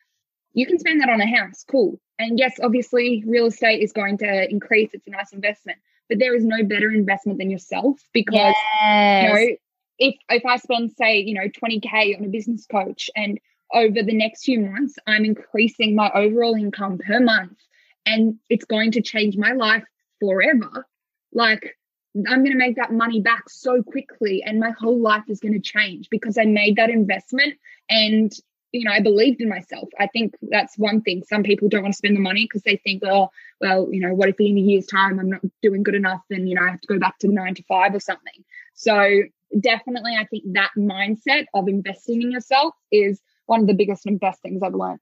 you 0.52 0.66
can 0.66 0.78
spend 0.78 1.00
that 1.00 1.08
on 1.08 1.20
a 1.20 1.26
house. 1.26 1.64
Cool. 1.68 2.00
And 2.18 2.38
yes, 2.38 2.58
obviously, 2.62 3.24
real 3.26 3.46
estate 3.46 3.82
is 3.82 3.92
going 3.92 4.18
to 4.18 4.50
increase. 4.50 4.90
It's 4.92 5.06
a 5.06 5.10
nice 5.10 5.32
investment, 5.32 5.78
but 6.08 6.18
there 6.18 6.34
is 6.34 6.44
no 6.44 6.62
better 6.62 6.90
investment 6.90 7.38
than 7.38 7.50
yourself 7.50 8.00
because, 8.12 8.54
yes. 8.82 9.22
you 9.22 9.28
know, 9.28 9.56
if, 9.98 10.14
if 10.28 10.46
I 10.46 10.56
spend, 10.56 10.92
say, 10.92 11.18
you 11.18 11.34
know, 11.34 11.48
20K 11.48 12.18
on 12.18 12.24
a 12.24 12.28
business 12.28 12.66
coach 12.66 13.10
and 13.16 13.38
over 13.72 14.02
the 14.02 14.14
next 14.14 14.44
few 14.44 14.60
months, 14.60 14.94
I'm 15.06 15.24
increasing 15.24 15.94
my 15.94 16.10
overall 16.14 16.54
income 16.54 16.98
per 16.98 17.20
month 17.20 17.58
and 18.04 18.36
it's 18.48 18.64
going 18.64 18.92
to 18.92 19.02
change 19.02 19.36
my 19.36 19.52
life 19.52 19.84
forever. 20.20 20.86
Like, 21.32 21.76
I'm 22.14 22.40
going 22.44 22.52
to 22.52 22.58
make 22.58 22.76
that 22.76 22.92
money 22.92 23.20
back 23.20 23.48
so 23.48 23.82
quickly 23.82 24.42
and 24.44 24.60
my 24.60 24.70
whole 24.70 25.00
life 25.00 25.24
is 25.28 25.40
going 25.40 25.54
to 25.54 25.60
change 25.60 26.08
because 26.10 26.36
I 26.36 26.44
made 26.44 26.76
that 26.76 26.90
investment 26.90 27.54
and 27.88 28.32
you 28.72 28.84
know, 28.84 28.90
I 28.90 29.00
believed 29.00 29.40
in 29.40 29.50
myself. 29.50 29.88
I 30.00 30.06
think 30.06 30.34
that's 30.40 30.78
one 30.78 31.02
thing. 31.02 31.22
Some 31.28 31.42
people 31.42 31.68
don't 31.68 31.82
want 31.82 31.92
to 31.92 31.98
spend 31.98 32.16
the 32.16 32.20
money 32.20 32.44
because 32.44 32.62
they 32.62 32.76
think, 32.76 33.02
oh, 33.04 33.30
well, 33.60 33.88
you 33.92 34.00
know, 34.00 34.14
what 34.14 34.30
if 34.30 34.40
in 34.40 34.56
a 34.56 34.60
year's 34.60 34.86
time 34.86 35.20
I'm 35.20 35.30
not 35.30 35.42
doing 35.60 35.82
good 35.82 35.94
enough 35.94 36.22
and, 36.30 36.48
you 36.48 36.54
know, 36.54 36.62
I 36.62 36.70
have 36.70 36.80
to 36.80 36.86
go 36.86 36.98
back 36.98 37.18
to 37.18 37.26
the 37.26 37.34
nine 37.34 37.54
to 37.56 37.62
five 37.64 37.94
or 37.94 38.00
something. 38.00 38.44
So 38.74 39.22
definitely, 39.60 40.16
I 40.18 40.24
think 40.24 40.44
that 40.54 40.70
mindset 40.76 41.44
of 41.52 41.68
investing 41.68 42.22
in 42.22 42.32
yourself 42.32 42.74
is 42.90 43.20
one 43.44 43.60
of 43.60 43.66
the 43.66 43.74
biggest 43.74 44.06
and 44.06 44.18
best 44.18 44.40
things 44.40 44.62
I've 44.62 44.74
learned. 44.74 45.00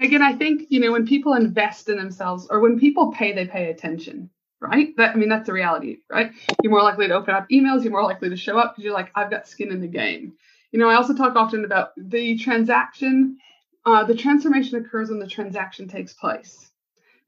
Again, 0.00 0.22
I 0.22 0.34
think, 0.34 0.64
you 0.68 0.80
know, 0.80 0.92
when 0.92 1.06
people 1.06 1.34
invest 1.34 1.88
in 1.88 1.96
themselves 1.96 2.48
or 2.50 2.60
when 2.60 2.80
people 2.80 3.12
pay, 3.12 3.32
they 3.32 3.46
pay 3.46 3.70
attention 3.70 4.30
right? 4.60 4.96
That 4.96 5.14
I 5.14 5.18
mean, 5.18 5.28
that's 5.28 5.46
the 5.46 5.52
reality, 5.52 5.98
right? 6.10 6.32
You're 6.62 6.72
more 6.72 6.82
likely 6.82 7.08
to 7.08 7.14
open 7.14 7.34
up 7.34 7.48
emails. 7.50 7.82
You're 7.82 7.92
more 7.92 8.04
likely 8.04 8.30
to 8.30 8.36
show 8.36 8.58
up 8.58 8.72
because 8.72 8.84
you're 8.84 8.94
like, 8.94 9.10
I've 9.14 9.30
got 9.30 9.48
skin 9.48 9.70
in 9.70 9.80
the 9.80 9.88
game. 9.88 10.34
You 10.72 10.78
know, 10.78 10.88
I 10.88 10.96
also 10.96 11.14
talk 11.14 11.36
often 11.36 11.64
about 11.64 11.90
the 11.96 12.36
transaction. 12.38 13.38
Uh, 13.84 14.04
the 14.04 14.14
transformation 14.14 14.78
occurs 14.78 15.10
when 15.10 15.20
the 15.20 15.28
transaction 15.28 15.88
takes 15.88 16.12
place. 16.12 16.70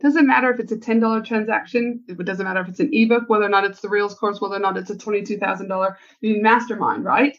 Doesn't 0.01 0.27
matter 0.27 0.51
if 0.51 0.61
it's 0.61 0.71
a 0.73 0.77
$10 0.77 1.25
transaction. 1.25 2.05
It 2.09 2.25
doesn't 2.25 2.45
matter 2.45 2.61
if 2.61 2.69
it's 2.69 2.81
an 2.81 2.91
ebook, 2.93 3.29
whether 3.29 3.45
or 3.45 3.49
not 3.49 3.65
it's 3.65 3.81
the 3.81 3.89
Reels 3.89 4.15
course, 4.15 4.41
whether 4.41 4.55
or 4.55 4.61
not 4.61 4.77
it's 4.77 4.91
a 4.91 4.97
$22,000 4.97 5.97
mastermind, 6.23 7.05
right? 7.05 7.37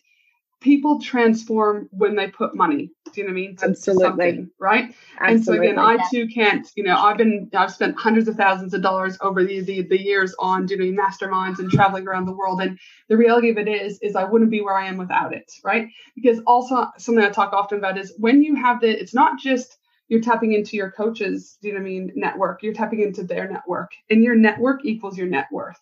People 0.62 1.00
transform 1.00 1.88
when 1.92 2.16
they 2.16 2.28
put 2.28 2.54
money. 2.54 2.92
Do 3.14 3.22
you 3.22 3.24
know 3.24 3.34
what 3.34 3.40
I 3.40 3.42
mean? 3.42 3.56
To 3.58 3.66
Absolutely. 3.66 4.48
Right. 4.60 4.94
Absolutely. 5.20 5.34
And 5.36 5.46
so 5.46 5.54
again, 5.54 5.80
I 5.80 5.98
too 6.12 6.28
can't, 6.28 6.68
you 6.76 6.84
know, 6.84 6.98
I've 6.98 7.18
been, 7.18 7.50
I've 7.54 7.72
spent 7.72 7.98
hundreds 7.98 8.28
of 8.28 8.36
thousands 8.36 8.74
of 8.74 8.82
dollars 8.82 9.18
over 9.22 9.44
the, 9.44 9.62
the, 9.62 9.84
the 9.84 10.00
years 10.00 10.36
on 10.38 10.66
doing 10.66 10.96
masterminds 10.96 11.60
and 11.60 11.72
traveling 11.72 12.08
around 12.08 12.26
the 12.26 12.34
world. 12.34 12.62
And 12.62 12.78
the 13.08 13.18
reality 13.18 13.50
of 13.50 13.58
it 13.58 13.68
is, 13.68 14.00
is 14.02 14.16
I 14.16 14.26
wouldn't 14.26 14.52
be 14.52 14.62
where 14.62 14.76
I 14.76 14.88
am 14.88 14.98
without 14.98 15.34
it. 15.34 15.52
Right. 15.64 15.88
Because 16.16 16.40
also 16.46 16.88
something 16.98 17.24
I 17.24 17.30
talk 17.30 17.54
often 17.54 17.78
about 17.78 17.98
is 17.98 18.14
when 18.18 18.44
you 18.44 18.56
have 18.56 18.82
the, 18.82 18.90
it's 18.90 19.14
not 19.14 19.40
just, 19.40 19.78
you're 20.10 20.22
tapping 20.22 20.54
into 20.54 20.76
your 20.76 20.92
coaches, 20.92 21.58
do 21.62 21.68
you 21.68 21.74
know 21.76 21.82
what 21.82 21.86
I 21.86 21.90
mean, 21.90 22.12
network. 22.16 22.64
You're 22.64 22.74
tapping 22.74 23.02
into 23.02 23.24
their 23.24 23.50
network. 23.50 23.92
And 24.10 24.24
your 24.24 24.36
network 24.36 24.84
equals 24.84 25.18
your 25.18 25.28
net 25.28 25.48
worth. 25.52 25.80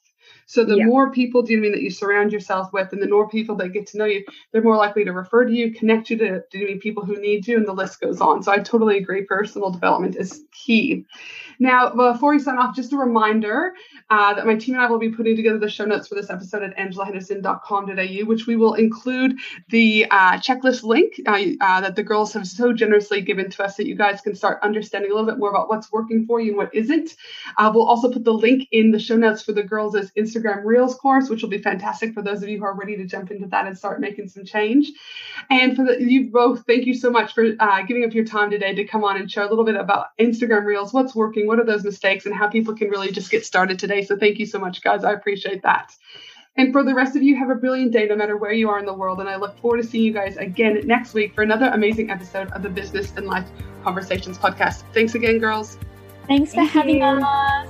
So 0.47 0.63
the 0.63 0.77
yeah. 0.77 0.85
more 0.85 1.11
people, 1.11 1.43
do 1.43 1.53
you 1.53 1.59
mean 1.59 1.73
that 1.73 1.81
you 1.81 1.91
surround 1.91 2.31
yourself 2.31 2.71
with, 2.71 2.93
and 2.93 3.01
the 3.01 3.09
more 3.09 3.29
people 3.29 3.55
that 3.57 3.73
get 3.73 3.85
to 3.87 3.97
know 3.97 4.05
you, 4.05 4.23
they're 4.51 4.63
more 4.63 4.77
likely 4.77 5.03
to 5.03 5.11
refer 5.11 5.45
to 5.45 5.53
you, 5.53 5.73
connect 5.73 6.09
you 6.09 6.17
to, 6.17 6.41
to 6.41 6.79
people 6.81 7.05
who 7.05 7.19
need 7.19 7.45
you, 7.45 7.57
and 7.57 7.67
the 7.67 7.73
list 7.73 7.99
goes 7.99 8.21
on. 8.21 8.41
So 8.41 8.51
I 8.53 8.59
totally 8.59 8.97
agree. 8.97 9.25
Personal 9.25 9.71
development 9.71 10.15
is 10.15 10.43
key. 10.53 11.05
Now, 11.59 11.89
before 11.89 12.31
we 12.31 12.39
sign 12.39 12.57
off, 12.57 12.75
just 12.75 12.93
a 12.93 12.97
reminder 12.97 13.73
uh, 14.09 14.35
that 14.35 14.45
my 14.45 14.55
team 14.55 14.75
and 14.75 14.83
I 14.83 14.89
will 14.89 14.99
be 14.99 15.09
putting 15.09 15.35
together 15.35 15.57
the 15.57 15.69
show 15.69 15.85
notes 15.85 16.07
for 16.07 16.15
this 16.15 16.29
episode 16.29 16.63
at 16.63 16.77
angelahenderson.com.au, 16.77 18.25
which 18.25 18.47
we 18.47 18.55
will 18.55 18.75
include 18.75 19.37
the 19.69 20.05
uh, 20.09 20.33
checklist 20.33 20.83
link 20.83 21.19
uh, 21.25 21.39
uh, 21.59 21.81
that 21.81 21.95
the 21.95 22.03
girls 22.03 22.33
have 22.33 22.47
so 22.47 22.73
generously 22.73 23.21
given 23.21 23.49
to 23.49 23.63
us 23.63 23.75
that 23.77 23.87
you 23.87 23.95
guys 23.95 24.21
can 24.21 24.35
start 24.35 24.59
understanding 24.61 25.11
a 25.11 25.13
little 25.13 25.29
bit 25.29 25.39
more 25.39 25.49
about 25.49 25.67
what's 25.67 25.91
working 25.91 26.25
for 26.25 26.39
you 26.39 26.49
and 26.49 26.57
what 26.57 26.73
isn't. 26.73 27.15
Uh, 27.57 27.71
we'll 27.73 27.87
also 27.87 28.11
put 28.11 28.23
the 28.23 28.33
link 28.33 28.67
in 28.71 28.91
the 28.91 28.99
show 28.99 29.17
notes 29.17 29.41
for 29.41 29.51
the 29.51 29.63
girls' 29.63 30.11
Instagram 30.37 30.63
Reels 30.63 30.95
course, 30.95 31.29
which 31.29 31.41
will 31.41 31.49
be 31.49 31.57
fantastic 31.57 32.13
for 32.13 32.21
those 32.21 32.43
of 32.43 32.49
you 32.49 32.59
who 32.59 32.65
are 32.65 32.75
ready 32.75 32.95
to 32.97 33.05
jump 33.05 33.31
into 33.31 33.47
that 33.47 33.67
and 33.67 33.77
start 33.77 33.99
making 33.99 34.27
some 34.27 34.45
change. 34.45 34.91
And 35.49 35.75
for 35.75 35.85
the, 35.85 36.01
you 36.01 36.29
both, 36.29 36.65
thank 36.65 36.85
you 36.85 36.93
so 36.93 37.09
much 37.09 37.33
for 37.33 37.45
uh, 37.59 37.81
giving 37.83 38.03
up 38.03 38.13
your 38.13 38.25
time 38.25 38.49
today 38.49 38.73
to 38.75 38.85
come 38.85 39.03
on 39.03 39.17
and 39.17 39.29
share 39.31 39.45
a 39.45 39.49
little 39.49 39.65
bit 39.65 39.75
about 39.75 40.17
Instagram 40.19 40.65
Reels, 40.65 40.93
what's 40.93 41.15
working 41.15 41.47
what 41.47 41.59
are 41.59 41.65
those 41.65 41.83
mistakes 41.83 42.25
and 42.25 42.35
how 42.35 42.47
people 42.47 42.75
can 42.75 42.89
really 42.89 43.11
just 43.11 43.31
get 43.31 43.45
started 43.45 43.79
today. 43.79 44.03
So 44.03 44.17
thank 44.17 44.39
you 44.39 44.45
so 44.45 44.59
much, 44.59 44.81
guys. 44.81 45.03
I 45.03 45.13
appreciate 45.13 45.63
that. 45.63 45.93
And 46.57 46.73
for 46.73 46.83
the 46.83 46.93
rest 46.93 47.15
of 47.15 47.21
you, 47.21 47.35
have 47.35 47.51
a 47.51 47.55
brilliant 47.55 47.91
day 47.91 48.07
no 48.07 48.15
matter 48.15 48.35
where 48.35 48.51
you 48.51 48.67
are 48.69 48.79
in 48.79 48.85
the 48.85 48.93
world. 48.93 49.19
And 49.19 49.29
I 49.29 49.35
look 49.35 49.57
forward 49.59 49.81
to 49.81 49.87
seeing 49.87 50.05
you 50.05 50.11
guys 50.11 50.37
again 50.37 50.81
next 50.85 51.13
week 51.13 51.35
for 51.35 51.43
another 51.43 51.67
amazing 51.67 52.09
episode 52.09 52.49
of 52.51 52.63
the 52.63 52.69
Business 52.69 53.13
and 53.15 53.27
Life 53.27 53.47
Conversations 53.83 54.39
podcast. 54.39 54.83
Thanks 54.91 55.13
again, 55.13 55.37
girls. 55.37 55.77
Thanks 56.27 56.49
for 56.49 56.55
Thank 56.55 56.71
having 56.71 56.97
you. 56.97 57.03
us. 57.03 57.69